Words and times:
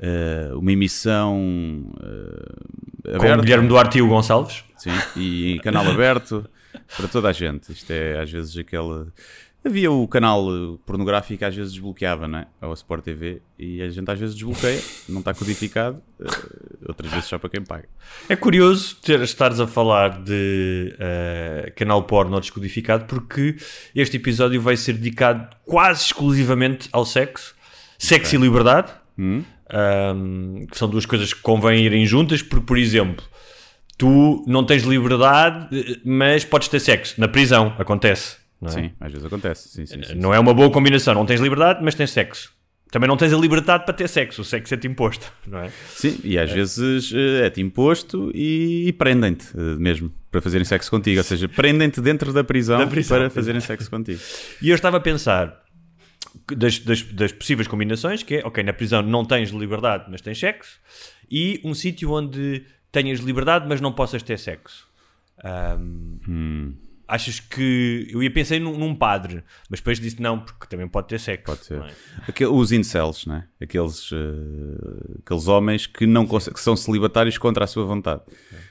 eh, 0.00 0.50
uma 0.54 0.72
emissão 0.72 1.90
Com 3.04 3.16
aberta. 3.16 3.38
o 3.38 3.42
Guilherme 3.42 3.68
Duarte 3.68 3.98
e 3.98 4.02
o 4.02 4.08
Gonçalves. 4.08 4.64
Sim, 4.76 4.90
e 5.16 5.52
em 5.52 5.58
canal 5.58 5.88
aberto 5.88 6.48
para 6.96 7.08
toda 7.08 7.28
a 7.28 7.32
gente. 7.32 7.72
Isto 7.72 7.90
é 7.90 8.20
às 8.20 8.30
vezes 8.30 8.56
aquela. 8.56 9.08
Havia 9.64 9.90
o 9.90 10.06
canal 10.06 10.46
pornográfico 10.86 11.38
que 11.38 11.44
às 11.44 11.52
vezes 11.52 11.72
desbloqueava, 11.72 12.28
não 12.28 12.38
é? 12.38 12.46
Ao 12.60 12.72
Sport 12.74 13.02
TV 13.02 13.42
e 13.58 13.82
a 13.82 13.90
gente 13.90 14.08
às 14.08 14.16
vezes 14.16 14.36
desbloqueia, 14.36 14.80
não 15.08 15.18
está 15.18 15.34
codificado, 15.34 16.00
eh, 16.20 16.26
outras 16.86 17.10
vezes 17.10 17.24
só 17.24 17.36
para 17.36 17.50
quem 17.50 17.64
paga. 17.64 17.88
É 18.28 18.36
curioso 18.36 18.96
ter, 19.02 19.20
estares 19.22 19.58
a 19.58 19.66
falar 19.66 20.22
de 20.22 20.94
eh, 21.00 21.72
canal 21.74 22.04
porno 22.04 22.38
descodificado 22.38 23.06
porque 23.06 23.56
este 23.92 24.18
episódio 24.18 24.60
vai 24.60 24.76
ser 24.76 24.92
dedicado 24.92 25.48
quase 25.64 26.04
exclusivamente 26.04 26.88
ao 26.92 27.04
sexo, 27.04 27.56
sexo 27.98 28.36
e 28.36 28.38
liberdade, 28.38 28.92
Que 30.70 30.78
são 30.78 30.88
duas 30.88 31.06
coisas 31.06 31.32
que 31.32 31.40
convém 31.40 31.84
irem 31.84 32.06
juntas, 32.06 32.42
porque, 32.42 32.64
por 32.66 32.78
exemplo, 32.78 33.24
tu 33.98 34.44
não 34.46 34.64
tens 34.64 34.82
liberdade, 34.82 36.00
mas 36.04 36.44
podes 36.44 36.68
ter 36.68 36.80
sexo. 36.80 37.20
Na 37.20 37.28
prisão 37.28 37.74
acontece. 37.78 38.36
É? 38.62 38.68
Sim, 38.68 38.90
às 39.00 39.12
vezes 39.12 39.26
acontece. 39.26 39.68
Sim, 39.68 39.86
sim, 39.86 40.02
sim, 40.02 40.14
Não 40.14 40.32
é 40.32 40.38
uma 40.38 40.54
boa 40.54 40.70
combinação. 40.70 41.14
Não 41.14 41.26
tens 41.26 41.40
liberdade, 41.40 41.80
mas 41.82 41.94
tens 41.94 42.10
sexo. 42.10 42.54
Também 42.90 43.08
não 43.08 43.16
tens 43.16 43.32
a 43.32 43.36
liberdade 43.36 43.84
para 43.84 43.92
ter 43.92 44.08
sexo. 44.08 44.42
O 44.42 44.44
sexo 44.44 44.72
é-te 44.72 44.86
imposto, 44.86 45.30
não 45.46 45.58
é? 45.58 45.70
Sim, 45.88 46.18
e 46.22 46.38
às 46.38 46.50
vezes 46.50 47.12
eh, 47.12 47.46
é-te 47.46 47.60
imposto 47.60 48.30
e, 48.32 48.94
prendem-te 48.96 49.46
eh, 49.56 49.76
mesmo 49.76 50.12
para 50.30 50.40
fazerem 50.40 50.64
sexo 50.64 50.90
contigo. 50.90 51.18
Ou 51.18 51.24
seja, 51.24 51.48
prendem-te 51.48 52.00
dentro 52.00 52.32
da 52.32 52.44
prisão, 52.44 52.78
Da 52.78 52.86
prisão, 52.86 53.18
para 53.18 53.30
fazerem 53.30 53.60
sexo 53.60 53.90
contigo. 53.90 54.20
E 54.62 54.70
eu 54.70 54.74
estava 54.74 54.98
a 54.98 55.00
pensar 55.00 55.65
das, 56.56 56.78
das, 56.78 57.02
das 57.02 57.32
possíveis 57.32 57.68
combinações, 57.68 58.22
que 58.22 58.36
é, 58.36 58.46
ok, 58.46 58.62
na 58.62 58.72
prisão 58.72 59.02
não 59.02 59.24
tens 59.24 59.50
liberdade, 59.50 60.04
mas 60.10 60.20
tens 60.20 60.38
sexo, 60.38 60.78
e 61.30 61.60
um 61.64 61.74
sítio 61.74 62.12
onde 62.12 62.64
tenhas 62.92 63.20
liberdade, 63.20 63.66
mas 63.68 63.80
não 63.80 63.92
possas 63.92 64.22
ter 64.22 64.38
sexo. 64.38 64.86
Ahm, 65.42 66.74
Achas 67.08 67.38
que... 67.38 68.08
Eu 68.10 68.20
ia 68.20 68.30
pensar 68.32 68.58
num, 68.58 68.76
num 68.76 68.92
padre, 68.92 69.44
mas 69.70 69.78
depois 69.78 70.00
disse 70.00 70.20
não, 70.20 70.40
porque 70.40 70.66
também 70.66 70.88
pode 70.88 71.06
ter 71.06 71.20
sexo. 71.20 71.44
Pode 71.44 71.64
ser. 71.64 71.80
é? 71.80 71.92
Aquele- 72.26 72.50
os 72.50 72.72
incels, 72.72 73.26
né? 73.26 73.46
aqueles, 73.60 74.10
eh, 74.12 75.18
aqueles 75.24 75.46
homens 75.46 75.86
que, 75.86 76.04
não 76.04 76.26
que 76.26 76.60
são 76.60 76.74
celibatários 76.74 77.38
contra 77.38 77.62
a 77.62 77.66
sua 77.68 77.84
vontade. 77.84 78.22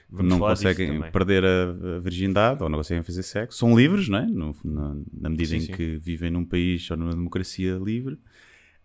Vamos 0.09 0.29
não 0.31 0.39
conseguem 0.39 1.01
perder 1.11 1.43
a, 1.43 1.97
a 1.97 1.99
virgindade 1.99 2.61
ou 2.63 2.69
não 2.69 2.77
conseguem 2.77 3.03
fazer 3.03 3.23
sexo. 3.23 3.57
São 3.57 3.77
livres, 3.77 4.07
não 4.07 4.19
é? 4.19 4.25
No- 4.25 4.55
na, 4.63 4.95
na 5.13 5.29
medida 5.29 5.49
Sim, 5.49 5.57
em 5.57 5.61
sim. 5.61 5.71
que 5.73 5.97
vivem 5.97 6.29
num 6.31 6.45
país 6.45 6.89
ou 6.91 6.97
numa 6.97 7.11
democracia 7.11 7.75
livre. 7.75 8.17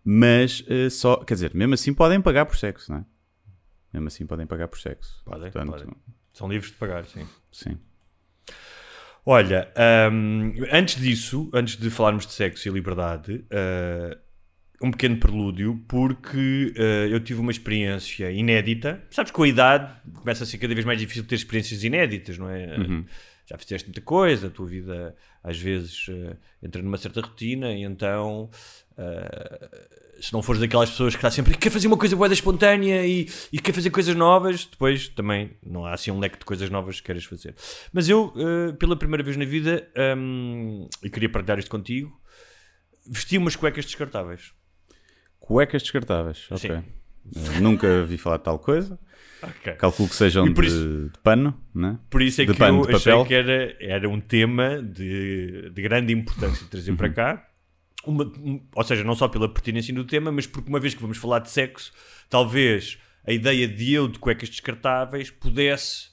Mas 0.02 0.64
eh, 0.66 0.88
só, 0.88 1.16
quer 1.18 1.34
dizer, 1.34 1.54
mesmo 1.54 1.74
assim 1.74 1.92
podem 1.92 2.20
pagar 2.20 2.46
por 2.46 2.56
sexo, 2.56 2.90
não 2.90 2.98
é? 3.00 3.04
Mesmo 3.92 4.08
assim 4.08 4.24
podem 4.26 4.46
pagar 4.46 4.66
por 4.68 4.80
sexo. 4.80 5.20
Podem, 5.24 5.50
Portanto, 5.50 5.72
podem. 5.72 5.94
São 6.32 6.48
livres 6.48 6.70
de 6.70 6.78
pagar, 6.78 7.04
sim. 7.04 7.26
Sim. 7.52 7.76
Olha, 9.26 9.68
hum, 10.10 10.54
antes 10.72 10.96
disso, 11.00 11.50
antes 11.52 11.76
de 11.76 11.90
falarmos 11.90 12.26
de 12.26 12.32
sexo 12.32 12.66
e 12.68 12.70
liberdade, 12.70 13.44
uh, 13.52 14.18
um 14.82 14.90
pequeno 14.90 15.18
prelúdio, 15.18 15.82
porque 15.86 16.72
uh, 16.76 17.08
eu 17.10 17.20
tive 17.20 17.40
uma 17.40 17.50
experiência 17.50 18.30
inédita. 18.30 19.02
Sabes, 19.10 19.30
com 19.30 19.42
a 19.42 19.48
idade 19.48 19.92
começa 20.14 20.44
a 20.44 20.46
ser 20.46 20.56
cada 20.58 20.72
vez 20.74 20.86
mais 20.86 20.98
difícil 20.98 21.24
ter 21.24 21.34
experiências 21.34 21.84
inéditas, 21.84 22.38
não 22.38 22.48
é? 22.48 22.76
Já 23.46 23.58
fizeste 23.58 23.88
muita 23.88 24.00
coisa, 24.00 24.46
a 24.46 24.50
tua 24.50 24.66
vida 24.66 25.14
às 25.42 25.58
vezes 25.58 26.08
uh, 26.08 26.36
entra 26.62 26.80
numa 26.82 26.96
certa 26.96 27.20
rotina 27.20 27.72
e 27.72 27.82
então. 27.82 28.48
uh, 28.92 30.00
se 30.20 30.34
não 30.34 30.42
fores 30.42 30.60
daquelas 30.60 30.90
pessoas 30.90 31.14
que 31.14 31.18
está 31.18 31.30
sempre 31.30 31.56
quer 31.56 31.70
fazer 31.70 31.86
uma 31.86 31.96
coisa 31.96 32.14
boa 32.14 32.30
espontânea 32.30 33.06
e, 33.06 33.26
e 33.50 33.58
quer 33.58 33.72
fazer 33.72 33.88
coisas 33.88 34.14
novas, 34.14 34.66
depois 34.66 35.08
também 35.08 35.56
não 35.64 35.86
há 35.86 35.94
assim 35.94 36.10
um 36.10 36.18
leque 36.18 36.38
de 36.38 36.44
coisas 36.44 36.68
novas 36.68 37.00
que 37.00 37.06
queiras 37.06 37.24
fazer. 37.24 37.54
Mas 37.90 38.06
eu, 38.06 38.30
pela 38.78 38.94
primeira 38.96 39.24
vez 39.24 39.38
na 39.38 39.46
vida, 39.46 39.88
hum, 40.14 40.86
e 41.02 41.08
queria 41.08 41.30
partilhar 41.30 41.58
isto 41.58 41.70
contigo, 41.70 42.12
vesti 43.06 43.38
umas 43.38 43.56
cuecas 43.56 43.86
descartáveis. 43.86 44.52
Cuecas 45.40 45.82
descartáveis. 45.82 46.46
Ok. 46.50 46.70
Eh, 46.70 47.60
nunca 47.60 48.02
vi 48.04 48.16
falar 48.16 48.36
de 48.36 48.44
tal 48.44 48.58
coisa. 48.58 48.98
Ok. 49.42 49.72
Calculo 49.74 50.08
que 50.08 50.14
sejam 50.14 50.44
de, 50.52 50.66
isso- 50.66 51.10
de 51.12 51.18
pano, 51.22 51.58
né? 51.74 51.98
Por 52.10 52.20
isso 52.22 52.42
é 52.42 52.44
de 52.44 52.52
que 52.52 52.58
pano, 52.58 52.82
eu 52.88 52.96
achei 52.96 53.12
papel. 53.12 53.24
que 53.26 53.34
era, 53.34 53.76
era 53.80 54.08
um 54.08 54.20
tema 54.20 54.82
de, 54.82 55.70
de 55.70 55.82
grande 55.82 56.12
importância 56.12 56.62
de 56.64 56.70
trazer 56.70 56.90
Uhum. 56.90 56.96
para 56.96 57.10
cá. 57.10 57.48
Uma- 58.04 58.24
um- 58.24 58.60
ou 58.74 58.84
seja, 58.84 59.02
não 59.02 59.14
só 59.14 59.28
pela 59.28 59.48
pertinência 59.48 59.92
do 59.94 60.04
tema, 60.04 60.30
mas 60.30 60.46
porque 60.46 60.68
uma 60.68 60.78
vez 60.80 60.94
que 60.94 61.00
vamos 61.00 61.16
falar 61.18 61.38
de 61.40 61.50
sexo, 61.50 61.90
talvez 62.28 62.98
a 63.26 63.32
ideia 63.32 63.66
de 63.66 63.92
eu 63.92 64.08
de 64.08 64.18
cuecas 64.18 64.48
descartáveis 64.48 65.30
pudesse 65.30 66.10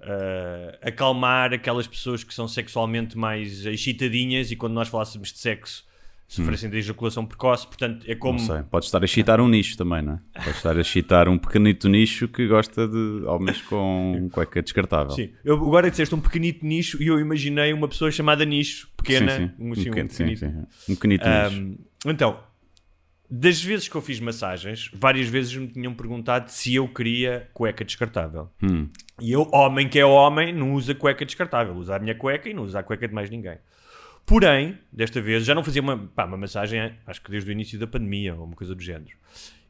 ah, 0.00 0.78
acalmar 0.82 1.52
aquelas 1.54 1.86
pessoas 1.86 2.22
que 2.24 2.34
são 2.34 2.46
sexualmente 2.48 3.16
mais 3.16 3.64
excitadinhas 3.66 4.50
e 4.50 4.56
quando 4.56 4.72
nós 4.74 4.88
falássemos 4.88 5.32
de 5.32 5.38
sexo 5.38 5.84
sofressem 6.26 6.70
de 6.70 6.78
ejaculação 6.78 7.24
precoce. 7.24 7.66
Portanto, 7.66 8.04
é 8.08 8.14
como. 8.14 8.38
Hum. 8.38 8.46
Não 8.46 8.54
sei. 8.56 8.62
Pode 8.64 8.84
estar 8.86 9.02
a 9.02 9.06
chitar 9.06 9.40
um 9.40 9.48
nicho 9.48 9.76
também, 9.76 10.02
não 10.02 10.14
é? 10.14 10.20
Pode 10.34 10.56
estar 10.56 10.78
a 10.78 10.82
chitar 10.82 11.28
um 11.28 11.38
pequenito 11.38 11.88
nicho 11.88 12.28
que 12.28 12.46
gosta 12.46 12.88
de 12.88 13.24
homens 13.26 13.62
com 13.62 14.28
cueca 14.32 14.62
descartável. 14.62 15.10
Sim, 15.12 15.30
eu 15.44 15.54
agora 15.54 15.90
disseste 15.90 16.14
um 16.14 16.20
pequenito 16.20 16.64
nicho 16.64 17.02
e 17.02 17.06
eu 17.06 17.18
imaginei 17.18 17.72
uma 17.72 17.88
pessoa 17.88 18.10
chamada 18.10 18.44
nicho, 18.44 18.88
pequena, 18.96 19.30
sim, 19.30 19.46
sim. 19.46 19.52
um, 19.58 19.72
assim, 19.72 19.80
um 19.80 19.84
pequeno, 19.84 20.10
sim, 20.10 20.24
pequenito. 20.24 20.38
sim. 20.40 20.92
Um 20.92 20.94
pequenito 20.94 21.24
nicho. 21.28 21.78
Então, 22.06 22.38
das 23.30 23.62
vezes 23.62 23.88
que 23.88 23.96
eu 23.96 24.02
fiz 24.02 24.20
massagens, 24.20 24.90
várias 24.94 25.28
vezes 25.28 25.56
me 25.56 25.66
tinham 25.66 25.94
perguntado 25.94 26.50
se 26.50 26.74
eu 26.74 26.86
queria 26.86 27.48
cueca 27.52 27.84
descartável. 27.84 28.50
Hum. 28.62 28.88
E 29.20 29.32
eu, 29.32 29.48
homem 29.52 29.88
que 29.88 29.98
é 29.98 30.04
homem, 30.04 30.52
não 30.52 30.72
usa 30.72 30.94
cueca 30.94 31.24
descartável. 31.24 31.74
Usa 31.74 31.96
a 31.96 31.98
minha 31.98 32.14
cueca 32.14 32.48
e 32.48 32.54
não 32.54 32.62
usa 32.64 32.80
a 32.80 32.82
cueca 32.82 33.08
de 33.08 33.14
mais 33.14 33.30
ninguém. 33.30 33.58
Porém, 34.26 34.78
desta 34.90 35.20
vez, 35.20 35.44
já 35.44 35.54
não 35.54 35.62
fazia 35.62 35.82
uma, 35.82 35.98
pá, 35.98 36.24
uma 36.24 36.36
massagem, 36.36 36.96
acho 37.06 37.20
que 37.20 37.30
desde 37.30 37.50
o 37.50 37.52
início 37.52 37.78
da 37.78 37.86
pandemia, 37.86 38.34
ou 38.34 38.44
uma 38.44 38.56
coisa 38.56 38.74
do 38.74 38.82
género. 38.82 39.16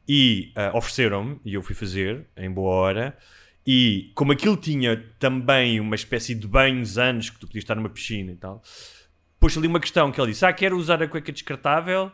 E 0.07 0.51
ah, 0.55 0.71
ofereceram-me, 0.73 1.39
e 1.43 1.53
eu 1.53 1.61
fui 1.61 1.75
fazer, 1.75 2.25
em 2.37 2.49
boa 2.49 2.73
hora. 2.73 3.17
E 3.67 4.11
como 4.13 4.31
aquilo 4.31 4.55
tinha 4.55 4.95
também 5.19 5.79
uma 5.79 5.95
espécie 5.95 6.35
de 6.35 6.47
banhos 6.47 6.97
antes, 6.97 7.29
que 7.29 7.39
tu 7.39 7.47
podias 7.47 7.63
estar 7.63 7.75
numa 7.75 7.89
piscina 7.89 8.31
e 8.31 8.35
tal, 8.35 8.61
pôs 9.39 9.57
ali 9.57 9.67
uma 9.67 9.79
questão 9.79 10.11
que 10.11 10.21
ele 10.21 10.31
disse: 10.31 10.45
Ah, 10.45 10.53
quero 10.53 10.77
usar 10.77 11.01
a 11.01 11.07
cueca 11.07 11.31
descartável. 11.31 12.11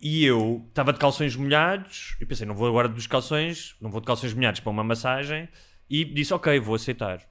E 0.00 0.24
eu 0.24 0.64
estava 0.68 0.92
de 0.92 0.98
calções 0.98 1.34
molhados. 1.34 2.16
Eu 2.20 2.26
pensei: 2.26 2.46
Não 2.46 2.54
vou 2.54 2.68
agora 2.68 2.88
dos 2.88 3.06
calções, 3.06 3.74
não 3.80 3.90
vou 3.90 4.00
de 4.00 4.06
calções 4.06 4.32
molhados 4.32 4.60
para 4.60 4.70
uma 4.70 4.84
massagem. 4.84 5.48
E 5.90 6.04
disse: 6.04 6.32
Ok, 6.32 6.58
vou 6.60 6.76
aceitar. 6.76 7.26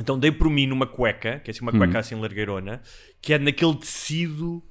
Então 0.00 0.18
dei 0.18 0.32
por 0.32 0.50
mim 0.50 0.66
numa 0.66 0.86
cueca, 0.86 1.38
que 1.40 1.50
é 1.50 1.52
assim 1.52 1.62
uma 1.62 1.70
cueca 1.72 1.98
assim 2.00 2.14
largueirona, 2.20 2.82
que 3.22 3.32
é 3.32 3.38
naquele 3.38 3.76
tecido 3.76 4.62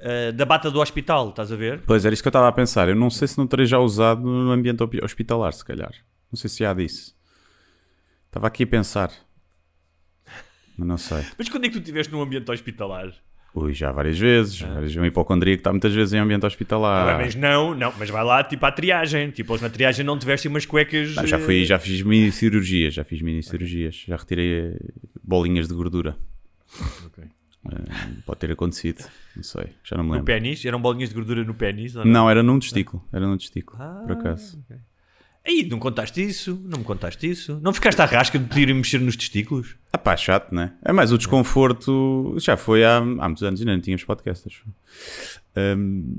ah, 0.00 0.32
da 0.32 0.44
bata 0.44 0.70
do 0.70 0.80
hospital, 0.80 1.30
estás 1.30 1.52
a 1.52 1.56
ver? 1.56 1.82
Pois 1.86 2.04
era 2.04 2.12
isso 2.12 2.22
que 2.22 2.26
eu 2.26 2.30
estava 2.30 2.48
a 2.48 2.52
pensar. 2.52 2.88
Eu 2.88 2.96
não 2.96 3.08
sei 3.10 3.28
se 3.28 3.38
não 3.38 3.46
terei 3.46 3.66
já 3.66 3.78
usado 3.78 4.22
no 4.22 4.50
ambiente 4.50 4.82
hospi- 4.82 5.00
hospitalar, 5.02 5.52
se 5.52 5.64
calhar. 5.64 5.92
Não 6.30 6.36
sei 6.36 6.50
se 6.50 6.64
há 6.64 6.74
disso. 6.74 7.16
Estava 8.26 8.48
aqui 8.48 8.64
a 8.64 8.66
pensar. 8.66 9.12
Mas 10.76 10.88
não 10.88 10.98
sei. 10.98 11.24
Mas 11.38 11.48
quando 11.48 11.64
é 11.66 11.68
que 11.68 11.74
tu 11.74 11.78
estiveste 11.80 12.12
num 12.12 12.20
ambiente 12.20 12.50
hospitalar? 12.50 13.12
Ui, 13.54 13.72
já 13.72 13.92
várias 13.92 14.18
vezes. 14.18 14.58
Várias 14.60 14.80
vezes. 14.80 14.96
Um 14.96 15.04
hipocondríaco 15.04 15.60
está 15.60 15.70
muitas 15.70 15.94
vezes 15.94 16.12
em 16.12 16.18
ambiente 16.18 16.44
hospitalar. 16.44 17.14
Ah, 17.14 17.18
mas 17.18 17.34
não, 17.36 17.72
não, 17.74 17.92
mas 17.98 18.10
vai 18.10 18.24
lá 18.24 18.42
tipo 18.42 18.66
à 18.66 18.72
triagem. 18.72 19.30
Tipo, 19.30 19.56
na 19.60 19.70
triagem 19.70 20.04
não 20.04 20.18
tiveste 20.18 20.48
umas 20.48 20.66
cuecas. 20.66 21.14
Não, 21.14 21.24
já, 21.26 21.36
eh, 21.36 21.40
fui, 21.40 21.64
já 21.64 21.78
fiz 21.78 22.02
mini 22.02 22.32
cirurgias, 22.32 22.94
já 22.94 23.04
fiz 23.04 23.22
mini 23.22 23.42
cirurgias, 23.44 24.04
já 24.08 24.16
retirei 24.16 24.70
eh, 24.72 24.78
bolinhas 25.22 25.68
de 25.68 25.74
gordura. 25.74 26.16
Ok. 27.06 27.22
Eh, 27.24 27.84
pode 28.26 28.40
ter 28.40 28.50
acontecido, 28.50 29.04
não 29.36 29.42
sei, 29.44 29.68
já 29.84 29.96
não 29.96 30.02
me 30.04 30.08
No 30.10 30.14
lembro. 30.16 30.26
pênis? 30.26 30.64
Eram 30.64 30.80
bolinhas 30.82 31.10
de 31.10 31.14
gordura 31.14 31.44
no 31.44 31.54
pênis? 31.54 31.94
não? 31.94 32.04
Não, 32.04 32.28
era 32.30 32.42
num 32.42 32.58
testículo, 32.58 33.02
era 33.12 33.24
num 33.26 33.38
testículo, 33.38 33.80
Ah, 33.80 34.02
por 34.04 34.12
acaso. 34.12 34.62
Aí, 35.46 35.66
não 35.68 35.78
contaste 35.78 36.22
isso? 36.22 36.58
Não 36.64 36.78
me 36.78 36.84
contaste 36.84 37.28
isso? 37.28 37.60
Não 37.62 37.74
ficaste 37.74 38.00
à 38.00 38.06
rasca 38.06 38.38
de 38.38 38.60
ir 38.60 38.74
mexer 38.74 38.98
nos 38.98 39.14
testículos? 39.14 39.76
Ah 39.92 39.98
pá, 39.98 40.16
chato, 40.16 40.54
né? 40.54 40.72
É 40.82 40.90
mais 40.90 41.12
o 41.12 41.18
desconforto, 41.18 42.34
já 42.38 42.56
foi 42.56 42.82
há, 42.82 42.96
há 42.96 43.02
muitos 43.02 43.42
anos, 43.42 43.60
ainda 43.60 43.74
não 43.74 43.80
tínhamos 43.80 44.04
podcasts. 44.04 44.62
Hum, 45.54 46.18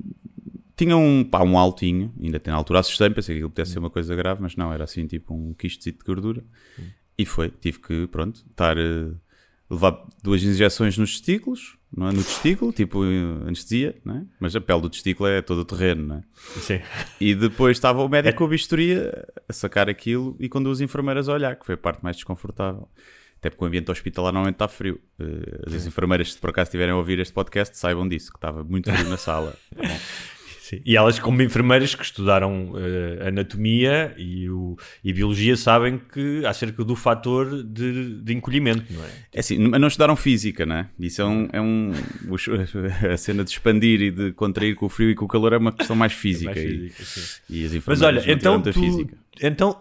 tinha 0.78 0.96
um, 0.96 1.24
pá, 1.24 1.42
um 1.44 1.58
altinho, 1.58 2.14
ainda 2.22 2.40
tem 2.40 2.52
na 2.52 2.58
altura 2.58 2.82
assustei 2.82 3.10
pensei 3.10 3.36
que 3.36 3.40
aquilo 3.40 3.50
pudesse 3.50 3.72
ser 3.72 3.80
uma 3.80 3.90
coisa 3.90 4.16
grave, 4.16 4.42
mas 4.44 4.56
não, 4.56 4.72
era 4.72 4.84
assim 4.84 5.08
tipo 5.08 5.34
um 5.34 5.54
quistezito 5.54 6.00
de 6.00 6.06
gordura. 6.06 6.44
E 7.18 7.26
foi, 7.26 7.50
tive 7.50 7.80
que, 7.80 8.08
pronto, 8.08 8.46
estar, 8.50 8.78
eh, 8.78 9.10
levar 9.70 10.06
duas 10.22 10.44
injeções 10.44 10.98
nos 10.98 11.12
testículos, 11.14 11.78
não 11.96 12.10
é? 12.10 12.12
No 12.12 12.24
testículo, 12.24 12.74
tipo 12.74 13.06
eh, 13.06 13.48
anestesia, 13.48 13.96
né? 14.04 14.26
Mas 14.40 14.56
a 14.56 14.62
pele 14.62 14.82
do 14.82 14.90
testículo 14.90 15.30
é 15.30 15.42
todo 15.42 15.60
o 15.60 15.66
terreno, 15.66 16.06
né? 16.06 16.24
Sim. 16.36 16.82
E 17.22 17.34
depois 17.34 17.78
estava 17.78 18.04
o 18.04 18.10
médico 18.10 18.40
com 18.40 18.46
a 18.46 18.48
bisturi 18.50 18.96
a- 18.98 19.54
sacar 19.54 19.90
aquilo 19.90 20.36
e 20.40 20.50
com 20.50 20.62
duas 20.62 20.82
enfermeiras 20.82 21.30
a 21.30 21.34
olhar, 21.34 21.56
que 21.56 21.66
foi 21.66 21.76
a 21.76 21.78
parte 21.78 22.04
mais 22.04 22.16
desconfortável. 22.18 22.90
Até 23.38 23.50
porque 23.50 23.64
o 23.64 23.68
ambiente 23.68 23.92
hospitalar 23.92 24.32
normalmente 24.34 24.56
está 24.56 24.68
frio. 24.68 25.00
Eh, 25.20 25.76
As 25.76 25.86
enfermeiras, 25.86 26.34
se 26.34 26.40
por 26.40 26.50
acaso 26.50 26.68
estiverem 26.70 26.94
a 26.94 26.98
ouvir 26.98 27.20
este 27.20 27.34
podcast, 27.34 27.78
saibam 27.78 28.08
disso, 28.08 28.32
que 28.32 28.38
estava 28.38 28.64
muito 28.64 28.92
frio 28.92 29.08
na 29.10 29.18
sala. 29.18 29.56
Tá? 29.76 29.82
Sim. 30.66 30.82
E 30.84 30.98
elas, 30.98 31.20
como 31.20 31.40
enfermeiras 31.44 31.94
que 31.94 32.04
estudaram 32.04 32.74
eh, 32.76 33.28
anatomia 33.28 34.16
e, 34.18 34.50
o, 34.50 34.76
e 35.04 35.14
biologia, 35.14 35.56
sabem 35.56 36.02
que 36.12 36.44
acerca 36.44 36.84
do 36.84 36.96
fator 36.96 37.62
de, 37.64 38.20
de 38.20 38.34
encolhimento, 38.34 38.84
não 38.92 39.06
é? 39.06 39.10
É 39.32 39.40
assim, 39.42 39.60
mas 39.60 39.80
não 39.80 39.88
estudaram 39.88 40.16
física, 40.16 40.66
né? 40.66 40.90
Isso 41.00 41.22
é 41.22 41.26
um. 41.26 41.48
É 41.54 41.62
um 41.62 41.92
a 43.14 43.16
cena 43.16 43.44
de 43.44 43.52
expandir 43.52 44.02
e 44.02 44.10
de 44.10 44.32
contrair 44.32 44.74
com 44.74 44.88
o 44.88 44.90
frio 44.90 45.12
e 45.12 45.14
com 45.14 45.26
o 45.26 45.28
calor 45.28 45.54
é 45.54 45.58
uma 45.60 45.72
questão 45.72 45.96
mais 45.96 46.14
física. 46.14 46.56
Mais 46.56 46.66
e- 46.66 46.68
física, 46.90 47.04
sim. 47.04 47.22
e, 47.48 47.66
as 47.66 47.72
Mas 47.72 47.76
enfermeiras 47.76 48.02
olha, 48.02 48.26
não 48.26 48.34
então 48.34 48.62
tu, 48.64 48.74
física. 48.74 49.18
então 49.44 49.80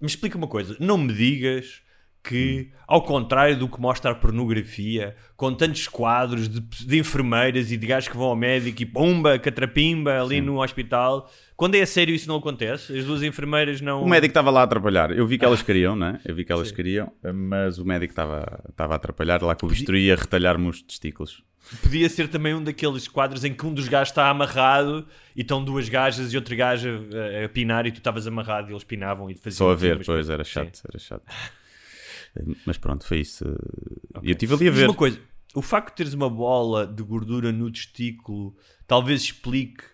me 0.00 0.06
explica 0.06 0.38
uma 0.38 0.48
coisa. 0.48 0.74
Não 0.80 0.96
me 0.96 1.12
digas 1.12 1.82
que, 2.22 2.70
ao 2.86 3.02
contrário 3.02 3.58
do 3.58 3.68
que 3.68 3.80
mostra 3.80 4.12
a 4.12 4.14
pornografia, 4.14 5.16
com 5.36 5.52
tantos 5.52 5.88
quadros 5.88 6.48
de, 6.48 6.60
de 6.60 6.98
enfermeiras 6.98 7.72
e 7.72 7.76
de 7.76 7.86
gajos 7.86 8.08
que 8.08 8.16
vão 8.16 8.28
ao 8.28 8.36
médico 8.36 8.80
e 8.80 8.86
pumba, 8.86 9.38
catrapimba 9.38 10.22
ali 10.22 10.40
no 10.40 10.62
hospital, 10.62 11.28
quando 11.56 11.74
é 11.74 11.82
a 11.82 11.86
sério 11.86 12.14
isso 12.14 12.28
não 12.28 12.36
acontece? 12.36 12.96
As 12.96 13.04
duas 13.04 13.22
enfermeiras 13.22 13.80
não. 13.80 14.04
O 14.04 14.08
médico 14.08 14.30
estava 14.30 14.50
lá 14.50 14.60
a 14.60 14.64
atrapalhar. 14.64 15.10
Eu 15.10 15.26
vi 15.26 15.36
que 15.36 15.44
elas 15.44 15.62
queriam, 15.62 15.96
né? 15.96 16.20
Eu 16.24 16.34
vi 16.34 16.44
que 16.44 16.52
elas 16.52 16.70
queriam, 16.70 17.12
mas 17.34 17.78
o 17.78 17.84
médico 17.84 18.12
estava 18.12 18.62
estava 18.68 18.94
a 18.94 18.96
atrapalhar 18.96 19.42
lá 19.42 19.56
com 19.56 19.66
o 19.66 19.68
bisturi 19.68 20.10
a 20.12 20.14
retalhar-me 20.14 20.68
os 20.68 20.80
testículos. 20.80 21.42
Podia 21.80 22.08
ser 22.08 22.28
também 22.28 22.54
um 22.54 22.62
daqueles 22.62 23.06
quadros 23.06 23.44
em 23.44 23.54
que 23.54 23.64
um 23.64 23.72
dos 23.72 23.88
gajos 23.88 24.10
está 24.10 24.28
amarrado 24.28 25.06
e 25.34 25.42
estão 25.42 25.64
duas 25.64 25.88
gajas 25.88 26.32
e 26.32 26.36
outro 26.36 26.56
gajo 26.56 26.88
a, 27.12 27.44
a 27.44 27.48
pinar 27.48 27.86
e 27.86 27.92
tu 27.92 27.98
estavas 27.98 28.26
amarrado 28.26 28.70
e 28.70 28.72
eles 28.72 28.82
pinavam 28.84 29.30
e 29.30 29.34
faziam 29.34 29.58
Só 29.58 29.70
a 29.70 29.74
assim 29.74 29.80
ver, 29.80 30.04
pois, 30.04 30.28
era 30.28 30.44
Sim. 30.44 30.50
chato, 30.50 30.82
era 30.88 30.98
chato. 30.98 31.22
Mas 32.66 32.78
pronto, 32.78 33.06
foi 33.06 33.20
isso. 33.20 33.44
E 34.22 34.28
eu 34.28 34.32
estive 34.32 34.54
ali 34.54 34.68
a 34.68 34.70
ver. 34.70 34.88
uma 34.88 34.94
coisa, 34.94 35.20
o 35.54 35.62
facto 35.62 35.90
de 35.90 35.96
teres 35.96 36.14
uma 36.14 36.30
bola 36.30 36.86
de 36.86 37.02
gordura 37.02 37.52
no 37.52 37.70
testículo 37.70 38.56
talvez 38.86 39.22
explique 39.22 39.84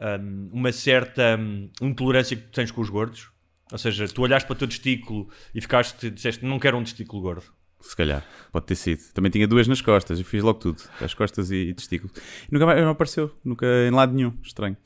hum, 0.00 0.50
uma 0.52 0.72
certa 0.72 1.36
hum, 1.38 1.68
intolerância 1.82 2.36
que 2.36 2.44
tu 2.44 2.52
tens 2.52 2.70
com 2.70 2.80
os 2.80 2.90
gordos? 2.90 3.30
Ou 3.72 3.78
seja, 3.78 4.08
tu 4.08 4.22
olhaste 4.22 4.46
para 4.46 4.54
o 4.54 4.58
teu 4.58 4.68
testículo 4.68 5.28
e 5.54 5.60
ficaste, 5.60 6.10
disseste, 6.10 6.44
não 6.44 6.58
quero 6.58 6.76
um 6.76 6.82
testículo 6.82 7.22
gordo. 7.22 7.44
Se 7.80 7.96
calhar, 7.96 8.26
pode 8.52 8.66
ter 8.66 8.74
sido. 8.74 9.00
Também 9.14 9.30
tinha 9.30 9.46
duas 9.46 9.66
nas 9.66 9.80
costas, 9.80 10.18
eu 10.18 10.24
fiz 10.24 10.42
logo 10.42 10.58
tudo, 10.58 10.82
as 11.00 11.14
costas 11.14 11.50
e, 11.50 11.68
e 11.68 11.74
testículos. 11.74 12.14
E 12.16 12.52
nunca 12.52 12.66
mais 12.66 12.80
não 12.80 12.90
apareceu, 12.90 13.30
nunca 13.44 13.66
em 13.86 13.90
lado 13.90 14.12
nenhum, 14.12 14.34
estranho. 14.42 14.76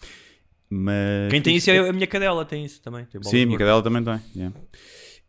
Mas 0.71 1.31
Quem 1.31 1.43
tem 1.43 1.57
isso 1.57 1.71
é 1.71 1.89
a 1.89 1.93
minha 1.93 2.07
cadela, 2.07 2.45
tem 2.45 2.65
isso 2.65 2.81
também. 2.83 3.05
Tem 3.07 3.23
Sim, 3.23 3.43
a 3.43 3.47
minha 3.47 3.59
cadela 3.59 3.83
também 3.83 4.03
tem. 4.03 4.21
yeah. 4.37 4.57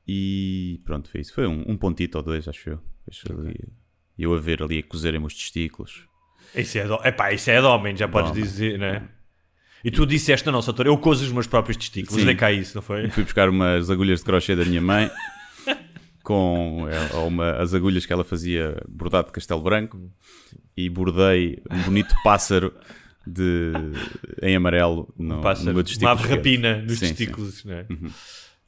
E 0.07 0.81
pronto, 0.86 1.10
foi 1.10 1.22
isso. 1.22 1.34
Foi 1.34 1.48
um, 1.48 1.63
um 1.68 1.78
pontito 1.78 2.18
ou 2.18 2.24
dois, 2.24 2.48
acho 2.48 2.69
eu. 2.69 2.80
Deixa 3.07 3.31
ali, 3.34 3.56
eu 4.18 4.34
a 4.34 4.40
ver 4.40 4.62
ali 4.62 4.80
a 4.80 4.84
cozerem-me 4.84 5.25
os 5.25 5.34
testículos. 5.34 6.07
Isso 6.54 6.78
é, 6.78 6.86
de, 6.86 7.07
epá, 7.07 7.31
isso 7.34 7.50
é 7.50 7.60
de 7.60 7.66
homem, 7.66 7.96
já 7.96 8.07
podes 8.07 8.31
homem. 8.31 8.44
dizer, 8.44 8.80
não 8.80 8.86
é? 8.86 9.04
E 9.84 9.92
tu 9.92 10.06
disseste, 10.06 10.46
não, 10.48 10.60
doutor, 10.62 10.88
eu 10.88 10.98
cozo 10.98 11.24
os 11.25 11.31
meus 11.31 11.46
próprios 11.46 11.78
testículos. 11.78 12.19
Sim. 12.19 12.25
Dei 12.25 12.36
cá 12.36 12.52
isso, 12.52 12.75
não 12.75 12.81
foi? 12.81 13.10
Fui 13.10 13.24
buscar 13.24 13.50
umas 13.50 13.90
agulhas 13.92 14.19
de 14.19 14.25
crochê 14.25 14.56
da 14.56 14.66
minha 14.66 14.81
mãe 14.81 15.12
com 16.24 16.88
é, 16.90 17.16
uma, 17.18 17.52
as 17.57 17.74
agulhas 17.74 18.06
que 18.06 18.12
ela 18.12 18.24
fazia 18.24 18.81
bordado 18.88 19.28
de 19.28 19.34
castelo 19.34 19.62
branco 19.62 20.12
e 20.75 20.90
bordei 20.90 21.62
um 21.69 21.84
bonito 21.84 22.16
pássaro 22.24 22.74
de, 23.28 23.74
em 24.42 24.56
amarelo 24.56 25.13
no, 25.18 25.42
Pássaro, 25.42 25.68
no 25.68 25.74
meu 25.74 25.80
uma 25.80 25.84
testículo. 25.84 26.13
esquerdo. 26.16 26.36
rapina 26.36 26.81
nos 26.81 27.00
Sim, 27.00 27.06
sim. 27.07 27.13
testículos, 27.13 27.66
não 27.66 27.75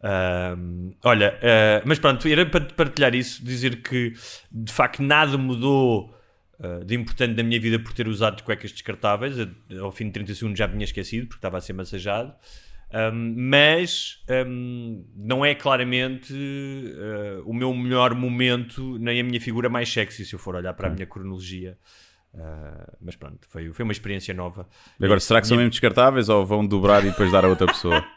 Ahm, 0.02 0.92
olha, 1.04 1.40
ah, 1.42 1.82
mas 1.86 2.00
pronto, 2.00 2.28
era 2.28 2.46
para 2.46 2.66
partilhar 2.66 3.16
isso, 3.16 3.44
dizer 3.44 3.82
que 3.82 4.14
de 4.52 4.72
facto 4.72 5.02
nada 5.02 5.38
mudou 5.38 6.14
ah, 6.60 6.84
de 6.86 6.96
importante 6.96 7.34
da 7.36 7.44
minha 7.44 7.60
vida 7.60 7.80
por 7.80 7.94
ter 7.94 8.08
usado 8.08 8.44
cuecas 8.44 8.72
descartáveis. 8.72 9.38
Eu, 9.70 9.86
Ao 9.86 9.92
fim 9.92 10.06
de 10.06 10.12
30 10.12 10.36
segundos 10.36 10.58
já 10.58 10.68
me 10.68 10.74
tinha 10.74 10.86
esquecido 10.86 11.28
porque 11.28 11.40
estava 11.40 11.58
a 11.58 11.62
ser 11.62 11.74
massajado. 11.74 12.34
Ahm, 12.94 13.34
mas 13.36 14.24
ahm, 14.30 15.04
não 15.16 15.46
é 15.46 15.54
claramente 15.56 16.34
ah, 16.34 17.42
o 17.46 17.54
meu 17.54 17.74
melhor 17.74 18.14
momento, 18.16 18.98
nem 19.00 19.20
a 19.20 19.24
minha 19.24 19.42
figura 19.42 19.68
mais 19.70 19.92
sexy, 19.92 20.26
se 20.26 20.34
eu 20.34 20.40
for 20.40 20.56
olhar 20.56 20.74
para 20.74 20.88
a 20.88 20.92
minha 20.92 21.06
cronologia. 21.06 21.78
Ah, 22.36 22.94
mas 23.02 23.16
pronto, 23.16 23.48
foi, 23.50 23.74
foi 23.74 23.84
uma 23.84 23.92
experiência 23.92 24.34
nova. 24.34 24.68
Agora, 25.02 25.20
será 25.20 25.42
que 25.42 25.48
são 25.48 25.58
mesmo 25.58 25.72
descartáveis 25.72 26.30
ou 26.30 26.46
vão 26.46 26.66
dobrar 26.66 27.04
e 27.04 27.10
depois 27.10 27.32
dar 27.32 27.44
a 27.44 27.48
outra 27.48 27.66
pessoa? 27.66 28.06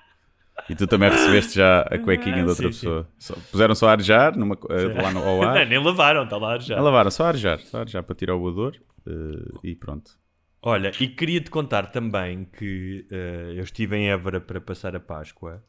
E 0.69 0.75
tu 0.75 0.87
também 0.87 1.11
recebeste 1.11 1.55
já 1.57 1.81
a 1.83 1.99
cuequinha 1.99 2.43
de 2.43 2.49
outra 2.49 2.55
sim, 2.67 2.73
sim. 2.73 2.79
pessoa. 2.87 3.09
Só- 3.19 3.35
puseram 3.51 3.75
só 3.75 3.89
a 3.89 3.93
arejar 3.93 4.37
numa, 4.37 4.57
eh, 4.71 5.03
lá 5.03 5.11
no, 5.13 5.21
ao 5.21 5.41
Não, 5.43 5.49
ar. 5.49 5.67
nem 5.67 5.83
lavaram, 5.83 6.25
está 6.25 6.37
lá. 6.37 6.55
A 6.57 6.81
lavaram, 6.81 7.11
só 7.11 7.25
a 7.25 7.29
arejar, 7.29 7.59
só 7.61 7.79
a 7.79 7.81
arejar 7.81 8.03
para 8.03 8.15
tirar 8.15 8.35
o 8.35 8.43
odor 8.43 8.77
eh, 9.07 9.11
e 9.65 9.75
pronto. 9.75 10.13
Olha, 10.63 10.93
e 11.01 11.09
queria-te 11.09 11.51
contar 11.51 11.87
também 11.91 12.45
que 12.45 13.07
eh, 13.11 13.55
eu 13.57 13.65
estive 13.65 13.97
em 13.97 14.11
Évora 14.11 14.41
para 14.41 14.61
passar 14.61 14.95
a 14.95 15.01
Páscoa 15.01 15.65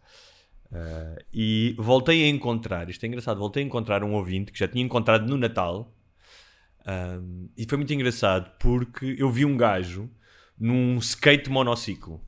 eh, 0.72 1.26
e 1.34 1.76
voltei 1.78 2.26
a 2.26 2.28
encontrar, 2.28 2.90
isto 2.90 3.04
é 3.04 3.08
engraçado, 3.08 3.38
voltei 3.40 3.64
a 3.64 3.66
encontrar 3.66 4.04
um 4.04 4.14
ouvinte 4.14 4.52
que 4.52 4.60
já 4.60 4.68
tinha 4.68 4.84
encontrado 4.84 5.26
no 5.28 5.38
Natal 5.38 5.96
ahm, 6.86 7.48
e 7.58 7.66
foi 7.68 7.78
muito 7.78 7.94
engraçado 7.94 8.52
porque 8.60 9.16
eu 9.18 9.30
vi 9.32 9.46
um 9.46 9.56
gajo 9.56 10.10
num 10.60 10.98
skate 10.98 11.50
monociclo. 11.50 12.22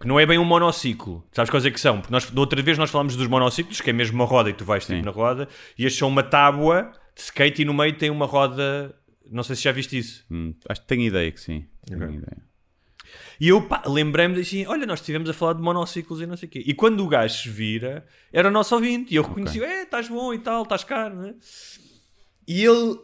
Que 0.00 0.06
não 0.06 0.18
é 0.20 0.24
bem 0.26 0.38
um 0.38 0.44
monociclo. 0.44 1.26
Sabes 1.32 1.50
quais 1.50 1.66
é 1.66 1.70
que 1.70 1.80
são? 1.80 2.00
Porque 2.00 2.12
nós, 2.12 2.30
da 2.30 2.40
outra 2.40 2.62
vez 2.62 2.78
nós 2.78 2.90
falámos 2.90 3.16
dos 3.16 3.26
monociclos, 3.26 3.80
que 3.80 3.90
é 3.90 3.92
mesmo 3.92 4.14
uma 4.16 4.24
roda 4.24 4.48
e 4.50 4.52
tu 4.52 4.64
vais 4.64 4.86
tipo 4.86 5.04
na 5.04 5.10
roda, 5.10 5.48
e 5.76 5.84
estes 5.84 5.98
são 5.98 6.08
uma 6.08 6.22
tábua 6.22 6.92
de 7.16 7.22
skate 7.22 7.62
e 7.62 7.64
no 7.64 7.74
meio 7.74 7.96
tem 7.96 8.08
uma 8.10 8.26
roda. 8.26 8.94
Não 9.30 9.42
sei 9.42 9.56
se 9.56 9.62
já 9.62 9.72
viste 9.72 9.98
isso. 9.98 10.24
Hum, 10.30 10.54
acho 10.68 10.80
que 10.82 10.86
tenho 10.86 11.02
ideia 11.02 11.30
que 11.32 11.40
sim. 11.40 11.66
Tenho 11.86 12.04
Ok. 12.04 12.16
ideia. 12.16 12.48
E 13.40 13.48
eu 13.48 13.66
lembrei-me 13.86 14.38
assim: 14.40 14.66
olha, 14.66 14.86
nós 14.86 15.00
estivemos 15.00 15.28
a 15.30 15.32
falar 15.34 15.54
de 15.54 15.62
monociclos 15.62 16.20
e 16.20 16.26
não 16.26 16.36
sei 16.36 16.46
o 16.48 16.50
quê. 16.52 16.62
E 16.64 16.74
quando 16.74 17.04
o 17.04 17.08
gajo 17.08 17.34
se 17.42 17.48
vira, 17.48 18.06
era 18.32 18.48
o 18.48 18.50
nosso 18.52 18.74
ouvinte. 18.74 19.12
E 19.12 19.16
eu 19.16 19.22
reconheci: 19.22 19.62
é, 19.62 19.82
estás 19.82 20.08
bom 20.08 20.32
e 20.32 20.38
tal, 20.38 20.62
estás 20.62 20.84
caro, 20.84 21.16
não 21.16 21.24
é? 21.26 21.34
E 22.46 22.64
ele 22.64 22.98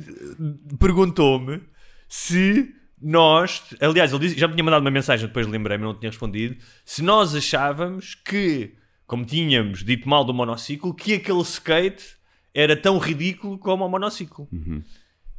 eh, 0.00 0.76
perguntou-me 0.78 1.60
se 2.08 2.72
nós, 3.00 3.62
aliás, 3.80 4.12
ele 4.12 4.20
disse, 4.26 4.38
já 4.38 4.46
me 4.48 4.54
tinha 4.54 4.64
mandado 4.64 4.80
uma 4.82 4.90
mensagem, 4.90 5.26
depois 5.26 5.46
lembrei-me, 5.46 5.84
não 5.84 5.94
tinha 5.94 6.10
respondido. 6.10 6.56
Se 6.84 7.02
nós 7.02 7.34
achávamos 7.34 8.14
que, 8.14 8.74
como 9.06 9.24
tínhamos 9.24 9.84
dito 9.84 10.08
mal 10.08 10.24
do 10.24 10.32
monociclo, 10.32 10.94
que 10.94 11.14
aquele 11.14 11.42
skate 11.42 12.04
era 12.54 12.74
tão 12.76 12.98
ridículo 12.98 13.58
como 13.58 13.84
o 13.84 13.88
monociclo. 13.88 14.48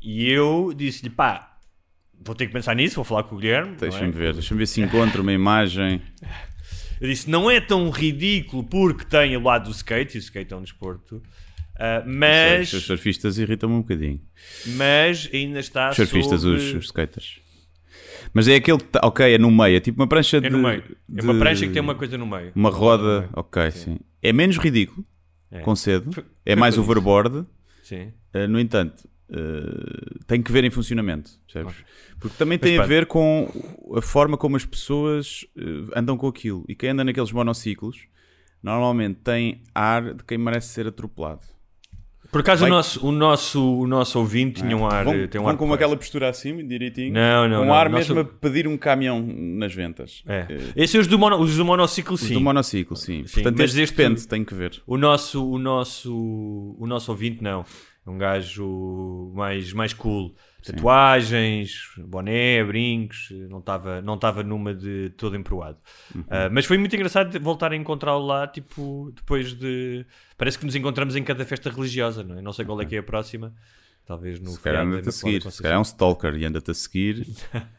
E 0.01 0.29
eu 0.29 0.71
disse-lhe: 0.75 1.09
pá, 1.09 1.57
vou 2.23 2.35
ter 2.35 2.45
que 2.47 2.53
pensar 2.53 2.75
nisso, 2.75 2.95
vou 2.95 3.03
falar 3.03 3.23
com 3.23 3.35
o 3.35 3.39
Guilherme. 3.39 3.73
é? 3.73 3.75
Deixa-me 3.75 4.11
ver, 4.11 4.33
deixa-me 4.33 4.59
ver 4.59 4.67
se 4.67 4.81
encontro 4.81 5.21
uma 5.21 5.33
imagem. 5.33 6.01
Eu 6.99 7.07
disse, 7.07 7.29
não 7.29 7.49
é 7.51 7.61
tão 7.61 7.91
ridículo 7.91 8.63
porque 8.63 9.05
tem 9.05 9.37
o 9.37 9.43
lado 9.43 9.65
do 9.65 9.71
skate, 9.71 10.15
e 10.15 10.17
o 10.17 10.19
skate 10.19 10.51
é 10.51 10.57
um 10.57 10.63
desporto, 10.63 11.21
ah, 11.79 12.03
mas, 12.07 12.73
Os 12.73 12.85
surfistas 12.85 13.37
irritam-me 13.37 13.75
um 13.75 13.81
bocadinho. 13.81 14.19
mas 14.65 15.29
ainda 15.31 15.59
está 15.59 15.91
Os 15.91 15.95
surfistas, 15.95 16.41
sob- 16.41 16.55
os, 16.55 16.73
os 16.73 16.85
skaters. 16.85 17.39
Mas 18.33 18.47
é 18.47 18.55
aquele 18.55 18.77
que 18.77 18.83
está, 18.85 18.99
ok, 19.03 19.33
é 19.33 19.37
no 19.37 19.49
meio, 19.51 19.77
é 19.77 19.79
tipo 19.79 20.01
uma 20.01 20.07
prancha 20.07 20.39
de. 20.41 20.47
É 20.47 20.49
no 20.49 20.59
meio. 20.59 20.83
É 21.15 21.21
uma 21.21 21.33
de- 21.33 21.39
prancha 21.39 21.65
que 21.67 21.73
tem 21.73 21.81
uma 21.81 21.95
coisa 21.95 22.17
no 22.17 22.25
meio. 22.27 22.51
Uma 22.55 22.69
roda, 22.69 23.19
meio. 23.21 23.29
ok, 23.33 23.71
sim. 23.71 23.97
É 24.21 24.31
menos 24.33 24.57
ridículo, 24.57 25.05
É. 25.51 25.59
concedo. 25.61 26.11
Foi- 26.11 26.25
É 26.45 26.55
mais 26.55 26.77
overboard. 26.77 27.45
Sim. 27.83 28.11
Uh, 28.35 28.47
no 28.49 28.59
entanto, 28.59 29.07
eh, 29.31 30.15
tem 30.27 30.41
que 30.41 30.51
ver 30.51 30.63
em 30.65 30.69
funcionamento, 30.69 31.31
percebes? 31.45 31.75
Porque 32.19 32.35
também 32.37 32.57
tem 32.59 32.71
Mas 32.77 32.79
a 32.79 32.87
pronto. 32.87 32.89
ver 32.89 33.05
com 33.05 33.93
a 33.95 34.01
forma 34.01 34.37
como 34.37 34.55
as 34.57 34.65
pessoas 34.65 35.45
eh, 35.57 35.61
andam 35.95 36.17
com 36.17 36.27
aquilo. 36.27 36.65
E 36.67 36.75
quem 36.75 36.89
anda 36.89 37.03
naqueles 37.03 37.31
monociclos 37.31 38.07
normalmente 38.61 39.19
tem 39.23 39.61
ar 39.73 40.13
de 40.15 40.23
quem 40.23 40.37
merece 40.37 40.69
ser 40.69 40.87
atropelado. 40.87 41.41
Por 42.31 42.41
acaso 42.41 42.61
Vai- 42.61 42.69
o, 42.69 42.73
nosso, 42.73 43.07
o, 43.07 43.11
nosso, 43.11 43.79
o 43.79 43.87
nosso 43.87 44.19
ouvinte 44.19 44.61
tinha 44.61 44.75
um 44.77 44.85
ar. 44.85 45.03
vão, 45.05 45.27
tem 45.27 45.39
um 45.39 45.43
vão 45.45 45.51
ar 45.53 45.57
com 45.57 45.73
aquela 45.73 45.95
postura 45.95 46.29
assim, 46.29 46.65
direitinho. 46.67 47.13
Não, 47.13 47.47
não, 47.47 47.59
Com 47.61 47.65
não. 47.67 47.73
ar 47.73 47.89
Nosso- 47.89 48.13
mesmo 48.15 48.19
a 48.19 48.25
pedir 48.39 48.67
um 48.67 48.77
caminhão 48.77 49.21
nas 49.21 49.73
ventas. 49.73 50.23
É. 50.27 50.45
Eh, 50.49 50.57
Esses 50.75 50.91
são 50.91 51.01
os 51.01 51.07
do, 51.07 51.17
mono, 51.17 51.37
os 51.39 51.55
do 51.55 51.63
monociclo, 51.65 52.15
os 52.15 52.21
sim. 52.21 52.33
do 52.33 52.41
monociclo, 52.41 52.95
sim. 52.95 53.25
Sim, 53.25 53.33
Portanto, 53.35 53.57
mas 53.59 53.75
este 53.77 53.95
depende, 53.95 54.27
tem 54.27 54.43
que 54.43 54.53
ver. 54.53 54.81
O 54.85 54.97
nosso, 54.97 55.49
o 55.49 55.57
nosso, 55.57 56.75
o 56.79 56.85
nosso 56.85 57.11
ouvinte 57.11 57.41
não. 57.43 57.65
É 58.05 58.09
um 58.09 58.17
gajo 58.17 59.31
mais, 59.35 59.73
mais 59.73 59.93
cool. 59.93 60.33
Tatuagens, 60.91 61.71
boné, 61.97 62.63
brincos, 62.63 63.29
não 63.49 63.59
estava 63.59 64.01
não 64.01 64.17
tava 64.17 64.43
numa 64.43 64.73
de 64.73 65.09
todo 65.17 65.35
emproado. 65.35 65.77
Uhum. 66.15 66.23
Ah, 66.29 66.49
mas 66.51 66.65
foi 66.65 66.77
muito 66.77 66.95
engraçado 66.95 67.37
voltar 67.39 67.71
a 67.71 67.75
encontrá-lo 67.75 68.25
lá, 68.25 68.47
tipo, 68.47 69.11
depois 69.15 69.53
de. 69.53 70.05
Parece 70.37 70.59
que 70.59 70.65
nos 70.65 70.75
encontramos 70.75 71.15
em 71.15 71.23
cada 71.23 71.43
festa 71.45 71.69
religiosa, 71.69 72.23
não 72.23 72.37
é? 72.37 72.41
Não 72.41 72.53
sei 72.53 72.63
qual 72.63 72.79
é 72.81 72.85
que 72.85 72.95
é 72.95 72.99
a 72.99 73.03
próxima. 73.03 73.53
Talvez 74.05 74.39
no 74.39 74.51
Se 74.51 74.59
calhar 74.61 74.85
anda-te 74.85 75.09
a 75.09 75.11
seguir. 75.11 75.51
Se 75.51 75.61
calhar 75.61 75.75
é 75.75 75.79
um 75.79 75.83
stalker 75.83 76.33
e 76.35 76.45
anda-te 76.45 76.71
a 76.71 76.73
seguir. 76.73 77.27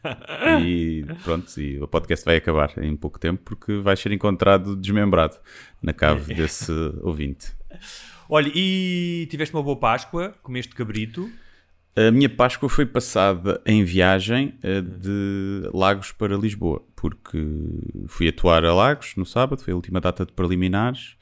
e 0.63 1.07
pronto, 1.25 1.59
e 1.59 1.81
o 1.81 1.89
podcast 1.89 2.23
vai 2.25 2.37
acabar 2.37 2.73
em 2.83 2.95
pouco 2.95 3.19
tempo 3.19 3.43
porque 3.45 3.79
vai 3.79 3.97
ser 3.97 4.13
encontrado 4.13 4.77
desmembrado 4.77 5.37
na 5.81 5.95
cave 5.95 6.35
desse 6.35 6.71
ouvinte. 7.01 7.57
Olha, 8.29 8.53
e 8.55 9.27
tiveste 9.31 9.55
uma 9.55 9.63
boa 9.63 9.79
Páscoa, 9.79 10.35
comeste 10.43 10.75
cabrito. 10.75 11.31
A 11.97 12.11
minha 12.11 12.29
Páscoa 12.29 12.69
foi 12.69 12.85
passada 12.85 13.61
em 13.65 13.83
viagem 13.83 14.59
eh, 14.63 14.83
de 14.83 15.71
Lagos 15.73 16.13
para 16.13 16.37
Lisboa, 16.37 16.85
porque 16.95 17.39
fui 18.07 18.29
atuar 18.29 18.65
a 18.67 18.75
Lagos 18.75 19.15
no 19.17 19.25
sábado, 19.25 19.63
foi 19.63 19.73
a 19.73 19.77
última 19.77 19.99
data 19.99 20.27
de 20.27 20.33
preliminares, 20.33 21.17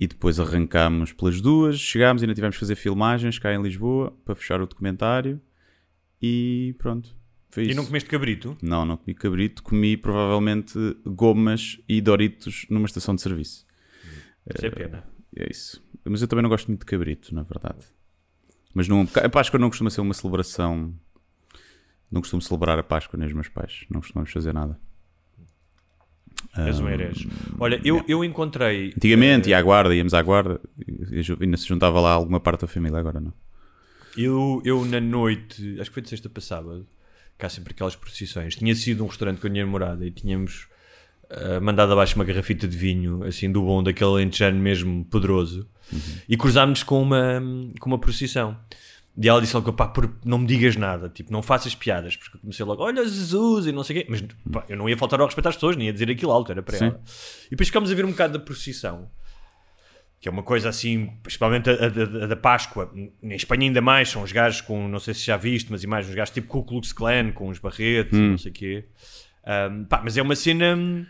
e 0.00 0.06
depois 0.06 0.40
arrancámos 0.40 1.12
pelas 1.12 1.42
duas, 1.42 1.78
chegámos 1.78 2.22
e 2.22 2.24
ainda 2.24 2.34
tivemos 2.34 2.56
que 2.56 2.60
fazer 2.60 2.74
filmagens 2.74 3.38
cá 3.38 3.52
em 3.54 3.60
Lisboa 3.62 4.10
para 4.24 4.34
fechar 4.34 4.58
o 4.62 4.66
documentário, 4.66 5.38
e 6.22 6.74
pronto. 6.78 7.14
Foi 7.50 7.64
E 7.64 7.66
isso. 7.68 7.76
não 7.76 7.84
comeste 7.84 8.08
cabrito? 8.08 8.56
Não, 8.62 8.86
não 8.86 8.96
comi 8.96 9.14
cabrito, 9.14 9.62
comi 9.62 9.98
provavelmente 9.98 10.72
gomas 11.04 11.78
e 11.86 12.00
doritos 12.00 12.64
numa 12.70 12.86
estação 12.86 13.14
de 13.14 13.20
serviço. 13.20 13.66
Isso 14.54 14.64
é 14.66 14.70
pena. 14.70 15.04
É 15.36 15.50
isso. 15.50 15.84
Mas 16.04 16.22
eu 16.22 16.28
também 16.28 16.42
não 16.42 16.48
gosto 16.48 16.68
muito 16.68 16.80
de 16.80 16.86
cabrito, 16.86 17.34
na 17.34 17.42
verdade. 17.42 17.84
Mas 18.72 18.88
não, 18.88 19.06
a 19.22 19.28
Páscoa 19.28 19.58
não 19.58 19.68
costuma 19.68 19.90
ser 19.90 20.00
uma 20.00 20.14
celebração. 20.14 20.94
Não 22.10 22.20
costumo 22.22 22.40
celebrar 22.40 22.78
a 22.78 22.82
Páscoa 22.82 23.18
nem 23.18 23.28
os 23.28 23.34
meus 23.34 23.48
pais. 23.48 23.84
Não 23.90 24.00
costumamos 24.00 24.32
fazer 24.32 24.54
nada. 24.54 24.80
Um 26.58 26.88
herege. 26.88 27.28
Olha, 27.58 27.80
eu, 27.84 28.04
eu 28.08 28.24
encontrei. 28.24 28.88
Antigamente 28.96 29.50
ia 29.50 29.58
à 29.58 29.62
guarda, 29.62 29.94
íamos 29.94 30.14
à 30.14 30.22
guarda 30.22 30.60
e 31.10 31.22
ainda 31.40 31.56
se 31.56 31.66
juntava 31.66 32.00
lá 32.00 32.10
alguma 32.10 32.40
parte 32.40 32.62
da 32.62 32.66
família, 32.66 32.98
agora 32.98 33.20
não. 33.20 33.32
Eu, 34.16 34.60
eu 34.64 34.84
na 34.84 35.00
noite, 35.00 35.76
acho 35.80 35.90
que 35.90 35.94
foi 35.94 36.02
de 36.02 36.08
sexta 36.08 36.28
para 36.28 36.42
sábado, 36.42 36.86
cá 37.38 37.48
sempre 37.48 37.72
aquelas 37.72 37.94
procissões. 37.94 38.56
Tinha 38.56 38.74
sido 38.74 39.04
um 39.04 39.06
restaurante 39.06 39.40
com 39.40 39.46
a 39.46 39.50
minha 39.50 39.64
namorada 39.64 40.04
e 40.04 40.10
tínhamos 40.10 40.68
ah, 41.30 41.60
mandado 41.60 41.92
abaixo 41.92 42.16
uma 42.16 42.24
garrafita 42.24 42.66
de 42.66 42.76
vinho, 42.76 43.22
assim, 43.22 43.50
do 43.50 43.62
bom, 43.62 43.82
daquele 43.82 44.10
lentejano 44.10 44.58
mesmo 44.58 45.04
poderoso, 45.04 45.66
e 46.28 46.36
cruzámos 46.36 46.82
com 46.82 47.00
uma, 47.00 47.40
com 47.78 47.88
uma 47.88 47.98
procissão. 47.98 48.56
E 49.18 49.28
ela 49.28 49.40
disse 49.40 49.54
logo, 49.54 49.72
pá, 49.72 49.88
por- 49.88 50.10
não 50.24 50.38
me 50.38 50.46
digas 50.46 50.76
nada, 50.76 51.08
tipo, 51.08 51.32
não 51.32 51.42
faças 51.42 51.74
piadas, 51.74 52.16
porque 52.16 52.36
eu 52.36 52.40
comecei 52.40 52.64
logo, 52.64 52.82
olha 52.82 53.04
Jesus, 53.04 53.66
e 53.66 53.72
não 53.72 53.82
sei 53.82 53.98
o 53.98 54.00
quê, 54.00 54.06
mas 54.08 54.22
pá, 54.52 54.64
eu 54.68 54.76
não 54.76 54.88
ia 54.88 54.96
faltar 54.96 55.20
ao 55.20 55.26
respeito 55.26 55.48
às 55.48 55.56
pessoas, 55.56 55.76
nem 55.76 55.86
ia 55.88 55.92
dizer 55.92 56.10
aquilo 56.10 56.30
alto, 56.32 56.52
era 56.52 56.62
para 56.62 56.76
Sim. 56.78 56.84
ela. 56.86 57.00
E 57.46 57.50
depois 57.50 57.68
ficámos 57.68 57.90
a 57.90 57.94
ver 57.94 58.04
um 58.04 58.10
bocado 58.12 58.34
da 58.38 58.38
procissão, 58.44 59.10
que 60.20 60.28
é 60.28 60.30
uma 60.30 60.42
coisa 60.42 60.68
assim, 60.68 61.08
principalmente 61.22 61.68
a, 61.68 61.72
a- 61.72 62.24
a- 62.24 62.26
da 62.28 62.36
Páscoa, 62.36 62.90
em 62.94 63.34
Espanha 63.34 63.62
ainda 63.64 63.80
mais, 63.80 64.08
são 64.08 64.22
os 64.22 64.30
gajos 64.32 64.60
com, 64.60 64.88
não 64.88 64.98
sei 65.00 65.12
se 65.12 65.24
já 65.24 65.36
viste, 65.36 65.70
mas 65.72 65.82
imagens, 65.82 66.08
os 66.10 66.14
gajos 66.14 66.32
tipo 66.32 66.46
Ku 66.46 66.62
Klux 66.64 66.92
Klan, 66.92 67.32
com 67.32 67.48
os 67.48 67.58
barretes 67.58 68.16
e 68.16 68.22
não 68.22 68.38
sei 68.38 68.50
o 68.50 68.54
quê. 68.54 68.84
Ahm, 69.44 69.84
pá, 69.84 70.00
mas 70.04 70.16
é 70.16 70.22
uma 70.22 70.36
cena 70.36 70.76
hum, 70.76 71.04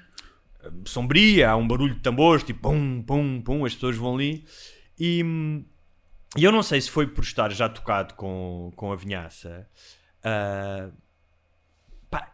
sombria, 0.85 1.51
há 1.51 1.57
um 1.57 1.67
barulho 1.67 1.95
de 1.95 2.01
tambores, 2.01 2.43
tipo 2.45 2.61
pum, 2.71 3.03
pum, 3.03 3.41
pum, 3.43 3.65
as 3.65 3.75
pessoas 3.75 3.97
vão 3.97 4.15
ali. 4.15 4.45
E, 4.99 5.23
hum, 5.25 5.65
e 6.37 6.45
eu 6.45 6.53
não 6.53 6.63
sei 6.63 6.81
se 6.81 6.91
foi 6.91 7.07
por 7.07 7.25
estar 7.25 7.51
já 7.53 7.69
tocado 7.69 8.15
com, 8.15 8.73
com 8.77 8.93
a 8.93 8.97
vinhaça. 8.97 9.67
pá, 12.11 12.31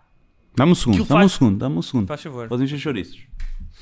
Dá-me 0.54 0.72
um 0.72 0.74
segundo, 0.74 0.98
dá-me 0.98 1.04
um 1.04 1.20
faz- 1.20 1.32
segundo, 1.32 1.58
dá-me 1.58 1.76
um 1.78 1.82
segundo. 1.82 2.06
faz 2.06 2.22
favor. 2.22 2.62
Encher 2.62 2.78
chouriços. 2.78 3.26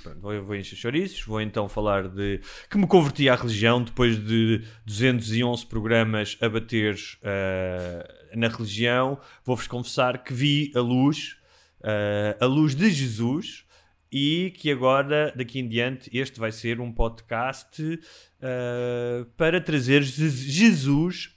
Pronto, 0.02 0.20
vou, 0.20 0.42
vou 0.44 0.54
encher 0.56 0.76
chouriços, 0.76 1.22
vou 1.22 1.40
então 1.40 1.68
falar 1.68 2.08
de 2.08 2.40
que 2.68 2.76
me 2.76 2.86
converti 2.86 3.28
à 3.28 3.34
religião 3.36 3.82
depois 3.82 4.16
de 4.22 4.62
211 4.84 5.64
programas 5.66 6.36
a 6.40 6.48
bater 6.48 6.96
eh, 7.22 8.30
na 8.36 8.48
religião. 8.48 9.18
Vou-vos 9.44 9.66
confessar 9.66 10.22
que 10.22 10.34
vi 10.34 10.72
a 10.74 10.80
luz, 10.80 11.36
eh, 11.82 12.36
a 12.40 12.44
luz 12.46 12.74
de 12.74 12.90
Jesus, 12.90 13.64
e 14.12 14.52
que 14.58 14.70
agora, 14.70 15.32
daqui 15.34 15.58
em 15.60 15.68
diante, 15.68 16.10
este 16.16 16.38
vai 16.38 16.52
ser 16.52 16.80
um 16.80 16.92
podcast 16.92 17.98
eh, 18.46 19.24
para 19.38 19.58
trazer 19.60 20.02
Je- 20.02 20.28
Jesus 20.28 21.30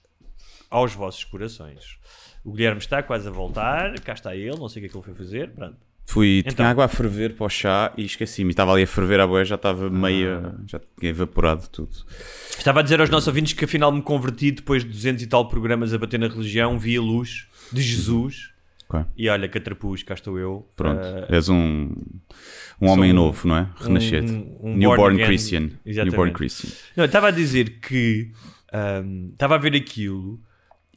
aos 0.69 0.93
vossos 0.93 1.23
corações. 1.23 1.97
O 2.43 2.51
Guilherme 2.51 2.79
está 2.79 3.01
quase 3.01 3.27
a 3.27 3.31
voltar, 3.31 3.97
cá 4.01 4.13
está 4.13 4.35
ele, 4.35 4.57
não 4.57 4.67
sei 4.67 4.81
o 4.81 4.83
que 4.83 4.87
é 4.87 4.91
que 4.91 4.97
ele 4.97 5.05
foi 5.05 5.13
fazer. 5.15 5.49
Pronto. 5.51 5.77
Fui, 6.05 6.39
Então. 6.39 6.53
tinha 6.55 6.69
água 6.69 6.85
a 6.85 6.87
ferver 6.87 7.35
para 7.35 7.45
o 7.45 7.49
chá 7.49 7.93
e 7.97 8.03
esqueci-me. 8.05 8.51
Estava 8.51 8.71
ali 8.73 8.83
a 8.83 8.87
ferver 8.87 9.19
a 9.19 9.27
boia, 9.27 9.43
já 9.43 9.55
estava 9.55 9.89
meio. 9.89 10.55
Já 10.65 10.79
tinha 10.99 11.09
evaporado 11.11 11.67
tudo. 11.69 11.91
Estava 12.57 12.79
a 12.79 12.83
dizer 12.83 12.99
aos 13.01 13.09
nossos 13.09 13.27
ouvintes 13.27 13.51
que 13.53 13.65
afinal 13.65 13.91
me 13.91 14.01
converti 14.01 14.51
depois 14.51 14.83
de 14.83 14.89
200 14.89 15.23
e 15.23 15.27
tal 15.27 15.47
programas 15.49 15.93
a 15.93 15.97
bater 15.97 16.17
na 16.19 16.27
religião, 16.27 16.77
vi 16.79 16.95
a 16.97 17.01
luz 17.01 17.47
de 17.73 17.81
Jesus. 17.81 18.53
Ok. 18.89 19.05
E 19.17 19.27
olha, 19.29 19.47
catrapuz, 19.49 20.01
cá 20.03 20.13
estou 20.13 20.39
eu. 20.39 20.69
Pronto, 20.75 21.01
Ah, 21.01 21.27
és 21.29 21.49
um, 21.49 21.93
um 22.81 22.87
homem 22.87 23.11
um- 23.11 23.15
novo, 23.15 23.47
não 23.47 23.57
é? 23.57 23.69
Renascido. 23.77 24.31
um- 24.31 24.57
um 24.71 24.77
Newborn 24.77 25.15
again. 25.15 25.25
Christian. 25.27 25.69
Exatamente. 25.85 26.11
Newborn 26.11 26.31
Christian. 26.33 26.69
Não, 26.95 27.05
estava 27.05 27.27
a 27.27 27.31
dizer 27.31 27.79
que 27.81 28.31
ahm, 28.71 29.29
estava 29.33 29.55
a 29.55 29.57
ver 29.57 29.75
aquilo 29.75 30.39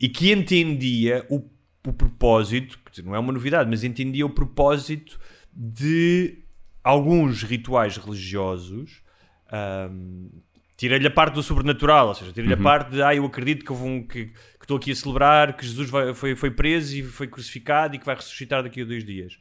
e 0.00 0.08
que 0.08 0.30
entendia 0.32 1.26
o, 1.28 1.42
o 1.86 1.92
propósito, 1.92 2.78
dizer, 2.90 3.04
não 3.04 3.14
é 3.14 3.18
uma 3.18 3.32
novidade, 3.32 3.68
mas 3.68 3.82
entendia 3.84 4.24
o 4.26 4.30
propósito 4.30 5.18
de 5.52 6.38
alguns 6.84 7.42
rituais 7.42 7.96
religiosos. 7.96 9.02
ahm, 9.50 10.28
Tirei-lhe 10.76 11.06
a 11.06 11.10
parte 11.10 11.34
do 11.34 11.42
sobrenatural, 11.42 12.08
ou 12.08 12.14
seja, 12.14 12.32
tirei-lhe 12.32 12.54
a 12.54 12.56
parte 12.56 12.92
de 12.92 13.02
ah, 13.02 13.14
eu 13.14 13.22
acredito 13.26 13.62
que, 13.66 14.02
que, 14.08 14.24
que 14.58 14.59
estou 14.70 14.76
aqui 14.78 14.92
a 14.92 14.94
celebrar 14.94 15.56
que 15.56 15.66
Jesus 15.66 15.90
vai- 15.90 16.14
foi, 16.14 16.36
foi 16.36 16.50
preso 16.50 16.96
e 16.96 17.02
foi 17.02 17.26
crucificado 17.26 17.96
e 17.96 17.98
que 17.98 18.06
vai 18.06 18.14
ressuscitar 18.14 18.62
daqui 18.62 18.82
a 18.82 18.84
dois 18.84 19.04
dias. 19.04 19.36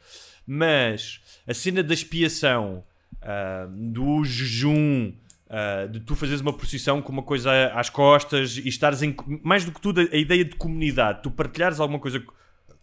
Mas 0.48 1.22
a 1.48 1.54
cena 1.54 1.84
da 1.84 1.94
expiação, 1.94 2.84
ah, 3.22 3.68
do 3.70 4.24
jejum, 4.24 5.14
ah, 5.48 5.86
de 5.86 6.00
tu 6.00 6.16
fazeres 6.16 6.42
uma 6.42 6.54
procissão 6.54 7.02
com 7.02 7.12
uma 7.12 7.22
coisa 7.24 7.68
às 7.76 7.90
costas 7.90 8.58
e 8.58 8.68
estares 8.68 9.04
em. 9.04 9.16
Mais 9.44 9.64
do 9.64 9.72
que 9.72 9.80
tudo, 9.80 10.02
a, 10.02 10.16
ideia 10.18 10.44
de 10.44 10.56
comunidade, 10.56 11.22
tu 11.22 11.30
partilhares 11.30 11.80
alguma 11.80 12.00
coisa 12.00 12.20
co- 12.20 12.34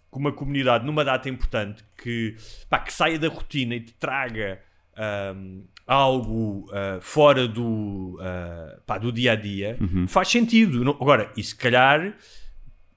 com 0.09 0.21
uma 0.21 0.33
comunidade 0.33 0.87
numa 0.87 1.05
data 1.05 1.29
importante 1.29 1.83
que, 2.01 2.37
pá, 2.71 2.79
que 2.79 2.93
saia 2.93 3.19
da 3.19 3.29
rotina 3.29 3.75
e 3.75 3.81
te 3.81 3.93
traga 3.95 4.61
ahm, 4.97 5.63
algo 5.87 6.69
ah, 6.73 6.99
fora 7.01 7.47
do, 7.47 8.19
ah, 8.21 8.79
pá, 8.87 8.99
do 8.99 9.13
dia 9.13 9.33
a 9.33 9.37
dia, 9.37 9.79
faz 10.09 10.29
sentido. 10.29 10.85
Não- 10.85 10.93
agora, 11.01 11.31
e 11.37 11.43
se 11.43 11.55
calhar 11.55 12.15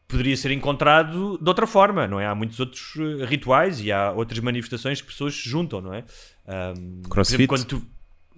poderia 0.07 0.35
ser 0.35 0.49
encontrado 0.51 1.37
de 1.37 1.47
outra 1.47 1.67
forma, 1.67 2.07
não 2.07 2.19
é? 2.19 2.25
Há 2.25 2.33
muitos 2.33 2.59
outros 2.59 2.93
eh, 2.97 3.25
rituais 3.25 3.79
e 3.79 3.91
há 3.91 4.11
outras 4.11 4.39
manifestações 4.39 5.01
que 5.01 5.07
pessoas 5.07 5.35
se 5.35 5.47
juntam, 5.47 5.81
não 5.81 5.93
é? 5.93 6.03
Por 7.03 7.09
Crossfit. 7.11 7.35
exemplo, 7.43 7.47
quando 7.47 7.65
tu, 7.65 7.87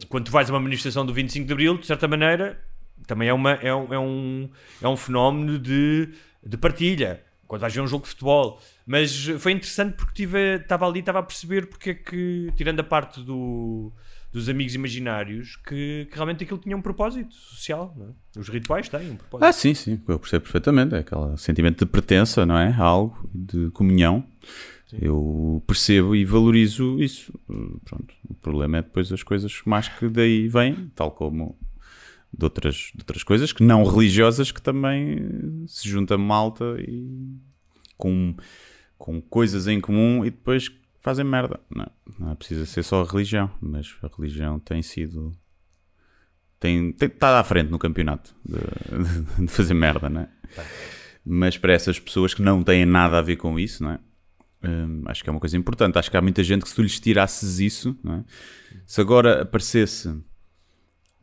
quando 0.10 0.26
tu 0.26 0.32
vais 0.32 0.50
a 0.50 0.54
uma 0.54 0.60
manifestação 0.60 1.06
do 1.06 1.14
25 1.14 1.48
de 1.48 1.54
Abril, 1.54 1.78
de 1.78 1.88
certa 1.88 2.10
maneira, 2.10 2.60
também 3.08 3.30
é, 3.30 3.34
uma, 3.34 3.52
é, 3.54 3.74
um, 3.74 3.94
é, 3.94 3.98
um, 4.00 4.50
é 4.82 4.88
um 4.90 4.98
fenómeno 4.98 5.58
de, 5.58 6.10
de 6.46 6.58
partilha. 6.58 7.24
Quando 7.48 7.62
vais 7.62 7.74
ver 7.74 7.80
um 7.82 7.88
jogo 7.88 8.04
de 8.04 8.10
futebol. 8.10 8.62
Mas 8.86 9.26
foi 9.40 9.54
interessante 9.54 9.96
porque 9.96 10.14
tive, 10.14 10.58
estava 10.58 10.86
ali 10.86 11.00
estava 11.00 11.20
a 11.20 11.24
perceber 11.24 11.68
porque 11.68 11.92
é 11.92 11.94
que, 11.94 12.52
tirando 12.58 12.82
a 12.82 12.84
parte 12.84 13.22
do, 13.22 13.94
dos 14.32 14.48
amigos 14.48 14.74
imaginários, 14.74 15.58
que, 15.58 16.08
que 16.10 16.16
realmente 16.16 16.44
aquilo 16.44 16.60
tinha 16.60 16.76
um 16.76 16.82
propósito 16.82 17.34
social. 17.34 17.96
É? 18.36 18.40
Os 18.40 18.48
rituais 18.48 18.88
têm 18.88 19.12
um 19.12 19.16
propósito. 19.16 19.46
Ah, 19.46 19.52
sim, 19.52 19.74
sim, 19.74 20.00
eu 20.08 20.20
percebo 20.20 20.44
perfeitamente. 20.44 20.96
É 20.96 21.00
aquele 21.00 21.38
sentimento 21.38 21.86
de 21.86 21.92
pertença, 21.92 22.46
não 22.46 22.58
é? 22.58 22.70
A 22.72 22.84
algo, 22.84 23.30
de 23.34 23.70
comunhão. 23.72 24.26
Eu 24.94 25.64
percebo 25.68 26.16
e 26.16 26.26
valorizo 26.26 27.02
isso. 27.02 27.34
Pronto. 27.86 28.14
O 28.30 28.34
problema 28.34 28.78
é 28.78 28.82
depois 28.82 29.12
as 29.12 29.24
coisas 29.24 29.62
mais 29.66 29.88
que 29.88 30.08
daí 30.10 30.48
vêm, 30.48 30.92
tal 30.96 31.12
como 31.12 31.58
de 32.34 32.46
outras, 32.46 32.92
de 32.94 33.02
outras 33.02 33.24
coisas 33.24 33.52
que 33.52 33.64
não 33.64 33.84
religiosas 33.84 34.52
que 34.52 34.62
também 34.62 35.66
se 35.68 35.88
junta 35.88 36.18
malta 36.18 36.76
e 36.80 37.38
com, 37.98 38.36
com 38.98 39.22
coisas 39.22 39.68
em 39.68 39.80
comum 39.80 40.26
e 40.26 40.30
depois 40.30 40.70
fazem 41.02 41.26
merda. 41.26 41.60
Não, 41.70 41.92
não 42.20 42.36
preciso 42.36 42.66
ser 42.66 42.84
só 42.84 43.02
a 43.02 43.06
religião, 43.06 43.52
mas 43.60 43.96
a 44.02 44.10
religião 44.16 44.60
tem 44.60 44.82
sido. 44.82 45.32
Tem, 46.60 46.92
tem 46.94 47.10
estado 47.10 47.40
à 47.40 47.44
frente 47.44 47.72
no 47.72 47.80
campeonato 47.80 48.36
de, 48.46 48.60
de 49.46 49.52
fazer 49.52 49.74
merda, 49.74 50.10
não 50.10 50.22
é? 50.22 50.30
Mas 51.26 51.58
para 51.58 51.74
essas 51.74 52.00
pessoas 52.00 52.34
que 52.34 52.42
não 52.42 52.64
têm 52.64 52.86
nada 52.86 53.18
a 53.18 53.22
ver 53.22 53.36
com 53.36 53.60
isso, 53.60 53.84
não 53.84 53.92
é? 53.92 54.00
Hum, 54.64 55.02
acho 55.08 55.24
que 55.24 55.30
é 55.30 55.32
uma 55.32 55.40
coisa 55.40 55.58
importante. 55.58 55.98
Acho 55.98 56.10
que 56.10 56.18
há 56.18 56.22
muita 56.22 56.44
gente 56.44 56.62
que 56.62 56.70
se 56.70 56.76
tu 56.76 56.84
lhes 56.84 57.00
tirasses 57.00 57.60
isso, 57.60 57.98
não 58.04 58.16
é? 58.16 58.24
se 58.86 59.02
agora 59.02 59.42
aparecesse 59.42 60.14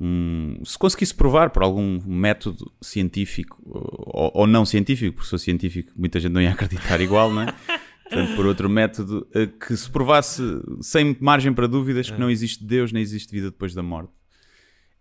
um, 0.00 0.60
se 0.64 0.78
conseguisse 0.78 1.14
provar 1.14 1.50
por 1.50 1.62
algum 1.62 2.00
método 2.04 2.72
científico 2.80 3.60
ou, 3.64 4.30
ou, 4.34 4.46
não 4.46 4.64
científico, 4.64 5.16
porque 5.16 5.28
sou 5.28 5.38
científico 5.38 5.92
muita 5.96 6.20
gente 6.20 6.32
não 6.32 6.40
ia 6.40 6.52
acreditar 6.52 7.00
igual, 7.00 7.32
não 7.32 7.42
é? 7.42 7.54
Portanto, 8.08 8.36
por 8.36 8.46
outro 8.46 8.68
método, 8.70 9.26
eh, 9.34 9.46
que 9.46 9.76
se 9.76 9.90
provasse 9.90 10.42
sem 10.80 11.16
margem 11.20 11.52
para 11.52 11.66
dúvidas 11.66 12.10
que 12.10 12.18
não 12.18 12.30
existe 12.30 12.64
Deus 12.64 12.90
nem 12.90 13.02
existe 13.02 13.30
vida 13.30 13.50
depois 13.50 13.74
da 13.74 13.82
morte. 13.82 14.12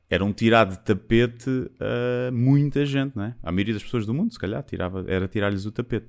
Era 0.10 0.24
um 0.24 0.34
tirar 0.34 0.66
de 0.66 0.80
tapete 0.80 1.50
a 1.80 2.32
muita 2.32 2.86
gente, 2.86 3.16
não 3.16 3.24
é? 3.24 3.36
A 3.42 3.52
maioria 3.52 3.74
das 3.74 3.84
pessoas 3.84 4.06
do 4.06 4.14
mundo, 4.14 4.32
se 4.32 4.40
calhar, 4.40 4.62
tirava, 4.64 5.06
era 5.08 5.28
tirar-lhes 5.28 5.66
o 5.66 5.72
tapete. 5.72 6.08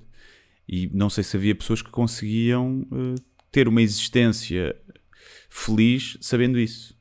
E 0.67 0.89
não 0.93 1.09
sei 1.09 1.23
se 1.23 1.35
havia 1.35 1.55
pessoas 1.55 1.81
que 1.81 1.89
conseguiam 1.89 2.87
uh, 2.91 3.15
ter 3.51 3.67
uma 3.67 3.81
existência 3.81 4.75
feliz 5.49 6.17
sabendo 6.21 6.59
isso. 6.59 6.97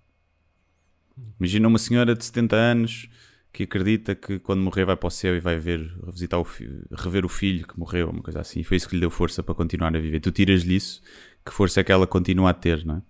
Imagina 1.38 1.68
uma 1.68 1.78
senhora 1.78 2.14
de 2.14 2.24
70 2.24 2.56
anos 2.56 3.08
que 3.52 3.64
acredita 3.64 4.14
que 4.14 4.38
quando 4.38 4.60
morrer 4.60 4.84
vai 4.84 4.96
para 4.96 5.06
o 5.06 5.10
céu 5.10 5.34
e 5.36 5.40
vai 5.40 5.58
ver, 5.58 5.90
visitar 6.12 6.38
o 6.38 6.46
rever 6.92 7.24
o 7.24 7.28
filho 7.28 7.66
que 7.66 7.78
morreu, 7.78 8.10
uma 8.10 8.22
coisa 8.22 8.40
assim. 8.40 8.60
E 8.60 8.64
foi 8.64 8.76
isso 8.76 8.88
que 8.88 8.94
lhe 8.94 9.00
deu 9.00 9.10
força 9.10 9.42
para 9.42 9.54
continuar 9.54 9.94
a 9.94 9.98
viver. 9.98 10.20
Tu 10.20 10.30
tiras-lhe 10.30 10.76
isso, 10.76 11.02
que 11.44 11.52
força 11.52 11.80
é 11.80 11.84
que 11.84 11.90
ela 11.90 12.06
continua 12.06 12.50
a 12.50 12.54
ter, 12.54 12.84
não 12.84 12.96
é? 12.96 13.02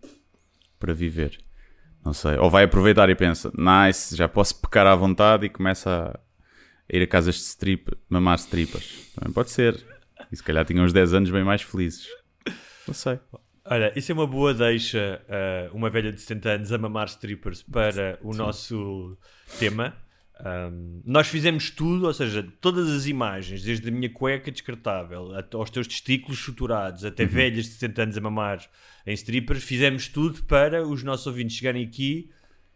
Para 0.79 0.95
viver. 0.95 1.39
Não 2.05 2.13
sei. 2.13 2.37
Ou 2.39 2.49
vai 2.49 2.65
aproveitar 2.65 3.11
e 3.11 3.15
pensa, 3.15 3.53
nice, 3.57 4.17
já 4.17 4.29
posso 4.29 4.61
pecar 4.61 4.87
à 4.87 4.95
vontade 4.95 5.47
e 5.47 5.49
começa 5.49 6.19
a 6.91 6.97
ir 6.97 7.03
a 7.03 7.07
casas 7.07 7.35
de 7.35 7.43
strip, 7.43 7.93
mamar 8.09 8.39
stripas. 8.39 9.11
Também 9.15 9.33
pode 9.33 9.51
ser. 9.51 9.85
E 10.31 10.37
se 10.37 10.43
calhar 10.43 10.65
tinha 10.65 10.83
uns 10.83 10.93
10 10.93 11.15
anos 11.15 11.31
bem 11.31 11.45
mais 11.45 11.63
felizes. 11.63 12.07
Não 12.87 12.95
sei. 12.95 13.19
Olha, 13.65 13.93
isso 13.95 14.11
é 14.11 14.15
uma 14.15 14.27
boa 14.27 14.55
deixa, 14.55 15.21
uh, 15.29 15.77
uma 15.77 15.91
velha 15.91 16.11
de 16.11 16.21
70 16.21 16.49
anos 16.49 16.73
a 16.73 16.79
mamar 16.79 17.07
strippers 17.09 17.63
para 17.63 18.19
o 18.23 18.35
nosso 18.35 19.19
tema. 19.59 19.95
Um, 20.41 21.03
nós 21.05 21.27
fizemos 21.27 21.69
tudo, 21.69 22.07
ou 22.07 22.15
seja, 22.15 22.47
todas 22.61 22.89
as 22.91 23.07
imagens, 23.07 23.63
desde 23.63 23.89
a 23.89 23.91
minha 23.91 24.09
cueca 24.09 24.53
descartável 24.53 25.33
aos 25.55 25.71
teus 25.71 25.89
testículos 25.89 26.39
suturados, 26.39 27.05
até 27.05 27.25
uhum. 27.25 27.29
velhas 27.29 27.65
de 27.65 27.73
70 27.73 28.03
anos 28.03 28.17
a 28.17 28.21
mamar 28.21 28.61
em 29.05 29.13
strippers, 29.15 29.65
fizemos 29.65 30.07
tudo 30.07 30.45
para 30.45 30.87
os 30.87 31.03
nossos 31.03 31.27
ouvintes 31.27 31.57
chegarem 31.57 31.85
aqui 31.85 32.31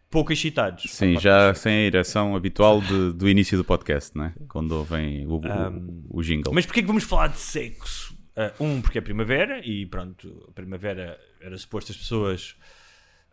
pouco 0.09 0.33
excitados. 0.33 0.83
Sim, 0.89 1.17
já 1.19 1.53
sem 1.55 1.73
a 1.73 1.81
ereção 1.85 2.35
habitual 2.35 2.81
de, 2.81 3.13
do 3.13 3.29
início 3.29 3.57
do 3.57 3.63
podcast, 3.63 4.15
né? 4.17 4.33
quando 4.49 4.83
vem 4.83 5.25
o, 5.25 5.37
um, 5.37 6.03
o, 6.09 6.19
o 6.19 6.21
jingle. 6.21 6.53
Mas 6.53 6.65
porquê 6.65 6.81
que 6.81 6.87
vamos 6.87 7.03
falar 7.03 7.27
de 7.27 7.39
sexo? 7.39 8.13
Uh, 8.35 8.63
um, 8.63 8.81
porque 8.81 8.97
é 8.97 9.01
primavera 9.01 9.61
e 9.65 9.85
pronto, 9.85 10.45
a 10.49 10.51
primavera 10.51 11.19
era 11.39 11.57
suposto 11.57 11.91
as 11.91 11.97
pessoas 11.97 12.55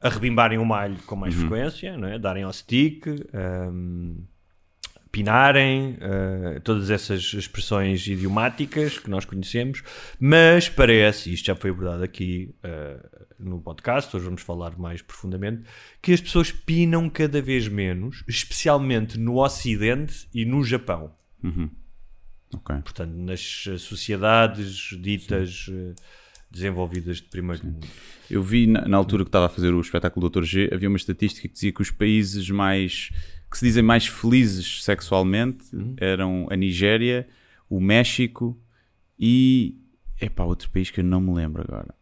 arrebimbarem 0.01 0.59
o 0.59 0.65
malho 0.65 0.97
com 1.07 1.15
mais 1.15 1.35
uhum. 1.35 1.49
frequência, 1.49 1.97
não 1.97 2.09
é? 2.09 2.19
darem 2.19 2.43
ao 2.43 2.53
stick, 2.53 3.07
um, 3.35 4.17
pinarem, 5.13 5.99
uh, 6.01 6.61
todas 6.61 6.89
essas 6.89 7.33
expressões 7.35 8.07
idiomáticas 8.07 8.99
que 8.99 9.11
nós 9.11 9.25
conhecemos, 9.25 9.83
mas 10.19 10.69
parece, 10.69 11.33
isto 11.33 11.47
já 11.47 11.57
foi 11.57 11.71
abordado 11.71 12.05
aqui 12.05 12.55
uh, 12.65 13.27
no 13.39 13.61
podcast, 13.61 14.15
hoje 14.15 14.25
vamos 14.25 14.43
falar 14.43 14.79
mais 14.79 15.03
profundamente, 15.03 15.65
que 16.01 16.13
as 16.13 16.21
pessoas 16.21 16.53
pinam 16.53 17.11
cada 17.11 17.43
vez 17.43 17.67
menos, 17.69 18.23
especialmente 18.29 19.19
no 19.19 19.43
Ocidente 19.43 20.29
e 20.33 20.45
no 20.45 20.63
Japão. 20.63 21.13
Uhum. 21.43 21.71
Okay. 22.55 22.77
Portanto, 22.83 23.13
nas 23.13 23.65
sociedades 23.79 24.97
ditas 25.01 25.67
Sim. 25.67 25.95
Desenvolvidas 26.51 27.19
de 27.19 27.25
primeiro 27.25 27.65
mundo. 27.65 27.87
Eu 28.29 28.43
vi 28.43 28.67
na, 28.67 28.87
na, 28.87 28.97
altura 28.97 29.25
que 29.25 29.29
estava 29.29 29.47
a 29.47 29.49
fazer 29.49 29.73
o 29.73 29.81
espetáculo 29.81 30.29
do 30.29 30.41
Dr. 30.41 30.45
G, 30.45 30.71
havia 30.73 30.89
uma 30.89 30.97
estatística 30.97 31.47
que 31.47 31.55
dizia 31.55 31.73
que 31.73 31.83
os 31.83 31.91
países 31.91 32.49
mais 32.51 33.11
que 33.51 33.59
se 33.59 33.65
dizem 33.65 33.83
mais 33.83 34.07
felizes 34.07 34.85
sexualmente 34.85 35.75
uhum. 35.75 35.97
eram 35.97 36.47
a 36.51 36.57
Nigéria, 36.57 37.27
o 37.69 37.81
México 37.81 38.57
e 39.19 39.77
epá, 40.21 40.45
outro 40.45 40.71
país 40.71 40.91
que 40.91 41.01
eu 41.01 41.05
não 41.05 41.21
me 41.21 41.35
lembro 41.35 41.63
agora. 41.63 41.93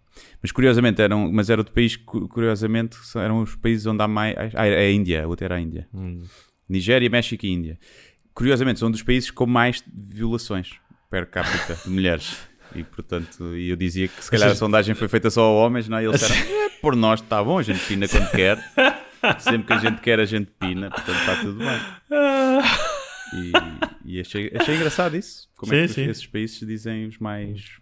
Mas 0.43 0.53
curiosamente 0.53 1.01
eram, 1.01 1.33
mas 1.33 1.49
era 1.49 1.61
outro 1.61 1.73
país 1.73 1.97
curiosamente 1.97 2.99
eram 3.17 3.43
os 3.43 3.55
países 3.55 3.87
onde 3.87 4.03
há 4.03 4.09
mais 4.09 4.37
ah, 4.55 4.67
é 4.67 4.87
a 4.87 4.91
Índia, 4.91 5.27
outra 5.27 5.47
era 5.47 5.57
a 5.57 5.61
Índia. 5.61 5.89
Uhum. 5.93 6.23
Nigéria, 6.69 7.09
México 7.09 7.47
e 7.47 7.51
Índia 7.51 7.79
curiosamente, 8.39 8.79
são 8.79 8.89
dos 8.89 9.03
países 9.03 9.33
com 9.33 9.47
mais 9.47 9.83
violações 9.93 10.77
per 11.11 11.27
capita 11.29 11.75
de 11.75 11.91
mulheres. 11.91 12.39
E 12.75 12.85
portanto, 12.85 13.45
eu 13.55 13.77
dizia 13.77 14.09
que 14.09 14.23
se 14.23 14.31
calhar 14.31 14.51
a 14.51 14.55
sondagem 14.55 14.95
foi 14.95 15.09
feita 15.09 15.31
só 15.31 15.43
a 15.43 15.51
homens, 15.51 15.89
não 15.89 15.99
é? 15.99 16.03
E 16.03 16.07
eles 16.07 16.21
disseram, 16.21 16.41
é, 16.65 16.69
por 16.81 16.95
nós 16.95 17.21
está 17.21 17.43
bom, 17.43 17.59
a 17.59 17.63
gente 17.63 17.81
pina 17.87 18.07
quando 18.09 18.31
quer. 18.31 18.59
Sempre 19.41 19.67
que 19.67 19.73
a 19.73 19.79
gente 19.79 20.01
quer, 20.01 20.21
a 20.21 20.25
gente 20.25 20.51
pina, 20.59 20.91
portanto 20.91 21.19
está 21.19 21.37
tudo 21.37 21.59
bem. 21.59 21.81
E, 23.35 24.17
e 24.17 24.21
achei, 24.21 24.53
achei 24.55 24.77
engraçado 24.77 25.17
isso. 25.17 25.49
Como 25.57 25.73
sim, 25.73 25.79
é 25.79 25.87
que 25.87 25.93
sim. 25.93 26.05
esses 26.09 26.27
países 26.27 26.61
dizem 26.67 27.07
os 27.07 27.19
mais 27.19 27.79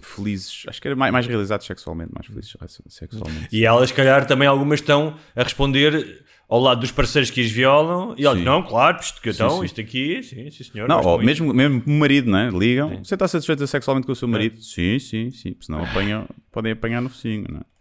felizes, 0.00 0.64
acho 0.68 0.80
que 0.80 0.88
era 0.88 0.96
mais, 0.96 1.12
mais 1.12 1.26
realizados 1.26 1.66
sexualmente, 1.66 2.12
mais 2.14 2.26
felizes 2.26 2.54
sexualmente. 2.88 3.48
E 3.50 3.64
elas, 3.64 3.88
se 3.88 3.94
calhar, 3.94 4.26
também 4.26 4.46
algumas 4.46 4.80
estão 4.80 5.18
a 5.34 5.42
responder 5.42 6.24
ao 6.48 6.60
lado 6.60 6.80
dos 6.80 6.92
parceiros 6.92 7.30
que 7.30 7.40
as 7.40 7.50
violam 7.50 8.14
e 8.16 8.24
olha, 8.24 8.42
não, 8.42 8.62
claro, 8.62 8.98
isto, 9.00 9.20
que 9.20 9.30
então, 9.30 9.64
isto 9.64 9.80
aqui, 9.80 10.22
sim, 10.22 10.50
sim 10.50 10.64
senhor. 10.64 10.88
Não, 10.88 11.00
ou 11.00 11.18
mesmo, 11.18 11.52
mesmo 11.52 11.82
o 11.84 11.90
marido, 11.90 12.30
né? 12.30 12.50
ligam, 12.52 12.90
sim. 12.90 13.04
você 13.04 13.14
está 13.14 13.26
satisfeito 13.26 13.66
sexualmente 13.66 14.06
com 14.06 14.12
o 14.12 14.16
seu 14.16 14.28
marido? 14.28 14.62
Sim, 14.62 14.98
sim, 14.98 15.30
sim, 15.30 15.52
porque 15.52 15.66
senão 15.66 15.82
apanham, 15.82 16.28
podem 16.52 16.72
apanhar 16.72 17.00
no 17.00 17.08
focinho, 17.08 17.46
não 17.50 17.60
é? 17.60 17.76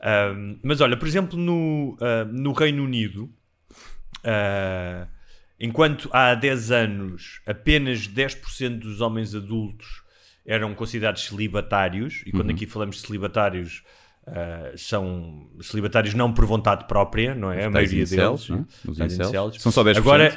Um, 0.00 0.58
mas 0.62 0.80
olha, 0.80 0.96
por 0.96 1.06
exemplo, 1.06 1.38
no, 1.38 1.94
uh, 2.00 2.24
no 2.32 2.52
Reino 2.52 2.84
Unido, 2.84 3.24
uh, 4.24 5.06
enquanto 5.58 6.08
há 6.12 6.34
10 6.34 6.70
anos 6.70 7.40
apenas 7.44 8.08
10% 8.08 8.78
dos 8.78 9.00
homens 9.00 9.34
adultos 9.34 10.02
eram 10.46 10.74
considerados 10.74 11.26
celibatários, 11.26 12.22
e 12.24 12.30
quando 12.30 12.48
uhum. 12.48 12.54
aqui 12.54 12.66
falamos 12.66 12.96
de 12.96 13.02
celibatários 13.02 13.82
Uh, 14.28 14.76
são 14.76 15.48
celibatários 15.60 16.14
não 16.14 16.32
por 16.32 16.44
vontade 16.46 16.86
própria, 16.86 17.34
não 17.34 17.50
é? 17.50 17.60
Os 17.60 17.66
a 17.66 17.70
maioria 17.70 18.04
deles. 18.04 18.48
Não? 18.48 18.66
Os 18.86 19.00
incels. 19.00 19.60
São 19.60 19.72
só 19.72 19.82
10%. 19.82 19.96
Agora, 19.96 20.30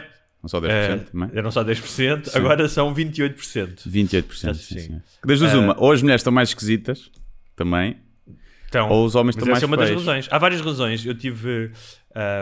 são 0.46 0.50
só 0.50 0.62
10%, 0.62 1.08
uh, 1.14 1.32
eram 1.34 1.52
só 1.52 1.64
10%, 1.64 2.26
sim. 2.26 2.38
agora 2.38 2.68
são 2.68 2.94
28%. 2.94 3.88
28%, 3.88 4.54
sim, 4.56 4.80
sim. 4.80 5.02
Das 5.26 5.40
duas, 5.40 5.54
uh, 5.54 5.60
uma, 5.60 5.80
ou 5.80 5.92
as 5.92 6.02
mulheres 6.02 6.22
estão 6.22 6.34
mais 6.34 6.50
esquisitas, 6.50 7.12
também, 7.56 7.98
então, 8.72 8.88
ou 8.88 9.06
os 9.06 9.16
homens 9.16 9.36
estão 9.36 9.50
mais 9.50 9.62
é 9.62 9.66
uma 9.66 9.76
das 9.76 9.90
razões. 9.90 10.30
Há 10.32 10.38
várias 10.38 10.62
razões. 10.62 11.06
Eu 11.06 11.14
tive, 11.14 11.72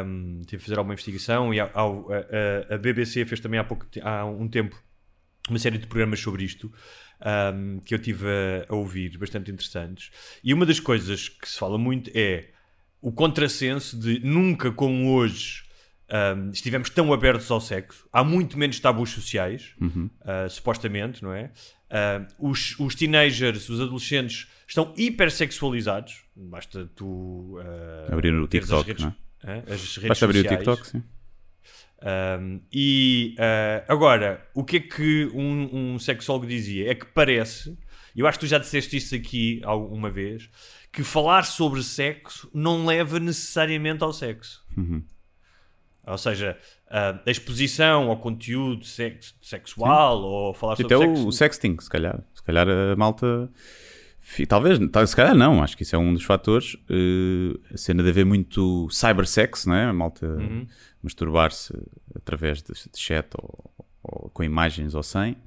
um, 0.05 0.41
tive 0.45 0.61
a 0.61 0.63
fazer 0.63 0.77
alguma 0.77 0.93
investigação 0.93 1.51
e 1.51 1.59
a, 1.59 1.65
a, 1.65 2.75
a, 2.75 2.77
BBC 2.77 3.25
fez 3.25 3.41
também 3.41 3.59
há, 3.59 3.63
pouco, 3.63 3.87
há 4.03 4.25
um 4.25 4.47
tempo 4.47 4.79
uma 5.49 5.57
série 5.57 5.79
de 5.79 5.87
programas 5.87 6.19
sobre 6.19 6.43
isto 6.43 6.71
um, 7.53 7.79
que 7.79 7.93
eu 7.93 7.99
tive 7.99 8.25
a, 8.27 8.73
a, 8.73 8.75
ouvir, 8.75 9.17
bastante 9.17 9.51
interessantes. 9.51 10.11
E 10.43 10.53
uma 10.53 10.65
das 10.65 10.79
coisas 10.79 11.29
que 11.29 11.47
se 11.47 11.57
fala 11.57 11.77
muito 11.77 12.11
é 12.13 12.49
o 13.01 13.11
contrassenso 13.11 13.97
de 13.97 14.19
nunca 14.19 14.71
como 14.71 15.11
hoje 15.13 15.63
um, 16.09 16.51
estivemos 16.51 16.89
tão 16.89 17.13
abertos 17.13 17.49
ao 17.51 17.61
sexo. 17.61 18.07
Há 18.11 18.23
muito 18.23 18.57
menos 18.57 18.79
tabus 18.79 19.11
sociais, 19.11 19.73
uhum. 19.79 20.09
uh, 20.21 20.49
supostamente, 20.49 21.23
não 21.23 21.33
é? 21.33 21.51
Uh, 21.89 22.49
os, 22.49 22.79
os 22.79 22.95
teenagers, 22.95 23.69
os 23.69 23.79
adolescentes 23.79 24.47
estão 24.67 24.93
hipersexualizados. 24.97 26.23
Basta 26.35 26.89
tu 26.95 27.57
uh, 27.59 28.13
abrir 28.13 28.33
o 28.33 28.47
TikTok, 28.47 28.87
redes, 28.87 29.03
não 29.03 29.15
é? 29.43 29.59
as 29.71 29.95
redes 29.97 30.07
Basta 30.07 30.25
abrir 30.25 30.41
sociais. 30.41 30.67
o 30.67 30.71
TikTok, 30.71 30.87
sim. 30.87 31.03
Um, 32.01 32.61
e 32.71 33.35
uh, 33.37 33.85
agora, 33.91 34.45
o 34.53 34.63
que 34.63 34.77
é 34.77 34.79
que 34.79 35.25
um, 35.33 35.93
um 35.95 35.99
sexólogo 35.99 36.47
dizia? 36.47 36.89
É 36.91 36.95
que 36.95 37.05
parece, 37.05 37.77
eu 38.15 38.25
acho 38.25 38.39
que 38.39 38.45
tu 38.45 38.49
já 38.49 38.57
disseste 38.57 38.95
isso 38.97 39.13
aqui 39.15 39.59
alguma 39.63 40.09
vez, 40.09 40.49
que 40.93 41.03
falar 41.03 41.43
sobre 41.43 41.83
sexo 41.83 42.49
não 42.53 42.85
leva 42.85 43.19
necessariamente 43.19 44.03
ao 44.03 44.13
sexo. 44.13 44.63
Uhum. 44.77 45.03
Ou 46.07 46.17
seja, 46.17 46.57
uh, 46.87 47.19
a 47.25 47.29
exposição 47.29 48.09
ao 48.09 48.17
conteúdo 48.17 48.85
sex 48.85 49.35
sexual 49.41 50.17
Sim. 50.19 50.23
ou 50.25 50.53
falar 50.53 50.75
sobre 50.77 50.95
Até 50.95 51.05
sexo. 51.05 51.27
o 51.27 51.31
sexting, 51.31 51.77
se 51.79 51.89
calhar. 51.89 52.23
Se 52.33 52.41
calhar 52.43 52.67
a 52.67 52.95
malta 52.95 53.51
Talvez, 54.47 54.77
tal- 54.91 55.07
se 55.07 55.15
calhar 55.15 55.33
não, 55.33 55.63
acho 55.63 55.75
que 55.75 55.81
isso 55.81 55.95
é 55.95 55.99
um 55.99 56.13
dos 56.13 56.23
fatores. 56.23 56.75
eh, 56.89 57.73
a 57.73 57.77
cena 57.77 58.03
de 58.03 58.09
haver 58.09 58.25
muito 58.25 58.87
cybersex, 58.91 59.65
não 59.65 59.73
é? 59.73 59.85
A 59.85 59.93
malta 59.93 60.27
Uhum. 60.27 60.67
Masturbar-se 61.01 61.73
através 62.15 62.61
de, 62.61 62.73
chat 62.95 63.27
ou, 63.37 63.71
ou 64.03 64.29
com 64.29 64.43
imagens 64.43 64.95
ou 64.95 65.03
sem. 65.03 65.37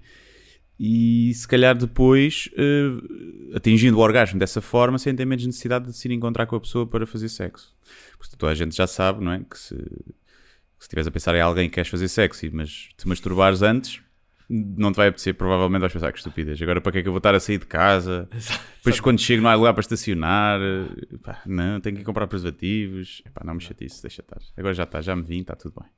E 0.78 1.32
se 1.34 1.46
calhar 1.46 1.76
depois, 1.76 2.50
eh, 2.56 3.56
atingindo 3.56 3.98
o 3.98 4.00
orgasmo 4.00 4.38
dessa 4.38 4.60
forma, 4.60 4.98
sem 4.98 5.14
ter 5.14 5.24
menos 5.24 5.46
necessidade 5.46 5.86
de 5.86 5.96
se 5.96 6.08
ir 6.08 6.12
encontrar 6.12 6.46
com 6.46 6.56
a 6.56 6.60
pessoa 6.60 6.86
para 6.86 7.06
fazer 7.06 7.28
sexo. 7.28 7.72
Porque 8.18 8.36
toda 8.36 8.50
a 8.50 8.54
gente 8.54 8.74
já 8.74 8.86
sabe, 8.86 9.22
não 9.22 9.32
é? 9.32 9.44
Que 9.48 9.58
se, 9.58 9.76
que 9.76 9.82
se 9.82 10.84
estiveres 10.86 11.06
a 11.06 11.10
pensar 11.10 11.34
em 11.36 11.40
alguém 11.40 11.68
que 11.68 11.74
queres 11.74 11.90
fazer 11.90 12.08
sexo, 12.08 12.44
mas 12.52 12.88
te 12.96 13.06
masturbares 13.06 13.62
antes, 13.62 14.00
não 14.48 14.92
te 14.92 14.96
vai 14.96 15.08
apetecer, 15.08 15.34
provavelmente 15.34 15.80
vais 15.80 15.92
pensar 15.92 16.12
que 16.12 16.18
estupidez. 16.18 16.60
Agora 16.60 16.80
para 16.80 16.92
que 16.92 16.98
é 16.98 17.02
que 17.02 17.08
eu 17.08 17.12
vou 17.12 17.18
estar 17.18 17.34
a 17.34 17.40
sair 17.40 17.58
de 17.58 17.66
casa? 17.66 18.28
Depois 18.76 19.00
quando 19.00 19.20
chego 19.20 19.42
não 19.42 19.50
há 19.50 19.54
lugar 19.54 19.72
para 19.72 19.80
estacionar. 19.80 20.60
eh, 20.60 21.16
pá, 21.22 21.42
não, 21.46 21.80
tenho 21.80 21.96
que 21.96 22.02
ir 22.02 22.04
comprar 22.04 22.26
preservativos. 22.26 23.22
Epá, 23.24 23.42
não 23.44 23.54
me 23.54 23.60
chatice, 23.60 24.02
deixa 24.02 24.22
estar. 24.22 24.38
Agora 24.56 24.74
já 24.74 24.82
está, 24.84 25.00
já 25.00 25.14
me 25.14 25.22
vim, 25.22 25.40
está 25.40 25.54
tudo 25.54 25.74
bem. 25.80 25.88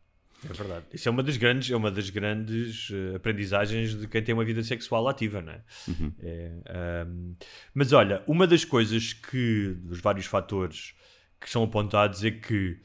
É 0.48 0.52
verdade. 0.52 0.84
Isso 0.92 1.08
é 1.08 1.10
uma 1.10 1.22
das 1.22 1.36
grandes, 1.38 1.70
é 1.70 1.76
uma 1.76 1.90
das 1.90 2.10
grandes 2.10 2.90
eh, 2.92 3.16
aprendizagens 3.16 3.98
de 3.98 4.06
quem 4.06 4.22
tem 4.22 4.34
uma 4.34 4.44
vida 4.44 4.62
sexual 4.62 5.08
ativa, 5.08 5.40
não 5.40 5.52
é? 5.52 5.62
É, 6.20 6.52
ahm, 6.68 7.34
mas 7.72 7.92
olha, 7.92 8.22
uma 8.26 8.46
das 8.46 8.64
coisas 8.64 9.14
que, 9.14 9.74
dos 9.80 10.00
vários 10.00 10.26
fatores 10.26 10.94
que 11.40 11.48
são 11.48 11.62
apontados 11.62 12.22
é 12.24 12.30
que 12.30 12.78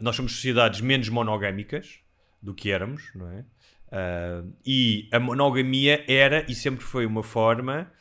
nós 0.00 0.16
somos 0.16 0.32
sociedades 0.32 0.80
menos 0.80 1.08
monogâmicas 1.08 2.00
do 2.42 2.52
que 2.52 2.70
éramos, 2.70 3.10
não 3.14 3.30
é? 3.30 3.44
Ahm, 3.92 4.52
e 4.64 5.06
a 5.12 5.20
monogamia 5.20 6.02
era 6.08 6.46
e 6.48 6.54
sempre 6.54 6.82
foi 6.82 7.04
uma 7.04 7.22
forma, 7.22 7.92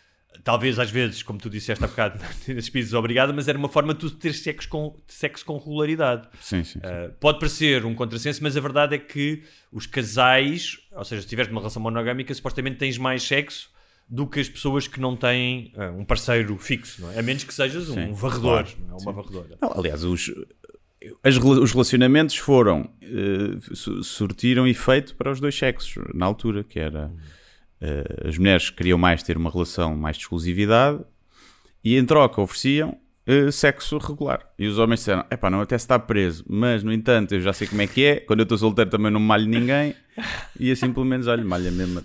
talvez 0.41 0.79
às 0.79 0.89
vezes, 0.89 1.21
como 1.21 1.37
tu 1.37 1.49
disseste 1.49 1.83
há 1.83 1.87
bocado, 1.87 2.17
nesses 2.47 2.69
países 2.69 2.93
obrigada, 2.93 3.33
mas 3.33 3.49
era 3.49 3.57
uma 3.57 3.67
forma 3.67 3.93
de 3.93 3.99
tu 3.99 4.11
ter 4.11 4.33
sexo 4.33 4.69
com, 4.69 4.95
sexo 5.05 5.43
com 5.45 5.57
regularidade. 5.57 6.29
Sim, 6.39 6.63
sim. 6.63 6.79
sim. 6.79 6.79
Uh, 6.79 7.11
pode 7.19 7.39
parecer 7.39 7.85
um 7.85 7.93
contrassenso, 7.93 8.41
mas 8.41 8.55
a 8.55 8.61
verdade 8.61 8.95
é 8.95 8.97
que 8.97 9.43
os 9.69 9.85
casais, 9.85 10.79
ou 10.93 11.03
seja, 11.03 11.23
se 11.23 11.27
tiveres 11.27 11.51
uma 11.51 11.59
relação 11.59 11.81
monogâmica, 11.81 12.33
supostamente 12.33 12.77
tens 12.77 12.97
mais 12.97 13.21
sexo 13.23 13.69
do 14.07 14.25
que 14.27 14.39
as 14.39 14.47
pessoas 14.47 14.87
que 14.87 14.99
não 14.99 15.17
têm 15.17 15.73
uh, 15.75 15.97
um 15.97 16.05
parceiro 16.05 16.57
fixo, 16.57 17.01
não 17.01 17.11
é? 17.11 17.19
A 17.19 17.21
menos 17.21 17.43
que 17.43 17.53
sejas 17.53 17.89
um 17.89 18.13
varredor, 18.13 18.63
claro, 18.63 18.77
não 18.87 18.97
é? 18.97 19.01
uma 19.01 19.11
varredora. 19.11 19.57
Não, 19.61 19.73
aliás, 19.77 20.03
os, 20.05 20.29
as 21.23 21.37
os 21.37 21.71
relacionamentos 21.71 22.35
foram, 22.37 22.89
su- 23.73 24.03
surtiram 24.03 24.67
efeito 24.67 25.15
para 25.15 25.31
os 25.31 25.39
dois 25.39 25.55
sexos 25.55 26.03
na 26.13 26.25
altura, 26.25 26.63
que 26.63 26.79
era 26.79 27.11
eh, 27.79 28.27
as 28.27 28.37
mulheres 28.37 28.69
queriam 28.69 28.97
mais 28.97 29.23
ter 29.23 29.37
uma 29.37 29.49
relação 29.49 29.95
mais 29.95 30.15
de 30.17 30.23
exclusividade 30.23 30.99
e 31.83 31.97
em 31.97 32.05
troca 32.05 32.39
ofereciam 32.41 32.97
eh, 33.25 33.49
sexo 33.51 33.97
regular. 33.97 34.47
E 34.59 34.67
os 34.67 34.77
homens 34.77 34.99
disseram: 34.99 35.25
epá, 35.31 35.49
não 35.49 35.61
até 35.61 35.75
está 35.75 35.97
preso, 35.97 36.45
mas 36.47 36.83
no 36.83 36.93
entanto 36.93 37.33
eu 37.33 37.41
já 37.41 37.53
sei 37.53 37.67
como 37.67 37.81
é 37.81 37.87
que 37.87 38.03
é, 38.05 38.15
quando 38.19 38.39
eu 38.41 38.43
estou 38.43 38.57
solteiro 38.57 38.89
também 38.91 39.11
não 39.11 39.19
malho 39.19 39.47
ninguém, 39.47 39.95
e 40.59 40.71
assim 40.71 40.93
pelo 40.93 41.05
menos, 41.05 41.25
olha, 41.27 41.43
malha 41.43 41.71
mesmo 41.71 42.01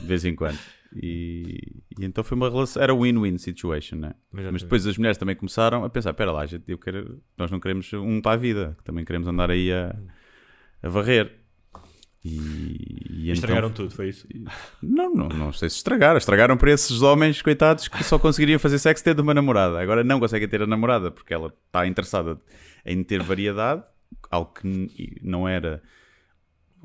de 0.00 0.06
vez 0.06 0.24
em 0.24 0.34
quando. 0.34 0.58
E, 0.94 1.82
e 1.98 2.04
então 2.04 2.24
foi 2.24 2.36
uma 2.36 2.48
relação, 2.48 2.82
era 2.82 2.94
win-win 2.94 3.36
situation, 3.38 3.96
né? 3.96 4.14
Mas 4.32 4.62
depois 4.62 4.86
as 4.86 4.96
mulheres 4.96 5.18
também 5.18 5.36
começaram 5.36 5.84
a 5.84 5.90
pensar: 5.90 6.10
espera 6.10 6.32
lá, 6.32 6.46
gente, 6.46 6.64
eu 6.66 6.78
quero, 6.78 7.20
nós 7.36 7.50
não 7.50 7.60
queremos 7.60 7.92
um 7.92 8.20
para 8.20 8.32
a 8.32 8.36
vida, 8.36 8.74
que 8.78 8.84
também 8.84 9.04
queremos 9.04 9.28
andar 9.28 9.50
aí 9.50 9.70
a, 9.72 9.94
a 10.82 10.88
varrer. 10.88 11.34
E, 12.24 12.30
e 13.10 13.22
então- 13.24 13.34
Estragaram 13.34 13.70
tudo, 13.70 13.90
foi 13.94 14.08
isso? 14.08 14.26
não, 14.82 15.14
não, 15.14 15.28
não 15.28 15.52
sei 15.52 15.68
se 15.70 15.76
estragaram. 15.76 16.18
Estragaram 16.18 16.56
para 16.56 16.72
esses 16.72 17.02
homens, 17.02 17.40
coitados, 17.42 17.86
que 17.88 18.02
só 18.02 18.18
conseguiriam 18.18 18.58
fazer 18.58 18.78
sexo 18.78 19.04
tendo 19.04 19.20
uma 19.20 19.34
namorada. 19.34 19.80
Agora 19.80 20.02
não 20.02 20.18
conseguem 20.18 20.48
ter 20.48 20.62
a 20.62 20.66
namorada 20.66 21.10
porque 21.10 21.32
ela 21.32 21.52
está 21.66 21.86
interessada 21.86 22.40
em 22.84 23.02
ter 23.04 23.22
variedade, 23.22 23.82
algo 24.30 24.52
que 24.52 25.18
não 25.22 25.46
era. 25.48 25.82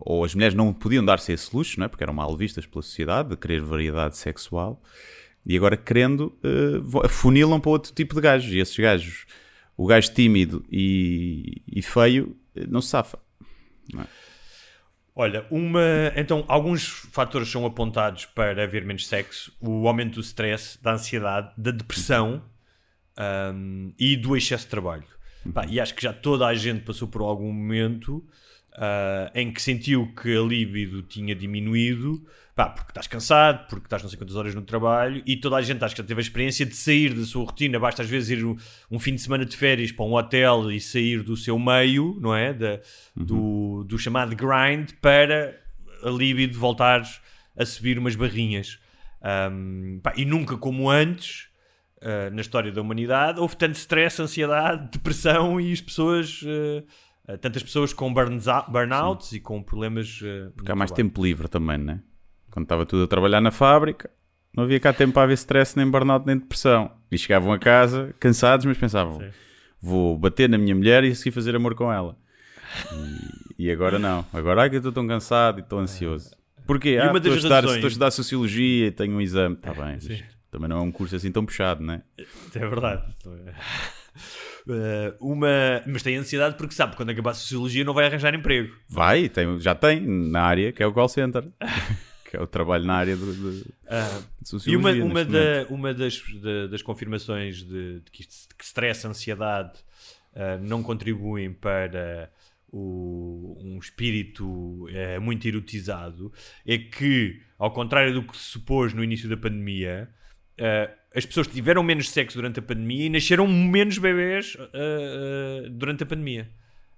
Ou 0.06 0.26
as 0.26 0.36
mulheres 0.36 0.54
não 0.54 0.74
podiam 0.74 1.04
dar-se 1.04 1.32
esse 1.32 1.56
luxo, 1.56 1.80
não 1.80 1.86
é? 1.86 1.88
porque 1.88 2.04
eram 2.04 2.13
mal 2.13 2.36
vistas 2.36 2.66
pela 2.66 2.82
sociedade, 2.82 3.30
de 3.30 3.38
querer 3.38 3.62
variedade 3.62 4.18
sexual. 4.18 4.82
E 5.46 5.56
agora, 5.56 5.78
querendo, 5.78 6.38
eh, 6.44 6.80
vo- 6.82 7.08
funilam 7.08 7.60
para 7.60 7.72
outro 7.72 7.94
tipo 7.94 8.13
de 8.13 8.20
gajos. 8.22 8.54
E 8.54 8.60
esses 8.60 8.78
gajos, 8.78 9.26
o 9.78 9.86
gajo 9.88 10.13
tímido 10.13 10.66
e, 10.70 11.62
e 11.68 11.82
feio, 11.82 12.36
eh, 12.56 12.66
não 12.68 12.82
se 12.82 12.89
safa. 12.89 13.18
Olha, 15.16 15.46
uma, 15.52 16.12
então 16.16 16.44
alguns 16.48 16.86
fatores 16.88 17.50
são 17.50 17.66
apontados 17.66 18.26
para 18.26 18.63
haver 18.63 18.84
menos 18.84 19.08
sexo: 19.08 19.56
o 19.62 19.88
aumento 19.88 20.16
do 20.16 20.22
stress, 20.22 20.82
da 20.82 20.94
ansiedade, 20.94 21.52
da 21.58 21.72
depressão 21.72 22.44
um, 23.54 23.94
e 24.00 24.18
do 24.18 24.36
excesso 24.36 24.63
de 24.66 24.72
trabalho. 24.72 25.06
Pá, 25.54 25.66
e 25.68 25.80
acho 25.80 25.94
que 25.94 26.02
já 26.02 26.12
toda 26.13 26.48
a 26.48 26.56
gente 26.56 26.84
passou 26.84 27.08
por 27.08 27.22
algum 27.22 27.52
momento 27.52 28.26
ah, 28.75 29.31
em 29.36 29.51
que 29.51 29.62
sentiu 29.62 30.13
que 30.15 30.36
a 30.36 30.41
libido 30.41 31.01
tinha 31.03 31.36
diminuído, 31.36 32.25
pá, 32.55 32.69
porque 32.69 32.91
estás 32.91 33.07
cansado, 33.07 33.67
porque 33.67 33.86
estás 33.86 34.01
não 34.01 34.09
sei 34.09 34.17
quantas 34.17 34.36
horas 34.36 34.55
no 34.55 34.62
trabalho, 34.62 35.21
e 35.25 35.38
toda 35.38 35.57
a 35.57 35.62
gente 35.62 35.83
acho 35.83 35.95
que 35.95 36.01
já 36.01 36.07
teve 36.07 36.19
a 36.19 36.21
experiência 36.21 36.65
de 36.65 36.75
sair 36.75 37.13
da 37.13 37.23
sua 37.25 37.45
rotina. 37.45 37.79
Basta 37.79 38.01
às 38.01 38.09
vezes 38.09 38.31
ir 38.31 38.45
um, 38.45 38.55
um 38.89 38.99
fim 38.99 39.15
de 39.15 39.21
semana 39.21 39.45
de 39.45 39.55
férias 39.55 39.91
para 39.91 40.05
um 40.05 40.13
hotel 40.13 40.71
e 40.71 40.79
sair 40.79 41.23
do 41.23 41.38
seu 41.38 41.57
meio, 41.59 42.17
não 42.19 42.36
é? 42.36 42.53
Da, 42.53 42.79
do, 43.15 43.83
do 43.83 43.97
chamado 43.97 44.36
grind 44.36 44.91
para 45.01 45.59
a 46.03 46.09
libido 46.09 46.57
voltar 46.59 47.03
a 47.55 47.65
subir 47.65 47.97
umas 47.97 48.15
barrinhas. 48.15 48.79
Um, 49.51 49.99
pá, 50.03 50.13
e 50.17 50.25
nunca 50.25 50.57
como 50.57 50.89
antes. 50.89 51.51
Uh, 52.01 52.29
na 52.33 52.41
história 52.41 52.69
da 52.69 52.81
humanidade, 52.81 53.39
houve 53.39 53.55
tanto 53.55 53.75
stress, 53.75 54.21
ansiedade, 54.21 54.89
depressão 54.91 55.57
e 55.62 55.71
as 55.71 55.79
pessoas, 55.79 56.41
uh, 56.41 56.83
uh, 57.27 57.38
tantas 57.38 57.63
pessoas 57.63 57.93
com 57.93 58.13
burnouts 58.13 59.31
e 59.33 59.39
com 59.39 59.62
problemas. 59.62 60.21
uh, 60.21 60.51
Porque 60.55 60.71
há 60.71 60.75
mais 60.75 60.91
trabalho. 60.91 61.09
tempo 61.09 61.23
livre 61.23 61.47
também, 61.47 61.77
né? 61.77 62.01
Quando 62.51 62.65
estava 62.65 62.86
tudo 62.86 63.03
a 63.03 63.07
trabalhar 63.07 63.41
na 63.41 63.51
fábrica, 63.51 64.09
não 64.55 64.63
havia 64.65 64.79
cá 64.79 64.93
tempo 64.93 65.13
para 65.13 65.23
haver 65.23 65.33
stress, 65.33 65.75
nem 65.75 65.89
burnout, 65.89 66.25
nem 66.25 66.38
depressão. 66.38 66.91
E 67.12 67.17
chegavam 67.17 67.51
a 67.51 67.57
casa 67.57 68.13
cansados, 68.19 68.65
mas 68.65 68.77
pensavam: 68.77 69.19
Sim. 69.19 69.29
vou 69.81 70.17
bater 70.17 70.47
na 70.47 70.57
minha 70.57 70.75
mulher 70.75 71.03
e 71.03 71.15
seguir 71.15 71.31
fazer 71.31 71.55
amor 71.55 71.73
com 71.73 71.91
ela. 71.91 72.15
E, 73.57 73.65
e 73.65 73.71
agora 73.71 73.97
não. 73.97 74.25
Agora 74.31 74.62
ai, 74.62 74.69
que 74.69 74.75
eu 74.75 74.79
estou 74.79 74.91
tão 74.91 75.07
cansado 75.07 75.59
e 75.59 75.62
estou 75.62 75.79
ansioso. 75.79 76.36
Porquê? 76.65 76.99
Ah, 77.01 77.09
uma 77.09 77.17
estou, 77.17 77.33
a 77.33 77.36
estudar, 77.36 77.63
estou 77.63 77.86
a 77.86 77.88
estudar 77.88 78.12
Sociologia 78.12 78.88
e 78.88 78.91
tenho 78.91 79.15
um 79.15 79.21
exame. 79.21 79.55
Está 79.55 79.73
bem, 79.75 79.97
também 80.51 80.69
não 80.69 80.77
é 80.77 80.81
um 80.81 80.91
curso 80.91 81.15
assim 81.15 81.31
tão 81.31 81.45
puxado, 81.45 81.83
né? 81.83 82.03
É 82.53 82.59
verdade. 82.67 83.03
Uh, 84.67 85.13
uma... 85.19 85.82
Mas 85.86 86.02
tem 86.04 86.15
ansiedade 86.15 86.56
porque 86.56 86.73
sabe 86.73 86.91
que 86.91 86.97
quando 86.97 87.10
acabar 87.10 87.32
a 87.32 87.34
sociologia 87.34 87.84
não 87.84 87.93
vai 87.93 88.06
arranjar 88.06 88.34
emprego. 88.34 88.73
Vai, 88.88 89.28
tem, 89.30 89.60
já 89.60 89.76
tem 89.76 90.02
na 90.02 90.41
área, 90.41 90.71
que 90.71 90.82
é 90.82 90.88
o 90.88 90.93
call 90.93 91.10
center. 91.10 91.43
que 92.30 92.38
é 92.38 92.41
o 92.41 92.47
trabalho 92.47 92.86
na 92.86 92.95
área 92.95 93.15
de, 93.15 93.26
de- 93.26 93.63
de 93.63 93.69
E 94.41 94.47
Sociologia. 94.47 94.78
uma, 94.80 94.91
uma, 94.91 95.06
momento. 95.23 95.32
da, 95.32 95.65
uma 95.69 95.93
das, 95.93 96.21
da- 96.41 96.67
das 96.67 96.82
confirmações 96.82 97.58
de, 97.58 97.99
de 97.99 98.12
que, 98.12 98.23
que 98.23 98.63
stress, 98.63 99.06
ansiedade 99.06 99.73
ah, 100.36 100.58
não 100.62 100.82
contribuem 100.82 101.52
para 101.54 102.32
o- 102.71 103.56
um 103.62 103.78
espírito 103.78 104.88
eh, 104.89 105.19
muito 105.19 105.47
erotizado 105.47 106.34
é 106.65 106.78
que, 106.80 107.39
ao 107.60 107.71
contrário 107.71 108.13
do 108.13 108.23
que 108.23 108.36
se 108.36 108.45
supôs 108.45 108.93
no 108.95 109.04
início 109.04 109.30
da 109.30 109.38
pandemia, 109.38 110.10
ah, 110.60 110.89
as 111.15 111.26
pessoas 111.26 111.47
tiveram 111.47 111.84
menos 111.84 112.10
sexo 112.10 112.38
durante 112.38 112.60
a 112.60 112.62
pandemia 112.62 113.06
e 113.06 113.10
nasceram 113.10 113.47
menos 113.47 113.97
bebês 113.97 114.56
ah, 114.60 114.69
ah, 114.73 115.67
durante 115.71 116.04
a 116.04 116.06
pandemia. 116.06 116.49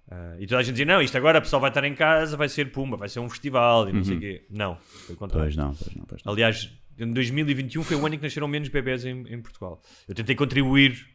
Ah, 0.10 0.36
e 0.40 0.46
toda 0.48 0.60
a 0.60 0.64
gente 0.64 0.74
dizia: 0.76 0.86
não, 0.86 1.02
isto 1.02 1.18
agora 1.18 1.38
a 1.40 1.42
pessoa 1.42 1.60
vai 1.60 1.70
estar 1.70 1.84
em 1.84 1.96
casa, 1.96 2.38
vai 2.38 2.48
ser 2.50 2.72
pumba, 2.72 2.96
vai 2.98 3.10
ser 3.10 3.20
um 3.20 3.30
festival 3.30 3.90
e 3.90 3.94
não 3.94 4.04
sei 4.04 4.16
o 4.18 4.20
quê. 4.20 4.46
Não, 4.50 4.78
foi 4.78 5.16
o 5.16 5.18
contrário. 5.18 5.46
Pois 5.48 5.56
não, 5.56 5.74
pois 5.76 5.96
não, 5.96 6.06
pois 6.06 6.24
não. 6.24 6.32
Aliás, 6.34 6.72
em 6.98 7.12
2021 7.12 7.84
foi 7.84 7.98
o 7.98 8.06
ano 8.06 8.16
em 8.16 8.18
que 8.18 8.24
nasceram 8.24 8.48
menos 8.48 8.70
bebés 8.70 9.04
em, 9.06 9.22
em 9.34 9.42
Portugal. 9.42 9.82
Eu 10.08 10.14
tentei 10.16 10.36
contribuir 10.36 11.06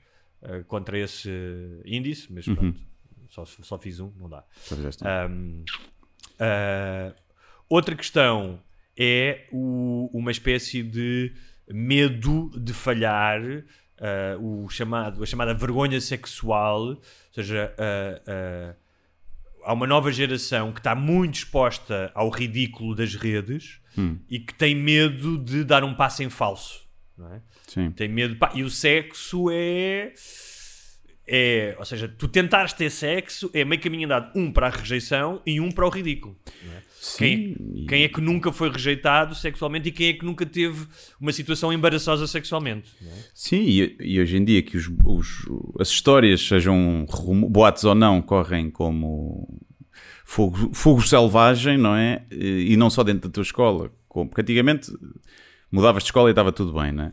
eh, 0.43 0.63
contra 0.67 0.99
esse 0.99 1.31
índice, 1.87 2.31
mas 2.33 2.45
pronto, 2.45 2.79
só, 3.29 3.45
só 3.47 3.79
fiz 3.79 4.01
um, 4.01 4.13
não 4.19 4.29
dá. 4.29 4.45
Um. 5.31 5.65
Ah, 6.39 7.15
outra 7.69 7.95
questão 7.95 8.61
é 8.97 9.47
o- 9.53 10.11
uma 10.13 10.31
espécie 10.31 10.83
de 10.83 11.33
medo 11.73 12.51
de 12.59 12.73
falhar, 12.73 13.41
ah, 14.01 14.37
o 14.41 14.69
chamado, 14.69 15.23
a 15.23 15.27
chamada 15.27 15.55
vergonha 15.55 16.01
sexual, 16.01 16.83
ou 16.89 17.03
seja, 17.33 17.73
ah, 17.79 18.23
ah, 18.27 18.75
há 19.65 19.73
uma 19.73 19.87
nova 19.87 20.11
geração 20.11 20.73
que 20.73 20.81
está 20.81 20.95
muito 20.95 21.35
exposta 21.35 22.11
ao 22.15 22.31
ridículo 22.31 22.95
das 22.95 23.15
redes 23.15 23.79
e 24.29 24.39
que 24.39 24.55
tem 24.55 24.75
medo 24.75 25.37
de 25.37 25.65
dar 25.65 25.85
um 25.85 25.95
passo 25.95 26.23
em 26.23 26.31
falso. 26.31 26.89
É? 27.35 27.41
Sim. 27.67 27.91
Tem 27.91 28.09
medo. 28.09 28.37
pá, 28.37 28.51
e 28.55 28.63
o 28.63 28.71
sexo 28.71 29.51
é. 29.53 30.15
É, 31.33 31.77
ou 31.79 31.85
seja, 31.85 32.09
tu 32.09 32.27
tentares 32.27 32.73
ter 32.73 32.91
sexo 32.91 33.51
é 33.53 33.65
meio 33.65 33.81
caminho 33.81 34.07
andado, 34.07 34.33
um 34.35 34.51
para 34.51 34.67
a 34.67 34.71
rejeição 34.71 35.41
e 35.47 35.61
um 35.61 35.71
para 35.71 35.87
o 35.87 35.91
ridículo. 35.91 36.37
é? 36.47 36.90
Quem, 37.17 37.55
Sim, 37.55 37.87
quem 37.89 38.03
é 38.03 38.09
que 38.09 38.21
nunca 38.21 38.53
foi 38.53 38.71
rejeitado 38.71 39.35
sexualmente 39.35 39.89
e 39.89 39.93
quem 39.93 40.09
é 40.09 40.13
que 40.13 40.25
nunca 40.25 40.45
teve 40.45 40.87
uma 41.19 41.33
situação 41.33 41.73
embaraçosa 41.73 42.27
sexualmente? 42.27 42.91
é? 43.03 43.25
Sim, 43.33 43.63
e, 43.63 43.97
e 44.01 44.21
hoje 44.21 44.37
em 44.37 44.45
dia 44.45 44.61
que 44.63 44.77
os, 44.77 44.91
os- 45.05 45.47
as 45.79 45.89
histórias, 45.89 46.43
sejam 46.47 47.07
boatos 47.49 47.85
ou 47.85 47.95
não, 47.95 48.21
correm 48.21 48.71
como 48.71 49.49
fogo, 50.27 50.75
fogo 50.75 51.01
selvagem, 51.01 51.79
não 51.79 51.97
é? 51.97 52.23
E 52.31 52.77
não 52.77 52.91
só 52.91 53.03
dentro 53.03 53.31
da 53.31 53.33
tua 53.33 53.43
escola. 53.43 53.91
Porque 54.09 54.43
antigamente 54.43 54.93
mudavas 55.73 56.03
de 56.03 56.09
escola 56.09 56.29
e 56.29 56.33
estava 56.33 56.53
tudo 56.53 56.73
bem, 56.75 56.93
não 56.93 57.05
é? 57.05 57.13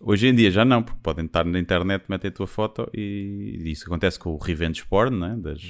Hoje 0.00 0.26
em 0.28 0.34
dia 0.34 0.50
já 0.50 0.64
não, 0.64 0.82
porque 0.82 1.00
podem 1.02 1.26
estar 1.26 1.44
na 1.44 1.58
internet, 1.60 2.04
metem 2.08 2.28
a 2.28 2.32
tua 2.32 2.46
foto 2.46 2.88
e, 2.92 3.62
isso 3.66 3.84
acontece 3.86 4.18
com 4.18 4.30
o 4.30 4.36
revenge 4.36 4.84
porn, 4.84 5.16
não 5.16 5.26
é? 5.28 5.36
Das, 5.36 5.60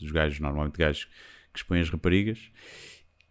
dos 0.00 0.10
gajos, 0.10 0.40
normalmente 0.40 0.78
gajos 0.78 1.06
que 1.52 1.58
expõem 1.58 1.80
as 1.80 1.90
raparigas. 1.90 2.50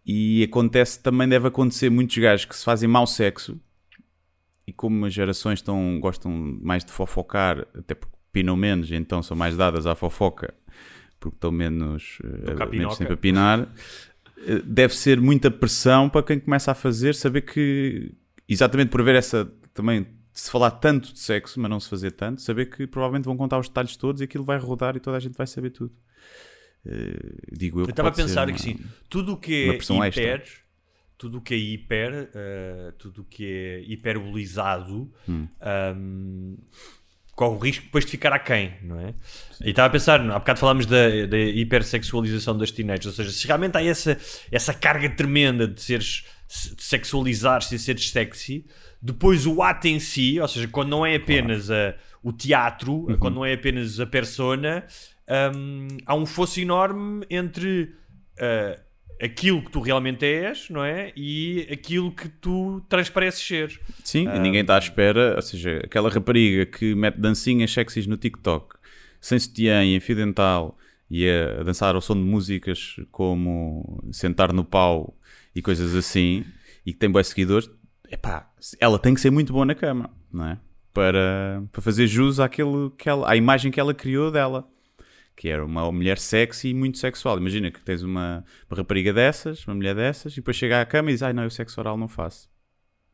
E 0.04 0.42
acontece, 0.42 1.00
também 1.00 1.28
deve 1.28 1.48
acontecer 1.48 1.90
muitos 1.90 2.16
gajos 2.18 2.44
que 2.44 2.56
se 2.56 2.64
fazem 2.64 2.88
mau 2.88 3.06
sexo 3.06 3.60
e 4.66 4.72
como 4.72 5.06
as 5.06 5.12
gerações 5.12 5.58
estão, 5.58 5.98
gostam 6.00 6.30
mais 6.60 6.84
de 6.84 6.92
fofocar, 6.92 7.66
até 7.76 7.94
porque 7.94 8.16
pinam 8.32 8.56
menos, 8.56 8.90
então 8.90 9.22
são 9.22 9.36
mais 9.36 9.56
dadas 9.56 9.86
à 9.86 9.94
fofoca, 9.94 10.54
porque 11.20 11.36
estão 11.36 11.52
menos, 11.52 12.18
eh, 12.24 12.54
cá 12.54 12.66
menos 12.66 12.96
tempo 12.96 13.12
a 13.12 13.16
pinar, 13.16 13.68
eh, 14.46 14.62
deve 14.64 14.94
ser 14.94 15.20
muita 15.20 15.50
pressão 15.50 16.08
para 16.08 16.22
quem 16.22 16.40
começa 16.40 16.72
a 16.72 16.74
fazer, 16.74 17.14
saber 17.14 17.42
que, 17.42 18.14
exatamente 18.48 18.88
por 18.88 19.00
haver 19.00 19.16
essa, 19.16 19.52
também, 19.74 20.06
se 20.32 20.50
falar 20.50 20.70
tanto 20.70 21.12
de 21.12 21.20
sexo, 21.20 21.60
mas 21.60 21.70
não 21.70 21.78
se 21.78 21.90
fazer 21.90 22.12
tanto, 22.12 22.40
saber 22.40 22.66
que 22.66 22.86
provavelmente 22.86 23.24
vão 23.24 23.36
contar 23.36 23.58
os 23.58 23.68
detalhes 23.68 23.96
todos 23.96 24.20
e 24.20 24.24
aquilo 24.24 24.44
vai 24.44 24.58
rodar 24.58 24.96
e 24.96 25.00
toda 25.00 25.16
a 25.16 25.20
gente 25.20 25.36
vai 25.36 25.46
saber 25.46 25.70
tudo. 25.70 25.92
Eh, 26.84 27.36
digo 27.52 27.80
eu 27.80 27.84
Eu 27.84 27.90
estava 27.90 28.08
a 28.08 28.12
pensar 28.12 28.48
uma- 28.48 28.54
que 28.54 28.60
sim, 28.62 28.78
tudo 29.08 29.34
o 29.34 29.36
que 29.36 29.68
é 29.68 29.72
pressão 29.74 30.02
extra. 30.04 30.22
hiper, 30.22 30.44
tudo 31.16 31.38
o 31.38 31.40
que 31.40 31.54
é 31.54 31.56
hiper, 31.56 32.30
eh, 32.34 32.92
tudo 32.98 33.22
o 33.22 33.24
que 33.24 33.44
é 33.46 33.80
hiperbolizado, 33.86 35.12
Hum. 35.28 35.46
ahm, 35.60 36.56
corre 37.36 37.54
o 37.54 37.58
risco 37.58 37.84
depois 37.84 38.04
de 38.04 38.10
ficar 38.10 38.32
aquém, 38.32 38.74
não 38.82 38.98
é? 39.00 39.14
E 39.64 39.70
estava 39.70 39.86
a 39.86 39.90
pensar, 39.90 40.20
há 40.20 40.38
bocado 40.38 40.58
falámos 40.58 40.84
da, 40.86 41.26
da 41.26 41.38
hipersexualização 41.38 42.58
das 42.58 42.70
teenagers, 42.70 43.06
ou 43.06 43.12
seja, 43.12 43.30
se 43.30 43.46
realmente 43.46 43.76
há 43.78 43.82
essa, 43.84 44.18
essa 44.50 44.74
carga 44.74 45.08
tremenda 45.08 45.66
de 45.68 45.80
seres 45.80 46.24
de 46.76 46.82
sexualizar-se 46.82 47.74
e 47.74 47.78
seres 47.78 48.10
sexy, 48.10 48.66
depois 49.00 49.46
o 49.46 49.62
ato 49.62 49.88
em 49.88 49.98
si, 49.98 50.38
ou 50.38 50.46
seja, 50.46 50.68
quando 50.68 50.90
não 50.90 51.06
é 51.06 51.16
apenas 51.16 51.70
a- 51.70 51.94
o 52.22 52.30
teatro, 52.30 52.92
Uhum. 53.08 53.16
quando 53.18 53.34
não 53.36 53.44
é 53.46 53.54
apenas 53.54 53.98
a 53.98 54.04
persona, 54.06 54.84
hum, 55.28 55.88
há 56.06 56.14
um 56.14 56.26
fosso 56.26 56.60
enorme 56.60 57.24
entre 57.30 57.94
ah, 58.38 58.78
aquilo 59.22 59.62
que 59.62 59.70
tu 59.70 59.80
realmente 59.80 60.26
és, 60.26 60.68
não 60.68 60.84
é? 60.84 61.12
E 61.16 61.68
aquilo 61.70 62.10
que 62.10 62.28
tu 62.28 62.82
transpareces 62.88 63.40
ser. 63.40 63.80
Sim, 64.02 64.28
e 64.28 64.38
ninguém 64.40 64.62
está 64.62 64.74
à 64.74 64.78
espera, 64.78 65.36
ou 65.36 65.42
seja, 65.42 65.80
aquela 65.84 66.10
rapariga 66.10 66.66
que 66.66 66.92
mete 66.94 67.18
dancinhas 67.18 67.72
sexys 67.72 68.06
no 68.06 68.16
TikTok, 68.16 68.74
sem 69.20 69.38
sutiã 69.38 69.84
e 69.84 69.94
em 69.94 70.00
fio 70.00 70.16
dental, 70.16 70.76
e 71.08 71.28
a, 71.28 71.60
a 71.60 71.62
dançar 71.62 71.94
ao 71.94 72.00
som 72.00 72.14
de 72.14 72.22
músicas 72.22 72.96
como 73.12 74.02
sentar 74.10 74.52
no 74.52 74.64
pau 74.64 75.16
e 75.54 75.62
coisas 75.62 75.94
assim, 75.94 76.44
e 76.84 76.92
que 76.92 76.98
tem 76.98 77.08
bons 77.08 77.28
seguidores, 77.28 77.70
epá, 78.10 78.50
ela 78.80 78.98
tem 78.98 79.14
que 79.14 79.20
ser 79.20 79.30
muito 79.30 79.52
boa 79.52 79.64
na 79.64 79.74
cama, 79.74 80.10
não 80.32 80.46
é? 80.46 80.58
Para, 80.92 81.62
para 81.70 81.80
fazer 81.80 82.06
jus 82.06 82.40
àquilo 82.40 82.90
que 82.98 83.08
ela, 83.08 83.30
à 83.30 83.36
imagem 83.36 83.70
que 83.70 83.80
ela 83.80 83.94
criou 83.94 84.30
dela. 84.30 84.68
Que 85.34 85.48
era 85.48 85.64
uma 85.64 85.90
mulher 85.90 86.18
sexy 86.18 86.68
e 86.68 86.74
muito 86.74 86.98
sexual. 86.98 87.38
Imagina 87.38 87.70
que 87.70 87.80
tens 87.80 88.02
uma, 88.02 88.44
uma 88.70 88.76
rapariga 88.76 89.12
dessas, 89.12 89.66
uma 89.66 89.74
mulher 89.74 89.94
dessas, 89.94 90.32
e 90.34 90.36
depois 90.36 90.56
chega 90.56 90.80
à 90.80 90.86
cama 90.86 91.10
e 91.10 91.14
diz: 91.14 91.22
Ai 91.22 91.32
não, 91.32 91.42
eu 91.42 91.50
sexo 91.50 91.80
oral 91.80 91.96
não 91.96 92.08
faço. 92.08 92.50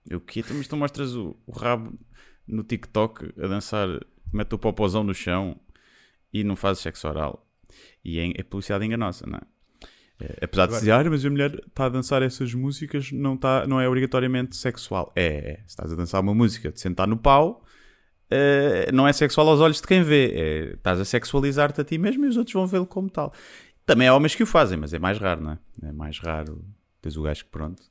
Eu 0.08 0.20
que 0.20 0.40
Então, 0.40 0.56
Mas 0.56 0.66
tu 0.66 0.76
mostras 0.76 1.14
o, 1.14 1.36
o 1.46 1.52
rabo 1.52 1.98
no 2.46 2.62
TikTok 2.62 3.32
a 3.38 3.46
dançar, 3.46 3.88
mete 4.32 4.54
o 4.54 4.58
popozão 4.58 5.04
no 5.04 5.14
chão 5.14 5.60
e 6.32 6.42
não 6.42 6.56
fazes 6.56 6.82
sexo 6.82 7.06
oral. 7.08 7.46
E 8.04 8.18
é, 8.18 8.30
é 8.36 8.42
publicidade 8.42 8.84
enganosa, 8.84 9.26
não 9.26 9.38
é? 9.38 9.42
É, 10.20 10.44
apesar 10.44 10.66
de 10.66 10.72
dizer, 10.74 10.90
ah, 10.90 11.04
mas 11.04 11.24
a 11.24 11.30
mulher 11.30 11.54
está 11.66 11.84
a 11.84 11.88
dançar 11.88 12.22
essas 12.22 12.52
músicas, 12.52 13.12
não, 13.12 13.36
tá, 13.36 13.66
não 13.66 13.80
é 13.80 13.86
obrigatoriamente 13.86 14.56
sexual. 14.56 15.12
É, 15.14 15.52
é. 15.52 15.56
Se 15.58 15.68
estás 15.68 15.92
a 15.92 15.94
dançar 15.94 16.20
uma 16.20 16.34
música 16.34 16.72
de 16.72 16.80
sentar 16.80 17.06
no 17.06 17.16
pau, 17.16 17.64
eh, 18.30 18.90
não 18.92 19.06
é 19.08 19.12
sexual 19.12 19.48
aos 19.48 19.60
olhos 19.60 19.80
de 19.80 19.86
quem 19.86 20.02
vê. 20.02 20.32
É, 20.34 20.74
estás 20.74 21.00
a 21.00 21.04
sexualizar-te 21.04 21.80
a 21.80 21.84
ti 21.84 21.98
mesmo 21.98 22.24
e 22.24 22.28
os 22.28 22.36
outros 22.36 22.52
vão 22.54 22.66
vê-lo 22.66 22.86
como 22.86 23.08
tal. 23.10 23.32
Também 23.86 24.06
há 24.08 24.14
homens 24.14 24.34
que 24.34 24.42
o 24.42 24.46
fazem, 24.46 24.76
mas 24.78 24.92
é 24.92 24.98
mais 24.98 25.18
raro, 25.18 25.40
não 25.42 25.52
é? 25.52 25.58
É 25.82 25.92
mais 25.92 26.18
raro. 26.18 26.64
Tens 27.00 27.16
o 27.16 27.22
gajo 27.22 27.44
que, 27.44 27.50
pronto, 27.50 27.82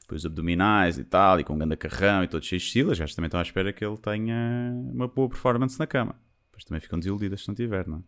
depois 0.00 0.24
abdominais 0.26 0.98
e 0.98 1.04
tal, 1.04 1.38
e 1.38 1.44
com 1.44 1.54
um 1.54 1.58
grande 1.58 1.76
carrão 1.76 2.24
e 2.24 2.28
todos 2.28 2.46
cheios 2.48 2.62
de 2.62 2.68
estilo, 2.68 2.90
os 2.92 2.98
gajos 2.98 3.14
também 3.14 3.26
estão 3.28 3.38
à 3.38 3.42
espera 3.42 3.72
que 3.72 3.84
ele 3.84 3.96
tenha 3.98 4.72
uma 4.92 5.06
boa 5.06 5.28
performance 5.28 5.78
na 5.78 5.86
cama. 5.86 6.16
Depois 6.50 6.64
também 6.64 6.80
ficam 6.80 6.98
desiludidas 6.98 7.42
se 7.42 7.48
não 7.48 7.54
tiver, 7.54 7.86
não 7.86 7.98
é? 7.98 8.00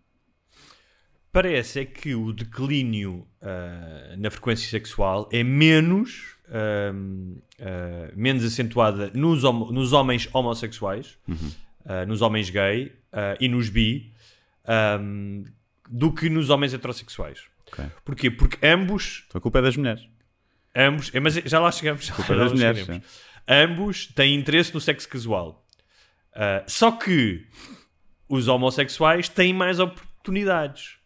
Parece 1.33 1.81
é 1.81 1.85
que 1.85 2.15
o 2.15 2.33
declínio 2.33 3.27
ah, 3.43 4.15
na 4.17 4.31
frequência 4.31 4.69
sexual 4.71 5.29
é 5.31 5.45
menos, 5.45 6.37
ahm, 6.49 7.35
ah, 7.61 8.11
menos 8.17 8.43
acentuada 8.45 9.11
nos, 9.15 9.45
homo- 9.45 9.71
nos 9.71 9.93
homens 9.93 10.29
homossexuais, 10.33 11.19
ah, 11.87 12.05
nos 12.05 12.21
homens 12.21 12.51
gay 12.51 12.93
ah, 13.13 13.37
e 13.41 13.49
nos 13.49 13.69
bi, 13.69 14.13
ahm, 14.67 15.45
do 15.89 16.13
que 16.13 16.29
nos 16.29 16.51
homens 16.51 16.75
heterossexuais. 16.75 17.45
Ok. 17.69 17.85
Porquê? 18.05 18.31
Porque 18.31 18.67
ambos 18.67 19.25
Então 19.29 19.39
a 19.39 19.43
culpa 19.43 19.61
é 19.61 19.63
das 19.63 19.77
mulheres. 19.77 20.09
Ambos, 20.75 21.11
é, 21.15 21.21
mas 21.21 21.35
já 21.35 21.59
lá 21.59 21.73
chegamos. 21.73 22.05
Já 22.05 22.15
Culpa 22.15 22.35
lá 22.35 22.45
das 22.45 22.53
mulheres. 22.53 22.87
Ambos 23.49 24.07
têm 24.09 24.35
interesse 24.35 24.75
no 24.75 24.81
sexo 24.81 25.09
casual. 25.09 25.65
Ah, 26.35 26.65
só 26.67 26.93
que 26.93 27.47
os 28.29 28.49
homossexuais 28.49 29.29
têm 29.29 29.55
mais 29.55 29.79
oportunidades 29.79 30.97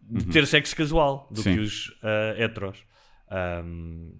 de 0.00 0.26
ter 0.26 0.46
sexo 0.46 0.76
casual 0.76 1.28
do 1.30 1.38
Uhum. 1.38 1.42
Sim. 1.42 1.54
que 1.54 1.60
os 1.60 1.98
ah, 2.02 2.34
heteros. 2.38 2.84
Ahm, 3.30 4.12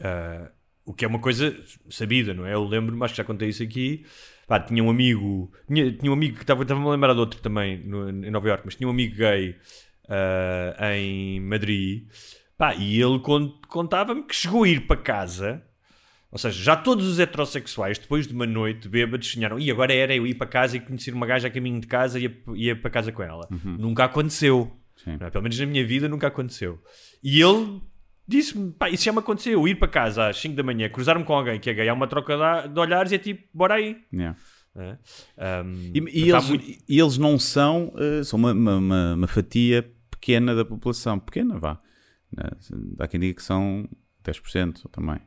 ah, 0.00 0.50
o 0.84 0.94
que 0.94 1.04
é 1.04 1.08
uma 1.08 1.18
coisa 1.18 1.54
sabida, 1.90 2.32
não 2.32 2.46
é? 2.46 2.54
Eu 2.54 2.64
lembro-me, 2.64 3.02
acho 3.04 3.14
que 3.14 3.18
já 3.18 3.24
contei 3.24 3.48
isso 3.48 3.62
aqui. 3.62 4.06
Pá, 4.48 4.58
tinha 4.58 4.82
um 4.82 4.88
amigo, 4.90 5.52
tinha, 5.66 5.92
tinha 5.92 6.10
um 6.10 6.14
amigo 6.14 6.36
que 6.36 6.42
estava 6.42 6.62
estava-me 6.62 6.86
a 6.86 6.90
lembrar 6.90 7.12
de 7.12 7.20
outro 7.20 7.38
também 7.40 7.78
no- 7.84 8.08
em 8.08 8.30
Nova 8.30 8.48
Iorque, 8.48 8.62
mas 8.64 8.74
tinha 8.74 8.88
um 8.88 8.90
amigo 8.90 9.14
gay 9.16 9.54
ah, 10.08 10.96
em 10.96 11.38
Madrid. 11.40 12.06
Pá, 12.56 12.74
e 12.74 13.00
ele 13.00 13.18
con- 13.20 13.52
contava-me 13.68 14.22
que 14.24 14.34
chegou 14.34 14.64
a 14.64 14.68
ir 14.68 14.86
para 14.86 14.96
casa, 14.96 15.62
ou 16.32 16.38
seja, 16.38 16.60
já 16.62 16.74
todos 16.76 17.06
os 17.06 17.20
heterossexuais, 17.20 17.98
depois 17.98 18.26
de 18.26 18.32
uma 18.34 18.46
noite 18.46 18.88
bêbados, 18.88 19.30
sonharam, 19.30 19.58
e 19.60 19.70
agora 19.70 19.92
era 19.94 20.14
eu 20.14 20.26
ir 20.26 20.34
para 20.34 20.46
casa 20.46 20.76
e 20.76 20.80
conhecer 20.80 21.12
uma 21.14 21.26
gaja 21.26 21.48
a 21.48 21.50
caminho 21.50 21.80
de 21.80 21.86
casa 21.86 22.18
e 22.18 22.22
ia, 22.24 22.36
ia 22.54 22.76
para 22.76 22.90
casa 22.90 23.12
com 23.12 23.22
ela. 23.22 23.46
Nunca 23.78 24.04
aconteceu. 24.04 24.72
Não 25.06 25.26
é? 25.26 25.30
Pelo 25.30 25.42
menos 25.42 25.58
na 25.60 25.66
minha 25.66 25.86
vida 25.86 26.08
nunca 26.08 26.26
aconteceu. 26.26 26.82
E 27.22 27.40
ele 27.40 27.80
disse-me, 28.28 28.72
pá, 28.72 28.90
isso 28.90 29.04
já 29.04 29.12
me 29.12 29.18
aconteceu, 29.20 29.66
ir 29.66 29.76
para 29.76 29.88
casa 29.88 30.28
às 30.28 30.36
5 30.38 30.54
da 30.54 30.62
manhã, 30.62 30.88
cruzar-me 30.88 31.24
com 31.24 31.32
alguém 31.34 31.58
que 31.58 31.70
é 31.70 31.74
gay, 31.74 31.88
há 31.88 31.94
uma 31.94 32.06
troca 32.06 32.36
de- 32.68 32.78
olhares 32.78 33.10
e 33.10 33.14
é 33.14 33.18
tipo, 33.18 33.42
bora 33.54 33.74
aí. 33.74 33.96
Yeah. 34.12 34.36
é? 34.76 34.98
Ahm, 35.38 35.92
E, 35.94 35.98
e 36.26 36.30
eles, 36.30 36.48
muito- 36.48 36.64
e 36.88 37.00
eles 37.00 37.18
não 37.18 37.38
são, 37.38 37.92
eh, 37.96 38.22
são 38.22 38.38
uma, 38.38 38.52
uma- 38.52 38.76
uma- 38.76 39.14
uma 39.14 39.26
fatia 39.26 39.90
pequena 40.10 40.54
da 40.54 40.64
população. 40.64 41.18
Pequena, 41.18 41.58
vá. 41.58 41.80
Né? 42.30 42.44
Há 42.98 43.08
quem 43.08 43.18
diga 43.18 43.34
que 43.34 43.42
são 43.42 43.88
10% 44.22 44.88
também. 44.92 45.18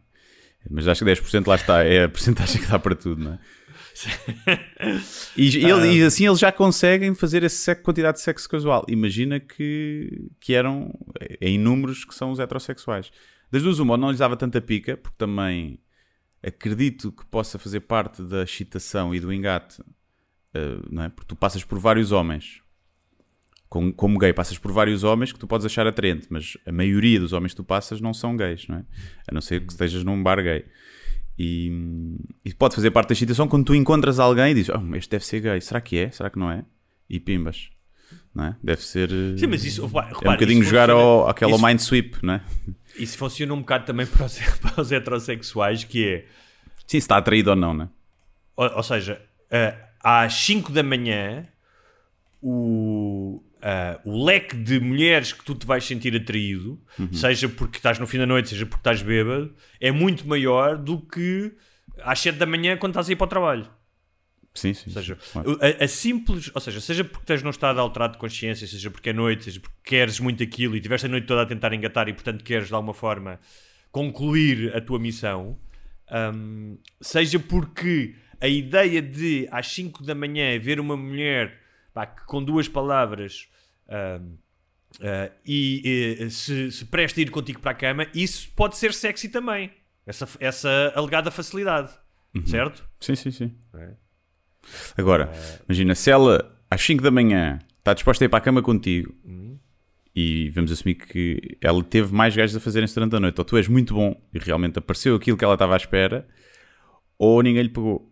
Mas 0.69 0.87
acho 0.87 0.99
que 0.99 1.05
10% 1.05 1.47
lá 1.47 1.55
está, 1.55 1.83
é 1.83 2.03
a 2.03 2.09
porcentagem 2.55 2.61
que 2.61 2.67
dá 2.67 2.77
para 2.77 2.95
tudo, 2.95 3.23
não 3.23 3.33
é? 3.33 3.39
E, 5.37 5.49
e 5.57 5.65
ele- 5.65 5.93
e 5.99 6.03
assim 6.03 6.25
eles 6.27 6.39
já 6.39 6.51
conseguem 6.51 7.13
fazer 7.15 7.43
essa 7.43 7.75
quantidade 7.75 8.17
de 8.17 8.23
sexo 8.23 8.49
casual. 8.49 8.85
Imagina 8.87 9.39
que, 9.39 10.29
que 10.39 10.53
eram 10.53 10.93
em 11.39 11.57
números 11.57 12.03
que 12.05 12.13
são 12.15 12.31
os 12.31 12.39
heterossexuais. 12.39 13.11
Das 13.51 13.61
duas, 13.63 13.79
uma, 13.79 13.93
ou 13.93 13.97
não 13.97 14.09
lhes 14.09 14.19
dava 14.19 14.35
tanta 14.37 14.61
pica, 14.61 14.97
porque 14.97 15.17
também 15.17 15.79
acredito 16.41 17.11
que 17.11 17.25
possa 17.25 17.59
fazer 17.59 17.81
parte 17.81 18.23
da 18.23 18.43
excitação 18.43 19.13
e 19.13 19.19
do 19.19 19.31
engate, 19.31 19.81
eh, 20.53 20.79
não 20.89 21.03
é? 21.03 21.09
Porque 21.09 21.27
tu 21.27 21.35
passas 21.35 21.63
por 21.63 21.77
vários 21.77 22.11
homens. 22.11 22.61
Como, 23.69 23.93
como 23.93 24.17
gay, 24.19 24.33
passas 24.33 24.57
por 24.57 24.71
vários 24.71 25.03
homens 25.03 25.31
que 25.31 25.39
tu 25.39 25.47
podes 25.47 25.65
achar 25.65 25.87
atraente, 25.87 26.27
mas 26.29 26.57
a 26.65 26.71
maioria 26.73 27.19
dos 27.19 27.31
homens 27.31 27.53
que 27.53 27.57
tu 27.57 27.63
passas 27.63 28.01
não 28.01 28.13
são 28.13 28.35
gays, 28.35 28.67
não 28.67 28.77
é? 28.77 28.85
A 29.29 29.33
não 29.33 29.39
ser 29.41 29.65
que 29.65 29.71
estejas 29.71 30.03
num 30.03 30.21
bar 30.21 30.41
gay. 30.43 30.65
E, 31.37 32.17
e 32.45 32.53
pode 32.53 32.75
fazer 32.75 32.91
parte 32.91 33.09
da 33.09 33.13
excitação 33.13 33.47
quando 33.47 33.65
tu 33.65 33.75
encontras 33.75 34.19
alguém 34.19 34.51
e 34.51 34.53
dizes: 34.53 34.69
oh, 34.69 34.95
Este 34.95 35.09
deve 35.11 35.25
ser 35.25 35.39
gay, 35.41 35.59
será 35.61 35.81
que 35.81 35.97
é? 35.97 36.11
Será 36.11 36.29
que 36.29 36.37
não 36.37 36.51
é? 36.51 36.63
E 37.09 37.19
pimbas, 37.19 37.69
não 38.33 38.45
é? 38.45 38.55
Deve 38.63 38.81
ser. 38.83 39.09
Sim, 39.37 39.47
mas 39.47 39.65
isso, 39.65 39.85
repara, 39.85 40.09
é 40.11 40.29
um 40.29 40.33
bocadinho 40.33 40.63
jogar 40.63 40.89
ao, 40.89 41.27
aquela 41.27 41.55
isso- 41.55 41.65
mind 41.65 41.79
sweep, 41.79 42.17
não 42.23 42.35
é? 42.35 42.41
Isso 42.99 43.17
funciona 43.17 43.53
um 43.53 43.61
bocado 43.61 43.85
também 43.85 44.05
para 44.05 44.25
os, 44.25 44.37
para 44.59 44.81
os 44.81 44.91
heterossexuais, 44.91 45.85
que 45.85 46.05
é, 46.07 46.17
Sim, 46.85 46.87
se 46.87 46.97
está 46.97 47.15
atraído 47.17 47.49
ou 47.51 47.55
não, 47.55 47.73
não 47.73 47.85
é? 47.85 47.89
ou, 48.57 48.75
ou 48.75 48.83
seja, 48.83 49.21
eh, 49.49 49.75
às 50.01 50.33
5 50.33 50.73
da 50.73 50.83
manhã, 50.83 51.47
o, 52.41 53.41
ah, 53.61 53.99
o 54.03 54.25
leque 54.25 54.55
de 54.55 54.79
mulheres 54.79 55.33
que 55.33 55.43
tu 55.43 55.53
te 55.53 55.65
vais 55.65 55.83
sentir 55.83 56.15
atraído, 56.15 56.81
seja 57.11 57.47
porque 57.47 57.77
estás 57.77 57.99
no 57.99 58.07
fim 58.07 58.17
da 58.17 58.25
noite, 58.25 58.49
seja 58.49 58.65
porque 58.65 58.79
estás 58.79 59.01
bêbado, 59.01 59.53
é 59.79 59.91
muito 59.91 60.27
maior 60.27 60.77
do 60.77 60.99
que 60.99 61.53
às 62.03 62.19
7 62.19 62.37
da 62.37 62.45
manhã 62.45 62.75
quando 62.77 62.93
estás 62.93 63.09
a 63.09 63.11
ir 63.11 63.15
para 63.15 63.25
o 63.25 63.29
trabalho. 63.29 63.69
Sim, 64.53 64.73
sim. 64.73 64.85
Ou 64.87 64.93
seja, 64.93 65.17
claro. 65.31 65.59
a, 65.61 65.83
a 65.83 65.87
simples, 65.87 66.51
ou 66.53 66.59
seja, 66.59 66.81
seja 66.81 67.03
porque 67.03 67.23
estás 67.23 67.41
num 67.41 67.51
estado 67.51 67.79
alterado 67.79 68.13
de 68.13 68.19
consciência, 68.19 68.67
seja 68.67 68.91
porque 68.91 69.11
é 69.11 69.13
noite, 69.13 69.45
seja 69.45 69.59
porque 69.59 69.77
queres 69.83 70.19
muito 70.19 70.43
aquilo 70.43 70.75
e 70.75 70.81
tiveste 70.81 71.05
a 71.05 71.09
noite 71.09 71.25
toda 71.25 71.43
a 71.43 71.45
tentar 71.45 71.71
engatar 71.73 72.09
e 72.09 72.13
portanto 72.13 72.43
queres 72.43 72.67
de 72.67 72.73
alguma 72.73 72.93
forma 72.93 73.39
concluir 73.91 74.75
a 74.75 74.81
tua 74.81 74.99
missão, 74.99 75.57
hum, 76.33 76.77
seja 76.99 77.39
porque 77.39 78.15
a 78.41 78.47
ideia 78.47 79.01
de 79.01 79.47
às 79.51 79.67
5 79.67 80.03
da 80.03 80.15
manhã 80.15 80.59
ver 80.59 80.79
uma 80.79 80.97
mulher 80.97 81.60
pá, 81.93 82.05
que 82.05 82.25
com 82.25 82.43
duas 82.43 82.67
palavras 82.67 83.47
hum, 83.89 84.37
ah, 85.01 85.31
e 85.45 86.27
se, 86.29 86.71
se 86.71 86.85
presta 86.85 87.19
a 87.19 87.23
ir 87.23 87.31
contigo 87.31 87.59
para 87.59 87.71
a 87.71 87.75
cama, 87.75 88.07
isso 88.13 88.49
pode 88.55 88.77
ser 88.77 88.93
sexy 88.93 89.29
também. 89.29 89.71
Essa, 90.05 90.27
essa 90.39 90.91
alegada 90.95 91.29
facilidade, 91.31 91.91
certo? 92.45 92.83
Sim, 92.99 93.15
sim, 93.15 93.31
sim. 93.31 93.55
É. 93.75 93.91
Agora, 94.97 95.31
imagina, 95.67 95.95
se 95.95 96.09
ela 96.11 96.57
às 96.69 96.81
5 96.81 97.01
da 97.03 97.11
manhã 97.11 97.59
está 97.77 97.93
disposta 97.93 98.23
a 98.23 98.25
ir 98.25 98.29
para 98.29 98.39
a 98.39 98.41
cama 98.41 98.61
contigo 98.61 99.13
Uhum. 99.23 99.57
e 100.15 100.49
vamos 100.49 100.71
assumir 100.71 100.95
que 100.95 101.57
ela 101.61 101.83
teve 101.83 102.13
mais 102.13 102.35
gajos 102.35 102.55
a 102.55 102.59
fazerem-se 102.59 102.93
durante 102.93 103.15
a 103.15 103.19
noite, 103.19 103.39
ou 103.39 103.45
tu 103.45 103.57
és 103.57 103.67
muito 103.67 103.93
bom 103.93 104.19
e 104.33 104.39
realmente 104.39 104.77
apareceu 104.79 105.15
aquilo 105.15 105.37
que 105.37 105.45
ela 105.45 105.53
estava 105.53 105.73
à 105.73 105.77
espera, 105.77 106.27
ou 107.17 107.41
ninguém 107.41 107.63
lhe 107.63 107.69
pegou. 107.69 108.10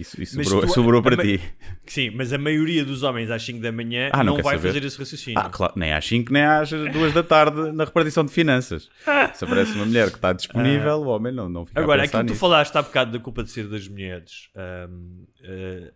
Isso, 0.00 0.22
isso 0.22 0.42
sobrou, 0.42 0.60
tu- 0.62 0.68
sobrou 0.72 1.02
para 1.02 1.16
ti. 1.22 1.40
Sim, 1.86 2.10
mas 2.10 2.32
a 2.32 2.38
maioria 2.38 2.84
dos 2.84 3.02
homens 3.02 3.30
às 3.30 3.42
5 3.44 3.60
da 3.60 3.70
manhã 3.70 4.08
Ah, 4.12 4.24
não 4.24 4.36
não, 4.36 4.42
vai 4.42 4.56
saber. 4.56 4.68
fazer 4.68 4.84
esse 4.86 4.98
raciocínio. 4.98 5.38
Ah, 5.38 5.50
claro, 5.50 5.74
nem 5.76 5.92
às 5.92 6.04
5 6.06 6.32
nem 6.32 6.42
às 6.42 6.70
2 6.70 7.12
da 7.12 7.22
tarde 7.22 7.70
na 7.72 7.84
repartição 7.84 8.24
de 8.24 8.32
finanças. 8.32 8.88
Se 9.34 9.44
aparece 9.44 9.72
uma 9.72 9.84
mulher 9.84 10.08
que 10.10 10.16
está 10.16 10.32
disponível, 10.32 10.96
o 11.02 11.06
homem 11.08 11.32
não, 11.32 11.48
não 11.48 11.66
fica 11.66 11.80
Agora, 11.80 12.02
a 12.02 12.04
aquilo 12.06 12.22
que 12.24 12.32
tu 12.32 12.38
falaste 12.38 12.74
há 12.76 12.82
bocado 12.82 13.12
da 13.12 13.18
culpa 13.18 13.42
de 13.42 13.50
ser 13.50 13.68
das 13.68 13.86
mulheres, 13.86 14.48
hum, 14.88 15.26
eh, 15.44 15.92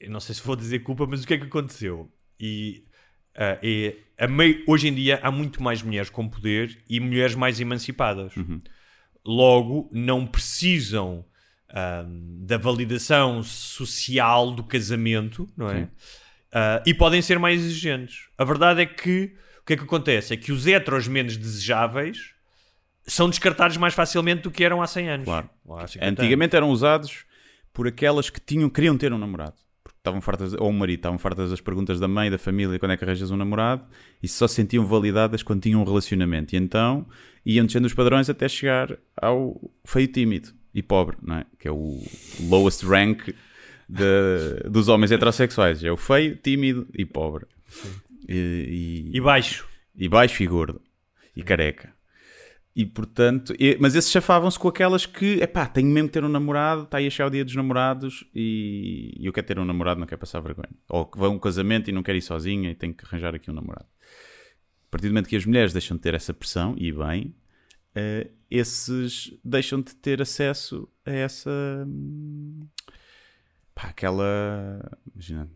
eu 0.00 0.10
não 0.10 0.20
sei 0.20 0.34
se 0.34 0.42
vou 0.42 0.54
dizer 0.56 0.80
culpa, 0.80 1.06
mas 1.06 1.22
o 1.22 1.26
que 1.26 1.34
é 1.34 1.38
que 1.38 1.44
aconteceu? 1.46 2.10
E, 2.38 2.84
ah, 3.34 3.58
é, 3.62 3.96
a 4.18 4.26
mei- 4.28 4.62
hoje 4.66 4.88
em 4.88 4.94
dia 4.94 5.18
há 5.22 5.30
muito 5.30 5.62
mais 5.62 5.82
mulheres 5.82 6.10
com 6.10 6.28
poder 6.28 6.78
e 6.88 7.00
mulheres 7.00 7.34
mais 7.34 7.60
emancipadas. 7.60 8.36
Uhum. 8.36 8.60
Logo, 9.24 9.88
não 9.92 10.26
precisam 10.26 11.24
hum, 11.74 12.38
da 12.40 12.58
validação 12.58 13.42
social 13.42 14.52
do 14.52 14.64
casamento, 14.64 15.48
não 15.56 15.70
é? 15.70 15.88
Ah, 16.52 16.82
e 16.86 16.94
podem 16.94 17.20
ser 17.22 17.38
mais 17.38 17.60
exigentes. 17.60 18.28
A 18.36 18.44
verdade 18.44 18.82
é 18.82 18.86
que 18.86 19.34
o 19.60 19.64
que 19.66 19.74
é 19.74 19.76
que 19.76 19.84
acontece? 19.84 20.32
É 20.32 20.36
que 20.36 20.50
os 20.50 20.66
heteros 20.66 21.06
menos 21.06 21.36
desejáveis 21.36 22.32
são 23.06 23.28
descartados 23.28 23.76
mais 23.76 23.94
facilmente 23.94 24.42
do 24.42 24.50
que 24.50 24.64
eram 24.64 24.82
há 24.82 24.86
100 24.86 25.10
anos. 25.10 25.24
Claro. 25.24 25.48
Ou 25.64 25.78
há 25.78 25.86
50 25.86 26.22
Antigamente 26.22 26.56
eram 26.56 26.70
usados 26.70 27.24
por 27.72 27.86
aquelas 27.86 28.30
que 28.30 28.40
tinham, 28.40 28.68
queriam 28.68 28.96
ter 28.96 29.12
um 29.12 29.18
namorado. 29.18 29.56
Porque 29.82 29.98
estavam 29.98 30.20
fartas, 30.20 30.52
ou 30.54 30.68
um 30.68 30.72
marido, 30.72 30.98
estavam 30.98 31.18
fartas 31.18 31.50
das 31.50 31.60
perguntas 31.60 32.00
da 32.00 32.08
mãe, 32.08 32.30
da 32.30 32.38
família, 32.38 32.78
quando 32.78 32.92
é 32.92 32.96
que 32.96 33.04
arranjas 33.04 33.30
um 33.30 33.36
namorado, 33.36 33.84
e 34.22 34.28
só 34.28 34.46
se 34.46 34.56
sentiam 34.56 34.84
validadas 34.84 35.42
quando 35.42 35.62
tinham 35.62 35.80
um 35.80 35.84
relacionamento. 35.84 36.54
E 36.54 36.58
então 36.58 37.06
iam 37.44 37.64
descendo 37.64 37.86
os 37.86 37.94
padrões 37.94 38.28
até 38.28 38.48
chegar 38.48 38.98
ao 39.16 39.58
feio 39.84 40.08
tímido 40.08 40.57
e 40.78 40.82
pobre, 40.82 41.16
não 41.22 41.36
é? 41.36 41.46
Que 41.58 41.68
é 41.68 41.70
o 41.72 42.00
lowest 42.48 42.82
rank 42.84 43.28
de- 43.88 44.68
dos 44.70 44.88
homens 44.88 45.10
heterossexuais. 45.12 45.82
É 45.82 45.90
o 45.90 45.96
feio, 45.96 46.36
tímido 46.36 46.86
e 46.94 47.04
pobre. 47.04 47.46
E, 48.28 49.10
E 49.12 49.20
baixo. 49.20 49.66
e 49.96 50.08
baixo 50.08 50.42
e 50.42 50.46
gordo. 50.46 50.80
E 51.36 51.42
careca. 51.42 51.92
E 52.76 52.84
portanto, 52.86 53.54
e- 53.58 53.76
mas 53.80 53.96
esses 53.96 54.10
chafavam-se 54.10 54.58
com 54.58 54.68
aquelas 54.68 55.04
que, 55.04 55.40
epá, 55.42 55.66
tenho 55.66 55.88
mesmo 55.88 56.08
que 56.08 56.12
ter 56.14 56.22
um 56.24 56.28
namorado, 56.28 56.84
está 56.84 56.98
aí 56.98 57.06
a 57.06 57.10
chegar 57.10 57.26
o 57.26 57.30
dia 57.30 57.44
dos 57.44 57.54
namorados 57.56 58.24
e, 58.34 59.14
e 59.18 59.26
eu 59.26 59.32
quero 59.32 59.46
ter 59.46 59.58
um 59.58 59.64
namorado, 59.64 59.98
não 59.98 60.06
quero 60.06 60.20
passar 60.20 60.38
vergonha. 60.40 60.68
Ou 60.88 61.04
que 61.06 61.18
vão 61.18 61.32
a 61.32 61.34
um 61.34 61.38
casamento 61.38 61.90
e 61.90 61.92
não 61.92 62.02
quero 62.04 62.18
ir 62.18 62.22
sozinha 62.22 62.70
e 62.70 62.74
tenho 62.76 62.94
que 62.94 63.04
arranjar 63.04 63.34
aqui 63.34 63.50
um 63.50 63.54
namorado. 63.54 63.86
A 63.86 64.90
partir 64.90 65.08
do 65.08 65.10
momento 65.12 65.28
que 65.28 65.34
as 65.36 65.44
mulheres 65.44 65.72
deixam 65.72 65.96
de 65.96 66.02
ter 66.02 66.14
essa 66.14 66.32
pressão, 66.32 66.74
e 66.78 66.92
bem, 66.92 67.34
eh, 67.98 68.30
esses 68.50 69.32
deixam 69.44 69.80
de 69.80 69.94
ter 69.94 70.22
acesso 70.22 70.88
a 71.04 71.10
essa. 71.10 71.50
hum, 71.86 72.66
pá, 73.74 73.88
aquela. 73.88 74.80
Imagina. 75.14 75.50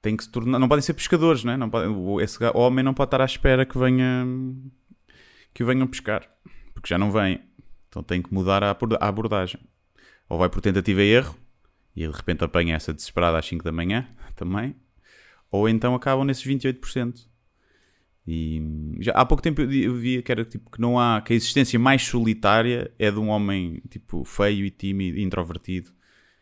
Tem 0.00 0.16
que 0.16 0.24
se 0.24 0.30
tornar. 0.30 0.58
Não 0.58 0.68
podem 0.68 0.82
ser 0.82 0.94
pescadores, 0.94 1.42
não 1.44 1.52
é? 1.52 1.56
Não 1.56 1.68
pode, 1.68 1.88
o- 1.88 2.20
esse 2.20 2.38
homem 2.54 2.84
não 2.84 2.94
pode 2.94 3.08
estar 3.08 3.20
à 3.20 3.24
espera 3.24 3.66
que 3.66 3.76
venha. 3.78 4.24
que 5.54 5.64
venham 5.64 5.86
pescar. 5.86 6.28
Porque 6.74 6.88
já 6.88 6.96
não 6.98 7.10
vem. 7.10 7.42
Então 7.88 8.02
tem 8.02 8.22
que 8.22 8.32
mudar 8.32 8.62
a 8.62 8.70
abordagem. 9.00 9.60
Ou 10.28 10.38
vai 10.38 10.48
por 10.48 10.60
tentativa 10.60 11.02
e 11.02 11.08
erro, 11.10 11.36
e 11.96 12.06
de 12.06 12.12
repente 12.14 12.44
apanha 12.44 12.76
essa 12.76 12.92
desesperada 12.92 13.38
às 13.38 13.46
5 13.46 13.64
da 13.64 13.72
manhã 13.72 14.06
também. 14.36 14.76
Ou 15.50 15.68
então 15.68 15.94
acabam 15.94 16.24
nesses 16.24 16.44
28%. 16.46 17.26
E 18.30 18.60
já 19.00 19.12
há 19.12 19.24
pouco 19.24 19.42
tempo 19.42 19.62
eu 19.62 19.94
via 19.94 20.20
que 20.20 20.30
era 20.30 20.44
tipo 20.44 20.70
que 20.70 20.78
não 20.78 21.00
há 21.00 21.22
que 21.22 21.32
a 21.32 21.36
existência 21.36 21.78
mais 21.78 22.02
solitária 22.02 22.92
é 22.98 23.10
de 23.10 23.18
um 23.18 23.28
homem 23.30 23.80
tipo 23.88 24.22
feio 24.22 24.66
e 24.66 24.70
tímido, 24.70 25.16
e 25.16 25.22
introvertido. 25.22 25.90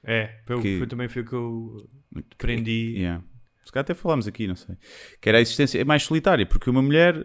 É, 0.02 0.40
Que- 0.60 0.78
foi 0.78 0.86
também 0.88 1.06
foi 1.08 1.22
o 1.22 1.24
que 1.24 1.32
eu 1.32 1.88
aprendi. 2.34 2.94
Yeah. 2.96 3.22
Se 3.64 3.70
calhar 3.70 3.82
até 3.84 3.94
falámos 3.94 4.26
aqui, 4.26 4.48
não 4.48 4.56
sei. 4.56 4.74
Que 5.20 5.28
era 5.28 5.38
a 5.38 5.40
existência 5.40 5.84
mais 5.84 6.02
solitária, 6.02 6.44
porque 6.44 6.68
uma 6.68 6.82
mulher 6.82 7.24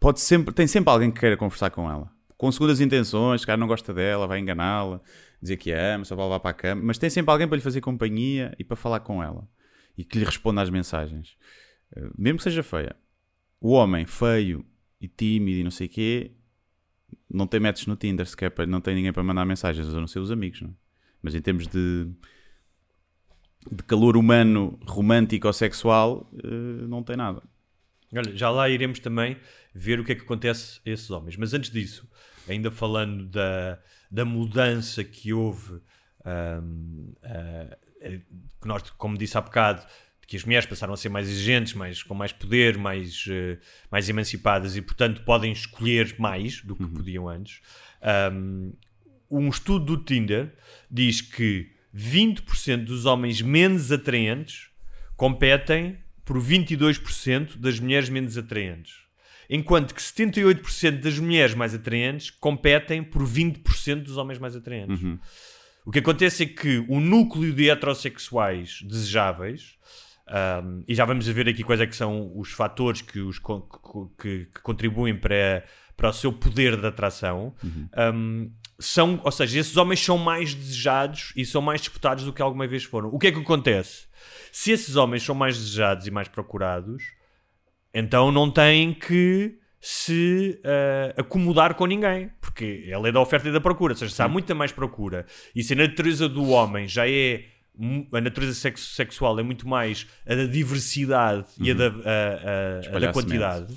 pode 0.00 0.20
sempre, 0.20 0.54
tem 0.54 0.66
sempre 0.66 0.90
alguém 0.90 1.10
que 1.10 1.20
queira 1.20 1.36
conversar 1.36 1.68
com 1.70 1.90
ela. 1.90 2.10
Com 2.36 2.50
segundas 2.50 2.80
intenções, 2.80 3.42
se 3.42 3.46
calhar 3.46 3.58
não 3.58 3.66
gosta 3.66 3.92
dela, 3.94 4.26
vai 4.26 4.38
enganá-la, 4.40 5.00
dizer 5.40 5.56
que 5.58 5.70
a 5.72 5.96
ama, 5.96 6.04
só 6.04 6.16
vai 6.16 6.24
levar 6.24 6.40
para 6.40 6.50
a 6.50 6.54
cama, 6.54 6.82
mas 6.84 6.98
tem 6.98 7.08
sempre 7.10 7.30
alguém 7.30 7.46
para 7.46 7.56
lhe 7.56 7.62
fazer 7.62 7.80
companhia 7.80 8.54
e 8.58 8.64
para 8.64 8.76
falar 8.76 9.00
com 9.00 9.22
ela 9.22 9.46
e 9.96 10.04
que 10.04 10.18
lhe 10.18 10.24
responda 10.24 10.62
às 10.62 10.70
mensagens. 10.70 11.36
Mesmo 12.16 12.38
que 12.38 12.44
seja 12.44 12.62
feia. 12.62 12.96
O 13.60 13.70
homem 13.72 14.06
feio 14.06 14.64
e 15.00 15.08
tímido 15.08 15.58
e 15.60 15.64
não 15.64 15.70
sei 15.70 15.86
o 15.86 15.90
quê, 15.90 16.32
não 17.28 17.46
tem 17.46 17.60
métodos 17.60 17.86
no 17.86 17.96
Tinder 17.96 18.26
sequer, 18.26 18.50
para- 18.50 18.66
não 18.66 18.80
tem 18.80 18.94
ninguém 18.94 19.12
para 19.12 19.22
mandar 19.22 19.44
mensagens, 19.44 19.88
a 19.88 20.00
não 20.00 20.06
ser 20.06 20.18
os 20.20 20.30
amigos, 20.30 20.62
é? 20.62 20.68
Mas 21.22 21.34
em 21.34 21.40
termos 21.40 21.66
de, 21.68 22.08
de 23.70 23.82
calor 23.84 24.16
humano, 24.16 24.78
romântico 24.86 25.46
ou 25.46 25.52
sexual, 25.52 26.30
eh, 26.42 26.86
não 26.88 27.02
tem 27.02 27.16
nada. 27.16 27.42
Olha, 28.14 28.36
já 28.36 28.50
lá 28.50 28.68
iremos 28.68 28.98
também 28.98 29.36
ver 29.74 30.00
o 30.00 30.04
que 30.04 30.12
é 30.12 30.14
que 30.14 30.22
acontece 30.22 30.80
a 30.84 30.90
esses 30.90 31.10
homens. 31.10 31.36
Mas 31.36 31.54
antes 31.54 31.70
disso, 31.70 32.08
ainda 32.48 32.70
falando 32.70 33.26
da, 33.26 33.78
da 34.10 34.24
mudança 34.24 35.02
que 35.04 35.32
houve, 35.32 35.80
ahm, 36.24 37.12
ah, 37.22 37.78
eh, 38.00 38.20
que 38.60 38.68
nós, 38.68 38.90
como 38.90 39.16
disse 39.16 39.38
há 39.38 39.40
bocado, 39.40 39.86
que 40.32 40.36
as 40.38 40.44
mulheres 40.46 40.64
passaram 40.64 40.94
a 40.94 40.96
ser 40.96 41.10
mais 41.10 41.28
exigentes, 41.28 41.74
mais, 41.74 42.02
com 42.02 42.14
mais 42.14 42.32
poder, 42.32 42.78
mais, 42.78 43.26
eh, 43.28 43.58
mais 43.90 44.08
emancipadas 44.08 44.78
e, 44.78 44.80
portanto, 44.80 45.20
podem 45.26 45.52
escolher 45.52 46.14
mais 46.18 46.62
do 46.62 46.74
que 46.74 46.86
podiam 46.86 47.28
antes. 47.28 47.60
Ahm, 48.00 48.72
um 49.30 49.50
estudo 49.50 49.84
do 49.94 50.02
Tinder 50.02 50.50
diz 50.90 51.20
que 51.20 51.70
20% 51.94 52.86
dos 52.86 53.04
homens 53.04 53.42
menos 53.42 53.92
atraentes 53.92 54.70
competem 55.18 55.98
por 56.24 56.40
22% 56.40 57.58
das 57.58 57.78
mulheres 57.78 58.08
menos 58.08 58.38
atraentes. 58.38 59.02
Enquanto 59.50 59.94
que 59.94 60.00
78% 60.00 61.00
das 61.00 61.18
mulheres 61.18 61.54
mais 61.54 61.74
atraentes 61.74 62.30
competem 62.30 63.04
por 63.04 63.22
20% 63.22 63.96
dos 63.96 64.16
homens 64.16 64.38
mais 64.38 64.56
atraentes. 64.56 64.98
O 65.84 65.90
que 65.90 65.98
acontece 65.98 66.44
é 66.44 66.46
que 66.46 66.78
o 66.88 67.00
núcleo 67.00 67.52
de 67.52 67.68
heterossexuais 67.68 68.80
desejáveis, 68.82 69.76
um, 70.28 70.84
e 70.86 70.94
já 70.94 71.04
vamos 71.04 71.26
ver 71.26 71.48
aqui 71.48 71.62
quais 71.62 71.80
é 71.80 71.86
que 71.86 71.96
são 71.96 72.32
os 72.38 72.52
fatores 72.52 73.02
que, 73.02 73.20
os, 73.20 73.38
que- 73.38 74.46
que 74.52 74.60
contribuem 74.62 75.16
para, 75.16 75.64
para 75.96 76.10
o 76.10 76.12
seu 76.12 76.32
poder 76.32 76.76
de 76.76 76.86
atração, 76.86 77.54
um, 78.14 78.50
são, 78.78 79.20
ou 79.24 79.30
seja, 79.30 79.60
esses 79.60 79.76
homens 79.76 80.00
são 80.00 80.16
mais 80.18 80.54
desejados 80.54 81.32
e 81.36 81.44
são 81.44 81.60
mais 81.62 81.80
disputados 81.80 82.24
do 82.24 82.32
que 82.32 82.42
alguma 82.42 82.66
vez 82.66 82.82
foram. 82.84 83.08
O 83.10 83.18
que 83.18 83.28
é 83.28 83.32
que 83.32 83.38
acontece? 83.40 84.06
Se 84.50 84.70
esses 84.72 84.96
homens 84.96 85.22
são 85.22 85.34
mais 85.34 85.56
desejados 85.58 86.06
e 86.06 86.10
mais 86.10 86.28
procurados, 86.28 87.02
então 87.94 88.32
não 88.32 88.50
têm 88.50 88.92
que 88.94 89.58
se 89.80 90.60
ah, 90.64 91.14
acomodar 91.20 91.74
com 91.74 91.86
ninguém, 91.86 92.30
porque 92.40 92.84
é 92.86 92.92
a 92.92 92.98
lei 92.98 93.10
da 93.12 93.20
oferta 93.20 93.48
e 93.48 93.52
da 93.52 93.60
procura. 93.60 93.92
Ou 93.92 93.98
seja, 93.98 94.14
se 94.14 94.22
há 94.22 94.28
muita 94.28 94.54
mais 94.54 94.70
procura 94.72 95.26
e 95.54 95.62
se 95.62 95.72
a 95.72 95.76
natureza 95.76 96.28
do 96.28 96.48
homem 96.50 96.86
já 96.88 97.08
é 97.08 97.44
a 98.12 98.20
natureza 98.20 98.54
sexo- 98.54 98.94
sexual 98.94 99.38
é 99.38 99.42
muito 99.42 99.66
mais 99.68 100.06
a 100.26 100.34
da 100.34 100.46
diversidade 100.46 101.46
e 101.60 101.70
a 101.70 101.74
da, 101.74 101.86
a- 101.86 101.90
a- 101.90 102.96
a 102.96 102.98
da 103.00 103.12
quantidade. 103.12 103.74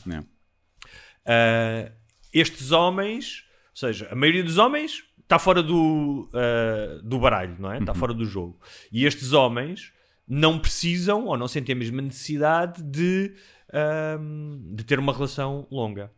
Uh, 1.26 1.92
estes 2.34 2.72
homens, 2.72 3.44
ou 3.72 3.78
seja, 3.78 4.08
a 4.12 4.16
maioria 4.16 4.44
dos 4.44 4.58
homens 4.58 5.04
está 5.24 5.40
fora 5.40 5.64
do, 5.64 6.30
uh, 6.34 7.02
do 7.02 7.18
baralho, 7.20 7.56
não 7.60 7.72
é? 7.72 7.80
Está 7.80 7.94
fora 7.96 8.14
do 8.14 8.26
jogo. 8.26 8.60
E 8.92 9.06
estes 9.06 9.34
homens 9.34 9.92
não 10.28 10.60
precisam 10.60 11.26
ou 11.26 11.38
não 11.38 11.48
sentem 11.48 11.74
a 11.74 11.78
mesma 11.78 12.02
necessidade 12.02 12.84
de, 12.84 13.34
ahm, 13.74 14.74
de 14.76 14.84
ter 14.84 15.00
uma 15.00 15.14
relação 15.14 15.68
longa. 15.72 16.12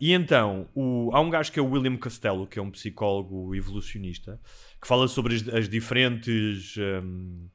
E 0.00 0.12
então, 0.12 0.68
o- 0.74 1.10
há 1.12 1.20
um 1.20 1.30
gajo 1.30 1.52
que 1.52 1.58
é 1.58 1.62
o 1.62 1.70
William 1.70 1.96
Costello, 1.96 2.46
que 2.48 2.58
é 2.58 2.62
um 2.62 2.70
psicólogo 2.70 3.54
evolucionista, 3.54 4.40
que 4.82 4.88
fala 4.88 5.06
sobre 5.08 5.36
as, 5.36 5.48
as 5.48 5.68
diferentes. 5.68 6.74
ahm, 6.76 7.46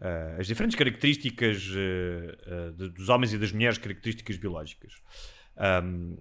ah, 0.00 0.36
as 0.38 0.46
diferentes 0.46 0.76
características 0.76 1.68
ah, 1.74 2.38
ah, 2.46 2.70
de- 2.76 2.90
dos 2.90 3.08
homens 3.08 3.32
e 3.34 3.38
das 3.38 3.50
mulheres, 3.52 3.76
características 3.78 4.36
biológicas. 4.38 4.94
Ahm, 5.56 6.16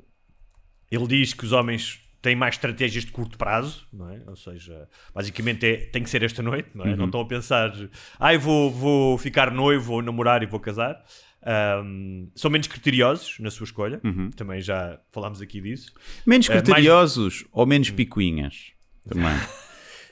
ele 0.92 1.06
diz 1.08 1.34
que 1.34 1.46
os 1.46 1.52
homens 1.52 2.02
têm 2.22 2.36
mais 2.36 2.56
estratégias 2.56 3.06
de 3.06 3.12
curto 3.12 3.38
prazo, 3.38 3.88
não 3.94 4.10
é? 4.10 4.22
Ou 4.26 4.36
seja, 4.36 4.90
basicamente 5.14 5.66
é, 5.66 5.78
tem 5.78 6.02
que 6.02 6.10
ser 6.10 6.24
esta 6.24 6.42
noite, 6.42 6.70
não 6.74 6.86
é? 6.86 6.96
Não 6.96 7.06
estão 7.06 7.22
a 7.22 7.26
pensar, 7.26 7.72
ai, 8.20 8.38
vou, 8.38 8.72
vou 8.72 9.18
ficar 9.18 9.52
noivo, 9.52 9.84
vou 9.84 10.02
namorar 10.02 10.42
e 10.42 10.46
vou 10.48 10.60
casar. 10.60 11.02
Ahm, 11.46 12.30
são 12.36 12.50
menos 12.50 12.66
criteriosos 12.68 13.38
na 13.40 13.52
sua 13.52 13.66
escolha, 13.66 14.02
também 14.36 14.60
já 14.60 15.00
falámos 15.12 15.40
aqui 15.42 15.62
disso. 15.62 15.94
Menos 16.26 16.48
mais- 16.50 16.62
criteriosos 16.64 17.46
ou 17.52 17.66
menos 17.68 17.92
picuinhas? 17.92 18.72
Também. 19.08 19.36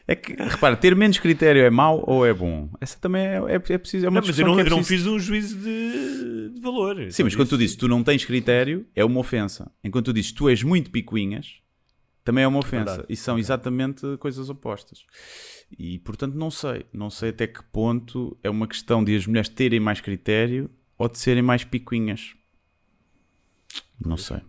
É 0.07 0.15
que, 0.15 0.33
repara, 0.33 0.77
ter 0.77 0.95
menos 0.95 1.17
critério 1.17 1.63
é 1.63 1.69
mau 1.69 2.03
ou 2.05 2.25
é 2.25 2.33
bom? 2.33 2.69
Essa 2.79 2.99
também 2.99 3.25
é, 3.25 3.37
é, 3.37 3.55
é 3.55 3.77
preciso. 3.77 4.05
É 4.05 4.09
uma 4.09 4.21
Não, 4.21 4.27
mas 4.27 4.37
eu 4.37 4.45
não, 4.45 4.55
que 4.55 4.61
é 4.61 4.65
eu 4.65 4.69
não 4.69 4.83
fiz 4.83 5.05
um 5.07 5.17
juízo 5.17 5.57
de, 5.57 6.49
de 6.53 6.61
valor. 6.61 7.11
Sim, 7.11 7.23
mas 7.23 7.35
quando 7.35 7.49
tu 7.49 7.57
dizes 7.57 7.75
tu 7.75 7.87
não 7.87 8.03
tens 8.03 8.23
critério, 8.23 8.85
é 8.95 9.03
uma 9.03 9.19
ofensa. 9.19 9.71
Enquanto 9.83 10.05
tu 10.05 10.13
dizes 10.13 10.31
tu 10.31 10.47
és 10.47 10.61
muito 10.61 10.91
picuinhas, 10.91 11.55
também 12.23 12.43
é 12.43 12.47
uma 12.47 12.59
ofensa. 12.59 12.85
Verdade. 12.85 13.05
E 13.09 13.15
são 13.15 13.39
exatamente 13.39 14.17
coisas 14.17 14.47
opostas. 14.47 15.05
E 15.77 15.97
portanto 15.99 16.35
não 16.35 16.51
sei. 16.51 16.85
Não 16.93 17.09
sei 17.09 17.29
até 17.29 17.47
que 17.47 17.63
ponto 17.63 18.37
é 18.43 18.49
uma 18.49 18.67
questão 18.67 19.03
de 19.03 19.15
as 19.15 19.25
mulheres 19.25 19.49
terem 19.49 19.79
mais 19.79 20.01
critério 20.01 20.69
ou 20.99 21.09
de 21.09 21.17
serem 21.17 21.41
mais 21.41 21.63
picuinhas. 21.63 22.35
Não 23.99 24.17
sei. 24.17 24.41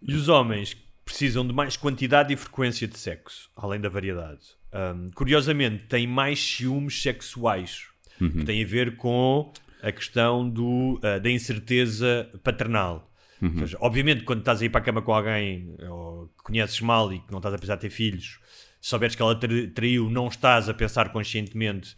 E 0.00 0.14
os 0.14 0.28
homens 0.28 0.74
precisam 1.06 1.46
de 1.46 1.54
mais 1.54 1.76
quantidade 1.76 2.34
e 2.34 2.36
frequência 2.36 2.86
de 2.86 2.98
sexo, 2.98 3.48
além 3.56 3.80
da 3.80 3.88
variedade. 3.88 4.40
Ahm, 4.72 5.08
curiosamente, 5.14 5.84
têm 5.86 6.06
mais 6.06 6.38
ciúmes 6.38 7.00
sexuais, 7.00 7.84
que 8.18 8.44
tem 8.44 8.62
a 8.62 8.66
ver 8.66 8.96
com 8.96 9.52
a 9.82 9.92
questão 9.92 10.48
do, 10.50 10.98
ah, 11.02 11.18
da 11.18 11.30
incerteza 11.30 12.28
paternal. 12.42 13.10
Ou 13.42 13.50
seja, 13.60 13.76
obviamente, 13.80 14.24
quando 14.24 14.40
estás 14.40 14.60
a 14.60 14.64
ir 14.64 14.70
para 14.70 14.80
a 14.80 14.84
cama 14.84 15.00
com 15.02 15.12
alguém 15.12 15.74
ou 15.88 16.26
que 16.36 16.42
conheces 16.44 16.80
mal 16.80 17.12
e 17.12 17.20
que 17.20 17.30
não 17.30 17.38
estás 17.38 17.54
a 17.54 17.58
pensar 17.58 17.76
ter 17.76 17.90
filhos, 17.90 18.40
se 18.80 18.88
souberes 18.90 19.14
que 19.14 19.20
ela 19.22 19.34
tra- 19.38 19.48
traiu, 19.74 20.08
não 20.10 20.26
estás 20.28 20.68
a 20.68 20.74
pensar 20.74 21.10
conscientemente, 21.12 21.94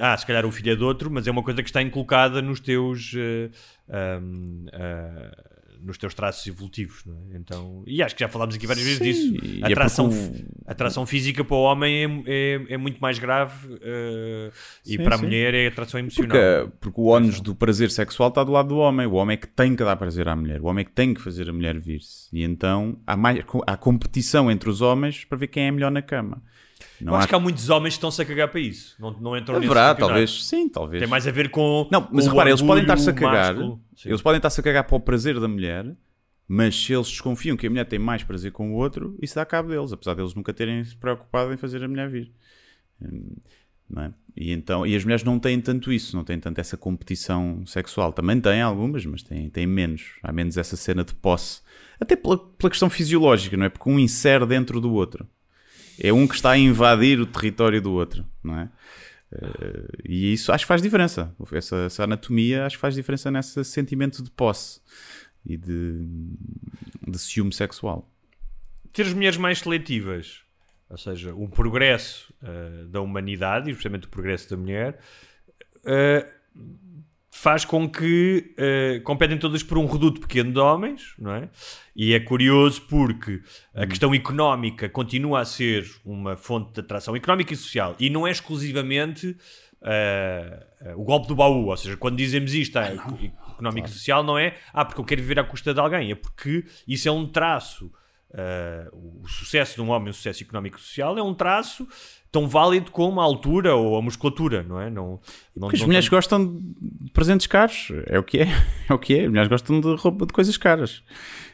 ah, 0.00 0.16
se 0.16 0.24
calhar 0.26 0.44
o 0.46 0.50
filho 0.50 0.72
é 0.72 0.76
de 0.76 0.82
outro, 0.82 1.10
mas 1.10 1.26
é 1.26 1.30
uma 1.30 1.42
coisa 1.42 1.62
que 1.62 1.68
está 1.68 1.82
inculcada 1.82 2.40
nos 2.40 2.58
teus, 2.60 3.12
eh, 3.14 3.50
ahm, 3.90 4.66
ah, 4.72 5.57
nos 5.82 5.98
teus 5.98 6.14
traços 6.14 6.46
evolutivos. 6.46 7.04
Não 7.04 7.14
é? 7.14 7.36
então, 7.36 7.82
e 7.86 8.02
acho 8.02 8.14
que 8.14 8.20
já 8.20 8.28
falámos 8.28 8.54
aqui 8.54 8.66
várias 8.66 8.84
vezes 8.84 8.98
Sim, 8.98 9.32
disso. 9.32 9.44
e 9.44 9.64
A 9.64 9.68
é 9.68 9.72
atração, 9.72 10.10
a 10.66 10.72
atração 10.72 11.06
física 11.06 11.44
para 11.44 11.56
o 11.56 11.62
homem 11.62 12.24
é, 12.26 12.32
é, 12.32 12.74
é 12.74 12.76
muito 12.76 12.98
mais 12.98 13.18
grave 13.18 13.68
e 14.84 14.90
Sim, 14.90 15.04
para 15.04 15.14
a 15.14 15.18
sim. 15.18 15.24
mulher 15.24 15.54
é 15.54 15.66
a 15.66 15.68
atração 15.68 16.00
emocional. 16.00 16.36
Porque, 16.36 16.72
porque 16.80 17.00
o 17.00 17.06
ónus 17.06 17.40
do 17.40 17.54
prazer 17.54 17.90
sexual 17.90 18.28
está 18.28 18.44
do 18.44 18.52
lado 18.52 18.68
do 18.68 18.78
homem. 18.78 19.06
O 19.06 19.14
homem 19.14 19.34
é 19.34 19.36
que 19.36 19.48
tem 19.48 19.74
que 19.74 19.84
dar 19.84 19.96
prazer 19.96 20.28
à 20.28 20.36
mulher. 20.36 20.60
O 20.60 20.66
homem 20.66 20.82
é 20.82 20.84
que 20.84 20.92
tem 20.92 21.14
que 21.14 21.20
fazer 21.20 21.48
a 21.48 21.52
mulher 21.52 21.78
vir-se. 21.78 22.28
E 22.32 22.42
então 22.42 22.98
há, 23.06 23.16
mais, 23.16 23.44
há 23.66 23.76
competição 23.76 24.50
entre 24.50 24.68
os 24.68 24.80
homens 24.80 25.24
para 25.24 25.38
ver 25.38 25.48
quem 25.48 25.66
é 25.66 25.70
melhor 25.70 25.90
na 25.90 26.02
cama. 26.02 26.42
Não 27.00 27.12
Eu 27.12 27.16
acho 27.16 27.24
há... 27.24 27.28
que 27.28 27.34
há 27.34 27.38
muitos 27.40 27.70
homens 27.70 27.94
que 27.94 27.98
estão-se 27.98 28.20
a 28.20 28.24
cagar 28.24 28.48
para 28.48 28.60
isso. 28.60 28.96
Não, 28.98 29.10
não 29.20 29.36
entram 29.36 29.56
nesse 29.58 29.70
Haverá, 29.70 29.88
campeonato. 29.90 30.00
talvez. 30.06 30.44
Sim, 30.44 30.68
talvez. 30.68 31.00
Tem 31.00 31.08
mais 31.08 31.26
a 31.26 31.30
ver 31.30 31.50
com. 31.50 31.88
Não, 31.90 32.08
mas 32.12 32.26
repara, 32.26 32.50
eles 32.50 32.62
podem 32.62 32.82
estar-se 32.82 33.08
a 33.10 33.12
cagar. 33.12 33.54
Eles 34.04 34.22
podem 34.22 34.38
estar-se 34.38 34.60
a 34.60 34.62
cagar 34.62 34.84
para 34.84 34.96
o 34.96 35.00
prazer 35.00 35.38
da 35.40 35.48
mulher, 35.48 35.86
mas 36.46 36.74
se 36.76 36.92
eles 36.92 37.08
desconfiam 37.08 37.56
que 37.56 37.66
a 37.66 37.70
mulher 37.70 37.84
tem 37.84 37.98
mais 37.98 38.22
prazer 38.22 38.52
com 38.52 38.72
o 38.72 38.74
outro, 38.74 39.16
isso 39.20 39.34
dá 39.34 39.44
cabo 39.44 39.68
deles, 39.68 39.92
apesar 39.92 40.14
deles 40.14 40.34
nunca 40.34 40.52
terem 40.52 40.82
se 40.84 40.96
preocupado 40.96 41.52
em 41.52 41.56
fazer 41.56 41.82
a 41.84 41.88
mulher 41.88 42.08
vir. 42.08 42.32
Hum, 43.02 43.36
Não 43.88 44.02
é? 44.02 44.12
e, 44.36 44.52
então, 44.52 44.86
e 44.86 44.94
as 44.96 45.02
mulheres 45.04 45.24
não 45.24 45.38
têm 45.38 45.60
tanto 45.60 45.92
isso, 45.92 46.16
não 46.16 46.24
têm 46.24 46.38
tanto 46.38 46.60
essa 46.60 46.76
competição 46.76 47.64
sexual. 47.66 48.12
Também 48.12 48.40
têm 48.40 48.60
algumas, 48.62 49.04
mas 49.06 49.22
têm, 49.22 49.48
têm 49.50 49.66
menos. 49.66 50.12
Há 50.22 50.32
menos 50.32 50.56
essa 50.56 50.76
cena 50.76 51.04
de 51.04 51.14
posse. 51.14 51.60
Até 52.00 52.14
pela, 52.16 52.38
pela 52.38 52.70
questão 52.70 52.88
fisiológica, 52.90 53.56
não 53.56 53.64
é? 53.64 53.68
Porque 53.68 53.88
um 53.88 53.98
insere 53.98 54.44
dentro 54.46 54.80
do 54.80 54.92
outro. 54.92 55.26
É 56.00 56.12
um 56.12 56.26
que 56.26 56.34
está 56.34 56.52
a 56.52 56.58
invadir 56.58 57.20
o 57.20 57.26
território 57.26 57.80
do 57.80 57.92
outro, 57.92 58.24
não 58.42 58.58
é? 58.58 58.68
Eh, 59.32 59.88
e 60.04 60.32
isso 60.32 60.52
acho 60.52 60.64
que 60.64 60.68
faz 60.68 60.80
diferença. 60.80 61.34
Essa, 61.52 61.76
essa 61.76 62.04
anatomia 62.04 62.66
acho 62.66 62.76
que 62.76 62.80
faz 62.80 62.94
diferença 62.94 63.30
nesse 63.30 63.64
sentimento 63.64 64.22
de 64.22 64.30
posse 64.30 64.80
e 65.44 65.56
de, 65.56 66.06
de 67.06 67.18
ciúme 67.18 67.52
sexual. 67.52 68.10
ter 68.92 69.02
as 69.02 69.12
mulheres 69.12 69.38
mais 69.38 69.58
seletivas, 69.60 70.42
ou 70.88 70.98
seja, 70.98 71.34
o 71.34 71.48
progresso 71.48 72.32
eh, 72.42 72.84
da 72.88 73.00
humanidade, 73.00 73.68
e 73.68 73.72
especialmente 73.72 74.06
o 74.06 74.10
progresso 74.10 74.50
da 74.50 74.56
mulher, 74.56 74.98
eh, 75.84 76.26
faz 77.38 77.64
com 77.64 77.88
que 77.88 78.52
eh, 78.56 79.00
competem 79.04 79.38
todas 79.38 79.62
por 79.62 79.78
um 79.78 79.86
reduto 79.86 80.20
pequeno 80.20 80.52
de 80.52 80.58
homens, 80.58 81.14
não 81.16 81.32
é? 81.32 81.48
E 81.94 82.12
é 82.12 82.18
curioso 82.18 82.82
porque 82.82 83.40
a 83.72 83.86
questão 83.86 84.12
económica 84.12 84.88
continua 84.88 85.40
a 85.40 85.44
ser 85.44 85.88
uma 86.04 86.36
fonte 86.36 86.72
de 86.72 86.80
atração 86.80 87.14
económica 87.14 87.54
e 87.54 87.56
social, 87.56 87.94
e 88.00 88.10
não 88.10 88.26
é 88.26 88.32
exclusivamente 88.32 89.36
eh, 89.80 90.66
o 90.96 91.04
golpe 91.04 91.28
do 91.28 91.36
baú, 91.36 91.66
ou 91.66 91.76
seja, 91.76 91.96
quando 91.96 92.16
dizemos 92.16 92.52
isto, 92.54 92.76
ah, 92.76 92.88
económico 93.54 93.86
e 93.86 93.90
social, 93.90 94.24
não 94.24 94.36
é? 94.36 94.56
Ah, 94.72 94.84
porque 94.84 95.00
eu 95.00 95.04
quero 95.04 95.22
viver 95.22 95.38
à 95.38 95.44
custa 95.44 95.72
de 95.72 95.78
alguém, 95.78 96.10
é 96.10 96.16
porque 96.16 96.64
isso 96.88 97.08
é 97.08 97.12
um 97.12 97.24
traço. 97.24 97.92
Eh, 98.34 98.88
o 98.92 99.26
sucesso 99.28 99.74
de 99.76 99.80
um 99.82 99.90
homem, 99.90 100.10
o 100.10 100.14
sucesso 100.14 100.42
económico 100.42 100.78
e 100.78 100.80
social, 100.80 101.16
é 101.18 101.22
um 101.22 101.34
traço 101.34 101.86
tão 102.30 102.46
válido 102.46 102.90
como 102.90 103.20
a 103.20 103.24
altura 103.24 103.74
ou 103.74 103.96
a 103.96 104.02
musculatura, 104.02 104.62
não 104.62 104.78
é? 104.80 104.90
Não, 104.90 105.18
não, 105.56 105.68
as 105.68 105.78
não 105.80 105.86
mulheres 105.86 106.06
tem- 106.06 106.16
gostam 106.16 106.56
de 106.58 107.10
presentes 107.12 107.46
caros, 107.46 107.88
é 108.06 108.18
o 108.18 108.22
que 108.22 108.38
é, 108.40 108.48
é 108.88 108.92
o 108.92 108.98
que 108.98 109.14
é. 109.14 109.22
As 109.22 109.28
mulheres 109.28 109.48
gostam 109.48 109.80
de 109.80 109.94
roupa 109.96 110.26
de 110.26 110.32
coisas 110.32 110.56
caras. 110.58 111.02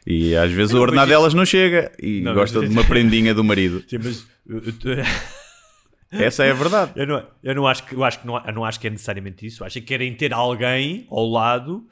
E 0.07 0.35
às 0.37 0.51
vezes 0.51 0.75
o 0.75 0.81
ordenado 0.81 1.09
delas 1.09 1.33
não 1.33 1.47
chega 1.47 1.93
e 2.01 2.21
Não, 2.23 2.35
gostam 2.35 2.61
mas- 2.63 2.71
de 2.71 2.77
uma 2.77 2.85
prendinha 2.85 3.33
do 3.33 3.45
marido. 3.45 3.85
Sim, 3.89 3.99
mas 4.03 4.27
eu- 4.47 4.59
eu- 4.59 5.05
Essa 6.11 6.45
é 6.45 6.51
a 6.51 6.55
verdade. 6.55 6.93
Eu 6.97 7.07
não, 7.07 7.27
eu 7.43 7.55
não 7.55 7.67
acho 7.67 7.85
que 7.85 7.95
eu 7.95 8.05
acho 8.05 8.21
que 8.21 8.27
não, 8.27 8.37
eu 8.45 8.53
não 8.53 8.65
acho 8.65 8.79
que 8.79 8.87
é 8.87 8.91
necessariamente 8.91 9.45
isso. 9.47 9.65
Acho 9.65 9.81
que 9.81 9.87
querem 9.87 10.15
ter 10.15 10.33
alguém 10.33 11.07
ao 11.11 11.27
lado 11.29 11.87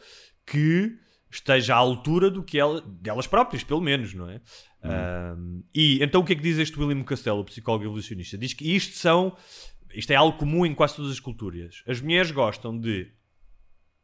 que 0.46 0.92
esteja 1.32 1.74
à 1.74 1.78
altura 1.78 2.30
do 2.30 2.42
que 2.42 2.58
ela, 2.58 2.80
delas 2.80 3.26
próprias, 3.26 3.64
pelo 3.64 3.80
menos, 3.80 4.14
não 4.14 4.28
é? 4.28 4.40
Um, 4.84 5.62
e 5.74 6.02
então 6.02 6.20
o 6.20 6.24
que 6.24 6.32
é 6.32 6.36
que 6.36 6.42
diz 6.42 6.58
este 6.58 6.78
William 6.78 7.02
Costello, 7.04 7.40
o 7.40 7.44
psicólogo 7.44 7.84
evolucionista? 7.84 8.36
Diz 8.36 8.52
que 8.52 8.74
isto 8.74 8.96
são 8.96 9.36
isto 9.94 10.10
é 10.10 10.14
algo 10.14 10.38
comum 10.38 10.64
em 10.64 10.74
quase 10.74 10.96
todas 10.96 11.12
as 11.12 11.20
culturas. 11.20 11.82
As 11.86 12.00
mulheres 12.00 12.30
gostam 12.30 12.78
de 12.78 13.08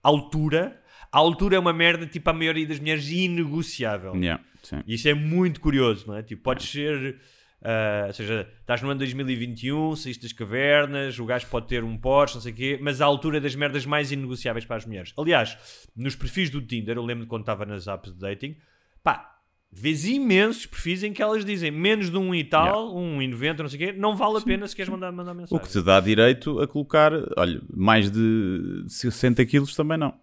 altura. 0.02 0.80
A 1.10 1.18
altura 1.18 1.56
é 1.56 1.58
uma 1.58 1.72
merda, 1.72 2.06
tipo, 2.06 2.28
a 2.28 2.32
maioria 2.32 2.66
das 2.66 2.78
mulheres 2.78 3.10
inegociável. 3.10 4.14
Yeah. 4.14 4.42
E 4.86 4.94
isso 4.94 5.08
é 5.08 5.14
muito 5.14 5.60
curioso, 5.60 6.06
não 6.06 6.16
é? 6.16 6.22
Tipo, 6.22 6.42
podes 6.42 6.68
ser. 6.70 7.18
Ah, 7.62 8.04
ou 8.06 8.12
seja, 8.12 8.48
estás 8.60 8.80
no 8.82 8.90
ano 8.90 8.98
2021, 8.98 9.96
saíste 9.96 10.22
das 10.22 10.32
cavernas, 10.32 11.18
o 11.18 11.24
gajo 11.24 11.46
pode 11.48 11.66
ter 11.66 11.82
um 11.82 11.96
Porsche, 11.96 12.36
não 12.36 12.42
sei 12.42 12.52
o 12.52 12.54
quê, 12.54 12.78
mas 12.80 13.00
a 13.00 13.04
altura 13.06 13.40
das 13.40 13.54
merdas 13.54 13.84
mais 13.84 14.12
inegociáveis 14.12 14.64
para 14.64 14.76
as 14.76 14.86
mulheres. 14.86 15.12
Aliás, 15.18 15.56
nos 15.96 16.14
perfis 16.14 16.50
do 16.50 16.60
Tinder, 16.62 16.96
eu 16.96 17.04
lembro 17.04 17.24
de 17.24 17.28
quando 17.28 17.42
estava 17.42 17.66
nas 17.66 17.86
apps 17.88 18.12
de 18.12 18.18
dating, 18.18 18.56
pá, 19.02 19.34
vês 19.70 20.06
imensos 20.06 20.66
perfis 20.66 21.02
em 21.02 21.12
que 21.12 21.20
elas 21.20 21.44
dizem 21.44 21.70
menos 21.70 22.10
de 22.10 22.16
um 22.16 22.34
e 22.34 22.42
tal, 22.44 22.96
um 22.96 23.20
e 23.20 23.26
90, 23.28 23.62
não 23.62 23.68
sei 23.68 23.76
o 23.76 23.86
quê, 23.86 23.98
não 23.98 24.16
vale 24.16 24.38
a 24.38 24.40
pena 24.40 24.66
se 24.66 24.74
queres 24.74 24.88
mandar, 24.90 25.10
mandar 25.12 25.32
O 25.32 25.34
mensagem. 25.34 25.64
que 25.64 25.70
te 25.70 25.82
dá 25.82 26.00
direito 26.00 26.60
a 26.60 26.66
colocar, 26.66 27.12
olha, 27.36 27.60
mais 27.74 28.10
de 28.10 28.84
60 28.88 29.44
quilos 29.46 29.74
também 29.74 29.98
não. 29.98 30.14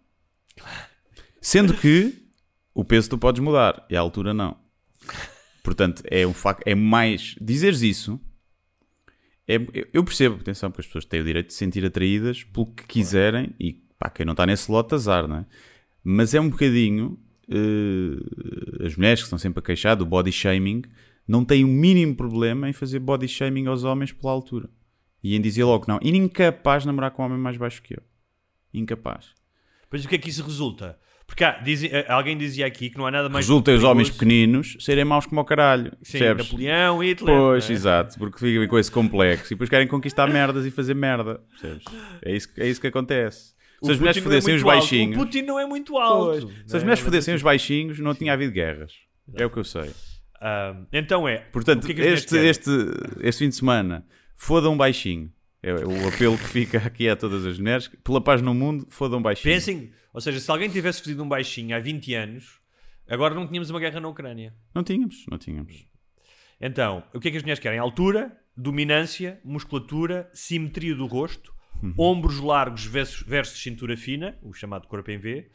Sendo 1.42 1.74
que 1.76 2.24
o 2.74 2.84
peso 2.84 3.10
tu 3.10 3.18
podes 3.18 3.42
mudar 3.42 3.86
e 3.90 3.96
a 3.96 4.00
altura 4.00 4.34
não. 4.34 4.58
Portanto, 5.66 6.04
é 6.06 6.26
um 6.28 6.34
facto, 6.34 6.62
é 6.66 6.76
mais. 6.76 7.36
Dizeres 7.42 7.82
isso. 7.82 8.22
É, 9.48 9.56
eu 9.92 10.04
percebo, 10.04 10.36
atenção, 10.36 10.70
porque 10.70 10.82
as 10.82 10.86
pessoas 10.86 11.06
têm 11.06 11.22
o 11.22 11.24
direito 11.24 11.48
de 11.48 11.54
se 11.54 11.60
sentir 11.60 11.84
atraídas 11.84 12.44
pelo 12.44 12.68
que 12.68 12.86
quiserem 12.86 13.54
e 13.60 13.74
pá, 13.98 14.10
quem 14.10 14.26
não 14.26 14.34
está 14.34 14.46
nesse 14.46 14.72
lote, 14.72 14.94
azar, 14.94 15.28
não 15.28 15.38
é? 15.38 15.46
Mas 16.04 16.36
é 16.36 16.40
um 16.40 16.50
bocadinho. 16.50 17.20
eh, 17.50 18.86
as 18.86 18.96
mulheres 18.96 19.22
que 19.22 19.26
estão 19.26 19.40
sempre 19.40 19.60
a 19.60 19.64
queixar 19.64 19.96
do 19.96 20.06
body 20.06 20.32
shaming 20.32 20.84
não 21.28 21.44
têm 21.44 21.64
o 21.64 21.68
mínimo 21.68 22.16
problema 22.16 22.70
em 22.70 22.74
fazer 22.74 23.00
body 23.00 23.28
shaming 23.28 23.66
aos 23.68 23.84
homens 23.84 24.12
pela 24.12 24.34
altura 24.34 24.70
e 25.24 25.36
em 25.36 25.42
dizer 25.42 25.64
logo 25.64 25.86
não. 25.88 26.00
E 26.04 26.10
incapaz 26.16 26.84
de 26.84 26.88
namorar 26.88 27.10
com 27.12 27.24
um 27.24 27.26
homem 27.26 27.40
mais 27.40 27.58
baixo 27.58 27.82
que 27.82 27.96
eu. 27.96 28.04
Incapaz. 28.72 29.34
Pois 29.90 30.06
o 30.06 30.08
que 30.08 30.16
é 30.16 30.18
que 30.20 30.30
isso 30.30 30.44
resulta? 30.44 31.00
Porque 31.28 31.44
há, 31.44 31.54
dizem- 31.60 31.90
eh, 31.92 32.06
alguém 32.08 32.38
dizia 32.38 32.66
aqui 32.66 32.90
que 32.90 32.98
não 32.98 33.06
há 33.08 33.12
nada 33.12 33.28
mais. 33.30 33.46
Resulta 33.46 33.72
os 33.74 33.84
homens 33.84 34.10
pequeninos 34.10 34.78
serem 34.80 35.04
maus 35.04 35.26
como 35.26 35.42
o 35.42 35.46
caralho. 35.46 35.92
Sim, 36.02 36.20
percebes? 36.20 36.46
Napoleão, 36.46 37.04
Hitler. 37.04 37.36
Pois, 37.36 37.70
é? 37.70 37.74
exato, 37.74 38.18
porque 38.20 38.40
ficam 38.40 38.68
com 38.68 38.78
esse 38.80 38.92
complexo 38.92 39.48
e 39.48 39.56
depois 39.56 39.70
querem 39.70 39.88
conquistar 39.88 40.28
merdas 40.28 40.66
e 40.66 40.72
fazer 40.72 40.94
merda. 40.94 41.42
Percebes? 41.50 41.84
É 42.24 42.36
isso, 42.36 42.54
que- 42.54 42.62
é 42.62 42.68
isso 42.68 42.80
que 42.80 42.88
acontece. 42.88 43.54
O 43.82 43.88
Se 43.88 43.92
as 43.94 43.98
mulheres 44.00 44.18
é 44.18 44.22
fodessem 44.22 44.56
os 44.56 44.62
muito 44.64 44.72
alto. 44.74 44.82
baixinhos. 44.82 45.18
O 45.18 45.20
Putin 45.26 45.42
não 45.42 45.60
é 45.60 45.66
muito 45.66 45.98
alto. 45.98 46.26
Pois, 46.48 46.56
se 46.68 46.76
as 46.78 46.82
é? 46.82 46.86
mulheres 46.86 47.00
fodessem 47.04 47.34
assim- 47.34 47.38
os 47.38 47.42
baixinhos, 47.44 48.00
não 48.00 48.16
tinha 48.16 48.32
havido 48.34 48.52
guerras. 48.54 48.94
É 49.36 49.46
o 49.46 49.50
que 49.50 49.58
eu 49.58 49.64
sei. 49.64 49.90
Ah, 50.40 50.76
então 50.94 51.28
é. 51.28 51.38
Portanto, 51.52 51.84
o 51.84 51.88
que 51.88 51.92
é 51.94 51.96
que 51.96 52.02
este, 52.02 52.38
este, 52.38 52.70
este 53.22 53.40
fim 53.44 53.50
de 53.50 53.56
semana, 53.56 54.06
foda 54.36 54.70
um 54.70 54.78
baixinho. 54.78 55.30
É 55.68 55.74
o 55.74 56.08
apelo 56.08 56.38
que 56.38 56.44
fica 56.48 56.78
aqui 56.78 57.10
a 57.10 57.16
todas 57.16 57.44
as 57.46 57.58
mulheres. 57.58 57.88
Pela 58.04 58.22
paz 58.22 58.40
no 58.42 58.54
mundo, 58.54 58.86
foda 58.90 59.18
um 59.18 59.22
baixinho. 59.22 59.52
Pensem, 59.54 59.92
ou 60.14 60.22
seja, 60.22 60.40
se 60.40 60.52
alguém 60.52 60.70
tivesse 60.70 61.02
fodido 61.02 61.24
um 61.24 61.28
baixinho 61.28 61.76
há 61.76 61.80
20 61.80 62.14
anos, 62.14 62.60
agora 63.10 63.34
não 63.34 63.48
tínhamos 63.48 63.72
uma 63.72 63.80
guerra 63.80 64.00
na 64.00 64.08
Ucrânia. 64.08 64.54
Não 64.76 64.84
tínhamos, 64.84 65.26
não 65.30 65.40
tínhamos. 65.40 65.88
Então, 66.62 67.04
o 67.14 67.20
que 67.20 67.30
é 67.30 67.32
que 67.32 67.38
as 67.38 67.44
mulheres 67.44 67.60
querem? 67.60 67.80
Altura, 67.80 68.38
dominância, 68.56 69.40
musculatura, 69.44 70.30
simetria 70.34 70.94
do 70.96 71.08
rosto, 71.08 71.54
Uhum. 71.84 71.94
ombros 71.98 72.40
largos 72.40 72.86
versus, 72.86 73.22
versus 73.28 73.62
cintura 73.62 73.98
fina, 73.98 74.38
o 74.42 74.54
chamado 74.54 74.88
corpo 74.88 75.12
em 75.12 75.18
V, 75.18 75.50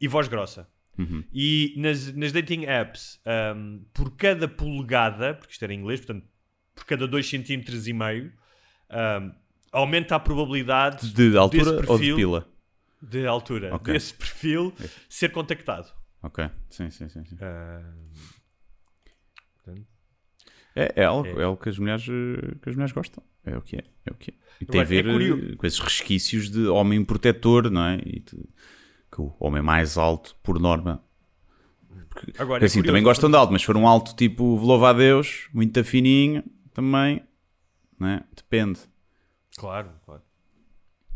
e 0.00 0.08
voz 0.08 0.26
grossa. 0.26 0.68
Uhum. 0.98 1.22
E 1.32 1.74
nas, 1.76 2.12
nas 2.14 2.32
dating 2.32 2.64
apps, 2.64 3.20
ahm, 3.24 3.82
por 3.94 4.16
cada 4.16 4.48
polegada, 4.48 5.34
porque 5.34 5.52
isto 5.52 5.62
era 5.62 5.72
em 5.72 5.78
inglês, 5.78 6.00
portanto, 6.00 6.26
por 6.74 6.84
cada 6.84 7.06
2 7.06 7.24
cm 7.28 7.62
e 7.86 7.92
meio, 7.92 8.32
ahm, 8.88 9.30
aumenta 9.72 10.16
a 10.16 10.20
probabilidade 10.20 11.12
De 11.12 11.36
altura 11.36 11.64
desse 11.64 11.90
ou 11.90 11.98
de 11.98 12.04
perfil- 12.04 12.16
pila? 12.16 12.48
de 13.02 13.26
altura 13.26 13.74
Ok. 13.74 13.92
desse 13.94 14.12
perfil 14.14 14.74
ser 15.08 15.30
contactado. 15.30 15.88
Ok, 16.22 16.48
sim, 16.68 16.90
sim, 16.90 17.08
sim. 17.08 17.24
sim. 17.24 17.36
Ah, 17.40 17.82
É, 20.76 20.92
é, 21.02 21.04
algo, 21.04 21.26
É. 21.26 21.42
é. 21.42 21.44
algo 21.44 21.60
que 21.60 21.68
as 21.68 21.78
mulheres, 21.78 22.04
que 22.04 22.68
as 22.68 22.74
mulheres 22.76 22.92
gostam. 22.92 23.22
É 23.44 23.56
o 23.56 23.62
que 23.62 23.76
é. 23.76 23.84
é, 24.06 24.10
o 24.10 24.14
que 24.14 24.30
é. 24.30 24.34
E 24.60 24.66
tem 24.66 24.80
a 24.80 24.84
Agora, 24.84 24.98
é 24.98 25.02
ver 25.02 25.52
eh, 25.52 25.56
com 25.56 25.66
esses 25.66 25.80
resquícios 25.80 26.50
de 26.50 26.66
homem 26.68 27.04
protetor, 27.04 27.70
não 27.70 27.82
é? 27.84 27.96
E 28.04 28.20
de- 28.20 28.48
que 29.10 29.20
o 29.20 29.34
homem 29.40 29.62
mais 29.62 29.98
alto, 29.98 30.36
por 30.42 30.60
norma. 30.60 31.02
agora, 32.38 32.62
é 32.62 32.66
assim, 32.66 32.78
curioso, 32.78 32.86
também 32.86 33.02
gostam 33.02 33.30
de 33.30 33.36
alto, 33.36 33.50
mas 33.52 33.62
se 33.62 33.66
for 33.66 33.76
um 33.76 33.88
alto 33.88 34.14
tipo 34.14 34.44
louva 34.56 34.90
a 34.90 34.92
Deus, 34.92 35.48
muito 35.52 35.82
fininho, 35.82 36.44
também, 36.72 37.24
não 37.98 38.06
é? 38.08 38.24
Depende. 38.36 38.78
Claro, 39.60 39.90
claro. 40.06 40.22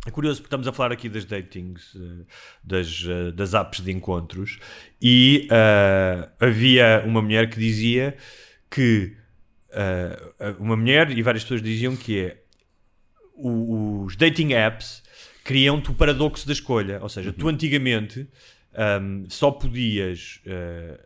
É 0.06 0.10
curioso 0.10 0.42
porque 0.42 0.48
estamos 0.48 0.68
a 0.68 0.72
falar 0.72 0.92
aqui 0.92 1.08
das 1.08 1.24
datings, 1.24 1.94
eh, 1.96 2.26
das, 2.62 3.06
eh, 3.08 3.32
das 3.32 3.54
apps 3.54 3.80
de 3.80 3.90
encontros, 3.90 4.58
e 5.00 5.48
eh, 5.50 6.28
havia 6.38 7.02
uma 7.06 7.22
mulher 7.22 7.48
que 7.48 7.58
dizia 7.58 8.14
que 8.70 9.16
eh, 9.70 10.56
uma 10.58 10.76
mulher 10.76 11.10
e 11.10 11.22
várias 11.22 11.42
pessoas 11.42 11.62
diziam 11.62 11.96
que 11.96 12.20
é 12.20 12.42
o- 13.34 14.04
os 14.04 14.14
dating 14.14 14.52
apps 14.52 15.02
criam-te 15.42 15.90
o 15.90 15.94
paradoxo 15.94 16.46
da 16.46 16.52
escolha. 16.52 16.98
Ou 17.00 17.08
seja, 17.08 17.32
tu 17.32 17.48
antigamente 17.48 18.28
ahm, 18.74 19.24
só 19.30 19.50
podias, 19.50 20.40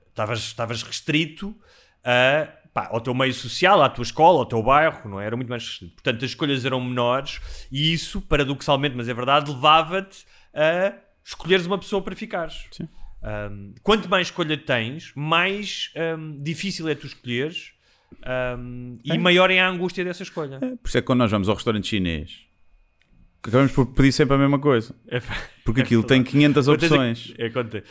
estavas 0.08 0.40
estavas 0.40 0.82
restrito 0.82 1.56
a, 2.04 2.48
pá, 2.78 2.88
ao 2.92 3.00
teu 3.00 3.12
meio 3.12 3.34
social, 3.34 3.82
à 3.82 3.88
tua 3.88 4.02
escola, 4.02 4.38
ao 4.38 4.46
teu 4.46 4.62
bairro, 4.62 5.08
não 5.08 5.20
é? 5.20 5.26
Era 5.26 5.36
muito 5.36 5.48
mais 5.48 5.66
restrito. 5.66 5.94
Portanto, 5.94 6.24
as 6.24 6.30
escolhas 6.30 6.64
eram 6.64 6.80
menores 6.80 7.40
e 7.72 7.92
isso, 7.92 8.20
paradoxalmente, 8.20 8.96
mas 8.96 9.08
é 9.08 9.14
verdade, 9.14 9.50
levava-te 9.50 10.24
a 10.54 10.94
escolheres 11.24 11.66
uma 11.66 11.78
pessoa 11.78 12.00
para 12.00 12.14
ficares. 12.14 12.66
Sim. 12.70 12.88
Ahm, 13.20 13.74
quanto 13.82 14.08
mais 14.08 14.28
escolha 14.28 14.56
tens, 14.56 15.12
mais 15.16 15.90
ahm, 15.96 16.40
difícil 16.40 16.88
é 16.88 16.94
tu 16.94 17.06
escolheres 17.06 17.72
ahm, 18.22 18.98
e 19.04 19.18
maior 19.18 19.50
é 19.50 19.58
a 19.58 19.68
angústia 19.68 20.04
dessa 20.04 20.22
escolha. 20.22 20.58
Por 20.60 20.88
isso 20.88 20.98
é 20.98 21.00
que 21.00 21.06
quando 21.06 21.18
nós 21.18 21.30
vamos 21.30 21.48
ao 21.48 21.56
restaurante 21.56 21.88
chinês, 21.88 22.47
acabamos 23.42 23.72
por 23.72 23.86
pedir 23.86 24.12
sempre 24.12 24.34
a 24.34 24.38
mesma 24.38 24.58
coisa. 24.58 24.94
É, 25.06 25.20
Porque 25.64 25.80
aquilo 25.82 26.02
tem 26.02 26.22
500 26.22 26.66
Quantas 26.66 26.90
opções. 26.90 27.34
É, 27.38 27.50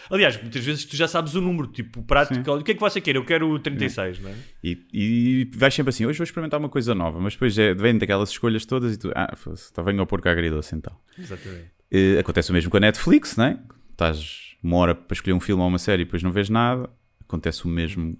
Aliás, 0.09 0.41
muitas 0.41 0.63
vezes 0.63 0.85
tu 0.85 0.95
já 0.95 1.07
sabes 1.07 1.35
o 1.35 1.41
número, 1.41 1.67
tipo, 1.67 1.99
o 1.99 2.03
prato, 2.03 2.33
Sim. 2.35 2.43
que- 2.43 2.49
o 2.49 2.63
que 2.63 2.71
é 2.71 2.73
que 2.73 2.79
você 2.79 2.99
quer? 3.01 3.15
Eu 3.15 3.25
quero 3.25 3.49
o 3.49 3.59
36, 3.59 4.19
não 4.19 4.29
é? 4.29 4.33
E, 4.63 4.77
e 4.93 5.51
vais 5.55 5.73
sempre 5.73 5.89
assim, 5.89 6.05
hoje 6.05 6.17
vou 6.17 6.23
experimentar 6.23 6.59
uma 6.59 6.69
coisa 6.69 6.93
nova, 6.95 7.19
mas 7.19 7.33
depois 7.33 7.57
é, 7.57 7.73
vem 7.73 7.97
daquelas 7.97 8.29
escolhas 8.29 8.65
todas 8.65 8.93
e 8.93 8.97
tu, 8.97 9.11
ah, 9.15 9.33
está 9.53 9.81
bem 9.83 9.97
ao 9.99 10.07
porco 10.07 10.27
agridoce 10.27 10.75
então. 10.75 10.95
Exatamente. 11.17 11.65
Eh, 11.91 12.19
acontece 12.19 12.49
o 12.49 12.53
mesmo 12.53 12.69
com 12.69 12.77
a 12.77 12.81
Netflix, 12.81 13.37
não 13.37 13.45
é? 13.45 13.59
Estás 13.91 14.55
uma 14.61 14.75
hora 14.77 14.93
para 14.95 15.13
escolher 15.15 15.33
um 15.33 15.39
filme 15.39 15.61
ou 15.61 15.67
uma 15.69 15.79
série 15.79 16.01
e 16.01 16.05
depois 16.05 16.21
não 16.23 16.31
vês 16.31 16.49
nada. 16.49 16.89
Acontece 17.21 17.63
o 17.65 17.67
mesmo 17.69 18.19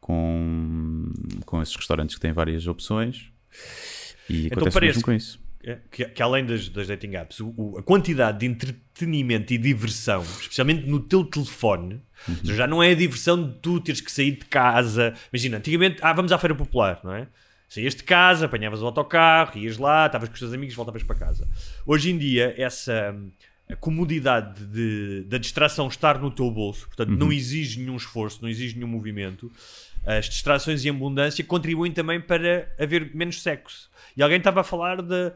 com, 0.00 1.10
com 1.44 1.60
esses 1.62 1.74
restaurantes 1.74 2.14
que 2.14 2.20
têm 2.20 2.32
várias 2.32 2.66
opções. 2.66 3.30
E 4.28 4.46
Então 4.46 4.58
acontece 4.58 4.78
o 4.78 4.80
mesmo 4.80 5.02
com 5.02 5.12
isso. 5.12 5.40
É, 5.70 5.78
que, 5.90 6.04
que 6.06 6.22
além 6.22 6.46
das, 6.46 6.68
das 6.68 6.86
dating 6.86 7.14
apps, 7.16 7.40
o- 7.40 7.52
o- 7.56 7.78
a 7.78 7.82
quantidade 7.82 8.38
de 8.38 8.46
entretenimento 8.46 9.52
e 9.52 9.58
diversão, 9.58 10.22
especialmente 10.22 10.86
no 10.86 10.98
teu 11.00 11.24
telefone, 11.24 12.00
seja, 12.42 12.54
já 12.54 12.66
não 12.66 12.82
é 12.82 12.92
a 12.92 12.94
diversão 12.94 13.42
de 13.42 13.54
tu 13.60 13.78
teres 13.80 14.00
que 14.00 14.10
sair 14.10 14.32
de 14.32 14.46
casa. 14.46 15.12
Imagina, 15.32 15.58
antigamente, 15.58 15.98
ah, 16.02 16.12
vamos 16.12 16.32
à 16.32 16.38
Feira 16.38 16.54
Popular, 16.54 17.00
não 17.04 17.12
é? 17.14 17.26
Saías 17.68 17.94
de 17.94 18.02
casa, 18.02 18.46
apanhavas 18.46 18.80
o 18.80 18.86
autocarro, 18.86 19.58
ias 19.58 19.76
lá, 19.76 20.06
estavas 20.06 20.28
com 20.30 20.34
os 20.34 20.40
teus 20.40 20.54
amigos, 20.54 20.74
voltavas 20.74 21.02
para 21.02 21.16
casa. 21.16 21.46
Hoje 21.84 22.10
em 22.10 22.16
dia, 22.16 22.54
essa 22.56 23.14
a 23.70 23.76
comodidade 23.76 24.64
de- 24.64 25.24
da 25.28 25.36
distração 25.36 25.88
estar 25.88 26.18
no 26.18 26.30
teu 26.30 26.50
bolso, 26.50 26.86
portanto, 26.86 27.10
não 27.10 27.30
exige 27.30 27.78
nenhum 27.80 27.96
esforço, 27.96 28.38
não 28.40 28.48
exige 28.48 28.74
nenhum 28.74 28.88
movimento. 28.88 29.52
As 30.06 30.24
distrações 30.30 30.82
e 30.86 30.88
abundância 30.88 31.44
contribuem 31.44 31.92
também 31.92 32.18
para 32.18 32.74
haver 32.80 33.14
menos 33.14 33.42
sexo. 33.42 33.90
E 34.16 34.22
alguém 34.22 34.38
estava 34.38 34.62
a 34.62 34.64
falar 34.64 35.02
de. 35.02 35.32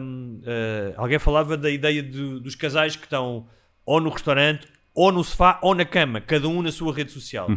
Hum, 0.00 0.40
eh, 0.44 0.94
alguém 0.96 1.18
falava 1.18 1.56
da 1.56 1.70
ideia 1.70 2.02
de- 2.02 2.40
dos 2.40 2.54
casais 2.54 2.96
que 2.96 3.04
estão 3.04 3.46
ou 3.84 4.00
no 4.00 4.10
restaurante, 4.10 4.66
ou 4.94 5.10
no 5.10 5.24
sofá, 5.24 5.58
ou 5.62 5.74
na 5.74 5.84
cama, 5.84 6.20
cada 6.20 6.46
um 6.48 6.62
na 6.62 6.70
sua 6.70 6.92
rede 6.94 7.10
social. 7.12 7.48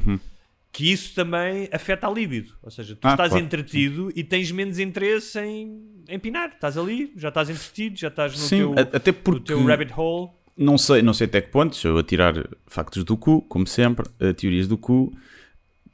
Que 0.72 0.91
isso 0.91 1.16
também 1.16 1.70
afeta 1.72 2.05
a 2.07 2.11
libido. 2.11 2.53
Ou 2.61 2.70
seja, 2.70 2.95
tu 2.95 3.07
Ah, 3.07 3.11
estás 3.11 3.30
claro. 3.30 3.45
entretido 3.45 4.11
e 4.13 4.24
tens 4.26 4.51
menos 4.51 4.78
interesse 4.78 5.39
em, 5.39 5.82
em 6.09 6.20
pinar. 6.20 6.49
Estás 6.49 6.78
ali, 6.78 7.13
já 7.16 7.30
estás 7.30 7.49
entretido, 7.49 7.97
já 7.97 8.09
estás 8.09 8.34
no 8.34 8.38
Sim, 8.39 8.57
teu, 8.57 8.76
até 8.93 9.11
no 9.11 9.18
porque 9.20 9.45
teu 9.45 9.63
rabbit 9.66 9.93
hole. 9.95 10.32
não 10.57 10.78
sei, 10.78 11.01
não 11.01 11.13
sei 11.13 11.28
até 11.28 11.39
que 11.41 11.49
ponto, 11.49 11.74
estou 11.76 11.97
a 11.97 12.03
tirar 12.03 12.34
factos 12.68 13.05
do 13.05 13.16
cu, 13.16 13.41
como 13.43 13.66
sempre, 13.66 14.05
teorias 14.36 14.68
do 14.68 14.78
cu, 14.78 15.16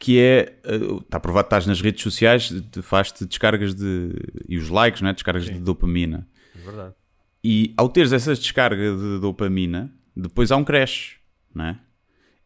que 0.04 0.20
é, 0.20 0.58
eh, 0.64 0.76
está 0.99 1.20
provado 1.20 1.43
que 1.45 1.47
estás 1.54 1.68
nas 1.68 1.80
redes 1.80 2.02
sociais, 2.02 2.49
te- 2.72 2.82
faz-te 2.82 3.24
descargas 3.24 3.76
de, 3.76 4.10
e 4.49 4.58
os 4.58 4.68
likes, 4.68 4.99
não 4.99 5.10
é? 5.10 5.14
descargas 5.14 5.45
de 5.45 5.60
dopamina. 5.60 6.28
É 6.56 6.60
verdade. 6.60 6.95
E 7.43 7.72
ao 7.78 7.88
teres 7.88 8.12
essas 8.12 8.39
descargas 8.39 8.99
de 8.99 9.20
dopamina, 9.20 9.93
depois 10.18 10.52
há 10.52 10.58
um 10.58 10.64
crash, 10.64 11.18
não 11.54 11.66
é? 11.66 11.80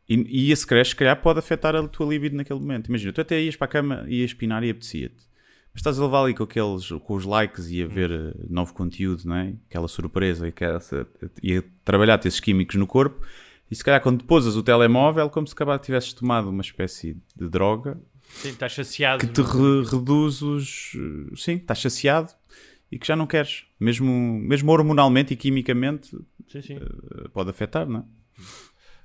E, 0.10 0.48
e 0.48 0.52
esse 0.52 0.68
crash, 0.68 0.90
se 0.90 0.96
calhar, 0.98 1.20
pode 1.22 1.40
afetar 1.40 1.74
a 1.78 1.88
tua 1.88 2.06
libido 2.08 2.36
naquele 2.36 2.60
momento. 2.60 2.90
Imagina, 2.90 3.14
tu 3.14 3.22
até 3.22 3.42
ias 3.42 3.56
para 3.56 3.66
a 3.66 3.70
cama, 3.70 4.04
ias 4.10 4.34
pinar 4.34 4.62
e 4.62 4.70
apetecia-te. 4.70 5.24
Mas 5.74 5.80
estás 5.80 5.98
a 5.98 6.04
levar 6.04 6.24
ali 6.24 6.34
com, 6.34 6.44
aqueles, 6.44 6.90
com 6.90 7.14
os 7.16 7.24
likes 7.26 7.70
e 7.70 7.82
a 7.82 7.88
ver 7.88 8.12
eh, 8.12 8.34
novo 8.50 8.74
conteúdo, 8.74 9.24
não 9.26 9.36
é? 9.38 9.54
Aquela 9.70 9.88
surpresa 9.88 10.46
e, 10.46 10.50
aquela, 10.50 10.80
e 11.42 11.58
a 11.58 11.64
trabalhar 11.86 12.20
esses 12.26 12.40
químicos 12.42 12.76
no 12.76 12.86
corpo. 12.86 13.26
E 13.70 13.76
se 13.76 13.84
calhar 13.84 14.02
quando 14.02 14.24
pousas 14.24 14.56
o 14.56 14.64
telemóvel, 14.64 15.30
como 15.30 15.48
se 15.48 15.54
acabar 15.54 15.80
tivesses 15.80 16.14
tomado 16.14 16.50
uma 16.50 16.62
espécie 16.62 17.18
de 17.36 17.50
droga 17.50 18.00
Sim, 18.30 18.50
estás 18.50 18.74
saciado. 18.74 19.20
que 19.26 19.32
te 19.34 19.42
é? 19.42 19.44
re- 19.44 19.84
reduz 19.92 20.42
os. 20.42 20.92
eh, 20.96 21.36
Sim, 21.36 21.54
estás 21.56 21.80
saciado 21.80 22.32
e 22.92 23.00
que 23.00 23.08
já 23.08 23.16
não 23.16 23.26
queres. 23.28 23.66
Mesmo, 23.80 24.12
mesmo 24.40 24.72
hormonalmente 24.72 25.34
e 25.34 25.38
quimicamente 25.38 26.16
Sim, 26.48 26.62
sim. 26.62 26.76
eh, 26.78 27.28
pode 27.34 27.50
afetar, 27.50 27.88
não 27.88 28.00
é? 28.02 28.04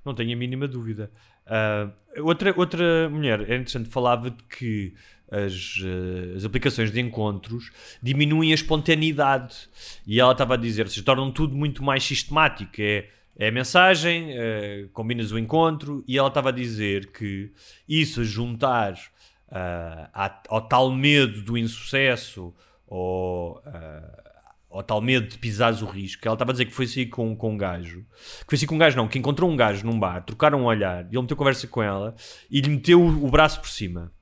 Não 0.04 0.14
tenho 0.14 0.32
a 0.34 0.36
mínima 0.36 0.66
dúvida. 0.68 1.10
Ah, 1.46 1.90
outra, 2.18 2.54
outra 2.56 3.08
mulher, 3.10 3.40
é 3.50 3.54
interessante, 3.56 3.88
falava 3.88 4.30
de 4.30 4.42
que 4.44 4.94
as, 5.30 5.76
eh, 5.84 6.36
as 6.36 6.44
aplicações 6.44 6.90
de 6.90 7.00
encontros 7.00 7.70
diminuem 8.02 8.52
a 8.52 8.54
espontaneidade. 8.54 9.56
E 10.06 10.18
ela 10.20 10.32
estava 10.32 10.54
a 10.54 10.56
dizer, 10.56 10.88
se 10.88 11.02
tornam 11.02 11.30
tudo 11.30 11.54
muito 11.56 11.82
mais 11.82 12.02
sistemático. 12.02 12.72
É, 12.78 13.08
é 13.40 13.48
a 13.48 13.52
mensagem, 13.52 14.32
eh, 14.32 14.86
combinas 14.92 15.32
o 15.32 15.38
encontro, 15.38 16.04
e 16.06 16.16
ela 16.18 16.28
estava 16.28 16.50
a 16.50 16.52
dizer 16.52 17.10
que 17.10 17.50
isso 17.88 18.20
a 18.20 18.24
juntar 18.24 18.94
à- 20.14 20.40
ao 20.48 20.60
tal 20.68 20.92
medo 20.92 21.42
do 21.42 21.58
insucesso 21.58 22.54
ou 22.86 23.60
ah, 23.66 24.16
ao 24.70 24.82
tal 24.84 25.00
medo 25.00 25.26
de 25.26 25.38
pisares 25.38 25.82
o 25.82 25.86
risco. 25.86 26.22
Ela 26.24 26.34
estava 26.34 26.52
a 26.52 26.54
dizer 26.54 26.66
que 26.66 26.72
foi 26.72 26.86
sair 26.86 27.06
com, 27.06 27.34
com 27.34 27.50
um 27.54 27.56
gajo. 27.56 28.04
Que 28.40 28.46
foi 28.50 28.58
sair 28.58 28.68
com 28.68 28.76
um 28.76 28.78
gajo, 28.78 28.96
não, 28.96 29.08
que 29.08 29.18
encontrou 29.18 29.50
um 29.50 29.56
gajo 29.56 29.84
num 29.84 29.98
bar, 29.98 30.22
trocaram 30.22 30.60
um 30.60 30.64
olhar, 30.66 31.04
e 31.04 31.08
ele 31.16 31.22
meteu 31.22 31.36
conversa 31.36 31.66
com 31.66 31.82
ela 31.82 32.14
e 32.50 32.60
lhe 32.60 32.68
meteu 32.68 33.00
o, 33.00 33.26
o 33.26 33.30
braço 33.30 33.58
por 33.60 33.68
cima. 33.68 34.12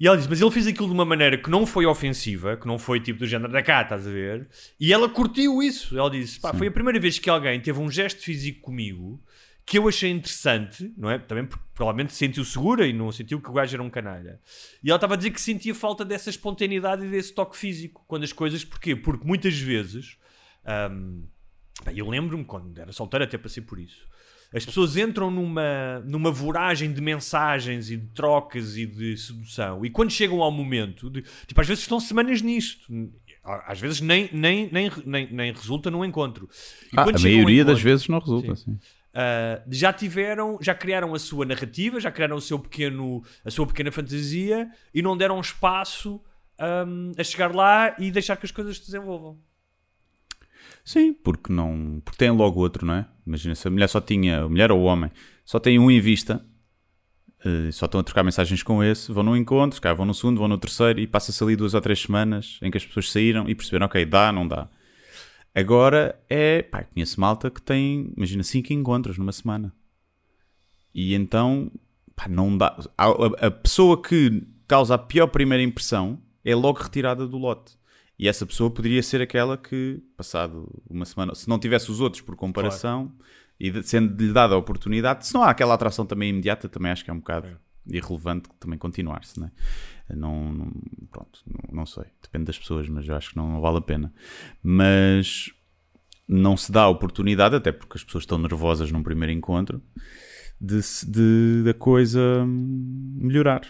E 0.00 0.06
ela 0.06 0.16
disse, 0.16 0.28
mas 0.28 0.40
ele 0.40 0.50
fez 0.50 0.66
aquilo 0.66 0.86
de 0.86 0.94
uma 0.94 1.04
maneira 1.04 1.36
que 1.36 1.50
não 1.50 1.66
foi 1.66 1.84
ofensiva, 1.84 2.56
que 2.56 2.66
não 2.66 2.78
foi 2.78 3.00
tipo 3.00 3.18
do 3.18 3.26
género 3.26 3.52
da 3.52 3.62
cá, 3.62 3.82
estás 3.82 4.06
a 4.06 4.10
ver? 4.10 4.48
E 4.78 4.92
ela 4.92 5.08
curtiu 5.08 5.60
isso. 5.62 5.98
Ela 5.98 6.10
disse, 6.10 6.38
pá, 6.38 6.54
foi 6.54 6.68
a 6.68 6.70
primeira 6.70 7.00
vez 7.00 7.18
que 7.18 7.28
alguém 7.28 7.60
teve 7.60 7.80
um 7.80 7.90
gesto 7.90 8.22
físico 8.22 8.60
comigo 8.60 9.20
que 9.68 9.76
eu 9.76 9.86
achei 9.86 10.10
interessante, 10.10 10.90
não 10.96 11.10
é? 11.10 11.18
Também 11.18 11.44
porque 11.44 11.62
provavelmente 11.74 12.14
se 12.14 12.18
sentiu 12.18 12.42
segura 12.42 12.86
e 12.86 12.92
não 12.92 13.12
sentiu 13.12 13.38
que 13.38 13.50
o 13.50 13.52
gajo 13.52 13.76
era 13.76 13.82
um 13.82 13.90
canalha. 13.90 14.40
E 14.82 14.88
ela 14.88 14.96
estava 14.96 15.12
a 15.12 15.16
dizer 15.16 15.30
que 15.30 15.40
sentia 15.40 15.74
falta 15.74 16.06
dessa 16.06 16.30
espontaneidade 16.30 17.04
e 17.04 17.10
desse 17.10 17.34
toque 17.34 17.54
físico 17.54 18.02
quando 18.08 18.24
as 18.24 18.32
coisas. 18.32 18.64
Porquê? 18.64 18.96
Porque 18.96 19.26
muitas 19.26 19.58
vezes. 19.58 20.16
hum, 20.90 21.26
eu 21.94 22.08
lembro-me 22.08 22.46
quando 22.46 22.78
era 22.78 22.90
solteiro, 22.92 23.24
até 23.24 23.36
passei 23.36 23.62
por 23.62 23.78
isso. 23.78 24.08
As 24.54 24.64
pessoas 24.64 24.96
entram 24.96 25.30
numa, 25.30 26.00
numa 26.06 26.30
voragem 26.30 26.92
de 26.92 27.00
mensagens 27.02 27.90
e 27.90 27.96
de 27.96 28.06
trocas 28.08 28.76
e 28.76 28.86
de 28.86 29.16
sedução, 29.16 29.84
e 29.84 29.90
quando 29.90 30.10
chegam 30.10 30.42
ao 30.42 30.50
momento, 30.50 31.10
de, 31.10 31.22
tipo, 31.46 31.60
às 31.60 31.66
vezes 31.66 31.82
estão 31.82 32.00
semanas 32.00 32.40
nisto, 32.40 32.90
às 33.44 33.78
vezes 33.78 34.00
nem, 34.00 34.28
nem, 34.32 34.70
nem, 34.72 34.90
nem, 35.04 35.32
nem 35.32 35.52
resulta 35.52 35.90
num 35.90 36.04
encontro. 36.04 36.48
Ah, 36.96 37.02
a 37.02 37.12
maioria 37.12 37.64
das 37.64 37.78
encontro- 37.78 37.90
vezes 37.90 38.08
não 38.08 38.18
resulta. 38.18 38.56
Sim. 38.56 38.64
Sim. 38.64 38.78
Uh, 39.08 39.64
já 39.70 39.92
tiveram, 39.92 40.58
já 40.60 40.74
criaram 40.74 41.14
a 41.14 41.18
sua 41.18 41.44
narrativa, 41.44 41.98
já 41.98 42.10
criaram 42.10 42.36
o 42.36 42.40
seu 42.40 42.58
pequeno, 42.58 43.22
a 43.44 43.50
sua 43.50 43.66
pequena 43.66 43.90
fantasia 43.90 44.70
e 44.94 45.02
não 45.02 45.16
deram 45.16 45.40
espaço 45.40 46.20
um, 46.86 47.12
a 47.18 47.24
chegar 47.24 47.54
lá 47.54 47.96
e 47.98 48.10
deixar 48.10 48.36
que 48.36 48.46
as 48.46 48.52
coisas 48.52 48.76
se 48.78 48.84
desenvolvam. 48.84 49.38
Sim, 50.88 51.12
porque 51.12 51.52
não. 51.52 52.00
Porque 52.02 52.16
tem 52.16 52.30
logo 52.30 52.58
outro, 52.60 52.86
não 52.86 52.94
é? 52.94 53.06
Imagina 53.26 53.54
se 53.54 53.68
a 53.68 53.70
mulher 53.70 53.88
só 53.88 54.00
tinha, 54.00 54.40
a 54.44 54.48
mulher 54.48 54.72
ou 54.72 54.80
o 54.80 54.84
homem, 54.84 55.10
só 55.44 55.58
tem 55.60 55.78
um 55.78 55.90
em 55.90 56.00
vista, 56.00 56.42
eh, 57.44 57.70
só 57.72 57.84
estão 57.84 58.00
a 58.00 58.02
trocar 58.02 58.22
mensagens 58.22 58.62
com 58.62 58.82
esse, 58.82 59.12
vão 59.12 59.22
num 59.22 59.36
encontro, 59.36 59.80
calhar 59.82 59.94
vão 59.94 60.06
no 60.06 60.14
segundo, 60.14 60.38
vão 60.38 60.48
no 60.48 60.56
terceiro 60.56 60.98
e 60.98 61.06
passa-se 61.06 61.44
ali 61.44 61.56
duas 61.56 61.74
ou 61.74 61.80
três 61.82 62.00
semanas 62.00 62.58
em 62.62 62.70
que 62.70 62.78
as 62.78 62.86
pessoas 62.86 63.10
saíram 63.10 63.46
e 63.50 63.54
perceberam, 63.54 63.84
ok, 63.84 64.02
dá, 64.06 64.32
não 64.32 64.48
dá. 64.48 64.66
Agora 65.54 66.18
é, 66.28 66.62
pá, 66.62 66.84
conheço 66.84 67.20
malta 67.20 67.50
que 67.50 67.60
tem, 67.60 68.10
imagina, 68.16 68.42
cinco 68.42 68.72
encontros 68.72 69.18
numa 69.18 69.32
semana. 69.32 69.74
E 70.94 71.14
então, 71.14 71.70
pá, 72.16 72.28
não 72.28 72.56
dá. 72.56 72.78
A, 72.96 73.08
a- 73.08 73.46
a 73.48 73.50
pessoa 73.50 74.00
que 74.00 74.42
causa 74.66 74.94
a 74.94 74.98
pior 74.98 75.26
primeira 75.26 75.62
impressão 75.62 76.18
é 76.44 76.54
logo 76.54 76.80
retirada 76.80 77.26
do 77.26 77.36
lote. 77.36 77.77
E 78.18 78.26
essa 78.28 78.44
pessoa 78.44 78.70
poderia 78.70 79.02
ser 79.02 79.20
aquela 79.22 79.56
que, 79.56 80.02
passado 80.16 80.68
uma 80.90 81.04
semana, 81.04 81.34
se 81.34 81.48
não 81.48 81.58
tivesse 81.58 81.90
os 81.90 82.00
outros 82.00 82.20
por 82.20 82.34
comparação 82.34 83.12
e 83.60 83.70
de- 83.70 83.82
sendo-lhe 83.84 84.32
dada 84.32 84.54
a 84.54 84.58
oportunidade, 84.58 85.26
se 85.26 85.32
não 85.34 85.42
há 85.42 85.50
aquela 85.50 85.74
atração 85.74 86.04
também 86.04 86.30
imediata, 86.30 86.68
também 86.68 86.90
acho 86.90 87.04
que 87.04 87.10
é 87.10 87.14
um 87.14 87.18
bocado 87.18 87.46
irrelevante 87.86 88.48
também 88.58 88.78
continuar-se, 88.78 89.38
não 89.38 89.46
é? 89.46 90.14
Não, 90.16 90.52
não- 90.52 90.72
pronto, 91.10 91.40
não, 91.46 91.76
não 91.78 91.86
sei, 91.86 92.04
depende 92.22 92.46
das 92.46 92.58
pessoas, 92.58 92.88
mas 92.88 93.06
eu 93.06 93.14
acho 93.14 93.30
que 93.30 93.36
não, 93.36 93.48
não 93.52 93.60
vale 93.60 93.78
a 93.78 93.82
pena. 93.82 94.12
Mas 94.62 95.50
não 96.26 96.56
se 96.56 96.70
dá 96.72 96.82
a 96.82 96.88
oportunidade, 96.88 97.54
até 97.54 97.70
porque 97.72 97.96
as 97.98 98.04
pessoas 98.04 98.22
estão 98.24 98.36
nervosas 98.38 98.90
num 98.90 99.02
primeiro 99.02 99.32
encontro, 99.32 99.80
de, 100.60 100.80
de- 101.06 101.62
da 101.64 101.72
coisa 101.74 102.20
hum, 102.44 103.16
melhorar. 103.20 103.62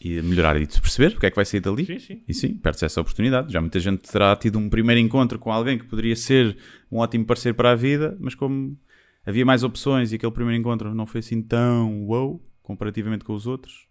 E 0.00 0.22
melhorar 0.22 0.58
e 0.58 0.66
de 0.66 0.80
perceber 0.80 1.14
o 1.14 1.20
que 1.20 1.26
é 1.26 1.30
que 1.30 1.36
vai 1.36 1.44
sair 1.44 1.60
dali. 1.60 1.84
Sim, 1.84 1.98
sim. 1.98 2.24
E 2.26 2.32
sim, 2.32 2.54
perde-se 2.54 2.86
essa 2.86 3.00
oportunidade. 3.02 3.52
Já 3.52 3.60
muita 3.60 3.78
gente 3.78 4.00
terá 4.10 4.34
tido 4.34 4.58
um 4.58 4.70
primeiro 4.70 4.98
encontro 4.98 5.38
com 5.38 5.52
alguém 5.52 5.78
que 5.78 5.84
poderia 5.84 6.16
ser 6.16 6.56
um 6.90 6.98
ótimo 6.98 7.26
parceiro 7.26 7.54
para 7.54 7.72
a 7.72 7.74
vida, 7.74 8.16
mas 8.18 8.34
como 8.34 8.78
havia 9.26 9.44
mais 9.44 9.62
opções 9.62 10.10
e 10.10 10.14
aquele 10.14 10.32
primeiro 10.32 10.58
encontro 10.58 10.94
não 10.94 11.04
foi 11.04 11.18
assim 11.20 11.42
tão 11.42 12.06
wow 12.06 12.42
comparativamente 12.62 13.24
com 13.24 13.34
os 13.34 13.46
outros, 13.46 13.88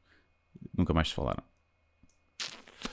nunca 0.75 0.93
mais 0.93 1.09
se 1.09 1.13
falaram. 1.13 1.43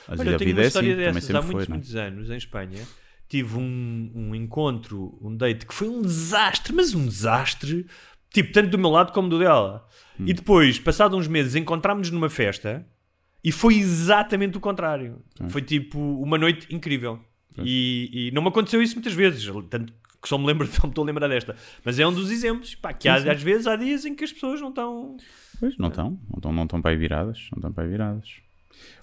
Mas 0.08 0.20
Olha, 0.20 0.34
a 0.34 0.38
vida 0.38 0.52
uma 0.52 0.62
é 0.62 0.66
assim, 0.66 0.78
também 0.80 0.96
dessas. 0.96 1.16
Há 1.16 1.42
sempre 1.42 1.46
muitos, 1.46 1.52
foi. 1.52 1.54
não 1.54 1.62
é? 1.64 1.68
muitos 1.68 1.96
anos, 1.96 2.30
em 2.30 2.36
Espanha, 2.36 2.86
tive 3.28 3.56
um, 3.56 4.12
um 4.14 4.34
encontro, 4.34 5.18
um 5.22 5.34
date, 5.34 5.64
que 5.64 5.74
foi 5.74 5.88
um 5.88 6.02
desastre, 6.02 6.72
mas 6.72 6.94
um 6.94 7.06
desastre, 7.06 7.86
tipo, 8.30 8.52
tanto 8.52 8.70
do 8.70 8.78
meu 8.78 8.90
lado 8.90 9.12
como 9.12 9.28
do 9.28 9.38
dela. 9.38 9.88
Hum. 10.18 10.24
E 10.26 10.34
depois, 10.34 10.78
passado 10.78 11.16
uns 11.16 11.26
meses, 11.26 11.54
encontrámos-nos 11.54 12.12
numa 12.12 12.28
festa 12.28 12.86
e 13.49 13.53
foi 13.53 13.76
exatamente 13.76 14.57
o 14.57 14.61
contrário. 14.61 15.22
Foi 15.49 15.62
tipo 15.62 15.99
uma 15.99 16.36
noite 16.36 16.66
incrível. 16.74 17.20
E, 17.59 18.28
e 18.28 18.30
não 18.32 18.42
me 18.42 18.49
aconteceu 18.49 18.82
isso 18.82 18.94
muitas 18.97 19.14
vezes, 19.14 19.47
tanto 19.70 19.92
que 20.20 20.28
só 20.28 20.36
me 20.36 20.44
lembro, 20.47 20.66
só 20.72 20.82
me 20.86 20.90
estou 20.90 21.05
a 21.05 21.07
lembrar 21.07 21.28
desta. 21.28 21.57
Mas 21.84 21.99
é 21.99 22.07
um 22.07 22.12
dos 22.12 22.30
exemplos, 22.30 22.74
pá, 22.74 22.92
que 22.92 23.09
há, 23.09 23.16
Sim, 23.18 23.22
sim. 23.24 23.30
às 23.30 23.42
vezes 23.42 23.66
há 23.66 23.76
dias 23.76 24.05
em 24.05 24.14
que 24.14 24.24
as 24.24 24.32
pessoas 24.32 24.61
não 24.61 24.68
estão. 24.70 25.16
Pois, 25.61 25.78
não 25.78 25.88
estão, 25.88 26.11
não 26.28 26.36
estão, 26.36 26.53
não 26.53 26.62
estão 26.64 26.82
para 26.82 26.90
aí 26.90 26.97
viradas, 26.99 27.49
não 27.53 27.59
estão 27.59 27.72
para 27.72 27.84
aí 27.84 27.90
viradas. 27.90 28.28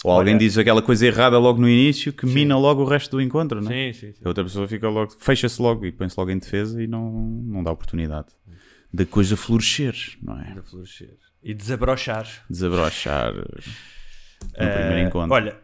Ou 0.03 0.11
Olha- 0.11 0.19
alguém 0.19 0.37
diz 0.37 0.55
aquela 0.57 0.81
coisa 0.83 1.07
errada 1.07 1.39
logo 1.39 1.59
no 1.59 1.67
início 1.67 2.13
que 2.13 2.27
mina 2.27 2.55
logo 2.57 2.83
o 2.83 2.85
resto 2.85 3.11
do 3.15 3.21
encontro, 3.21 3.59
não 3.59 3.71
é? 3.71 3.91
Sim, 3.91 3.99
sim, 3.99 4.13
sim. 4.13 4.21
A 4.23 4.27
outra 4.27 4.43
pessoa 4.43 4.67
fica 4.67 4.87
logo, 4.87 5.11
fecha-se 5.19 5.59
logo 5.59 5.83
e 5.85 5.91
põe-se 5.91 6.15
logo 6.19 6.29
em 6.29 6.37
defesa 6.37 6.83
e 6.83 6.85
não, 6.85 7.11
não 7.11 7.63
dá 7.63 7.71
oportunidade 7.71 8.27
da 8.93 9.03
coisa 9.05 9.35
florescer, 9.35 9.95
não 10.21 10.39
é? 10.39 10.53
De 10.53 10.61
florescer. 10.61 11.17
E 11.41 11.55
desabrochar. 11.55 12.27
Desabrochar 12.47 13.33
no 14.43 14.49
primeiro 14.71 14.93
Eh, 14.95 15.01
encontro. 15.03 15.33
Olha, 15.33 15.55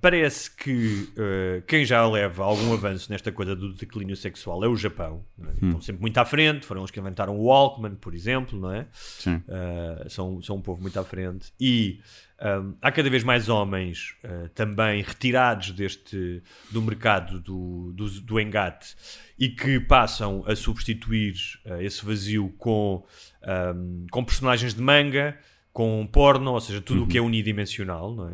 parece 0.00 0.50
que 0.54 1.08
eh, 1.16 1.62
quem 1.66 1.84
já 1.84 2.06
leva 2.06 2.44
algum 2.44 2.72
avanço 2.72 3.10
nesta 3.10 3.32
coisa 3.32 3.54
do 3.56 3.72
declínio 3.74 4.14
sexual 4.16 4.62
é 4.64 4.68
o 4.68 4.76
Japão. 4.76 5.24
é? 5.40 5.44
Hum. 5.44 5.54
Estão 5.68 5.80
sempre 5.80 6.00
muito 6.02 6.18
à 6.18 6.24
frente, 6.24 6.64
foram 6.66 6.82
os 6.82 6.90
que 6.90 7.00
inventaram 7.00 7.36
o 7.36 7.44
Walkman, 7.46 7.96
por 7.96 8.14
exemplo, 8.14 8.58
não 8.58 8.72
é? 8.72 8.86
Sim. 8.92 9.42
Eh, 9.48 10.06
são, 10.08 10.40
são 10.42 10.56
um 10.56 10.60
povo 10.60 10.80
muito 10.80 10.98
à 11.00 11.04
frente. 11.04 11.52
E 11.60 12.00
ahm, 12.38 12.74
há 12.80 12.92
cada 12.92 13.10
vez 13.10 13.24
mais 13.24 13.48
homens 13.48 14.14
eh, 14.22 14.48
também 14.54 15.02
retirados 15.02 15.72
deste, 15.72 16.42
do 16.70 16.80
mercado 16.80 17.40
do, 17.40 17.92
do, 17.92 18.08
do 18.20 18.40
engate 18.40 18.94
e 19.38 19.48
que 19.48 19.80
passam 19.80 20.44
a 20.46 20.54
substituir 20.54 21.34
esse 21.80 22.04
vazio 22.04 22.54
com, 22.56 23.04
ahm, 23.42 24.06
com 24.12 24.24
personagens 24.24 24.74
de 24.74 24.80
manga, 24.82 25.36
com 25.72 26.06
porno, 26.10 26.52
ou 26.52 26.60
seja, 26.60 26.80
tudo 26.80 27.04
o 27.04 27.06
que 27.06 27.16
é 27.18 27.20
unidimensional, 27.22 28.14
não 28.14 28.28
é? 28.28 28.32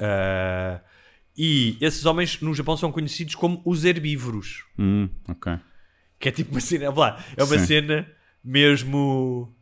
Ah, 0.00 0.80
e 1.36 1.76
esses 1.80 2.04
homens 2.04 2.40
no 2.40 2.52
Japão 2.54 2.76
são 2.76 2.90
conhecidos 2.92 3.34
como 3.34 3.62
os 3.64 3.84
herbívoros, 3.84 4.64
Hum, 4.78 5.08
ok. 5.28 5.54
que 6.18 6.28
é 6.28 6.32
tipo 6.32 6.50
uma 6.52 6.60
cena, 6.60 6.90
lá, 6.92 7.22
é 7.36 7.42
uma 7.44 7.58
Sim. 7.58 7.66
cena 7.66 8.06
mesmo 8.44 9.54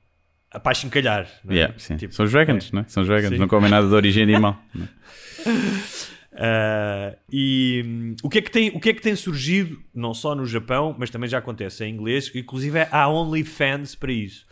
a 0.50 0.58
pachincalhar. 0.58 1.28
não 1.44 1.52
é? 1.52 1.56
Yeah, 1.56 1.78
sim. 1.78 1.96
Tipo, 1.96 2.14
São 2.14 2.24
os 2.24 2.32
vegans, 2.32 2.70
é. 2.72 2.74
não 2.74 2.82
é? 2.82 2.84
São 2.88 3.02
os 3.02 3.08
vegans, 3.08 3.28
Sim. 3.30 3.38
não 3.38 3.46
comem 3.46 3.70
nada 3.70 3.86
de 3.86 3.94
origem 3.94 4.22
animal. 4.22 4.58
Ah, 6.32 7.16
e 7.30 7.82
hum, 7.84 8.16
o 8.22 8.28
que, 8.30 8.38
é 8.38 8.42
que 8.42 8.50
tem, 8.50 8.68
o 8.70 8.80
que 8.80 8.88
é 8.90 8.94
que 8.94 9.02
tem 9.02 9.14
surgido, 9.16 9.82
não 9.94 10.14
só 10.14 10.34
no 10.34 10.46
Japão, 10.46 10.94
mas 10.98 11.10
também 11.10 11.28
já 11.28 11.38
acontece 11.38 11.84
em 11.84 11.92
inglês, 11.92 12.30
inclusive 12.34 12.78
há 12.90 13.08
OnlyFans 13.08 13.94
para 13.94 14.12
isso, 14.12 14.46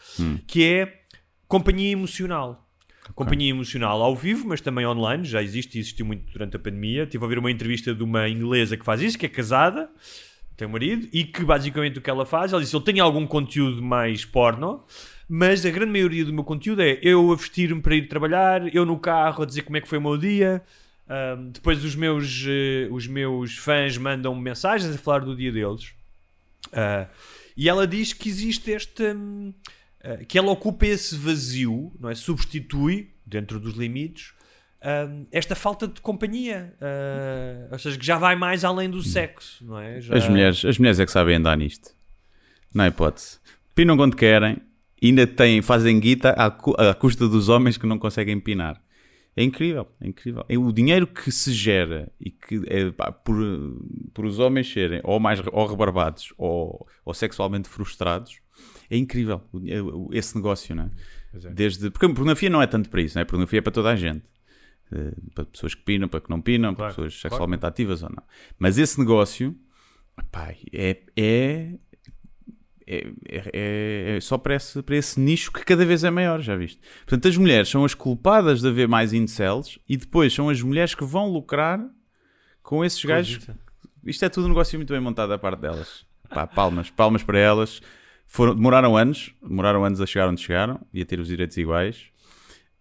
que 0.47 0.65
é 0.65 1.03
companhia 1.49 1.91
emocional. 1.91 2.65
Companhia 3.15 3.51
emocional 3.51 4.03
ao 4.03 4.15
vivo, 4.15 4.47
mas 4.47 4.61
também 4.61 4.87
online, 4.87 5.25
já 5.25 5.43
existe 5.43 5.77
e 5.77 5.81
existiu 5.81 6.05
muito 6.05 6.31
durante 6.31 6.57
a 6.57 6.59
pandemia. 6.59 7.05
Estive 7.05 7.25
a 7.25 7.27
ouvir 7.27 7.39
uma 7.39 7.51
entrevista 7.51 7.95
de 7.95 8.05
uma 8.05 8.29
inglesa 8.29 8.77
que 8.77 8.85
faz 8.85 9.01
isso, 9.01 9.19
que 9.19 9.25
é 9.25 9.29
casada, 9.29 9.91
tem 10.57 10.69
um 10.69 10.71
marido, 10.73 11.09
e 11.11 11.25
que 11.25 11.43
basicamente 11.43 11.99
o 11.99 12.03
que 12.03 12.11
ela 12.11 12.27
faz, 12.27 12.53
ela 12.53 12.61
disse: 12.61 12.77
Eu 12.77 12.81
tenho 12.83 13.03
algum 13.03 13.27
conteúdo 13.27 13.83
mais 13.83 14.27
porno, 14.27 14.85
mas 15.27 15.65
a 15.65 15.71
grande 15.71 15.91
maioria 15.91 16.25
do 16.25 16.35
meu 16.35 16.45
conteúdo 16.45 16.83
é 16.83 16.99
eu 17.03 17.33
a 17.33 17.35
vestir-me 17.35 17.81
para 17.81 17.95
ir 17.95 18.09
trabalhar, 18.09 18.75
eu 18.75 18.85
no 18.85 18.99
carro 18.99 19.43
a 19.43 19.47
dizer 19.47 19.63
como 19.63 19.79
é 19.79 19.81
que 19.81 19.89
foi 19.89 19.99
o 19.99 20.03
meu 20.03 20.19
dia. 20.19 20.63
Ahm, 21.09 21.51
depois 21.53 21.83
os 21.83 21.95
meus, 21.95 22.45
eh, 22.47 22.87
os 22.91 23.07
meus 23.07 23.57
fãs 23.57 23.97
mandam 23.97 24.35
mensagens 24.35 24.95
a 24.95 24.99
falar 24.99 25.21
do 25.21 25.35
dia 25.35 25.51
deles. 25.51 25.95
Ah, 26.73 27.09
e 27.57 27.69
ela 27.69 27.87
diz 27.87 28.13
que 28.13 28.29
existe 28.29 28.71
este. 28.71 29.03
hum, 29.03 29.53
ah, 30.13 30.25
que 30.25 30.39
ela 30.39 30.51
ocupa 30.51 30.87
esse 30.87 31.17
vazio, 31.17 31.93
não 32.01 32.09
é? 32.11 32.15
Substitui, 32.15 33.11
dentro 33.27 33.59
dos 33.61 33.75
limites, 33.75 34.33
hum, 34.83 35.27
esta 35.33 35.55
falta 35.55 35.87
de 35.89 36.01
companhia. 36.01 36.75
Ah, 36.81 37.69
ou 37.73 37.79
seja, 37.79 37.99
que 37.99 38.05
já 38.07 38.19
vai 38.19 38.37
mais 38.37 38.65
além 38.65 38.89
do 38.91 39.03
sexo, 39.03 39.65
não 39.65 39.79
é? 39.79 40.01
Já- 40.01 40.17
As, 40.17 40.29
mulheres, 40.29 40.65
as 40.65 40.79
mulheres 40.79 41.01
é 41.01 41.07
que 41.07 41.13
sabem 41.13 41.37
andar 41.37 41.57
nisto. 41.57 41.91
Não 42.75 42.85
há 42.85 42.89
hipótese. 42.89 43.39
Pinam 43.75 43.97
quando 43.97 44.17
querem, 44.17 44.59
ainda 45.03 45.27
têm, 45.27 45.63
fazem 45.63 45.99
guita 46.01 46.31
à, 46.31 46.47
à 46.91 46.95
custa 46.95 47.29
dos 47.29 47.49
homens 47.49 47.77
que 47.79 47.87
não 47.87 47.99
conseguem 47.99 48.39
pinar. 48.41 48.83
É 49.37 49.43
incrível, 49.45 49.87
é 50.01 50.09
incrível. 50.09 50.45
É 50.49 50.59
o 50.59 50.73
dinheiro 50.73 51.07
que 51.07 51.31
se 51.31 51.53
gera 51.53 52.11
e 52.21 52.29
que 52.29 52.61
é, 52.67 52.91
pá, 52.91 53.13
por, 53.13 53.37
por 54.13 54.25
os 54.25 54.41
homens 54.41 54.69
serem 54.73 55.01
ou 55.05 55.21
mais 55.21 55.41
ou 55.53 55.67
rebarbados 55.67 56.35
ou, 56.37 56.85
ou 57.05 57.15
sexualmente 57.15 57.69
frustrados, 57.69 58.41
é 58.91 58.97
incrível 58.97 59.43
é- 59.67 60.17
esse 60.19 60.35
negócio, 60.37 60.75
não 60.75 60.85
é? 60.85 60.91
Desde, 61.51 61.91
porque 61.91 62.07
a 62.07 62.09
pornografia 62.09 62.49
não 62.51 62.63
é 62.63 62.67
tanto 62.67 62.89
para 62.89 63.01
isso, 63.03 63.17
não 63.17 63.21
é? 63.21 63.23
A 63.23 63.27
pornografia 63.27 63.59
é 63.59 63.63
para 63.63 63.73
toda 63.73 63.91
a 63.91 63.97
gente. 63.97 64.25
Eh, 64.91 65.13
para 65.35 65.45
pessoas 65.45 65.75
que 65.75 65.83
pinam, 65.83 66.09
para 66.09 66.21
que 66.21 66.31
não 66.31 66.41
pinam, 66.41 66.75
para 66.75 66.87
Claro, 66.87 66.95
pessoas 66.95 67.21
sexualmente 67.21 67.67
ativas 67.67 68.03
ou 68.03 68.09
não. 68.09 68.23
Mas 68.59 68.79
esse 68.79 68.99
negócio, 68.99 69.55
pá, 70.33 70.55
é, 70.73 70.97
é, 71.17 71.75
é, 72.87 73.07
é- 73.27 74.17
é 74.17 74.21
só 74.21 74.39
para 74.39 74.55
esse, 74.55 74.83
para 74.83 74.97
esse 74.97 75.21
nicho 75.21 75.53
que 75.53 75.63
cada 75.65 75.85
vez 75.85 76.05
é 76.05 76.11
maior, 76.11 76.41
já 76.41 76.57
viste? 76.57 76.81
Portanto, 77.01 77.29
as 77.29 77.37
mulheres 77.37 77.69
são 77.69 77.85
as 77.85 77.93
culpadas 77.93 78.63
de 78.63 78.69
haver 78.69 78.89
mais 78.89 79.13
incels 79.13 79.79
e 79.87 79.97
depois 79.97 80.33
são 80.33 80.49
as 80.49 80.63
mulheres 80.63 80.95
que 80.95 81.05
vão 81.05 81.31
lucrar 81.31 81.85
com 82.63 82.83
esses 82.85 83.05
gajos. 83.05 83.47
Isto 84.05 84.25
é 84.25 84.29
tudo 84.31 84.47
um 84.47 84.49
negócio 84.49 84.79
muito 84.79 84.93
bem 84.93 85.01
montado 85.03 85.29
da 85.29 85.39
parte 85.39 85.61
delas. 85.61 86.07
Pá, 86.31 86.47
palmas, 86.47 86.89
palmas 86.91 87.23
para 87.23 87.39
elas. 87.39 87.83
Foram, 88.31 88.55
demoraram 88.55 88.95
anos, 88.95 89.35
demoraram 89.43 89.83
anos 89.83 90.01
a 90.03 90.07
chegar 90.07 90.29
onde 90.29 90.43
chegaram 90.43 90.79
e 90.93 91.01
a 91.01 91.05
ter 91.07 91.19
os 91.19 91.29
direitos 91.29 91.57
iguais, 91.57 92.11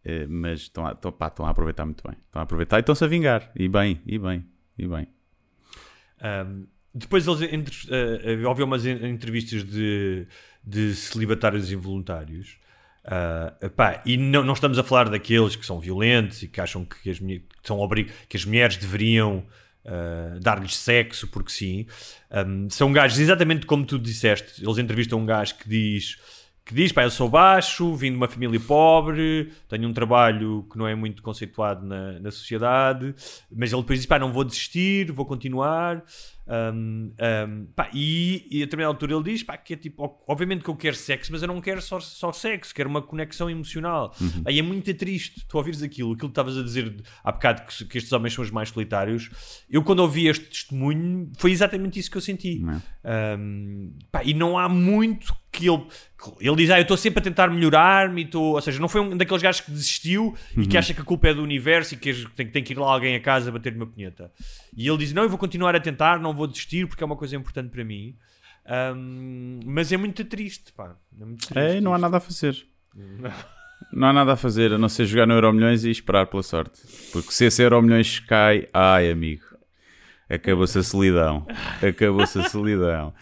eh, 0.03 0.27
mas 0.27 0.61
estão 0.61 0.85
a, 0.85 0.91
estão, 0.91 1.09
pá, 1.09 1.27
estão 1.27 1.45
a 1.45 1.49
aproveitar 1.49 1.85
muito 1.85 2.03
bem. 2.05 2.17
Estão 2.25 2.41
a 2.41 2.43
aproveitar 2.43 2.77
e 2.77 2.79
estão-se 2.81 3.03
a 3.03 3.07
vingar. 3.07 3.49
E 3.55 3.69
bem, 3.69 4.01
e 4.05 4.19
bem, 4.19 4.45
e 4.77 4.85
bem. 4.85 5.07
Um, 6.21 6.67
depois 6.93 7.25
eles 7.27 7.39
uh, 7.85 8.47
houve 8.47 8.61
umas 8.61 8.85
en- 8.85 9.07
entrevistas 9.07 9.63
de, 9.63 10.27
de 10.63 10.93
celibatários 10.93 11.71
involuntários. 11.71 12.57
Uh, 13.05 14.01
e 14.05 14.17
não, 14.17 14.43
não 14.43 14.53
estamos 14.53 14.77
a 14.77 14.83
falar 14.83 15.07
daqueles 15.09 15.55
que 15.55 15.65
são 15.65 15.79
violentos 15.79 16.43
e 16.43 16.47
que 16.49 16.59
acham 16.59 16.83
que 16.83 17.09
as, 17.09 17.19
que 17.19 17.41
são 17.63 17.79
que 18.27 18.35
as 18.35 18.43
mulheres 18.43 18.75
deveriam 18.75 19.45
uh, 19.87 20.39
dar-lhes 20.39 20.75
sexo 20.75 21.27
porque 21.27 21.51
sim. 21.51 21.85
Um, 22.31 22.69
são 22.69 22.91
gajos 22.91 23.19
exatamente 23.19 23.65
como 23.65 23.85
tu 23.85 23.97
disseste. 23.97 24.63
Eles 24.63 24.77
entrevistam 24.77 25.19
um 25.19 25.25
gajo 25.25 25.55
que 25.55 25.69
diz 25.69 26.17
que 26.67 26.75
diz, 26.75 26.91
pá, 26.91 27.03
eu 27.03 27.09
sou 27.09 27.29
baixo, 27.29 27.95
vim 27.95 28.11
de 28.11 28.17
uma 28.17 28.27
família 28.27 28.59
pobre, 28.59 29.53
tenho 29.69 29.87
um 29.87 29.93
trabalho 29.93 30.67
que 30.69 30.77
não 30.77 30.85
é 30.85 30.93
muito 30.93 31.23
conceituado 31.23 31.85
na, 31.85 32.19
na 32.19 32.29
sociedade, 32.29 33.15
mas 33.49 33.71
ele 33.71 33.81
depois 33.81 33.99
diz, 33.99 34.05
pá, 34.05 34.19
não 34.19 34.33
vou 34.33 34.43
desistir, 34.43 35.09
vou 35.13 35.25
continuar. 35.25 36.03
Um, 36.47 37.11
um, 37.11 37.65
pá, 37.75 37.89
e, 37.93 38.47
e 38.49 38.61
a 38.61 38.65
determinada 38.65 38.93
altura 38.93 39.13
ele 39.15 39.23
diz, 39.23 39.43
pá, 39.43 39.57
que 39.57 39.73
é 39.73 39.77
tipo, 39.77 40.17
obviamente 40.27 40.63
que 40.63 40.69
eu 40.69 40.75
quero 40.75 40.95
sexo, 40.95 41.31
mas 41.31 41.41
eu 41.41 41.47
não 41.47 41.59
quero 41.59 41.81
só, 41.81 41.99
só 41.99 42.31
sexo, 42.31 42.73
quero 42.73 42.89
uma 42.89 43.01
conexão 43.01 43.49
emocional. 43.49 44.15
Aí 44.45 44.57
é 44.57 44.61
muito 44.61 44.93
triste 44.93 45.45
tu 45.47 45.57
ouvires 45.57 45.83
aquilo, 45.83 46.13
aquilo 46.13 46.29
que 46.29 46.31
estavas 46.31 46.57
a 46.57 46.63
dizer 46.63 47.03
há 47.23 47.31
bocado 47.31 47.63
que, 47.63 47.85
que 47.85 47.97
estes 47.97 48.13
homens 48.13 48.33
são 48.33 48.43
os 48.43 48.51
mais 48.51 48.69
solitários. 48.69 49.29
Eu, 49.69 49.83
quando 49.83 49.99
ouvi 49.99 50.27
este 50.27 50.45
testemunho, 50.45 51.31
foi 51.37 51.51
exatamente 51.51 51.99
isso 51.99 52.09
que 52.09 52.17
eu 52.17 52.21
senti. 52.21 52.59
Não 52.59 52.81
Um, 53.07 53.93
pá, 54.11 54.21
e 54.23 54.33
não 54.33 54.57
há 54.57 54.67
muito 54.67 55.33
que 55.57 55.69
ele. 55.69 55.85
Ele 56.39 56.55
diz, 56.55 56.69
ah, 56.71 56.77
eu 56.79 56.81
estou 56.81 56.97
sempre 56.97 57.19
a 57.19 57.23
tentar 57.23 57.47
melhorar-me, 57.49 58.23
estou- 58.23 58.55
ou 58.55 58.61
seja, 58.61 58.79
não 58.79 58.89
foi 58.89 59.01
um 59.01 59.15
daqueles 59.15 59.41
gajos 59.41 59.61
que 59.61 59.71
desistiu 59.71 60.35
e 60.57 60.65
que 60.65 60.77
acha 60.77 60.93
que 60.93 61.01
a 61.01 61.03
culpa 61.03 61.27
é 61.29 61.33
do 61.33 61.43
universo 61.43 61.93
e 61.93 61.97
que 61.97 62.13
tem, 62.35 62.47
tem 62.47 62.63
que 62.63 62.73
ir 62.73 62.77
lá 62.79 62.91
alguém 62.91 63.15
a 63.15 63.19
casa 63.19 63.51
bater 63.51 63.73
uma 63.75 63.85
punheta. 63.85 64.31
E 64.75 64.87
ele 64.87 64.97
diz, 64.97 65.13
não, 65.13 65.23
eu 65.23 65.29
vou 65.29 65.37
continuar 65.37 65.75
a 65.75 65.79
tentar, 65.79 66.19
não 66.19 66.33
vou 66.33 66.47
desistir 66.47 66.87
porque 66.87 67.03
é 67.03 67.05
uma 67.05 67.15
coisa 67.15 67.35
importante 67.35 67.69
para 67.69 67.83
mim. 67.83 68.15
Um, 68.95 69.59
mas 69.65 69.91
é 69.91 69.97
muito 69.97 70.23
triste, 70.25 70.73
pá. 70.73 70.95
É, 71.19 71.25
muito 71.25 71.47
triste 71.47 71.77
É, 71.77 71.81
não 71.81 71.93
há 71.93 71.97
nada 71.97 72.17
a 72.17 72.19
fazer. 72.19 72.65
Não 73.93 74.07
há 74.07 74.13
nada 74.13 74.33
a 74.33 74.35
fazer 74.35 74.73
a 74.73 74.77
não 74.77 74.89
ser 74.89 75.05
jogar 75.05 75.27
no 75.27 75.35
Euro 75.35 75.53
Milhões 75.53 75.85
e 75.85 75.91
esperar 75.91 76.25
pela 76.25 76.41
sorte. 76.41 76.81
Porque 77.11 77.31
se 77.31 77.45
esse 77.45 77.61
Euro 77.61 77.79
Milhões 77.79 78.19
cai, 78.19 78.67
ai 78.73 79.11
amigo, 79.11 79.43
acabou-se 80.29 80.77
a 80.79 80.83
solidão. 80.83 81.45
Acabou-se 81.81 82.39
a 82.39 82.49
solidão. 82.49 83.13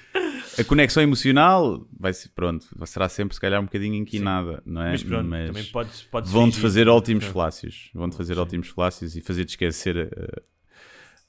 A 0.57 0.63
conexão 0.63 1.03
emocional 1.03 1.85
vai 1.99 2.13
ser, 2.13 2.29
pronto, 2.29 2.65
será 2.85 3.09
sempre 3.09 3.35
se 3.35 3.41
calhar 3.41 3.59
um 3.59 3.65
bocadinho 3.65 3.95
inquinada, 3.95 4.63
não 4.65 4.81
é? 4.81 4.91
Mas 4.91 5.03
pronto, 5.03 5.29
também 5.29 5.63
pode, 5.65 5.89
pode 6.09 6.29
vão-te 6.29 6.57
fazer 6.59 6.87
ótimos 6.87 7.25
flácios. 7.25 7.89
Vão-te 7.93 8.15
fazer 8.15 8.39
ótimos 8.39 8.69
flácios 8.69 9.15
e 9.17 9.21
fazer-te 9.21 9.49
esquecer 9.49 10.09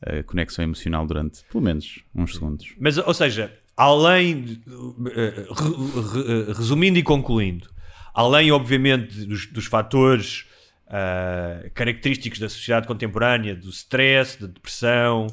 a, 0.04 0.18
a 0.18 0.22
conexão 0.22 0.62
emocional 0.64 1.04
durante 1.06 1.42
pelo 1.50 1.64
menos 1.64 2.04
uns 2.14 2.34
segundos. 2.34 2.74
Mas, 2.78 2.98
ou 2.98 3.12
seja, 3.14 3.52
além, 3.76 4.62
eh, 5.10 5.46
re- 5.50 6.46
re- 6.46 6.52
resumindo 6.52 6.98
e 6.98 7.02
concluindo, 7.02 7.68
além, 8.14 8.52
obviamente, 8.52 9.26
dos, 9.26 9.46
dos 9.46 9.66
fatores 9.66 10.46
ah, 10.88 11.68
característicos 11.74 12.38
da 12.38 12.48
sociedade 12.48 12.86
contemporânea, 12.86 13.56
do 13.56 13.70
stress, 13.70 14.40
da 14.40 14.46
depressão, 14.46 15.26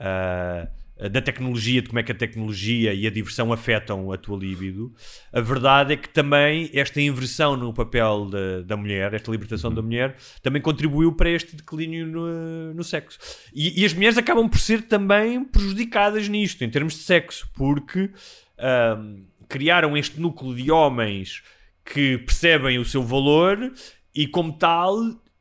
ah, 0.00 0.66
da 1.08 1.22
tecnologia, 1.22 1.80
de 1.80 1.88
como 1.88 1.98
é 1.98 2.02
que 2.02 2.12
a 2.12 2.14
tecnologia 2.14 2.92
e 2.92 3.06
a 3.06 3.10
diversão 3.10 3.52
afetam 3.52 4.12
a 4.12 4.18
tua 4.18 4.36
libido, 4.36 4.92
a 5.32 5.40
verdade 5.40 5.94
é 5.94 5.96
que 5.96 6.08
também 6.08 6.70
esta 6.74 7.00
inversão 7.00 7.56
no 7.56 7.72
papel 7.72 8.26
da, 8.26 8.60
da 8.62 8.76
mulher, 8.76 9.14
esta 9.14 9.30
libertação 9.30 9.72
da 9.72 9.80
mulher, 9.80 10.16
também 10.42 10.60
contribuiu 10.60 11.12
para 11.12 11.30
este 11.30 11.56
declínio 11.56 12.06
no, 12.06 12.74
no 12.74 12.84
sexo. 12.84 13.18
E, 13.54 13.80
e 13.80 13.86
as 13.86 13.94
mulheres 13.94 14.18
acabam 14.18 14.48
por 14.48 14.58
ser 14.58 14.82
também 14.82 15.42
prejudicadas 15.42 16.28
nisto, 16.28 16.62
em 16.62 16.68
termos 16.68 16.94
de 16.94 17.00
sexo, 17.00 17.48
porque 17.54 18.10
ahm, 18.58 19.22
criaram 19.48 19.96
este 19.96 20.20
núcleo 20.20 20.54
de 20.54 20.70
homens 20.70 21.42
que 21.82 22.18
percebem 22.18 22.78
o 22.78 22.84
seu 22.84 23.02
valor 23.02 23.72
e, 24.14 24.26
como 24.26 24.52
tal, 24.52 24.96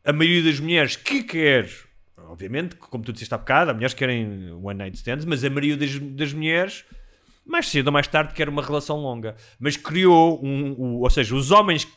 a 0.05 0.13
maioria 0.13 0.43
das 0.43 0.59
mulheres 0.59 0.95
que 0.95 1.21
quer, 1.23 1.69
obviamente, 2.29 2.75
como 2.75 3.03
tu 3.03 3.11
disseste 3.11 3.33
há 3.33 3.37
bocado, 3.37 3.71
há 3.71 3.73
mulheres 3.73 3.93
que 3.93 3.99
querem 3.99 4.51
one 4.53 4.77
night 4.77 4.95
stands, 4.97 5.25
mas 5.25 5.43
a 5.43 5.49
maioria 5.49 5.75
das, 5.77 5.97
das 5.99 6.33
mulheres 6.33 6.85
mais 7.45 7.67
cedo 7.67 7.87
ou 7.87 7.93
mais 7.93 8.07
tarde 8.07 8.33
quer 8.33 8.47
uma 8.47 8.61
relação 8.61 8.97
longa. 8.97 9.35
Mas 9.59 9.75
criou 9.75 10.39
um, 10.43 10.71
o- 10.77 10.99
ou 11.01 11.09
seja, 11.09 11.35
os 11.35 11.49
homens 11.51 11.87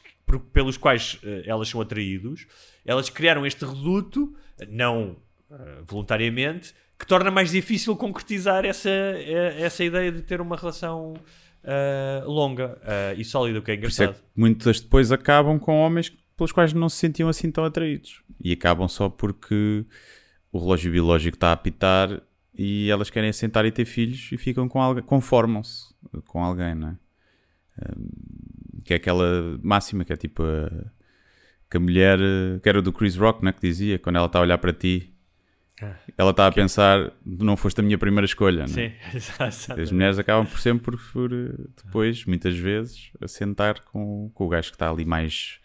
pelos 0.53 0.77
quais 0.79 1.19
eh, 1.23 1.43
elas 1.45 1.69
são 1.69 1.81
atraídos, 1.81 2.47
elas 2.87 3.11
criaram 3.11 3.45
este 3.45 3.65
reduto, 3.67 4.35
não 4.69 5.17
eh, 5.51 5.83
voluntariamente, 5.87 6.73
que 6.99 7.07
torna 7.07 7.31
mais 7.31 7.51
difícil 7.51 7.95
concretizar 7.97 8.65
essa, 8.65 8.89
eh, 8.89 9.57
essa 9.61 9.85
ideia 9.85 10.11
de 10.11 10.23
ter 10.23 10.41
uma 10.41 10.57
relação 10.57 11.13
eh, 11.65 12.23
longa 12.25 12.79
e 13.19 13.25
sólida, 13.25 13.59
o 13.59 13.63
que 13.63 13.73
é 13.73 13.75
é 13.75 13.77
engraçado. 13.77 14.15
que 14.15 14.21
muitas 14.35 14.81
depois 14.81 15.13
acabam 15.13 15.59
com 15.59 15.77
homens 15.81 16.11
pelos 16.35 16.51
quais 16.53 16.73
não 16.73 16.89
se 16.89 16.97
sentiam 16.97 17.29
assim 17.29 17.51
tão 17.51 17.65
atraídos. 17.65 18.23
E 18.43 18.53
acabam 18.53 18.89
só 18.89 19.11
porque 19.11 19.85
o 20.53 20.59
relógio 20.59 20.93
biológico 20.93 21.37
está 21.37 21.49
a 21.49 21.53
apitar 21.53 22.21
e 22.55 22.91
elas 22.91 23.09
querem 23.11 23.31
assentar 23.31 23.65
e 23.65 23.73
ter 23.73 23.85
filhos 23.87 24.31
e 24.31 24.37
ficam 24.37 24.69
com 24.69 24.81
alguém, 24.81 25.03
conformam-se 25.03 25.95
com 26.27 26.45
alguém, 26.45 26.75
não 26.75 26.89
é? 26.91 26.97
Que 28.85 28.93
é 28.95 28.97
aquela 28.97 29.59
máxima 29.63 30.05
que 30.05 30.13
é 30.13 30.17
tipo 30.17 30.43
a, 30.43 30.71
que 31.71 31.77
a 31.79 31.81
mulher, 31.81 32.19
eh, 32.21 32.59
que 32.63 32.69
era 32.69 32.83
do 32.83 32.93
Chris 32.93 33.17
Rock, 33.17 33.43
né, 33.45 33.53
que 33.53 33.61
dizia, 33.61 33.99
quando 33.99 34.17
ela 34.17 34.27
está 34.27 34.39
a 34.39 34.43
olhar 34.43 34.59
para 34.59 34.73
ti, 34.73 35.09
Ah. 35.81 35.97
ela 36.19 36.31
está 36.33 36.47
a 36.47 36.53
pensar, 36.53 37.11
não 37.25 37.57
foste 37.57 37.81
a 37.81 37.83
minha 37.83 37.97
primeira 37.97 38.27
escolha, 38.27 38.65
é? 38.65 38.67
Sim, 38.69 38.93
exato. 39.17 39.81
As 39.81 39.91
mulheres 39.91 40.19
acabam 40.19 40.47
por 40.47 40.61
sempre 40.61 40.97
por, 41.13 41.33
eh, 41.33 41.55
depois, 41.83 42.25
muitas 42.27 42.57
vezes, 42.57 43.11
a 43.21 43.27
sentar 43.27 43.81
com, 43.85 44.31
com 44.35 44.45
o 44.45 44.49
gajo 44.49 44.69
que 44.69 44.75
está 44.77 44.91
ali 44.91 45.05
mais, 45.07 45.59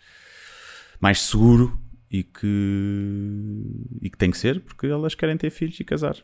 mais 1.01 1.19
seguro 1.21 1.77
e 2.09 2.23
que, 2.23 3.63
e 4.01 4.09
que 4.09 4.17
tem 4.17 4.31
que 4.31 4.37
ser 4.37 4.61
porque 4.61 4.87
elas 4.87 5.15
querem 5.15 5.37
ter 5.37 5.49
filhos 5.49 5.79
e 5.79 5.83
casar. 5.83 6.17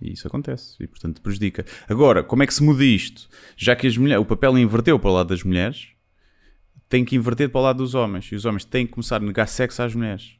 E 0.00 0.12
isso 0.12 0.26
acontece 0.26 0.76
e, 0.80 0.86
portanto, 0.86 1.22
prejudica. 1.22 1.64
Agora, 1.88 2.22
como 2.22 2.42
é 2.42 2.46
que 2.46 2.54
se 2.54 2.62
muda 2.62 2.84
isto? 2.84 3.28
Já 3.56 3.74
que 3.74 3.86
as 3.86 3.96
mulheres, 3.96 4.22
o 4.22 4.26
papel 4.26 4.58
inverteu 4.58 4.98
para 4.98 5.10
o 5.10 5.14
lado 5.14 5.28
das 5.28 5.42
mulheres, 5.42 5.88
tem 6.88 7.04
que 7.04 7.16
inverter 7.16 7.48
para 7.48 7.60
o 7.60 7.64
lado 7.64 7.78
dos 7.78 7.94
homens. 7.94 8.26
E 8.26 8.34
os 8.34 8.44
homens 8.44 8.64
têm 8.64 8.86
que 8.86 8.92
começar 8.92 9.16
a 9.16 9.24
negar 9.24 9.46
sexo 9.46 9.82
às 9.82 9.94
mulheres. 9.94 10.36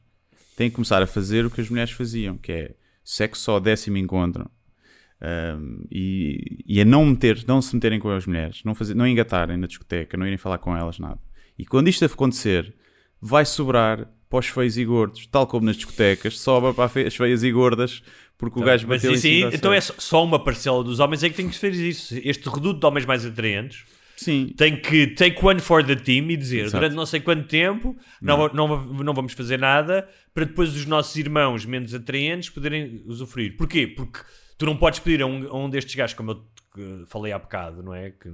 Têm 0.55 0.69
que 0.69 0.75
começar 0.75 1.01
a 1.01 1.07
fazer 1.07 1.45
o 1.45 1.49
que 1.49 1.61
as 1.61 1.69
mulheres 1.69 1.91
faziam, 1.91 2.37
que 2.37 2.51
é 2.51 2.75
sexo 3.03 3.41
só 3.41 3.59
décimo 3.59 3.97
encontro. 3.97 4.49
Um, 5.21 5.85
e, 5.89 6.63
e 6.65 6.79
a 6.81 6.85
não 6.85 7.05
meter, 7.05 7.43
não 7.47 7.61
se 7.61 7.73
meterem 7.73 7.99
com 7.99 8.09
as 8.09 8.27
mulheres, 8.27 8.61
não, 8.63 8.75
fazer, 8.75 8.93
não 8.93 9.07
engatarem 9.07 9.57
na 9.57 9.65
discoteca, 9.65 10.17
não 10.17 10.27
irem 10.27 10.37
falar 10.37 10.57
com 10.57 10.75
elas, 10.75 10.99
nada. 10.99 11.19
E 11.57 11.65
quando 11.65 11.87
isto 11.87 12.05
acontecer, 12.05 12.75
vai 13.19 13.45
sobrar 13.45 14.07
para 14.35 14.39
os 14.39 14.47
feios 14.47 14.77
e 14.77 14.83
gordos, 14.83 15.25
tal 15.27 15.47
como 15.47 15.65
nas 15.65 15.77
discotecas, 15.77 16.37
sobra 16.37 16.73
para 16.73 16.85
as 16.85 17.15
feias 17.15 17.41
e 17.41 17.51
gordas, 17.51 18.03
porque 18.37 18.59
o 18.59 18.63
gajo 18.63 18.85
Mas 18.85 19.01
bateu 19.01 19.11
em 19.11 19.15
isso 19.15 19.27
aí, 19.27 19.39
cima 19.39 19.51
então 19.53 19.71
é 19.71 19.79
só 19.79 20.23
uma 20.23 20.43
parcela 20.43 20.83
dos 20.83 20.99
homens 20.99 21.23
é 21.23 21.29
que 21.29 21.35
tem 21.35 21.47
que 21.47 21.57
fazer 21.57 21.87
isso. 21.87 22.19
Este 22.21 22.49
reduto 22.49 22.79
de 22.79 22.85
homens 22.85 23.05
mais 23.05 23.25
atraentes 23.25 23.85
Sim, 24.17 24.53
tem 24.57 24.75
que 24.79 25.07
take 25.07 25.37
one 25.43 25.59
for 25.61 25.83
the 25.83 25.95
team 25.95 26.29
e 26.29 26.37
dizer 26.37 26.65
Exato. 26.65 26.77
durante 26.77 26.95
não 26.95 27.05
sei 27.05 27.21
quanto 27.21 27.47
tempo 27.47 27.95
não, 28.21 28.47
não, 28.49 28.85
não 28.85 29.13
vamos 29.13 29.33
fazer 29.33 29.57
nada 29.57 30.07
para 30.33 30.43
depois 30.43 30.75
os 30.75 30.85
nossos 30.85 31.15
irmãos 31.15 31.65
menos 31.65 31.93
atraentes 31.93 32.49
poderem 32.49 33.03
usufruir. 33.05 33.55
Porquê? 33.55 33.87
Porque 33.87 34.19
tu 34.57 34.65
não 34.65 34.75
podes 34.75 34.99
pedir 34.99 35.21
a 35.21 35.25
um, 35.25 35.47
a 35.47 35.57
um 35.65 35.69
destes 35.69 35.95
gajos, 35.95 36.13
como 36.13 36.31
eu 36.31 37.05
falei 37.07 37.31
há 37.31 37.39
bocado, 37.39 37.81
não 37.81 37.93
é? 37.93 38.11
Que, 38.11 38.29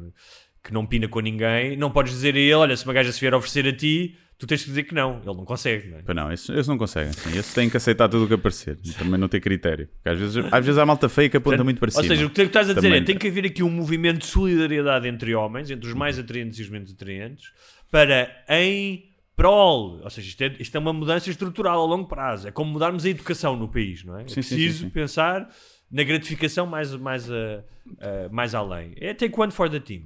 que 0.63 0.73
não 0.73 0.85
pina 0.85 1.07
com 1.07 1.19
ninguém, 1.19 1.75
não 1.77 1.89
podes 1.91 2.13
dizer 2.13 2.35
a 2.35 2.39
ele: 2.39 2.53
olha, 2.53 2.75
se 2.77 2.83
uma 2.85 2.93
gaja 2.93 3.11
se 3.11 3.19
vier 3.19 3.33
oferecer 3.33 3.67
a 3.67 3.75
ti, 3.75 4.15
tu 4.37 4.45
tens 4.47 4.61
que 4.63 4.69
dizer 4.69 4.83
que 4.83 4.93
não. 4.93 5.17
Ele 5.25 5.35
não 5.35 5.45
consegue, 5.45 5.87
não 5.89 5.97
é? 5.99 6.01
Pois 6.03 6.15
não, 6.15 6.31
esses, 6.31 6.49
esses 6.49 6.67
não 6.67 6.77
conseguem. 6.77 7.13
Sim. 7.13 7.37
Esses 7.37 7.53
têm 7.53 7.69
que 7.69 7.77
aceitar 7.77 8.07
tudo 8.09 8.25
o 8.25 8.27
que 8.27 8.33
aparecer 8.33 8.77
também 8.97 9.19
não 9.19 9.27
ter 9.27 9.39
critério. 9.39 9.87
Porque 9.87 10.09
às 10.09 10.17
vezes, 10.19 10.45
às 10.51 10.65
vezes 10.65 10.77
há 10.77 10.85
malta 10.85 11.07
feia 11.09 11.29
que 11.29 11.37
aponta 11.37 11.63
muito 11.63 11.79
para 11.79 11.87
Ou 11.87 11.91
cima. 11.91 12.07
seja, 12.07 12.25
o 12.25 12.29
que 12.29 12.35
tu 12.35 12.41
estás 12.41 12.69
a 12.69 12.73
dizer 12.73 12.87
Também- 12.87 13.01
é 13.01 13.05
tem 13.05 13.17
que 13.17 13.27
haver 13.27 13.45
aqui 13.45 13.63
um 13.63 13.69
movimento 13.69 14.19
de 14.19 14.25
solidariedade 14.25 15.07
entre 15.07 15.33
homens, 15.35 15.69
entre 15.71 15.87
os 15.87 15.93
mais 15.93 16.17
atraentes 16.19 16.59
e 16.59 16.61
os 16.63 16.69
menos 16.69 16.91
atraentes, 16.91 17.51
para 17.91 18.29
em 18.49 19.05
prol, 19.35 20.01
ou 20.03 20.09
seja, 20.09 20.27
isto 20.27 20.41
é, 20.43 20.55
isto 20.59 20.75
é 20.75 20.79
uma 20.79 20.93
mudança 20.93 21.29
estrutural 21.29 21.81
a 21.81 21.85
longo 21.85 22.07
prazo. 22.07 22.47
É 22.47 22.51
como 22.51 22.71
mudarmos 22.71 23.05
a 23.05 23.09
educação 23.09 23.55
no 23.57 23.67
país, 23.67 24.03
não 24.03 24.17
é? 24.19 24.23
É 24.23 24.27
sim, 24.27 24.35
preciso 24.35 24.77
sim, 24.79 24.83
sim. 24.85 24.89
pensar 24.89 25.49
na 25.91 26.03
gratificação 26.03 26.65
mais, 26.67 26.93
mais, 26.95 27.29
a- 27.31 27.63
a- 27.99 28.29
mais 28.31 28.53
além. 28.53 28.93
É 28.97 29.13
take 29.13 29.33
one 29.39 29.51
for 29.51 29.67
the 29.69 29.79
team. 29.79 30.03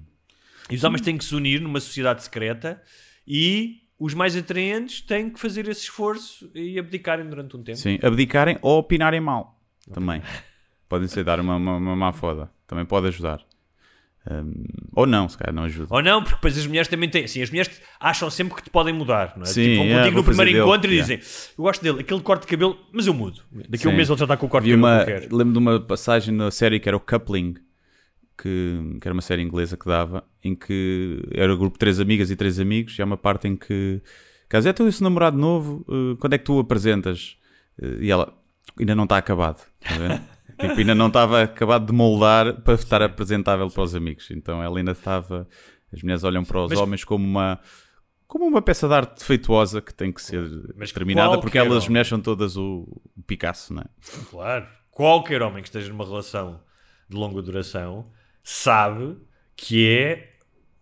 E 0.70 0.76
os 0.76 0.84
homens 0.84 1.01
têm 1.01 1.18
que 1.18 1.26
se 1.26 1.36
unir 1.36 1.61
numa 1.61 1.80
sociedade 1.80 2.24
secreta 2.24 2.82
e 3.28 3.82
os 3.99 4.13
mais 4.13 4.36
atraentes 4.36 5.01
têm 5.01 5.30
que 5.30 5.39
fazer 5.39 5.68
esse 5.68 5.82
esforço 5.82 6.49
e 6.53 6.78
abdicarem 6.78 7.28
durante 7.30 7.55
um 7.55 7.63
tempo. 7.63 7.78
Sim, 7.78 7.99
abdicarem 8.01 8.57
ou 8.61 8.80
opinarem 8.80 9.22
mal. 9.22 9.61
Também. 9.93 10.22
Podem 10.89 11.07
ser 11.07 11.24
dar 11.24 11.39
uma, 11.39 11.55
uma, 11.55 11.78
uma 11.78 11.95
má 11.95 12.11
foda. 12.11 12.49
Também 12.68 12.86
pode 12.86 13.07
ajudar. 13.07 13.41
Hum, 14.30 14.66
ou 14.93 15.05
não, 15.05 15.30
se 15.30 15.38
calhar 15.38 15.53
não 15.53 15.63
ajuda. 15.63 15.93
Ou 15.93 16.01
não, 16.01 16.22
porque 16.22 16.36
depois 16.36 16.57
as 16.57 16.66
mulheres 16.66 16.88
também 16.88 17.07
têm. 17.07 17.26
Assim, 17.26 17.43
as 17.43 17.49
mulheres 17.49 17.80
acham 17.99 18.30
sempre 18.30 18.55
que 18.55 18.63
te 18.63 18.72
podem 18.72 18.93
mudar, 18.93 19.34
não 19.38 19.43
é? 19.43 19.45
Sim, 19.45 19.63
tipo, 19.63 19.76
vão 19.76 19.86
yeah, 19.86 20.03
contigo 20.03 20.18
no 20.18 20.24
primeiro 20.24 20.51
dele, 20.51 20.63
encontro 20.63 20.91
e 20.91 20.97
dizem: 20.99 21.20
Eu 21.57 21.63
gosto 21.63 21.84
dele, 21.84 21.99
aquele 22.01 22.22
corte 22.22 22.41
de 22.41 22.47
cabelo, 22.47 22.80
mas 22.91 23.05
eu 23.05 23.13
mudo. 23.13 23.43
Daqui 23.70 23.86
a 23.86 23.89
um 23.91 23.95
mês 23.95 24.09
ele 24.09 24.18
já 24.18 24.26
está 24.26 24.36
com 24.36 24.47
o 24.47 24.49
corte 24.49 24.66
de 24.66 24.72
cabelo 24.72 24.88
uma, 24.88 25.38
lembro 25.38 25.53
de 25.53 25.59
uma 25.59 25.80
passagem 25.80 26.34
na 26.34 26.49
série 26.49 26.80
que 26.80 26.89
era 26.89 26.97
o 26.97 26.99
Coupling, 26.99 27.55
que, 28.38 28.97
que 29.01 29.07
era 29.07 29.13
uma 29.13 29.21
série 29.21 29.41
inglesa 29.41 29.77
que 29.77 29.86
dava, 29.86 30.23
em 30.43 30.55
que 30.55 31.23
era 31.31 31.53
o 31.53 31.57
grupo 31.57 31.75
de 31.75 31.79
três 31.79 31.99
amigas 31.99 32.29
e 32.29 32.36
três 32.36 32.59
amigos, 32.59 32.97
e 32.97 33.01
há 33.01 33.05
uma 33.05 33.17
parte 33.17 33.47
em 33.47 33.55
que, 33.55 34.01
caso 34.49 34.67
é 34.67 34.73
tu 34.73 34.88
esse 34.88 35.01
namorado 35.03 35.38
novo, 35.38 35.86
eh, 35.89 36.17
quando 36.19 36.33
é 36.33 36.38
que 36.38 36.43
tu 36.45 36.55
o 36.55 36.59
apresentas? 36.59 37.38
Eh, 37.81 37.97
e 38.01 38.11
ela, 38.11 38.33
ainda 38.79 38.93
não 38.95 39.03
está 39.03 39.17
acabado, 39.17 39.61
ver? 39.81 40.21
tipo, 40.59 40.79
ainda 40.79 40.95
não 40.95 41.07
estava 41.07 41.43
acabado 41.43 41.86
de 41.86 41.93
moldar 41.93 42.61
para 42.61 42.73
estar 42.73 43.01
apresentável 43.01 43.69
para 43.69 43.83
os 43.83 43.95
amigos, 43.95 44.29
então 44.31 44.61
ela 44.61 44.77
ainda 44.77 44.91
estava, 44.91 45.47
as 45.93 46.01
mulheres 46.01 46.23
olham 46.23 46.43
para 46.43 46.63
os 46.63 46.69
Mas- 46.71 46.79
homens 46.79 47.03
como 47.03 47.25
uma... 47.25 47.59
Como 48.27 48.43
uma 48.43 48.59
peça 48.59 48.88
de 48.88 48.93
arte 48.95 49.19
defeituosa 49.19 49.83
que 49.83 49.93
tem 49.93 50.11
que 50.11 50.19
ser 50.19 50.41
Mas 50.75 50.91
terminada, 50.91 51.39
porque 51.39 51.59
elas, 51.59 51.71
as 51.71 51.77
homem. 51.83 51.89
mulheres, 51.89 52.07
são 52.09 52.19
todas 52.19 52.57
o, 52.57 52.99
o 53.15 53.21
Picasso, 53.21 53.71
não 53.71 53.83
é? 53.83 53.86
Claro. 54.31 54.65
Qualquer 54.89 55.43
homem 55.43 55.61
que 55.61 55.69
esteja 55.69 55.89
numa 55.89 56.03
relação 56.03 56.59
de 57.07 57.15
longa 57.15 57.39
duração 57.43 58.07
sabe 58.45 59.17
que 59.57 59.89
é 59.89 60.29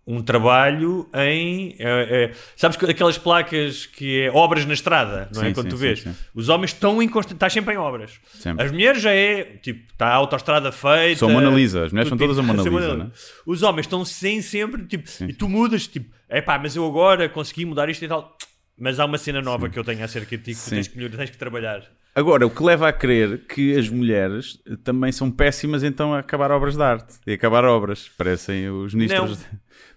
um 0.06 0.22
trabalho 0.22 1.10
em. 1.16 1.76
é, 1.80 2.26
é, 2.26 2.32
sabes 2.58 2.76
que 2.76 2.86
aquelas 2.86 3.18
placas 3.18 3.86
que 3.86 4.24
é 4.24 4.32
obras 4.32 4.66
na 4.66 4.74
estrada, 4.74 5.30
não 5.34 5.42
é? 5.42 5.48
Sim, 5.48 5.54
Quando 5.54 5.68
sim, 5.68 5.70
tu 5.70 5.78
vês. 5.78 6.02
sim. 6.02 6.14
Os 6.36 6.50
homens 6.50 6.72
estão 6.72 7.02
em 7.02 7.08
constante. 7.08 7.36
Estás 7.36 7.54
sempre 7.54 7.74
em 7.74 7.78
obras. 7.78 8.20
Sempre. 8.34 8.66
As 8.66 8.72
mulheres 8.72 9.02
já 9.02 9.12
é. 9.12 9.44
Tipo, 9.62 9.90
está 9.92 10.08
a 10.08 10.16
autoestrada 10.16 10.74
feita. 10.74 11.20
São 11.20 11.30
Mona 11.30 11.50
Lisa, 11.50 11.86
as 11.86 11.94
mulheres 11.94 12.10
são 12.10 12.18
todas 12.18 12.38
a 12.38 12.42
Mona 12.42 12.62
tipo, 12.62 12.78
Lisa, 12.78 12.98
né? 12.98 13.12
Os 13.46 13.64
homens 13.64 13.86
estão 13.86 14.04
sem 14.04 14.42
sempre. 14.42 14.86
Tipo, 14.86 15.10
e 15.24 15.34
tu 15.34 15.48
mudas, 15.48 15.88
tipo, 15.88 16.14
é 16.28 16.42
pá, 16.42 16.60
mas 16.60 16.76
eu 16.76 16.86
agora 16.86 17.30
consegui 17.30 17.64
mudar 17.64 17.90
isto 17.90 18.04
e 18.04 18.08
tal. 18.08 18.38
Mas 18.78 19.00
há 19.00 19.06
uma 19.06 19.18
cena 19.18 19.42
nova 19.42 19.70
que 19.70 19.80
eu 19.80 19.84
tenho 19.86 20.04
acerca 20.04 20.38
de 20.38 20.44
ti 20.44 20.54
que 20.54 20.62
tu 20.62 20.70
tens 20.70 20.88
que, 20.90 20.98
melhorar, 20.98 21.18
tens 21.18 21.30
que 21.30 21.38
trabalhar. 21.38 21.82
Agora, 22.16 22.46
o 22.46 22.50
que 22.50 22.64
leva 22.64 22.88
a 22.88 22.94
crer 22.94 23.40
que 23.48 23.78
as 23.78 23.90
mulheres 23.90 24.60
também 24.84 25.12
são 25.12 25.32
péssimas 25.32 25.84
então 25.84 26.14
a 26.14 26.20
acabar 26.20 26.52
obras 26.52 26.76
de 26.76 26.84
arte 26.84 27.16
e 27.26 27.34
acabar 27.34 27.66
obras, 27.66 28.10
parecem 28.18 28.70
os 28.70 28.94
ministros 28.94 29.40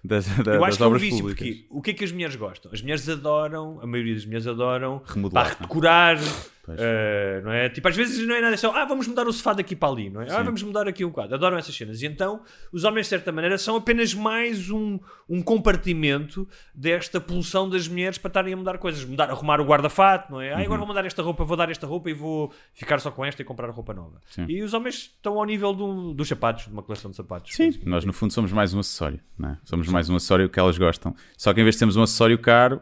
das, 0.05 0.27
das, 0.27 0.47
Eu 0.57 0.65
acho 0.65 0.77
que 0.79 0.83
é 0.83 0.87
um 0.87 0.93
vício, 0.95 1.19
públicas. 1.19 1.49
porque 1.49 1.67
o 1.71 1.83
que 1.83 1.91
é 1.91 1.95
que 1.95 2.05
as 2.05 2.13
mulheres 2.13 2.37
gostam? 2.37 2.71
As 2.73 2.81
mulheres 2.83 3.09
adoram, 3.09 3.81
a 3.83 3.87
maioria 3.87 4.15
das 4.15 4.25
mulheres 4.25 4.47
adoram 4.47 5.03
Remodelar, 5.07 5.45
pá, 5.47 5.51
é? 5.51 5.55
redecorar, 5.55 6.19
Pois. 6.65 6.79
eh, 6.81 7.41
não 7.45 7.53
é? 7.53 7.69
Tipo, 7.69 7.87
às 7.89 7.95
vezes 7.97 8.27
não 8.27 8.35
é 8.35 8.41
nada 8.41 8.57
só, 8.57 8.75
ah, 8.75 8.85
vamos 8.85 9.07
mudar 9.07 9.27
o 9.29 9.33
sofá 9.33 9.53
daqui 9.53 9.77
para 9.77 9.89
ali, 9.89 10.11
não 10.11 10.21
é? 10.21 10.27
Ah, 10.31 10.39
Sim. 10.39 10.45
vamos 10.45 10.63
mudar 10.65 10.89
aqui 10.89 11.05
um 11.05 11.11
quadro. 11.13 11.35
Adoram 11.35 11.57
essas 11.59 11.75
cenas. 11.77 12.03
E 12.03 12.07
então, 12.07 12.43
os 12.73 12.83
homens, 12.85 13.07
de 13.07 13.11
certa 13.11 13.31
maneira, 13.31 13.57
são 13.59 13.77
apenas 13.77 14.13
mais 14.15 14.69
um, 14.71 14.99
um 15.29 15.41
compartimento 15.43 16.49
desta 16.75 17.21
pulsão 17.21 17.69
das 17.69 17.87
mulheres 17.87 18.19
para 18.19 18.29
estarem 18.29 18.55
a 18.55 18.57
mudar 18.57 18.79
coisas. 18.79 19.05
Mudar, 19.05 19.31
arrumar 19.31 19.61
o 19.61 19.65
guarda-fato, 19.65 20.33
não 20.33 20.41
é? 20.41 20.53
Ah, 20.53 20.57
Uhum. 20.57 20.63
agora 20.65 20.79
vou 20.79 20.87
mudar 20.89 21.05
esta 21.05 21.23
roupa, 21.23 21.45
vou 21.45 21.57
dar 21.57 21.71
esta 21.71 21.87
roupa 21.87 22.11
e 22.11 22.15
vou 22.15 22.53
ficar 22.75 22.99
só 22.99 23.11
com 23.11 23.25
esta 23.25 23.43
e 23.43 23.45
comprar 23.45 23.71
roupa 23.71 23.93
nova. 23.95 24.21
Sim. 24.29 24.47
E 24.49 24.63
os 24.63 24.75
homens 24.75 25.13
estão 25.17 25.39
ao 25.39 25.45
nível 25.45 25.73
do- 25.73 26.15
dos 26.15 26.27
sapatos, 26.29 26.65
de 26.65 26.73
uma 26.73 26.83
coleção 26.83 27.11
de 27.11 27.17
sapatos. 27.17 27.55
Sim, 27.55 27.79
nós 27.85 28.05
no 28.05 28.13
fundo 28.13 28.33
somos 28.33 28.51
mais 28.53 28.75
um 28.75 28.81
acessório, 28.81 29.21
não 29.39 29.51
é? 29.51 29.59
Somos 29.67 29.89
mais 29.89 30.09
um 30.09 30.15
acessório 30.17 30.49
que 30.49 30.59
elas 30.61 30.79
gostam. 30.79 31.15
Só 31.37 31.53
que 31.53 31.61
em 31.61 31.65
vez 31.65 31.75
de 31.75 31.81
termos 31.81 31.97
um 31.97 32.03
acessório 32.03 32.39
caro, 32.39 32.81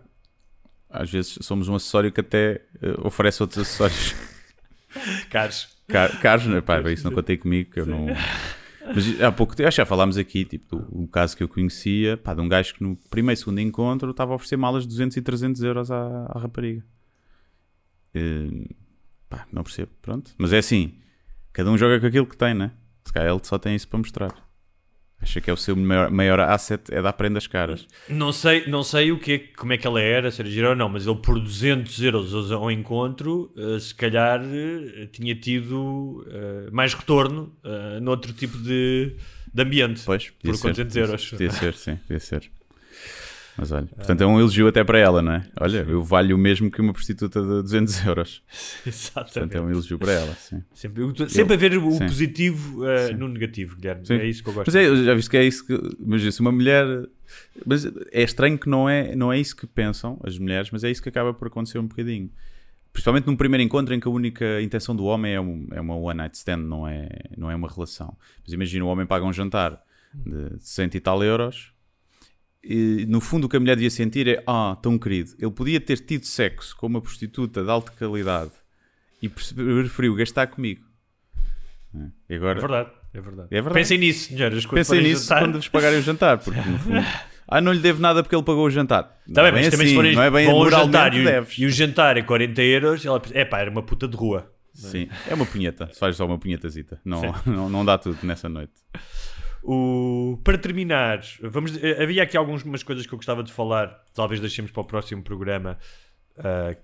às 0.91 1.11
vezes 1.11 1.39
somos 1.41 1.67
um 1.67 1.75
acessório 1.75 2.13
que 2.13 2.21
até 2.21 2.61
eh, 2.83 2.95
oferece 3.03 3.43
outros 3.43 3.59
acessórios 3.59 4.15
Caros. 5.31 5.69
car- 5.89 6.21
caros, 6.21 6.47
não 6.47 6.59
é? 6.59 6.61
Pá, 6.61 6.79
isso 6.93 7.05
não 7.05 7.13
contei 7.13 7.37
comigo, 7.39 7.71
que 7.73 7.81
eu 7.81 7.87
não. 7.87 8.07
Mas 8.95 9.19
há 9.23 9.33
pouco 9.33 9.53
acho 9.55 9.63
que 9.71 9.71
já 9.73 9.87
falámos 9.87 10.19
aqui, 10.19 10.45
tipo, 10.45 10.77
do- 10.77 10.99
um 11.01 11.07
caso 11.07 11.35
que 11.35 11.43
eu 11.43 11.49
conhecia, 11.49 12.19
pá, 12.19 12.35
de 12.35 12.43
um 12.43 12.49
gajo 12.49 12.75
que 12.75 12.83
no 12.83 12.97
primeiro 13.11 13.39
e 13.39 13.41
segundo 13.41 13.61
encontro 13.61 14.11
estava 14.11 14.33
a 14.33 14.35
oferecer 14.37 14.57
malas 14.59 14.83
de 14.83 14.91
200 14.91 15.17
e 15.17 15.23
300 15.23 15.63
euros 15.63 15.91
à, 15.91 16.27
à 16.35 16.39
rapariga. 16.39 16.85
Eh, 18.15 18.69
pá, 19.31 19.47
não 19.51 19.63
percebo, 19.65 19.91
pronto. 20.03 20.33
Mas 20.37 20.53
é 20.53 20.59
assim, 20.59 20.99
cada 21.53 21.71
um 21.71 21.79
joga 21.79 21.99
com 21.99 22.07
aquilo 22.07 22.27
que 22.27 22.37
tem, 22.37 22.53
né? 22.53 22.73
Se 23.05 23.13
calhar 23.13 23.31
ele 23.33 23.41
só 23.43 23.59
tem 23.59 23.75
isso 23.75 23.89
para 23.89 23.99
mostrar. 23.99 24.44
Acha 25.25 25.41
que 25.41 25.49
é 25.49 25.53
o 25.55 25.57
seu 25.57 25.75
maior, 25.75 26.11
maior 26.11 26.39
asset, 26.39 26.83
é 26.95 27.01
dar 27.01 27.15
prendas 27.15 27.47
caras. 27.47 27.87
Não 28.11 28.31
sei, 28.31 28.67
não 28.67 28.83
sei 28.83 29.11
o 29.11 29.19
que 29.19 29.33
é, 29.33 29.39
como 29.39 29.73
é 29.73 29.79
que 29.79 29.87
ela 29.87 29.99
era, 29.99 30.31
se 30.31 30.43
era 30.43 30.51
gira 30.51 30.69
ou 30.69 30.77
não, 30.77 30.87
mas 30.87 31.07
ele 31.07 31.17
por 31.17 31.41
200 31.41 32.03
euros 32.03 32.53
ao 32.53 32.71
encontro, 32.71 33.51
eh, 33.57 33.79
se 33.81 33.95
calhar 33.95 34.43
eh, 34.45 35.09
tinha 35.11 35.35
tido 35.35 36.27
eh, 36.31 36.69
mais 36.71 36.93
retorno 36.93 37.51
uh, 37.65 37.99
noutro 38.03 38.35
tipo 38.35 38.59
de, 38.59 39.17
de 39.53 39.63
ambiente. 39.63 40.03
Pois, 40.05 40.29
por 40.29 40.55
ser, 40.57 40.75
200 40.75 40.85
podia 40.93 41.01
euros. 41.01 41.23
ser, 41.23 41.31
Podia 41.31 41.51
ser, 41.53 41.75
sim, 41.75 41.97
podia 41.97 42.21
ser. 42.21 42.51
Mas 43.57 43.71
olha, 43.71 43.87
portanto 43.87 44.21
é 44.21 44.27
um 44.27 44.39
elogio 44.39 44.67
até 44.67 44.83
para 44.83 44.99
ela, 44.99 45.23
não 45.23 45.33
é? 45.33 45.47
Olha, 45.61 45.87
eu 45.89 46.03
valho 46.03 46.35
o 46.35 46.39
mesmo 46.39 46.71
que 46.71 46.81
uma 46.81 46.93
prostituta 46.93 47.41
de 47.41 47.63
200 47.63 48.05
euros. 48.07 48.43
Portanto 48.83 48.87
Exatamente. 48.87 49.57
é 49.57 49.61
um 49.61 49.71
elogio 49.71 49.99
para 49.99 50.13
ela, 50.13 50.35
sim. 50.35 50.63
Sempre, 50.75 51.03
eu- 51.05 51.29
sempre 51.29 51.55
a 51.55 51.57
ver 51.57 51.79
o 51.79 51.91
Sim. 51.93 51.99
positivo 52.07 52.83
Sim. 53.09 53.15
no 53.15 53.29
negativo, 53.29 53.77
Guilherme. 53.77 54.07
Sim. 54.07 54.15
É 54.15 54.27
isso 54.27 54.43
que 54.43 54.49
eu 54.49 54.55
gosto. 54.55 54.67
Mas 54.67 54.75
é, 54.75 54.87
eu 54.89 55.05
já 55.05 55.15
viste 55.15 55.31
que 55.31 55.37
é 55.37 55.45
isso 55.45 55.65
que. 55.67 55.79
Mas 56.01 56.35
se 56.35 56.41
uma 56.41 56.51
mulher. 56.51 56.85
Mas 57.65 57.85
é 58.13 58.23
estranho 58.23 58.59
que 58.59 58.69
não 58.69 58.89
é, 58.89 59.15
não 59.15 59.33
é 59.33 59.39
isso 59.39 59.55
que 59.57 59.67
pensam 59.67 60.21
as 60.25 60.39
mulheres, 60.39 60.71
mas 60.71 60.83
é 60.85 60.91
isso 60.91 61.03
que 61.03 61.09
acaba 61.09 61.33
por 61.33 61.47
acontecer 61.49 61.79
um 61.79 61.87
bocadinho. 61.87 62.31
Principalmente 62.93 63.27
num 63.27 63.35
primeiro 63.37 63.63
encontro 63.63 63.93
em 63.95 63.99
que 64.01 64.07
a 64.07 64.11
única 64.11 64.61
intenção 64.63 64.95
do 64.95 65.05
homem 65.05 65.33
é, 65.35 65.41
um, 65.41 65.67
é 65.73 65.81
uma 65.81 65.97
one 65.97 66.19
night 66.19 66.37
stand, 66.37 66.59
não 66.59 66.87
é, 66.87 67.09
não 67.37 67.51
é 67.51 67.55
uma 67.57 67.69
relação. 67.69 68.17
Mas 68.45 68.53
imagina 68.53 68.85
o 68.85 68.89
homem 68.89 69.05
paga 69.07 69.25
um 69.25 69.33
jantar 69.33 69.81
de 70.15 70.57
100 70.61 70.91
e 70.95 71.01
tal 71.01 71.23
euros 71.25 71.73
e 72.65 73.05
no 73.09 73.21
fundo 73.21 73.45
o 73.45 73.49
que 73.49 73.57
a 73.57 73.61
mulher 73.61 73.77
devia 73.77 73.91
sentir 73.91 74.27
é: 74.29 74.43
Ah, 74.47 74.77
tão 74.83 74.99
querido, 74.99 75.33
ele 75.39 75.51
podia 75.51 75.81
ter 75.81 75.99
tido 75.99 76.25
sexo 76.25 76.77
com 76.77 76.87
uma 76.87 77.01
prostituta 77.01 77.63
de 77.63 77.71
alta 77.71 77.93
qualidade 77.93 78.53
e 79.23 79.29
preferiu 79.29 80.15
gastar 80.15 80.47
comigo. 80.47 80.83
É. 81.95 82.07
E 82.31 82.37
agora, 82.37 82.59
É 82.59 82.61
verdade, 82.61 82.91
é 83.13 83.21
verdade. 83.21 83.49
É 83.51 83.55
verdade. 83.55 83.75
Pensem 83.75 83.99
nisso, 83.99 84.29
senhoras. 84.29 84.67
quando 84.67 84.75
Pensem 84.79 85.03
nisso 85.03 85.23
jantar. 85.23 85.39
quando 85.41 85.55
vos 85.57 85.69
pagarem 85.69 85.99
o 85.99 86.03
jantar, 86.03 86.39
porque 86.39 86.61
no 86.61 86.79
fundo, 86.81 87.05
ah, 87.47 87.61
não 87.61 87.73
lhe 87.73 87.81
devo 87.81 88.01
nada 88.01 88.23
porque 88.23 88.35
ele 88.35 88.43
pagou 88.43 88.67
o 88.67 88.71
jantar. 88.71 89.03
Tá 89.05 89.13
não 89.29 89.35
bem, 89.43 89.47
é 89.47 89.53
mas 89.53 89.69
também 89.71 89.71
se 89.71 89.85
assim, 89.85 89.95
forem 89.95 90.15
não 90.15 90.23
é 90.23 90.31
bem 90.31 90.47
moralmente 90.49 90.87
jantar 90.87 91.15
e, 91.15 91.25
deves. 91.25 91.59
e 91.59 91.67
o 91.67 91.71
jantar 91.71 92.17
é 92.17 92.23
40 92.23 92.63
euros, 92.63 93.05
ela 93.07 93.23
é 93.33 93.45
pá, 93.45 93.61
era 93.61 93.71
uma 93.71 93.83
puta 93.83 94.09
de 94.09 94.17
rua. 94.17 94.51
Sim, 94.73 95.09
é 95.29 95.35
uma 95.35 95.47
punheta, 95.47 95.89
se 95.93 96.01
faz 96.01 96.17
só 96.17 96.27
uma 96.27 96.37
punhetazita, 96.37 97.01
não, 97.05 97.23
não, 97.47 97.69
não 97.69 97.85
dá 97.85 97.97
tudo 97.97 98.19
nessa 98.25 98.49
noite. 98.49 98.73
O, 99.67 100.39
para 100.45 100.59
terminar, 100.59 101.23
vamos, 101.41 101.83
eh, 101.83 102.03
havia 102.03 102.23
aqui 102.23 102.37
algumas 102.37 102.83
coisas 102.83 103.07
que 103.07 103.15
eu 103.15 103.17
gostava 103.17 103.43
de 103.43 103.51
falar, 103.51 104.05
talvez 104.13 104.39
deixemos 104.39 104.71
para 104.71 104.83
o 104.83 104.85
próximo 104.85 105.23
programa. 105.23 105.79
Ah, 106.37 106.77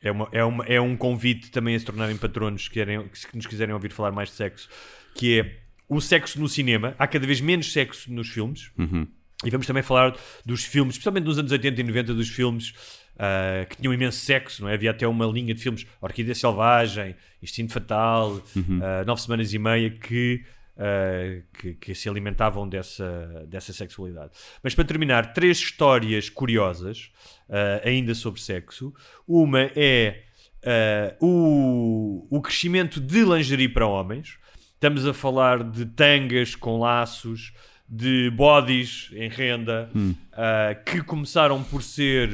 é, 0.00 0.10
uma, 0.10 0.28
é, 0.32 0.42
uma, 0.42 0.64
é 0.64 0.80
um 0.80 0.96
convite 0.96 1.50
também 1.50 1.76
a 1.76 1.78
se 1.78 1.84
tornarem 1.84 2.16
patronos 2.16 2.68
que, 2.68 2.74
querem, 2.74 3.06
que 3.06 3.36
nos 3.36 3.46
quiserem 3.46 3.74
ouvir 3.74 3.92
falar 3.92 4.12
mais 4.12 4.30
de 4.30 4.36
sexo, 4.36 4.68
que 5.14 5.40
é 5.40 5.58
o 5.88 6.00
sexo 6.00 6.40
no 6.40 6.48
cinema. 6.48 6.94
Há 6.98 7.06
cada 7.06 7.26
vez 7.26 7.40
menos 7.40 7.70
sexo 7.70 8.10
nos 8.10 8.30
filmes. 8.30 8.72
Uhum. 8.78 9.06
E 9.44 9.50
vamos 9.50 9.66
também 9.66 9.82
falar 9.82 10.16
dos 10.44 10.64
filmes, 10.64 10.94
especialmente 10.94 11.24
nos 11.24 11.38
anos 11.38 11.52
80 11.52 11.80
e 11.80 11.84
90, 11.84 12.14
dos 12.14 12.30
filmes 12.30 12.72
ah, 13.18 13.66
que 13.68 13.76
tinham 13.76 13.92
imenso 13.92 14.18
sexo, 14.18 14.62
não 14.62 14.68
é? 14.68 14.74
Havia 14.74 14.90
até 14.90 15.06
uma 15.06 15.26
linha 15.26 15.54
de 15.54 15.60
filmes, 15.60 15.86
Orquídea 16.00 16.34
Selvagem, 16.34 17.14
Instinto 17.42 17.72
Fatal, 17.72 18.42
ah, 18.82 19.04
Nove 19.04 19.20
Semanas 19.20 19.52
e 19.52 19.58
Meia, 19.58 19.90
que, 19.90 20.44
ah, 20.76 21.42
que, 21.58 21.74
que 21.74 21.94
se 21.94 22.08
alimentavam 22.08 22.66
dessa, 22.68 23.44
dessa 23.46 23.72
sexualidade. 23.72 24.32
Mas 24.62 24.74
para 24.74 24.84
terminar, 24.84 25.34
três 25.34 25.58
histórias 25.58 26.30
curiosas, 26.30 27.10
ah, 27.48 27.82
ainda 27.84 28.14
sobre 28.14 28.40
sexo. 28.40 28.94
Uma 29.28 29.70
é 29.76 30.22
ah, 30.64 31.14
o, 31.20 32.26
o 32.30 32.40
crescimento 32.40 33.00
de 33.00 33.22
lingerie 33.22 33.68
para 33.68 33.86
homens. 33.86 34.38
Estamos 34.74 35.06
a 35.06 35.12
falar 35.12 35.62
de 35.62 35.84
tangas 35.84 36.54
com 36.54 36.80
laços, 36.80 37.52
de 37.86 38.30
bodies 38.30 39.10
em 39.12 39.28
renda, 39.28 39.90
ah, 40.32 40.74
que 40.74 41.02
começaram 41.02 41.62
por 41.62 41.82
ser 41.82 42.30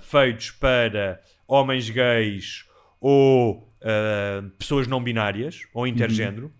feitos 0.00 0.52
para 0.52 1.20
homens 1.48 1.90
gays 1.90 2.64
ou 3.00 3.68
pessoas 4.56 4.86
não 4.86 5.02
binárias 5.02 5.62
ou 5.74 5.86
intergênero 5.86 6.52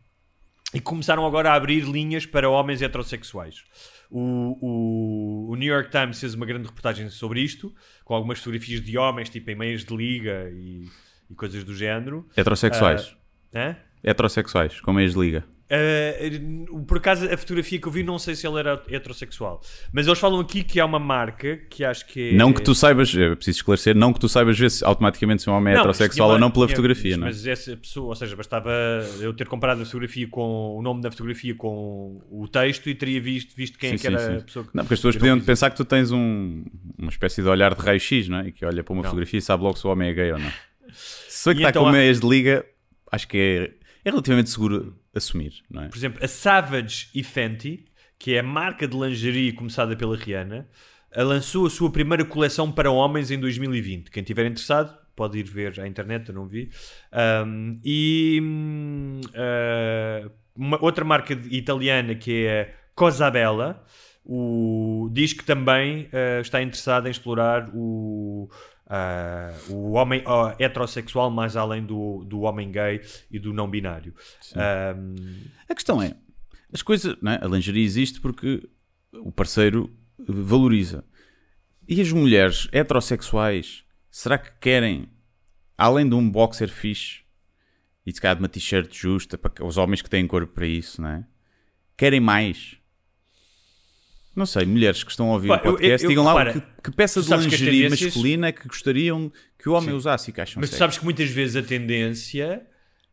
e 0.75 0.81
começaram 0.81 1.25
agora 1.27 1.51
a 1.51 1.55
abrir 1.55 1.83
linhas 1.85 2.27
para 2.27 2.49
homens 2.51 2.83
heterossexuais. 2.83 3.63
O, 4.11 4.57
o- 4.61 5.51
o 5.51 5.57
New 5.57 5.73
York 5.73 5.91
Times 5.91 6.21
fez 6.21 6.35
uma 6.35 6.47
grande 6.47 6.67
reportagem 6.67 7.09
sobre 7.11 7.41
isto, 7.41 7.75
com 8.05 8.15
algumas 8.15 8.39
fotografias 8.39 8.81
de 8.81 8.97
homens, 8.99 9.29
tipo 9.29 9.51
em 9.51 9.55
meias 9.57 9.85
de 9.85 9.97
liga 9.97 10.49
e, 10.53 10.85
e 11.31 11.35
coisas 11.35 11.65
do 11.65 11.75
género. 11.75 12.27
Heterossexuais. 12.37 13.17
Ah, 13.55 13.59
hã? 13.71 13.77
Heterossexuais, 14.05 14.81
com 14.81 14.93
meias 14.93 15.13
de 15.15 15.19
liga. 15.21 15.45
Uh, 15.69 16.85
por 16.85 16.99
acaso, 16.99 17.27
a 17.27 17.37
fotografia 17.37 17.79
que 17.81 17.89
eu 17.89 17.93
vi, 17.93 18.03
não 18.05 18.19
sei 18.21 18.35
se 18.37 18.47
ele 18.47 18.59
era 18.59 18.81
heterossexual. 18.89 19.61
Mas 19.93 20.07
eles 20.07 20.19
falam 20.19 20.39
aqui 20.41 20.63
que 20.63 20.79
há 20.79 20.85
uma 20.85 20.99
marca 21.01 21.57
que 21.69 21.85
acho 21.85 22.07
que 22.07 22.31
é. 22.31 22.33
Não 22.35 22.53
que 22.53 22.63
tu 22.63 22.75
saibas, 22.75 23.15
é 23.17 23.35
preciso 23.35 23.59
esclarecer, 23.59 23.95
não 23.97 24.13
que 24.13 24.21
tu 24.21 24.29
saibas 24.29 24.57
ver 24.59 24.71
se 24.71 24.85
automaticamente 24.85 25.43
se 25.43 25.51
um 25.51 25.55
homem 25.55 25.73
é 25.73 25.75
Não, 25.75 25.81
heterossexual 25.83 26.31
ou 26.31 26.39
não 26.39 26.51
pela 26.53 26.67
tinha- 26.67 26.77
fotografia, 26.77 27.17
não 27.17 27.27
é? 27.27 27.31
Mas 27.31 27.47
essa 27.47 27.77
pessoa, 27.77 28.09
ou 28.09 28.15
seja, 28.15 28.37
bastava 28.37 28.71
eu 29.21 29.33
ter 29.35 29.47
comparado 29.49 29.83
a 29.83 29.85
fotografia 29.85 30.29
com 30.29 30.77
o 30.77 30.83
nome 30.83 31.03
da 31.03 31.11
fotografia 31.11 31.55
com 31.55 32.21
o 32.31 32.47
texto 32.47 32.89
e 32.89 32.95
teria 32.95 33.21
visto, 33.21 33.55
visto 33.57 33.77
quem 33.79 33.91
é 33.91 33.97
Sim, 33.97 34.01
que 34.01 34.07
era 34.07 34.19
sim, 34.21 34.31
sim. 34.31 34.37
a 34.37 34.41
pessoa 34.43 34.65
que. 34.67 34.71
Não, 34.75 34.85
porque 34.85 34.95
as 34.95 35.01
pessoas 35.01 35.17
podiam 35.17 35.41
pensar 35.41 35.71
que 35.71 35.77
tu 35.77 35.85
tens 35.85 36.13
um, 36.13 36.65
uma 36.97 37.11
espécie 37.11 37.43
de 37.43 37.49
olhar 37.49 37.75
de 37.75 37.81
raio-x, 37.83 38.29
não 38.29 38.39
é? 38.39 38.49
E 38.49 38.53
que 38.53 38.65
olha 38.65 38.85
para 38.85 38.93
uma 38.93 39.03
Não. 39.03 39.11
fotografia 39.11 39.39
e 39.39 39.43
sabe 39.43 39.63
logo 39.65 39.77
se 39.77 39.87
o 39.87 39.91
homem 39.91 40.11
é 40.11 40.13
gay 40.15 40.33
ou 40.33 40.39
não. 40.39 40.51
Se 41.29 41.51
que 41.53 41.59
E 41.61 41.63
está 41.63 41.71
então 41.71 41.83
com 41.83 41.89
há- 41.89 41.93
meias 41.93 42.21
de 42.21 42.29
liga, 42.29 42.65
acho 43.13 43.27
que 43.29 43.37
é, 43.37 43.71
é 44.09 44.11
relativamente 44.11 44.49
seguro 44.51 44.97
assumir, 45.17 45.63
não 45.71 45.85
é? 45.85 45.89
Por 45.89 45.97
exemplo, 45.97 46.23
a 46.23 46.29
Savage 46.29 47.09
e 47.15 47.23
Fenty, 47.23 47.85
que 48.19 48.35
é 48.35 48.41
a 48.41 48.43
marca 48.43 48.87
de 48.87 48.97
lingerie 48.97 49.53
começada 49.53 49.97
pela 49.97 50.17
Rihanna, 50.17 50.69
lançou 51.17 51.67
a 51.67 51.71
sua 51.71 51.91
primeira 51.91 52.25
coleção 52.25 52.71
para 52.71 52.91
homens 52.91 53.31
em 53.31 53.39
2020. 53.39 54.11
Quem 54.11 54.23
estiver 54.23 54.47
interessado 54.47 54.97
pode 55.15 55.39
ir 55.39 55.45
ver 55.45 55.81
à 55.81 55.87
internet, 55.87 56.29
eu 56.29 56.35
não 56.35 56.47
vi. 56.47 56.71
Um, 57.47 57.81
e 57.83 58.41
uh, 59.29 60.31
uma 60.55 60.83
outra 60.83 61.05
marca 61.05 61.33
italiana 61.51 62.15
que 62.15 62.47
é 62.47 62.75
Cosabella 62.95 63.83
o, 64.25 65.09
diz 65.13 65.33
que 65.33 65.45
também 65.45 66.09
uh, 66.13 66.41
está 66.41 66.61
interessada 66.61 67.09
em 67.09 67.11
explorar 67.11 67.71
o, 67.73 68.51
uh, 68.87 69.73
o 69.73 69.93
homem 69.93 70.21
uh, 70.21 70.55
heterossexual 70.59 71.31
mais 71.31 71.57
além 71.57 71.85
do, 71.85 72.25
do 72.25 72.41
homem 72.41 72.71
gay 72.71 73.01
e 73.31 73.39
do 73.39 73.53
não 73.53 73.69
binário. 73.69 74.15
Um, 74.55 75.15
A 75.69 75.75
questão 75.75 76.01
é, 76.01 76.15
as 76.73 76.83
coisas, 76.83 77.17
não 77.21 77.33
é? 77.33 77.41
a 77.43 77.47
lingerie 77.47 77.85
existe 77.85 78.21
porque 78.21 78.69
o 79.13 79.33
parceiro 79.33 79.91
valoriza. 80.19 81.05
E 81.89 82.01
as 82.01 82.11
mulheres 82.11 82.69
heterossexuais, 82.73 83.85
será 84.11 84.39
que 84.39 84.51
querem, 84.61 85.09
além 85.79 86.09
de 86.09 86.15
um 86.15 86.29
boxer 86.29 86.69
fixe 86.69 87.21
e 88.05 88.13
se 88.13 88.21
calhar 88.21 88.37
de 88.37 88.43
uma 88.43 88.49
t-shirt 88.49 88.93
justa, 88.93 89.37
para 89.37 89.65
os 89.65 89.77
homens 89.77 90.03
que 90.03 90.11
têm 90.11 90.27
corpo 90.27 90.53
para 90.53 90.67
isso, 90.67 91.03
não 91.03 91.09
é? 91.09 91.27
Querem 91.97 92.21
mais? 92.21 92.77
Não 94.37 94.45
sei, 94.47 94.67
mulheres 94.67 95.03
que 95.03 95.11
estão 95.11 95.31
a 95.31 95.33
ouvir 95.33 95.49
Pá, 95.49 95.55
o 95.55 95.59
eu- 95.67 95.73
podcast, 95.73 96.05
eu- 96.05 96.09
digam 96.11 96.23
lá 96.25 96.33
repara, 96.33 96.53
que, 96.53 96.83
que 96.85 96.91
peça 96.95 97.23
de 97.23 97.29
lingerie 97.35 97.83
tendências- 97.85 98.03
masculina 98.15 98.49
é 98.49 98.53
que 98.53 98.69
gostariam 98.69 99.33
que 99.59 99.69
o 99.69 99.73
homem 99.73 99.95
usasse 99.95 100.31
e 100.31 100.33
que 100.35 100.41
acham 100.41 100.61
Mas 100.61 100.69
tu 100.71 100.77
sabes 100.77 100.99
que 100.99 101.05
muitas 101.05 101.31
vezes 101.31 101.57
a 101.57 101.63
tendência 101.63 102.61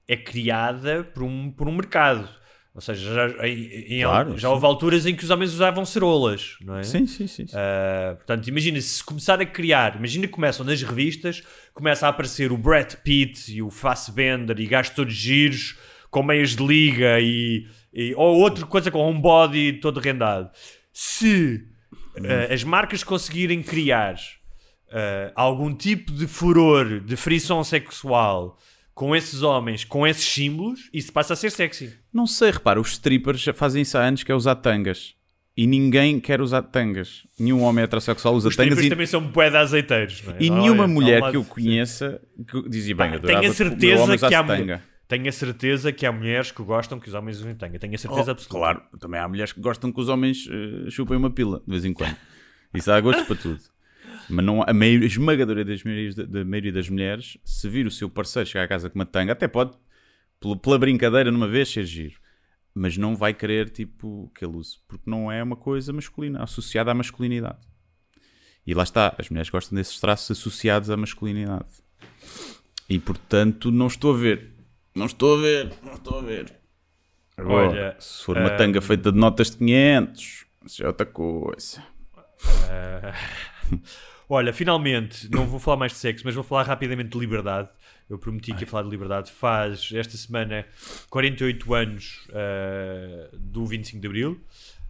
é 0.07 0.17
criada 0.17 1.03
por 1.03 1.23
um, 1.23 1.49
por 1.49 1.67
um 1.67 1.71
mercado. 1.75 2.27
Ou 2.75 2.81
seja, 2.81 3.13
já, 3.37 3.47
em- 3.47 4.01
Claro, 4.01 4.31
já 4.37 4.47
sim. 4.47 4.53
houve 4.53 4.65
alturas 4.65 5.05
em 5.05 5.15
que 5.15 5.23
os 5.23 5.29
homens 5.29 5.53
usavam 5.53 5.85
cerolas, 5.85 6.55
não 6.59 6.77
é? 6.79 6.83
Sim, 6.83 7.05
sim, 7.05 7.27
sim. 7.27 7.45
sim. 7.45 7.55
Ah, 7.55 8.15
portanto, 8.17 8.47
imagina 8.47 8.81
se 8.81 9.03
começar 9.03 9.39
a 9.39 9.45
criar, 9.45 9.95
imagina 9.95 10.25
que 10.25 10.33
começam 10.33 10.65
nas 10.65 10.81
revistas, 10.81 11.43
começa 11.71 12.07
a 12.07 12.09
aparecer 12.09 12.51
o 12.51 12.57
Brad 12.57 12.95
Pitt 12.95 13.53
e 13.53 13.61
o 13.61 13.69
Fassbender 13.69 14.59
e 14.59 14.65
gajos 14.65 14.93
todos 14.95 15.13
giros 15.13 15.77
com 16.09 16.23
meias 16.23 16.55
de 16.55 16.65
liga 16.65 17.19
e, 17.21 17.67
e- 17.93 18.13
ou 18.15 18.39
outra 18.39 18.65
coisa 18.65 18.89
com 18.89 19.07
um 19.09 19.21
body 19.21 19.73
todo 19.73 19.99
rendado. 19.99 20.49
Se 20.93 21.67
ah, 22.17 22.53
as 22.53 22.63
marcas 22.63 23.03
conseguirem 23.03 23.61
criar 23.63 24.15
ah, 24.91 25.31
algum 25.35 25.73
tipo 25.73 26.11
de 26.11 26.27
furor, 26.27 26.99
de 26.99 27.15
frição 27.17 27.63
sexual 27.63 28.59
com 28.93 29.15
esses 29.15 29.41
homens, 29.41 29.83
com 29.83 30.05
esses 30.05 30.23
símbolos, 30.23 30.89
isso 30.93 31.11
passa 31.11 31.33
a 31.33 31.35
ser 31.35 31.51
sexy. 31.51 31.91
Não 32.13 32.27
sei, 32.27 32.51
repara, 32.51 32.79
os 32.79 32.91
strippers 32.91 33.41
já 33.41 33.53
fazem 33.53 33.81
isso 33.81 33.97
há 33.97 34.01
anos 34.01 34.23
que 34.23 34.31
é 34.31 34.35
usar 34.35 34.55
tangas. 34.55 35.15
E 35.55 35.67
ninguém 35.67 36.19
quer 36.19 36.41
usar 36.41 36.63
tangas. 36.63 37.27
Nenhum 37.39 37.61
homem 37.61 37.83
heterossexual 37.83 38.33
usa 38.33 38.49
Os 38.49 38.55
tangas 38.55 38.73
tripas 38.73 38.87
e, 38.87 38.89
também 38.89 39.05
são 39.05 39.21
de 39.21 39.57
azeiteiros. 39.57 40.23
não 40.23 40.33
é? 40.33 40.37
e 40.39 40.49
nenhuma 40.49 40.85
um 40.85 40.87
mulher 40.87 41.29
que 41.29 41.37
eu 41.37 41.43
conheça 41.43 42.19
que 42.47 42.69
dizia 42.69 42.95
bem, 42.95 43.09
Pá, 43.09 43.15
adorava 43.15 43.39
tenho 43.39 43.51
a 43.51 43.55
certeza 43.55 44.17
que 44.17 44.35
há 44.35 44.43
tanga. 44.43 44.92
Tenho 45.07 45.27
a 45.27 45.31
certeza 45.31 45.91
que 45.91 46.05
há 46.05 46.11
mulheres 46.11 46.51
que 46.51 46.63
gostam 46.63 46.99
que 46.99 47.07
os 47.07 47.13
homens 47.13 47.39
usem 47.39 47.53
tanga. 47.55 47.77
Tenho 47.77 47.93
a 47.93 47.97
certeza 47.97 48.29
Oh, 48.29 48.31
absoluta. 48.31 48.49
claro, 48.49 48.81
também 48.99 49.19
há 49.19 49.27
mulheres 49.27 49.51
que 49.51 49.59
gostam 49.59 49.91
que 49.91 49.99
os 49.99 50.09
homens 50.09 50.47
eh, 50.49 50.89
chupem 50.89 51.17
uma 51.17 51.29
pila 51.29 51.59
de 51.65 51.71
vez 51.71 51.85
em 51.85 51.93
quando. 51.93 52.15
Isso 52.73 52.91
há 52.91 52.99
gostos 53.01 53.25
para 53.27 53.35
tudo. 53.35 53.59
Mas 54.29 54.45
não, 54.45 54.63
a, 54.65 54.73
maioria, 54.73 55.05
a 55.05 55.07
esmagadora 55.07 55.65
das 55.65 55.83
maiorias, 55.83 56.15
da, 56.15 56.45
maioria 56.45 56.71
das 56.71 56.89
mulheres, 56.89 57.37
se 57.43 57.67
vir 57.69 57.85
o 57.85 57.91
seu 57.91 58.09
parceiro 58.09 58.47
chegar 58.47 58.63
a 58.63 58.67
casa 58.67 58.89
com 58.89 58.97
uma 58.97 59.05
tanga, 59.05 59.33
até 59.33 59.47
pode, 59.47 59.77
pela, 60.39 60.55
pela 60.57 60.79
brincadeira, 60.79 61.29
numa 61.29 61.47
vez, 61.47 61.69
ser 61.69 61.83
giro. 61.85 62.15
Mas 62.73 62.97
não 62.97 63.15
vai 63.15 63.33
querer, 63.33 63.69
tipo, 63.69 64.31
que 64.33 64.43
ele 64.45 64.55
use. 64.55 64.77
Porque 64.87 65.07
não 65.07 65.31
é 65.31 65.43
uma 65.43 65.57
coisa 65.57 65.91
masculina, 65.93 66.41
associada 66.41 66.89
à 66.89 66.93
masculinidade. 66.93 67.59
E 68.65 68.73
lá 68.73 68.83
está, 68.83 69.13
as 69.19 69.29
mulheres 69.29 69.49
gostam 69.49 69.75
desses 69.75 69.99
traços 69.99 70.31
associados 70.31 70.89
à 70.89 70.95
masculinidade. 70.97 71.67
E, 72.89 72.97
portanto, 72.97 73.69
não 73.69 73.87
estou 73.87 74.15
a 74.15 74.17
ver. 74.17 74.52
Não 74.95 75.07
estou 75.07 75.37
a 75.37 75.41
ver, 75.41 75.73
não 75.83 75.93
estou 75.93 76.19
a 76.19 76.21
ver. 76.21 76.53
Agora, 77.35 77.69
Olha, 77.69 77.95
se 77.99 78.23
for 78.23 78.37
uma 78.37 78.49
ah, 78.49 78.55
tanga 78.55 78.79
feita 78.79 79.11
de 79.11 79.17
notas 79.17 79.49
de 79.49 79.57
500, 79.57 80.45
isso 80.65 80.77
já 80.77 80.85
é 80.85 80.87
outra 80.87 81.05
coisa. 81.05 81.83
Olha, 84.29 84.53
finalmente, 84.53 85.29
não 85.31 85.47
vou 85.47 85.59
falar 85.59 85.77
mais 85.77 85.93
de 85.93 85.97
sexo, 85.97 86.23
mas 86.25 86.35
vou 86.35 86.43
falar 86.43 86.63
rapidamente 86.63 87.09
de 87.09 87.19
liberdade. 87.19 87.69
Eu 88.09 88.19
prometi 88.19 88.53
que 88.53 88.61
ia 88.61 88.67
falar 88.67 88.83
de 88.83 88.89
liberdade. 88.89 89.31
Faz 89.31 89.89
esta 89.93 90.15
semana 90.15 90.65
48 91.09 91.73
anos 91.73 92.27
ah, 92.31 93.29
do 93.33 93.65
25 93.65 93.99
de 93.99 94.07
Abril. 94.07 94.41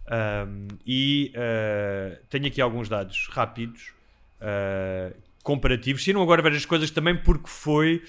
Ahm, 0.06 0.68
e 0.86 1.32
tenho 2.28 2.46
aqui 2.46 2.60
alguns 2.60 2.90
dados 2.90 3.26
rápidos, 3.30 3.92
comparativos. 5.42 6.04
Tiram 6.04 6.22
agora 6.22 6.42
várias 6.42 6.66
coisas 6.66 6.90
também 6.90 7.16
porque 7.16 7.48
foi 7.48 8.02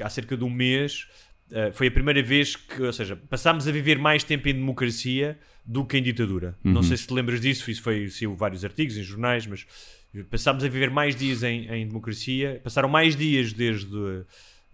há 0.00 0.08
cerca 0.08 0.34
de 0.34 0.44
um 0.44 0.50
mês. 0.50 1.06
Ah, 1.52 1.70
foi 1.72 1.88
a 1.88 1.90
primeira 1.90 2.22
vez 2.22 2.56
que, 2.56 2.82
ou 2.82 2.92
seja, 2.92 3.16
passámos 3.16 3.66
a 3.68 3.72
viver 3.72 3.98
mais 3.98 4.24
tempo 4.24 4.48
em 4.48 4.54
democracia 4.54 5.38
do 5.64 5.84
que 5.84 5.96
em 5.98 6.02
ditadura. 6.02 6.56
Não 6.62 6.82
sei 6.82 6.96
se 6.96 7.06
te 7.06 7.12
lembras 7.12 7.40
disso, 7.40 7.70
isso 7.70 7.82
foi 7.82 8.08
saiu 8.08 8.34
vários 8.36 8.64
artigos 8.64 8.96
em 8.96 9.02
jornais, 9.02 9.46
mas 9.46 9.66
passámos 10.30 10.64
a 10.64 10.68
viver 10.68 10.90
mais 10.90 11.16
dias 11.16 11.42
em, 11.42 11.66
em 11.68 11.86
democracia, 11.86 12.60
passaram 12.62 12.88
mais 12.88 13.16
dias 13.16 13.52
desde, 13.52 14.24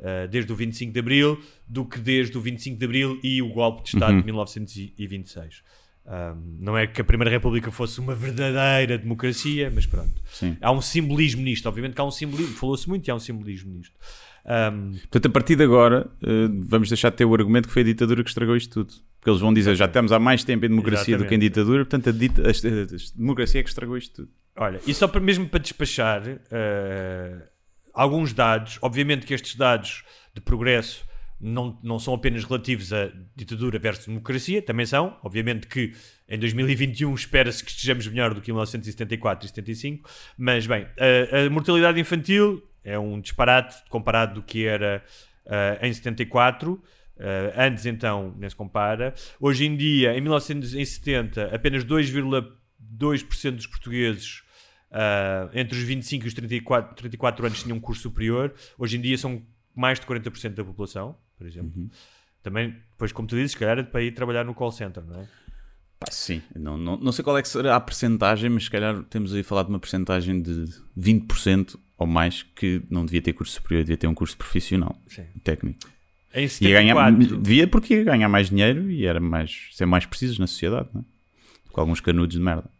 ah, 0.02 0.26
desde 0.26 0.52
o 0.52 0.56
25 0.56 0.92
de 0.92 0.98
Abril 0.98 1.42
do 1.66 1.84
que 1.84 1.98
desde 1.98 2.36
o 2.36 2.40
25 2.40 2.78
de 2.78 2.84
Abril 2.84 3.20
e 3.22 3.40
o 3.40 3.48
golpe 3.48 3.84
de 3.84 3.88
Estado 3.90 4.18
de 4.18 4.24
1926. 4.24 5.62
Um, 6.04 6.56
não 6.58 6.76
é 6.76 6.84
que 6.84 7.00
a 7.00 7.04
Primeira 7.04 7.30
República 7.30 7.70
fosse 7.70 8.00
uma 8.00 8.14
verdadeira 8.14 8.98
democracia, 8.98 9.70
mas 9.72 9.86
pronto. 9.86 10.20
Sim. 10.32 10.56
Há 10.60 10.72
um 10.72 10.80
simbolismo 10.80 11.42
nisto, 11.42 11.68
obviamente 11.68 11.94
que 11.94 12.00
há 12.00 12.04
um 12.04 12.10
simbolismo, 12.10 12.54
falou-se 12.56 12.88
muito 12.88 13.06
e 13.06 13.10
há 13.10 13.14
um 13.14 13.20
simbolismo 13.20 13.72
nisto. 13.72 13.94
Um, 14.44 14.92
Portanto, 14.92 15.26
a 15.26 15.30
partir 15.30 15.56
de 15.56 15.62
agora, 15.62 16.10
eh, 16.22 16.48
vamos 16.66 16.88
deixar 16.88 17.10
de 17.10 17.16
ter 17.16 17.24
o 17.24 17.34
argumento 17.34 17.68
que 17.68 17.72
foi 17.74 17.82
a 17.82 17.84
ditadura 17.84 18.22
que 18.24 18.28
estragou 18.30 18.56
isto 18.56 18.84
tudo. 18.84 18.92
Porque 19.20 19.30
eles 19.30 19.40
vão 19.40 19.54
dizer, 19.54 19.76
já 19.76 19.84
estamos 19.84 20.10
há 20.10 20.18
mais 20.18 20.42
tempo 20.42 20.66
em 20.66 20.68
democracia 20.68 21.16
do 21.16 21.24
que 21.24 21.34
em 21.34 21.38
Exatamente. 21.38 21.48
ditadura, 21.50 21.84
portanto, 21.84 22.08
a, 22.08 22.12
dita- 22.12 22.42
a- 22.42 22.46
a- 22.46 22.82
a 22.82 23.16
democracia 23.16 23.60
é 23.60 23.62
que 23.62 23.68
estragou 23.68 23.96
isto 23.96 24.14
tudo. 24.22 24.32
Olha, 24.56 24.80
e 24.86 24.92
só 24.92 25.06
para, 25.06 25.20
mesmo 25.20 25.48
para 25.48 25.60
despachar 25.60 26.22
eh, 26.50 27.36
alguns 27.94 28.32
dados, 28.32 28.78
obviamente 28.82 29.24
que 29.26 29.32
estes 29.32 29.54
dados 29.54 30.02
de 30.34 30.40
progresso 30.40 31.04
não, 31.40 31.78
não 31.82 31.98
são 31.98 32.12
apenas 32.14 32.44
relativos 32.44 32.92
à 32.92 33.10
ditadura 33.36 33.78
versus 33.78 34.06
democracia, 34.06 34.60
também 34.60 34.86
são. 34.86 35.16
Obviamente 35.22 35.66
que 35.66 35.92
em 36.28 36.38
2021 36.38 37.14
espera-se 37.14 37.64
que 37.64 37.70
estejamos 37.70 38.06
melhor 38.08 38.34
do 38.34 38.40
que 38.40 38.50
em 38.50 38.54
1974 38.54 39.46
e 39.46 39.48
75, 39.48 40.08
mas 40.36 40.66
bem, 40.66 40.86
a, 40.98 41.46
a 41.46 41.50
mortalidade 41.50 41.98
infantil 42.00 42.62
é 42.84 42.98
um 42.98 43.20
disparate 43.20 43.82
comparado 43.88 44.34
do 44.34 44.42
que 44.42 44.66
era 44.66 45.02
eh, 45.46 45.78
em 45.82 45.92
74. 45.92 46.82
eh, 47.18 47.54
antes 47.56 47.86
então 47.86 48.34
nem 48.38 48.48
se 48.48 48.56
compara. 48.56 49.14
Hoje 49.40 49.66
em 49.66 49.76
dia, 49.76 50.16
em 50.16 50.20
1970, 50.20 51.54
apenas 51.54 51.84
2,2% 51.84 53.50
dos 53.52 53.66
portugueses 53.66 54.42
ah, 54.92 55.48
entre 55.54 55.78
os 55.78 55.84
25 55.84 56.26
e 56.26 56.28
os 56.28 56.34
34, 56.34 56.94
34 56.94 57.46
anos 57.46 57.62
tinham 57.62 57.78
um 57.78 57.80
curso 57.80 58.02
superior. 58.02 58.52
Hoje 58.76 58.98
em 58.98 59.00
dia 59.00 59.16
são 59.16 59.42
mais 59.74 59.98
de 59.98 60.06
40% 60.06 60.50
da 60.50 60.64
população, 60.64 61.16
por 61.38 61.46
exemplo. 61.46 61.90
Também, 62.42 62.76
depois, 62.90 63.10
como 63.12 63.26
tu 63.26 63.36
dizes, 63.36 63.52
se 63.52 63.58
calhar 63.58 63.78
é 63.78 63.82
para 63.82 64.02
ir 64.02 64.12
trabalhar 64.12 64.44
no 64.44 64.54
call 64.54 64.70
center, 64.70 65.02
não 65.04 65.20
é? 65.20 65.28
Pá, 65.98 66.10
sim, 66.10 66.42
não, 66.54 66.76
não, 66.76 66.96
não 66.96 67.12
sei 67.12 67.24
qual 67.24 67.38
é 67.38 67.42
que 67.42 67.48
será 67.48 67.76
a 67.76 67.80
percentagem, 67.80 68.50
mas 68.50 68.64
se 68.64 68.70
calhar 68.70 69.02
temos 69.04 69.32
aí 69.32 69.40
a 69.40 69.44
falar 69.44 69.62
de 69.62 69.70
uma 69.70 69.78
percentagem 69.78 70.42
de 70.42 70.66
20% 70.98 71.78
ou 72.02 72.06
mais 72.06 72.42
que 72.42 72.82
não 72.90 73.04
devia 73.06 73.22
ter 73.22 73.32
curso 73.32 73.54
superior, 73.54 73.84
devia 73.84 73.96
ter 73.96 74.06
um 74.06 74.14
curso 74.14 74.36
profissional, 74.36 75.00
Sim. 75.06 75.24
técnico. 75.42 75.78
Em 76.34 76.42
Ia 76.60 76.70
ganhar, 76.72 76.94
74, 76.94 77.36
devia 77.38 77.66
porque 77.68 77.94
ia 77.94 78.04
ganhar 78.04 78.28
mais 78.28 78.48
dinheiro 78.48 78.90
e 78.90 79.04
era 79.06 79.20
mais, 79.20 79.68
ser 79.72 79.86
mais 79.86 80.06
precisos 80.06 80.38
na 80.38 80.46
sociedade, 80.46 80.88
não 80.94 81.02
é? 81.02 81.04
Com 81.70 81.80
alguns 81.80 82.00
canudos 82.00 82.36
de 82.36 82.42
merda. 82.42 82.70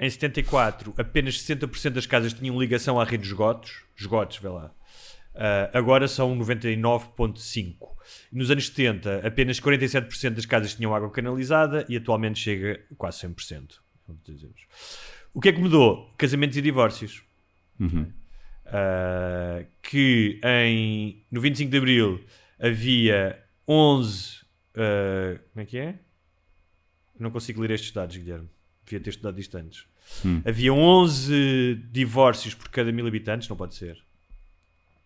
em 0.00 0.08
74, 0.08 0.94
apenas 0.96 1.38
60% 1.42 1.90
das 1.90 2.06
casas 2.06 2.32
tinham 2.32 2.58
ligação 2.58 2.98
à 3.00 3.04
rede 3.04 3.22
de 3.22 3.28
esgotos. 3.28 3.82
Esgotos, 3.96 4.38
vê 4.38 4.48
lá. 4.48 4.72
Uh, 5.34 5.76
agora 5.76 6.08
são 6.08 6.36
99,5%. 6.38 7.76
Nos 8.32 8.50
anos 8.50 8.66
70, 8.68 9.26
apenas 9.26 9.60
47% 9.60 10.30
das 10.30 10.46
casas 10.46 10.74
tinham 10.74 10.94
água 10.94 11.10
canalizada 11.10 11.84
e 11.88 11.96
atualmente 11.96 12.38
chega 12.38 12.80
a 12.90 12.94
quase 12.96 13.18
100%. 13.26 13.74
como 14.06 14.18
dizemos. 14.26 14.62
O 15.32 15.40
que 15.40 15.48
é 15.48 15.52
que 15.52 15.60
mudou? 15.60 16.12
Casamentos 16.18 16.56
e 16.56 16.62
divórcios. 16.62 17.22
Uh, 18.66 19.66
que 19.82 20.40
em, 20.42 21.22
no 21.30 21.40
25 21.40 21.70
de 21.70 21.76
Abril 21.76 22.24
havia 22.58 23.38
11. 23.68 24.40
uh, 24.74 25.38
como 25.52 25.62
é 25.62 25.64
que 25.64 25.78
é? 25.78 25.98
Não 27.18 27.30
consigo 27.30 27.60
ler 27.60 27.70
estes 27.70 27.92
dados, 27.92 28.16
Guilherme. 28.16 28.48
Devia 28.84 29.00
ter 29.00 29.10
estudado 29.10 29.38
isto 29.38 29.56
antes. 29.56 29.86
Havia 30.44 30.72
11 30.72 31.82
divórcios 31.90 32.54
por 32.54 32.68
cada 32.68 32.92
mil 32.92 33.06
habitantes, 33.06 33.48
não 33.48 33.56
pode 33.56 33.74
ser. 33.74 34.02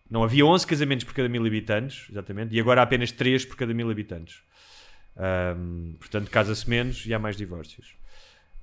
Não, 0.09 0.23
havia 0.23 0.45
11 0.45 0.65
casamentos 0.65 1.05
por 1.05 1.13
cada 1.13 1.29
mil 1.29 1.45
habitantes, 1.45 2.07
exatamente, 2.09 2.55
e 2.55 2.59
agora 2.59 2.81
há 2.81 2.83
apenas 2.83 3.11
3 3.11 3.45
por 3.45 3.55
cada 3.55 3.73
mil 3.73 3.89
habitantes. 3.89 4.41
Ahm, 5.15 5.93
portanto, 5.99 6.29
casa-se 6.31 6.67
menos 6.69 7.05
e 7.05 7.13
há 7.13 7.19
mais 7.19 7.37
divórcios. 7.37 7.95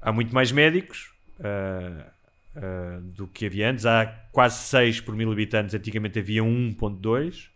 Há 0.01 0.13
muito 0.13 0.35
mais 0.35 0.51
médicos 0.51 1.13
ah, 1.41 2.13
ah, 2.57 3.01
do 3.03 3.27
que 3.27 3.47
havia 3.47 3.71
antes. 3.71 3.85
Há 3.85 4.07
quase 4.33 4.57
6 4.69 5.01
por 5.01 5.15
mil 5.15 5.31
habitantes, 5.31 5.75
antigamente 5.75 6.19
havia 6.19 6.43
1.2. 6.43 7.49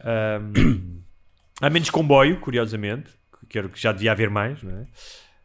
Ahm, 0.00 1.02
há 1.60 1.68
menos 1.68 1.90
comboio, 1.90 2.40
curiosamente, 2.40 3.10
que 3.48 3.58
era 3.58 3.66
o 3.66 3.70
que 3.70 3.80
já 3.80 3.92
devia 3.92 4.12
haver 4.12 4.30
mais, 4.30 4.62
não 4.62 4.72
é? 4.72 4.86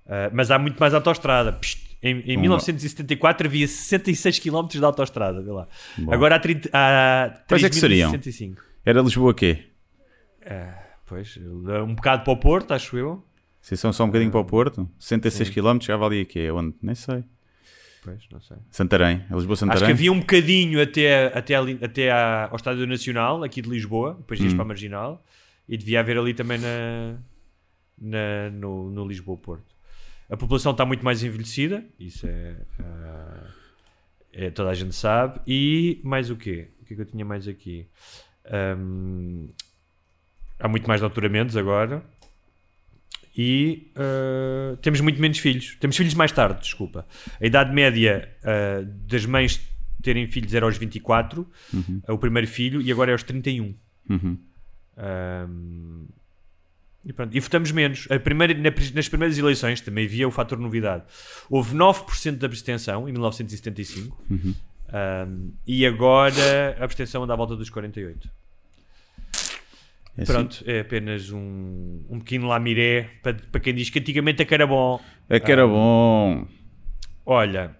Ah, 0.07 0.29
mas 0.33 0.49
há 0.49 0.57
muito 0.57 0.79
mais 0.79 0.93
autoestrada. 0.93 1.59
Em, 2.01 2.21
em 2.21 2.37
1974 2.37 3.45
havia 3.45 3.67
66 3.67 4.39
km 4.39 4.67
de 4.67 4.83
autoestrada, 4.83 5.41
vê 5.41 5.51
lá. 5.51 5.67
Agora 6.09 6.35
há, 6.35 6.39
30, 6.39 6.69
há 6.71 7.43
Quais 7.47 7.63
é 7.63 7.69
que 7.69 7.75
seriam? 7.75 8.11
3.065. 8.13 8.57
Era 8.85 9.01
Lisboa 9.01 9.33
quê? 9.33 9.65
Pois, 11.05 11.37
um 11.85 11.95
bocado 11.95 12.23
para 12.23 12.31
o 12.31 12.37
Porto, 12.37 12.71
acho 12.71 12.97
eu. 12.97 13.21
Se 13.59 13.75
são 13.75 13.91
só 13.91 14.05
um 14.05 14.07
bocadinho 14.07 14.31
para 14.31 14.39
o 14.39 14.45
Porto, 14.45 14.89
66 14.97 15.49
km, 15.49 15.79
chegava 15.81 16.05
ali 16.05 16.21
aqui, 16.21 16.49
onde? 16.49 16.73
Nem 16.81 16.95
sei. 16.95 17.25
Pois, 18.03 18.21
não 18.31 18.39
sei. 18.39 18.57
Santarém, 18.71 19.25
é 19.29 19.35
Lisboa 19.35 19.55
Acho 19.73 19.85
que 19.85 19.91
havia 19.91 20.11
um 20.11 20.19
bocadinho 20.19 20.81
até, 20.81 21.25
até, 21.37 21.55
ali, 21.55 21.77
até 21.81 22.09
à- 22.11 22.47
ao 22.49 22.55
Estádio 22.55 22.87
Nacional, 22.87 23.43
aqui 23.43 23.61
de 23.61 23.69
Lisboa, 23.69 24.15
depois 24.17 24.39
Hum. 24.39 24.43
ias 24.45 24.53
para 24.53 24.63
a 24.63 24.67
Marginal, 24.67 25.25
e 25.67 25.75
devia 25.77 25.99
haver 25.99 26.17
ali 26.17 26.33
também 26.33 26.57
na, 26.57 27.17
na- 27.97 28.49
no, 28.51 28.89
no 28.89 29.05
Lisboa-Porto. 29.07 29.75
A 30.29 30.37
população 30.37 30.71
está 30.71 30.85
muito 30.85 31.03
mais 31.03 31.23
envelhecida, 31.23 31.83
isso 31.99 32.25
é, 32.25 32.55
ah, 32.79 33.47
é- 34.31 34.49
toda 34.51 34.69
a 34.69 34.73
gente 34.75 34.95
sabe. 34.95 35.41
E 35.45 35.99
mais 36.03 36.29
o 36.29 36.35
quê? 36.35 36.69
O 36.81 36.85
que 36.85 36.93
é 36.93 36.95
que 36.95 37.01
eu 37.01 37.05
tinha 37.05 37.25
mais 37.25 37.47
aqui? 37.47 37.85
Ahm, 38.45 39.49
há 40.59 40.67
muito 40.67 40.87
mais 40.87 41.01
doutoramentos 41.01 41.57
agora. 41.57 42.01
E 43.37 43.91
ah, 43.95 44.77
temos 44.81 44.99
muito 45.01 45.21
menos 45.21 45.37
filhos. 45.39 45.75
Temos 45.79 45.95
filhos 45.95 46.13
mais 46.13 46.31
tarde, 46.31 46.61
desculpa. 46.61 47.05
A 47.41 47.45
idade 47.45 47.73
média 47.73 48.29
ah, 48.43 48.83
das 49.07 49.25
mães 49.25 49.61
terem 50.01 50.27
filhos 50.27 50.53
era 50.53 50.65
aos 50.65 50.77
24, 50.77 51.47
ah, 52.07 52.13
o 52.13 52.17
primeiro 52.17 52.47
filho, 52.47 52.81
e 52.81 52.91
agora 52.91 53.11
é 53.11 53.13
aos 53.13 53.23
31. 53.23 53.73
Uhum. 54.09 54.37
E, 57.05 57.13
pronto, 57.13 57.35
e 57.35 57.39
votamos 57.39 57.71
menos. 57.71 58.07
A 58.11 58.19
primeira, 58.19 58.53
na- 58.53 58.71
nas 58.93 59.07
primeiras 59.07 59.37
eleições 59.37 59.79
também 59.81 60.05
havia 60.05 60.27
o 60.27 60.31
fator 60.31 60.59
novidade. 60.59 61.03
Houve 61.49 61.73
9% 61.75 62.37
de 62.37 62.45
abstenção 62.45 63.07
em 63.07 63.11
1975 63.13 64.21
Ahm, 64.91 65.51
e 65.67 65.85
agora 65.85 66.75
a 66.79 66.83
abstenção 66.83 67.23
anda 67.23 67.33
à 67.33 67.35
volta 67.35 67.55
dos 67.55 67.69
48%. 67.69 68.27
É 70.19 70.23
assim. 70.23 70.33
Pronto, 70.33 70.63
é 70.65 70.81
apenas 70.81 71.31
um, 71.31 72.03
um 72.09 72.19
pequeno 72.19 72.47
lamiré 72.47 73.09
para, 73.23 73.35
para 73.35 73.61
quem 73.61 73.73
diz 73.73 73.89
que 73.89 73.99
antigamente 73.99 74.41
é 74.41 74.45
que 74.45 74.53
era 74.53 74.67
bom. 74.67 74.99
É 75.29 75.39
que 75.39 75.49
era 75.49 75.65
bom. 75.65 76.45
Olha, 77.25 77.73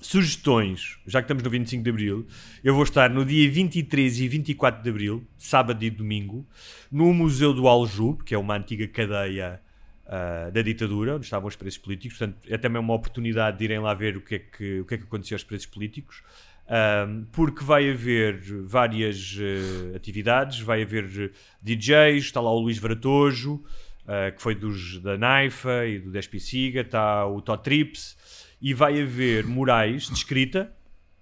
sugestões, 0.00 0.96
já 1.08 1.20
que 1.20 1.24
estamos 1.24 1.42
no 1.42 1.50
25 1.50 1.82
de 1.82 1.90
Abril, 1.90 2.26
eu 2.62 2.72
vou 2.72 2.84
estar 2.84 3.10
no 3.10 3.24
dia 3.24 3.50
23 3.50 4.20
e 4.20 4.28
24 4.28 4.80
de 4.80 4.88
Abril, 4.88 5.26
sábado 5.36 5.84
e 5.84 5.90
domingo, 5.90 6.46
no 6.90 7.12
Museu 7.12 7.52
do 7.52 7.66
Aljube, 7.66 8.22
que 8.22 8.32
é 8.32 8.38
uma 8.38 8.56
antiga 8.56 8.86
cadeia 8.86 9.60
ah, 10.06 10.50
da 10.52 10.62
ditadura, 10.62 11.16
onde 11.16 11.24
estavam 11.24 11.48
os 11.48 11.56
presos 11.56 11.78
políticos. 11.78 12.16
Portanto, 12.16 12.46
é 12.48 12.56
também 12.56 12.80
uma 12.80 12.94
oportunidade 12.94 13.58
de 13.58 13.64
irem 13.64 13.80
lá 13.80 13.92
ver 13.92 14.16
o 14.16 14.20
que 14.20 14.36
é 14.36 14.38
que, 14.38 14.80
o 14.82 14.84
que, 14.84 14.94
é 14.94 14.98
que 14.98 15.04
aconteceu 15.04 15.34
aos 15.34 15.42
presos 15.42 15.66
políticos. 15.66 16.22
Ahm, 16.68 17.26
porque 17.30 17.62
vai 17.64 17.88
haver 17.90 18.40
várias 18.64 19.38
eh, 19.40 19.94
atividades, 19.96 20.58
vai 20.60 20.82
haver 20.82 21.04
eh, 21.04 21.30
DJs, 21.62 22.24
está 22.24 22.40
lá 22.40 22.50
o 22.50 22.58
Luís 22.58 22.76
Varatojo, 22.78 23.62
eh, 24.08 24.32
que 24.32 24.42
foi 24.42 24.54
dos, 24.56 24.98
da 25.00 25.16
Naifa 25.16 25.86
e 25.86 26.00
do 26.00 26.10
Despiciga, 26.10 26.80
está 26.80 27.24
o 27.24 27.40
Tó 27.40 27.56
Trips, 27.56 28.16
e 28.60 28.74
vai 28.74 29.00
haver 29.00 29.46
murais 29.46 30.08
de 30.08 30.14
escrita, 30.14 30.72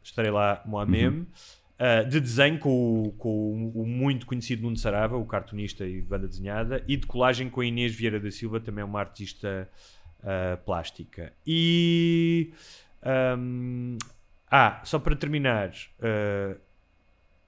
estarei 0.02 0.30
lá 0.30 0.62
Moamem, 0.64 1.08
uh, 1.08 2.08
de 2.08 2.20
desenho 2.20 2.58
com, 2.58 3.02
o, 3.02 3.12
com 3.12 3.70
o- 3.74 3.84
muito 3.86 4.24
conhecido 4.24 4.62
Nuno 4.62 4.76
Sarava, 4.78 5.16
o 5.18 5.26
cartunista 5.26 5.84
e 5.86 6.00
banda 6.00 6.26
desenhada, 6.28 6.82
e 6.88 6.96
de 6.96 7.06
colagem 7.06 7.50
com 7.50 7.60
a 7.60 7.66
Inês 7.66 7.94
Vieira 7.94 8.18
da 8.20 8.30
Silva, 8.30 8.60
também 8.60 8.82
uma 8.84 9.00
artista 9.00 9.68
uh, 10.20 10.56
plástica. 10.64 11.32
E. 11.46 12.50
um, 13.38 13.98
ah, 14.50 14.80
só 14.84 14.98
para 14.98 15.16
terminar. 15.16 15.70
uh, 16.00 16.58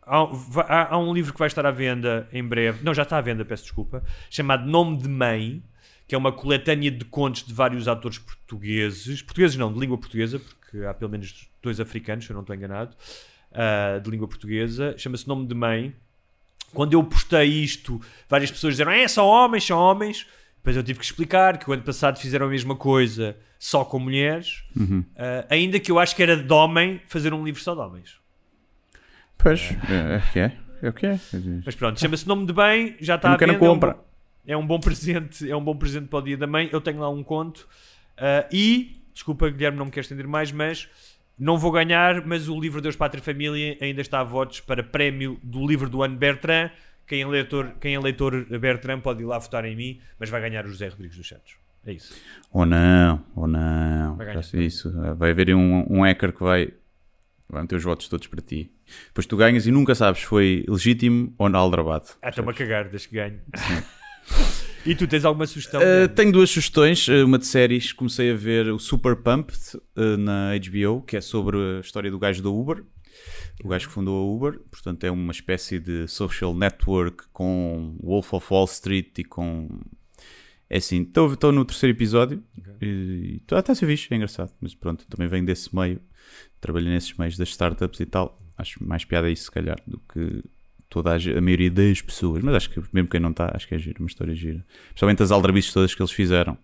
Há, 0.09 0.94
há- 0.94 0.99
um 0.99 1.12
livro 1.12 1.32
que 1.32 1.38
vai 1.38 1.49
estar 1.49 1.66
à 1.66 1.70
venda 1.72 2.28
em 2.32 2.42
breve, 2.44 2.84
não, 2.84 2.94
já 2.94 3.03
está 3.03 3.18
à 3.18 3.20
venda, 3.20 3.44
peço 3.44 3.64
desculpa, 3.64 4.05
chamado 4.30 4.64
Nome 4.64 4.99
de 4.99 5.09
Mãe, 5.09 5.61
que 6.07 6.14
é 6.14 6.18
uma 6.18 6.30
coletânea 6.30 6.92
de 6.92 7.05
contos 7.05 7.42
de 7.44 7.53
vários 7.53 7.88
autores 7.88 8.16
portugueses, 8.18 9.20
portugueses 9.22 9.57
não, 9.57 9.72
de 9.72 9.80
língua 9.80 9.99
portuguesa, 9.99 10.38
porque 10.38 10.78
há 10.84 10.94
pelo 10.94 11.11
menos 11.11 11.49
dois 11.61 11.80
africanos, 11.80 12.24
se 12.24 12.30
eu 12.30 12.34
não 12.34 12.42
estou 12.42 12.55
enganado, 12.55 12.94
ah, 13.53 13.99
de 13.99 14.09
língua 14.09 14.28
portuguesa, 14.28 14.94
chama-se 14.97 15.26
Nome 15.26 15.47
de 15.49 15.55
Mãe. 15.57 15.92
Quando 16.72 16.92
eu 16.92 17.03
postei 17.03 17.49
isto, 17.49 18.01
várias 18.28 18.51
pessoas 18.53 18.74
disseram: 18.74 18.92
é, 18.92 19.09
são 19.09 19.26
homens, 19.26 19.64
são 19.64 19.76
homens. 19.78 20.24
Depois 20.67 20.77
eu 20.77 20.83
tive 20.83 20.99
que 20.99 21.05
explicar 21.05 21.59
que 21.59 21.71
o 21.71 21.73
ano 21.73 21.85
passado 21.85 22.19
fizeram 22.19 22.47
a 22.47 22.49
mesma 22.49 22.75
coisa 22.75 23.37
só 23.57 23.85
com 23.85 24.01
mulheres, 24.01 24.64
ah, 25.17 25.47
ainda 25.49 25.79
que 25.79 25.93
eu 25.93 25.99
acho 26.01 26.17
que 26.17 26.21
era 26.25 26.37
de 26.37 26.53
homem 26.53 27.01
fazer 27.07 27.33
um 27.33 27.45
livro 27.45 27.62
só 27.62 27.73
de 27.73 27.81
homens. 27.83 28.19
Pois, 29.39 29.61
é, 29.89 30.14
é 30.14 30.19
o 30.19 30.33
que 30.33 30.39
é. 30.41 30.53
É 30.83 30.89
o 30.89 30.93
que 30.93 31.07
é. 31.07 31.21
Mas 31.64 31.77
pronto, 31.77 32.01
chama-se 32.01 32.27
Nome 32.27 32.47
de 32.47 32.53
Bem, 32.53 32.97
já 33.01 33.14
está 33.14 33.33
Eu 33.33 33.39
quero 33.39 33.53
venda. 33.53 33.64
é 33.64 33.69
um 33.69 33.75
compra. 33.75 33.93
bom- 33.93 34.05
É 34.45 34.57
um, 34.57 34.67
bom 34.67 34.81
presente, 34.81 35.49
é 35.49 35.55
um 35.57 35.62
bom 35.62 35.77
presente 35.77 36.09
para 36.09 36.19
o 36.19 36.23
Dia 36.23 36.37
da 36.37 36.49
Mãe. 36.49 36.69
Eu 36.73 36.81
tenho 36.81 36.99
lá 36.99 37.09
um 37.09 37.23
conto. 37.23 37.69
Ah, 38.19 38.45
e, 38.53 39.01
desculpa, 39.14 39.49
Guilherme, 39.49 39.79
não 39.79 39.85
me 39.87 39.93
quer 39.93 40.01
estender 40.01 40.27
mais, 40.27 40.51
mas 40.51 40.89
não 41.39 41.57
vou 41.59 41.71
ganhar, 41.71 42.27
mas 42.27 42.49
o 42.49 42.59
livro 42.59 42.81
Deus, 42.81 42.97
Pátria 42.97 43.21
e 43.21 43.25
Família 43.25 43.79
ainda 43.81 44.01
está 44.01 44.19
a 44.19 44.25
votos 44.25 44.59
para 44.59 44.83
prémio 44.83 45.39
do 45.45 45.64
livro 45.64 45.89
do 45.89 46.03
ano 46.03 46.17
Bertrand. 46.17 46.71
Quem 47.07 47.22
é 47.22 47.26
leitor, 47.26 47.74
quem 47.80 47.94
é 47.94 48.00
leitor 48.00 48.44
Bertrand 48.59 49.00
pode 49.00 49.22
ir 49.22 49.26
lá 49.26 49.38
votar 49.38 49.64
em 49.64 49.76
mim, 49.76 50.00
mas 50.18 50.28
vai 50.28 50.40
ganhar 50.40 50.64
o 50.64 50.68
José 50.68 50.88
Rodrigues 50.88 51.16
dos 51.16 51.28
Santos. 51.28 51.57
É 51.86 51.92
isso. 51.92 52.14
Ou 52.50 52.66
não, 52.66 53.24
ou 53.36 53.46
não. 53.46 54.16
Vai 54.16 54.26
ganhar. 54.26 54.54
isso. 54.54 54.92
Vai 55.16 55.30
haver 55.30 55.54
um, 55.54 55.86
um 55.88 56.02
hacker 56.02 56.32
que 56.32 56.42
vai, 56.42 56.72
vai 57.48 57.62
meter 57.62 57.76
os 57.76 57.84
votos 57.84 58.09
todos 58.09 58.26
para 58.26 58.40
ti. 58.40 58.72
Depois 59.07 59.26
tu 59.26 59.36
ganhas 59.36 59.66
e 59.66 59.70
nunca 59.70 59.94
sabes 59.94 60.20
se 60.22 60.26
foi 60.26 60.64
legítimo 60.68 61.32
ou 61.38 61.48
não 61.48 61.61
aldrabado. 61.61 62.07
Ah, 62.20 62.28
estou-me 62.28 62.50
a 62.50 62.54
cagar, 62.54 62.88
desde 62.88 63.09
que 63.09 63.14
ganho. 63.14 63.40
e 64.84 64.94
tu 64.96 65.07
tens 65.07 65.24
alguma 65.24 65.46
sugestão? 65.46 65.80
Uh, 65.80 66.09
tenho 66.09 66.32
duas 66.32 66.50
sugestões, 66.50 67.07
uh, 67.07 67.24
uma 67.24 67.38
de 67.38 67.46
séries, 67.46 67.92
comecei 67.92 68.32
a 68.32 68.34
ver 68.34 68.68
o 68.68 68.78
Super 68.80 69.14
Pumped 69.14 69.76
uh, 69.76 70.16
na 70.16 70.52
HBO, 70.59 71.02
que 71.02 71.16
é 71.16 71.20
sobre 71.20 71.57
a 71.57 71.80
história 71.80 72.11
do 72.11 72.18
gajo 72.18 72.42
da 72.42 72.48
Uber, 72.48 72.82
o 73.62 73.68
gajo 73.68 73.89
que 73.89 73.93
fundou 73.93 74.16
a 74.16 74.35
Uber, 74.35 74.61
portanto 74.70 75.05
é 75.05 75.11
uma 75.11 75.33
espécie 75.33 75.79
de 75.79 76.07
social 76.09 76.55
network 76.55 77.24
com 77.33 77.97
Wolf 78.03 78.33
of 78.35 78.47
Wall 78.51 78.64
Street 78.66 79.18
e 79.18 79.24
com... 79.24 79.68
É 80.68 80.79
assim, 80.79 81.03
estou 81.03 81.53
no 81.53 81.64
terceiro 81.64 81.97
episódio 81.97 82.43
e 82.83 83.41
está 83.41 83.72
a 83.72 83.74
ser 83.74 83.87
fixe, 83.87 84.09
é 84.11 84.16
engraçado, 84.16 84.53
mas 84.61 84.74
pronto, 84.74 85.07
também 85.07 85.29
venho 85.29 85.47
desse 85.47 85.74
meio, 85.74 86.01
trabalhei 86.61 86.91
nesses 86.91 87.14
meios 87.16 87.37
das 87.37 87.51
startups 87.51 88.01
e 88.01 88.07
tal, 88.07 88.41
acho 88.59 88.83
mais 88.85 89.05
piada 89.05 89.31
isso 89.31 89.45
se 89.45 89.51
calhar 89.51 89.79
do 89.87 90.01
que 90.12 90.43
toda 90.88 91.13
a, 91.13 91.17
a 91.17 91.41
maioria 91.41 91.71
das 91.71 92.03
pessoas, 92.03 92.42
mas 92.42 92.55
acho 92.55 92.71
que 92.71 92.83
mesmo 92.92 93.09
quem 93.09 93.21
não 93.21 93.30
está, 93.30 93.53
acho 93.55 93.68
que 93.68 93.75
é 93.76 93.79
giro, 93.79 94.00
uma 94.00 94.09
história 94.09 94.34
gira. 94.34 94.64
Principalmente 94.88 95.22
as 95.22 95.30
aldrabices 95.30 95.72
todas 95.72 95.95
que 95.95 96.03
eles 96.03 96.13
fizeram 96.13 96.59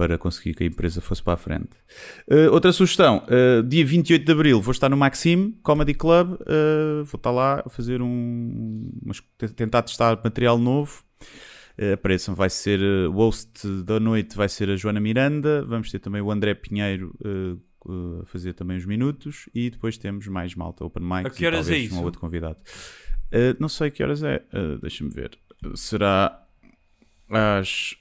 para 0.00 0.16
conseguir 0.16 0.54
que 0.54 0.64
a 0.64 0.66
empresa 0.66 0.98
fosse 0.98 1.22
para 1.22 1.34
a 1.34 1.36
frente. 1.36 1.76
Uh, 2.26 2.50
outra 2.52 2.72
sugestão, 2.72 3.22
uh, 3.28 3.62
dia 3.62 3.84
28 3.84 4.24
de 4.24 4.32
Abril 4.32 4.58
vou 4.58 4.72
estar 4.72 4.88
no 4.88 4.96
Maxime 4.96 5.52
Comedy 5.62 5.92
Club, 5.92 6.32
uh, 6.40 7.04
vou 7.04 7.18
estar 7.18 7.30
lá 7.30 7.62
a 7.66 7.68
fazer 7.68 8.00
um... 8.00 8.90
umas- 9.04 9.22
tentar 9.54 9.82
testar 9.82 10.18
material 10.24 10.56
novo. 10.56 11.04
Apareçam, 11.94 12.34
vai 12.34 12.48
ser 12.48 12.80
o 12.80 13.12
host 13.12 13.66
da 13.84 14.00
noite 14.00 14.36
vai 14.36 14.48
ser 14.48 14.70
a 14.70 14.76
Joana 14.76 15.00
Miranda, 15.00 15.64
vamos 15.66 15.90
ter 15.90 15.98
também 15.98 16.20
o 16.22 16.30
André 16.30 16.54
Pinheiro 16.54 17.14
a 18.22 18.24
fazer 18.26 18.52
também 18.54 18.76
os 18.78 18.84
minutos 18.86 19.48
e 19.54 19.68
depois 19.70 19.96
temos 19.98 20.26
mais 20.26 20.54
malta, 20.54 20.84
open 20.84 21.02
mic 21.02 21.26
A 21.26 21.30
que 21.30 21.46
horas 21.46 21.68
é 21.68 21.72
talvez 21.72 21.90
isso? 21.92 22.00
um 22.00 22.04
outro 22.04 22.20
convidado. 22.20 22.56
Não 23.58 23.68
sei 23.68 23.90
que 23.90 24.02
horas 24.02 24.22
é, 24.22 24.42
deixa-me 24.80 25.10
ver. 25.10 25.30
Será 25.74 26.42
às. 27.30 27.94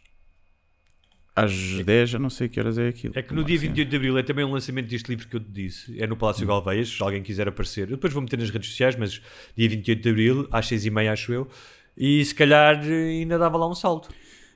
Às 1.44 1.84
10, 1.86 2.14
eu 2.16 2.20
não 2.20 2.30
sei 2.30 2.50
que 2.50 2.60
horas 2.60 2.78
é 2.78 2.88
aquilo. 2.88 3.14
É 3.16 3.22
que 3.22 3.34
no 3.34 3.44
dia 3.44 3.58
28 3.58 3.90
de 3.90 3.96
Abril 3.96 4.18
é 4.18 4.24
também 4.24 4.44
um 4.44 4.52
lançamento 4.52 4.88
deste 4.88 5.08
livro 5.10 5.28
que 5.28 5.36
eu 5.36 5.40
te 5.40 5.50
disse. 5.50 6.02
É 6.02 6.06
no 6.06 6.18
Palácio 6.18 6.46
Galveias, 6.46 6.90
se 6.90 7.02
alguém 7.02 7.24
quiser 7.24 7.48
aparecer. 7.48 7.84
Eu 7.84 7.96
depois 7.96 8.12
vou 8.12 8.22
meter 8.22 8.38
nas 8.38 8.50
redes 8.50 8.70
sociais, 8.70 8.96
mas 8.96 9.22
dia 9.56 9.70
28 9.70 10.02
de 10.02 10.10
Abril, 10.10 10.48
às 10.52 10.68
6h30, 10.68 11.12
acho 11.12 11.32
eu. 11.34 11.48
E 11.96 12.24
se 12.24 12.34
calhar 12.36 12.80
ainda 12.82 13.38
dava 13.38 13.58
lá 13.58 13.70
um 13.70 13.76
salto. 13.76 14.10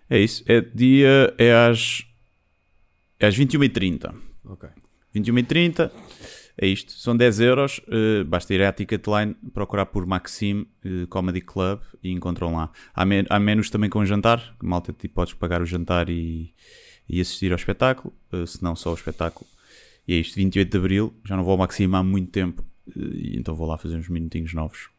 É 0.09 0.19
isso. 0.19 0.43
É 0.47 0.61
dia. 0.61 1.33
É 1.37 1.53
às. 1.53 2.05
É 3.19 3.27
às 3.27 3.37
21h30. 3.37 4.13
Ok. 4.45 4.69
21h30. 5.15 5.91
É 6.57 6.67
isto. 6.67 6.91
São 6.93 7.15
10 7.15 7.39
euros. 7.39 7.79
Uh, 7.79 8.23
basta 8.25 8.53
ir 8.53 8.61
à 8.61 8.71
Ticketline, 8.71 9.35
procurar 9.53 9.87
por 9.87 10.05
Maxime 10.05 10.67
uh, 10.85 11.07
Comedy 11.07 11.41
Club 11.41 11.81
e 12.03 12.11
encontram 12.11 12.55
lá. 12.55 12.71
Há, 12.93 13.05
men 13.05 13.25
há 13.29 13.39
menos 13.39 13.69
também 13.69 13.89
com 13.89 14.05
jantar. 14.05 14.55
Malta, 14.61 14.93
tipo, 14.93 15.15
podes 15.15 15.33
pagar 15.33 15.61
o 15.61 15.65
jantar 15.65 16.09
e, 16.09 16.53
e 17.09 17.19
assistir 17.19 17.51
ao 17.51 17.57
espetáculo. 17.57 18.13
Uh, 18.31 18.45
se 18.45 18.63
não, 18.63 18.75
só 18.75 18.89
ao 18.89 18.95
espetáculo. 18.95 19.47
E 20.07 20.13
é 20.13 20.17
isto. 20.17 20.35
28 20.35 20.69
de 20.69 20.77
Abril. 20.77 21.13
Já 21.25 21.35
não 21.35 21.43
vou 21.43 21.53
ao 21.53 21.57
Maxime 21.57 21.95
há 21.95 22.03
muito 22.03 22.31
tempo. 22.31 22.63
então 22.95 23.55
vou 23.55 23.67
lá 23.67 23.77
fazer 23.77 23.97
uns 23.97 24.09
minutinhos 24.09 24.53
novos. 24.53 24.89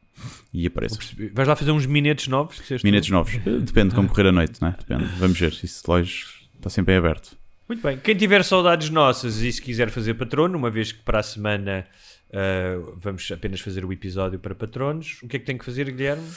E 0.53 0.67
apareço. 0.67 0.99
Vais 1.33 1.49
lá 1.49 1.57
fazer 1.57 1.73
uns 1.73 1.87
minetes 1.87 2.29
novos? 2.29 2.61
Minetes 2.85 3.11
novos. 3.11 3.33
Depende 3.37 3.91
de 3.91 3.95
como 3.97 4.09
correr 4.09 4.29
a 4.29 4.33
noite, 4.33 4.61
não 4.63 4.69
é? 4.69 4.73
Depende. 4.73 5.05
Vamos 5.19 5.39
ver. 5.39 5.53
Isso 5.63 5.83
longe 5.89 6.25
está 6.57 6.71
sempre 6.71 6.95
em 6.95 6.99
aberto. 6.99 7.37
Muito 7.69 7.83
bem. 7.83 7.97
Quem 7.99 8.15
tiver 8.15 8.45
saudades 8.45 8.91
nossas 8.91 9.41
e 9.41 9.51
se 9.51 9.61
quiser 9.61 9.91
fazer 9.91 10.15
patrono, 10.15 10.59
uma 10.59 10.71
vez 10.71 10.93
que 10.93 11.03
para 11.03 11.21
a 11.21 11.23
semana 11.23 11.85
uh, 12.29 12.95
vamos 12.99 13.31
apenas 13.33 13.61
fazer 13.61 13.85
o 13.85 13.93
episódio 13.93 14.39
para 14.39 14.55
patronos, 14.55 15.19
o 15.23 15.29
que 15.29 15.37
é 15.37 15.39
que 15.39 15.47
tem 15.47 15.57
que 15.57 15.65
fazer, 15.65 15.91
Guilherme? 15.91 16.29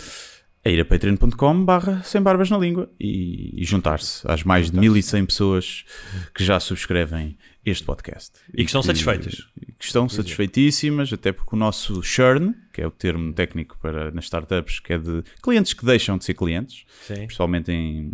É 0.63 0.71
ir 0.71 0.81
a 0.81 0.85
patreon.com 0.85 1.63
barra 1.63 2.01
sem 2.03 2.21
barbas 2.21 2.49
na 2.49 2.57
língua 2.57 2.89
e, 2.99 3.61
e 3.61 3.63
juntar-se 3.63 4.29
às 4.29 4.43
mais 4.43 4.69
de 4.69 4.77
1100 4.77 5.25
pessoas 5.25 5.85
que 6.33 6.43
já 6.43 6.59
subscrevem 6.59 7.37
este 7.65 7.85
podcast. 7.85 8.31
E 8.53 8.57
que 8.57 8.63
estão 8.63 8.81
satisfeitas. 8.83 9.47
Que 9.77 9.85
estão 9.85 10.09
satisfeitíssimas, 10.09 11.13
até 11.13 11.31
porque 11.31 11.55
o 11.55 11.59
nosso 11.59 12.01
churn, 12.01 12.53
que 12.73 12.81
é 12.81 12.87
o 12.87 12.91
termo 12.91 13.31
técnico 13.33 13.77
para 13.81 14.11
nas 14.11 14.25
startups, 14.25 14.79
que 14.79 14.93
é 14.93 14.97
de 14.97 15.23
clientes 15.41 15.73
que 15.73 15.85
deixam 15.85 16.17
de 16.17 16.25
ser 16.25 16.33
clientes, 16.33 16.85
Sim. 17.05 17.15
principalmente 17.15 17.71
em, 17.71 18.09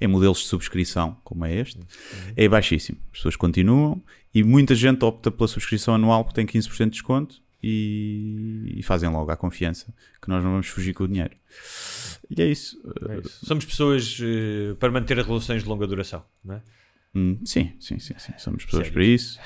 em 0.00 0.08
modelos 0.08 0.38
de 0.38 0.46
subscrição, 0.46 1.16
como 1.24 1.44
é 1.44 1.54
este, 1.54 1.78
é 2.36 2.48
baixíssimo. 2.48 2.98
As 3.06 3.18
pessoas 3.18 3.36
continuam 3.36 4.02
e 4.34 4.42
muita 4.42 4.74
gente 4.74 5.04
opta 5.04 5.30
pela 5.30 5.48
subscrição 5.48 5.94
anual 5.94 6.24
porque 6.24 6.44
tem 6.44 6.46
15% 6.46 6.84
de 6.84 6.90
desconto 6.90 7.42
e, 7.62 8.74
e, 8.76 8.82
fazem 8.82 9.08
logo 9.10 9.30
a 9.30 9.36
confiança 9.36 9.92
que 10.20 10.28
nós 10.28 10.42
não 10.42 10.52
vamos 10.52 10.68
fugir 10.68 10.94
com 10.94 11.04
o 11.04 11.08
dinheiro. 11.08 11.36
E 12.30 12.40
é 12.40 12.46
isso. 12.46 12.80
É 13.08 13.18
isso. 13.18 13.44
Somos 13.44 13.64
pessoas 13.64 14.18
uh, 14.20 14.76
para 14.76 14.90
manter 14.90 15.18
relações 15.18 15.62
de 15.62 15.68
longa 15.68 15.86
duração, 15.86 16.24
não 16.44 16.54
é? 16.54 16.62
Hum, 17.14 17.38
sim, 17.44 17.72
sim, 17.80 17.98
sim, 17.98 18.14
sim, 18.18 18.32
Somos 18.38 18.64
pessoas 18.64 18.84
Sério? 18.84 18.92
para 18.92 19.04
isso. 19.04 19.38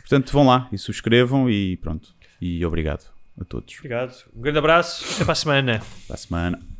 Portanto, 0.00 0.32
vão 0.32 0.46
lá 0.46 0.68
e 0.70 0.78
subscrevam 0.78 1.50
e 1.50 1.76
pronto. 1.78 2.14
E 2.40 2.64
obrigado 2.64 3.10
a 3.40 3.44
todos. 3.44 3.74
Obrigado. 3.78 4.14
Um 4.34 4.40
grande 4.40 4.58
abraço. 4.58 5.04
Até 5.14 5.24
para 5.24 5.32
a 5.32 5.36
semana. 5.36 5.82
Para 6.06 6.14
a 6.14 6.18
semana. 6.18 6.77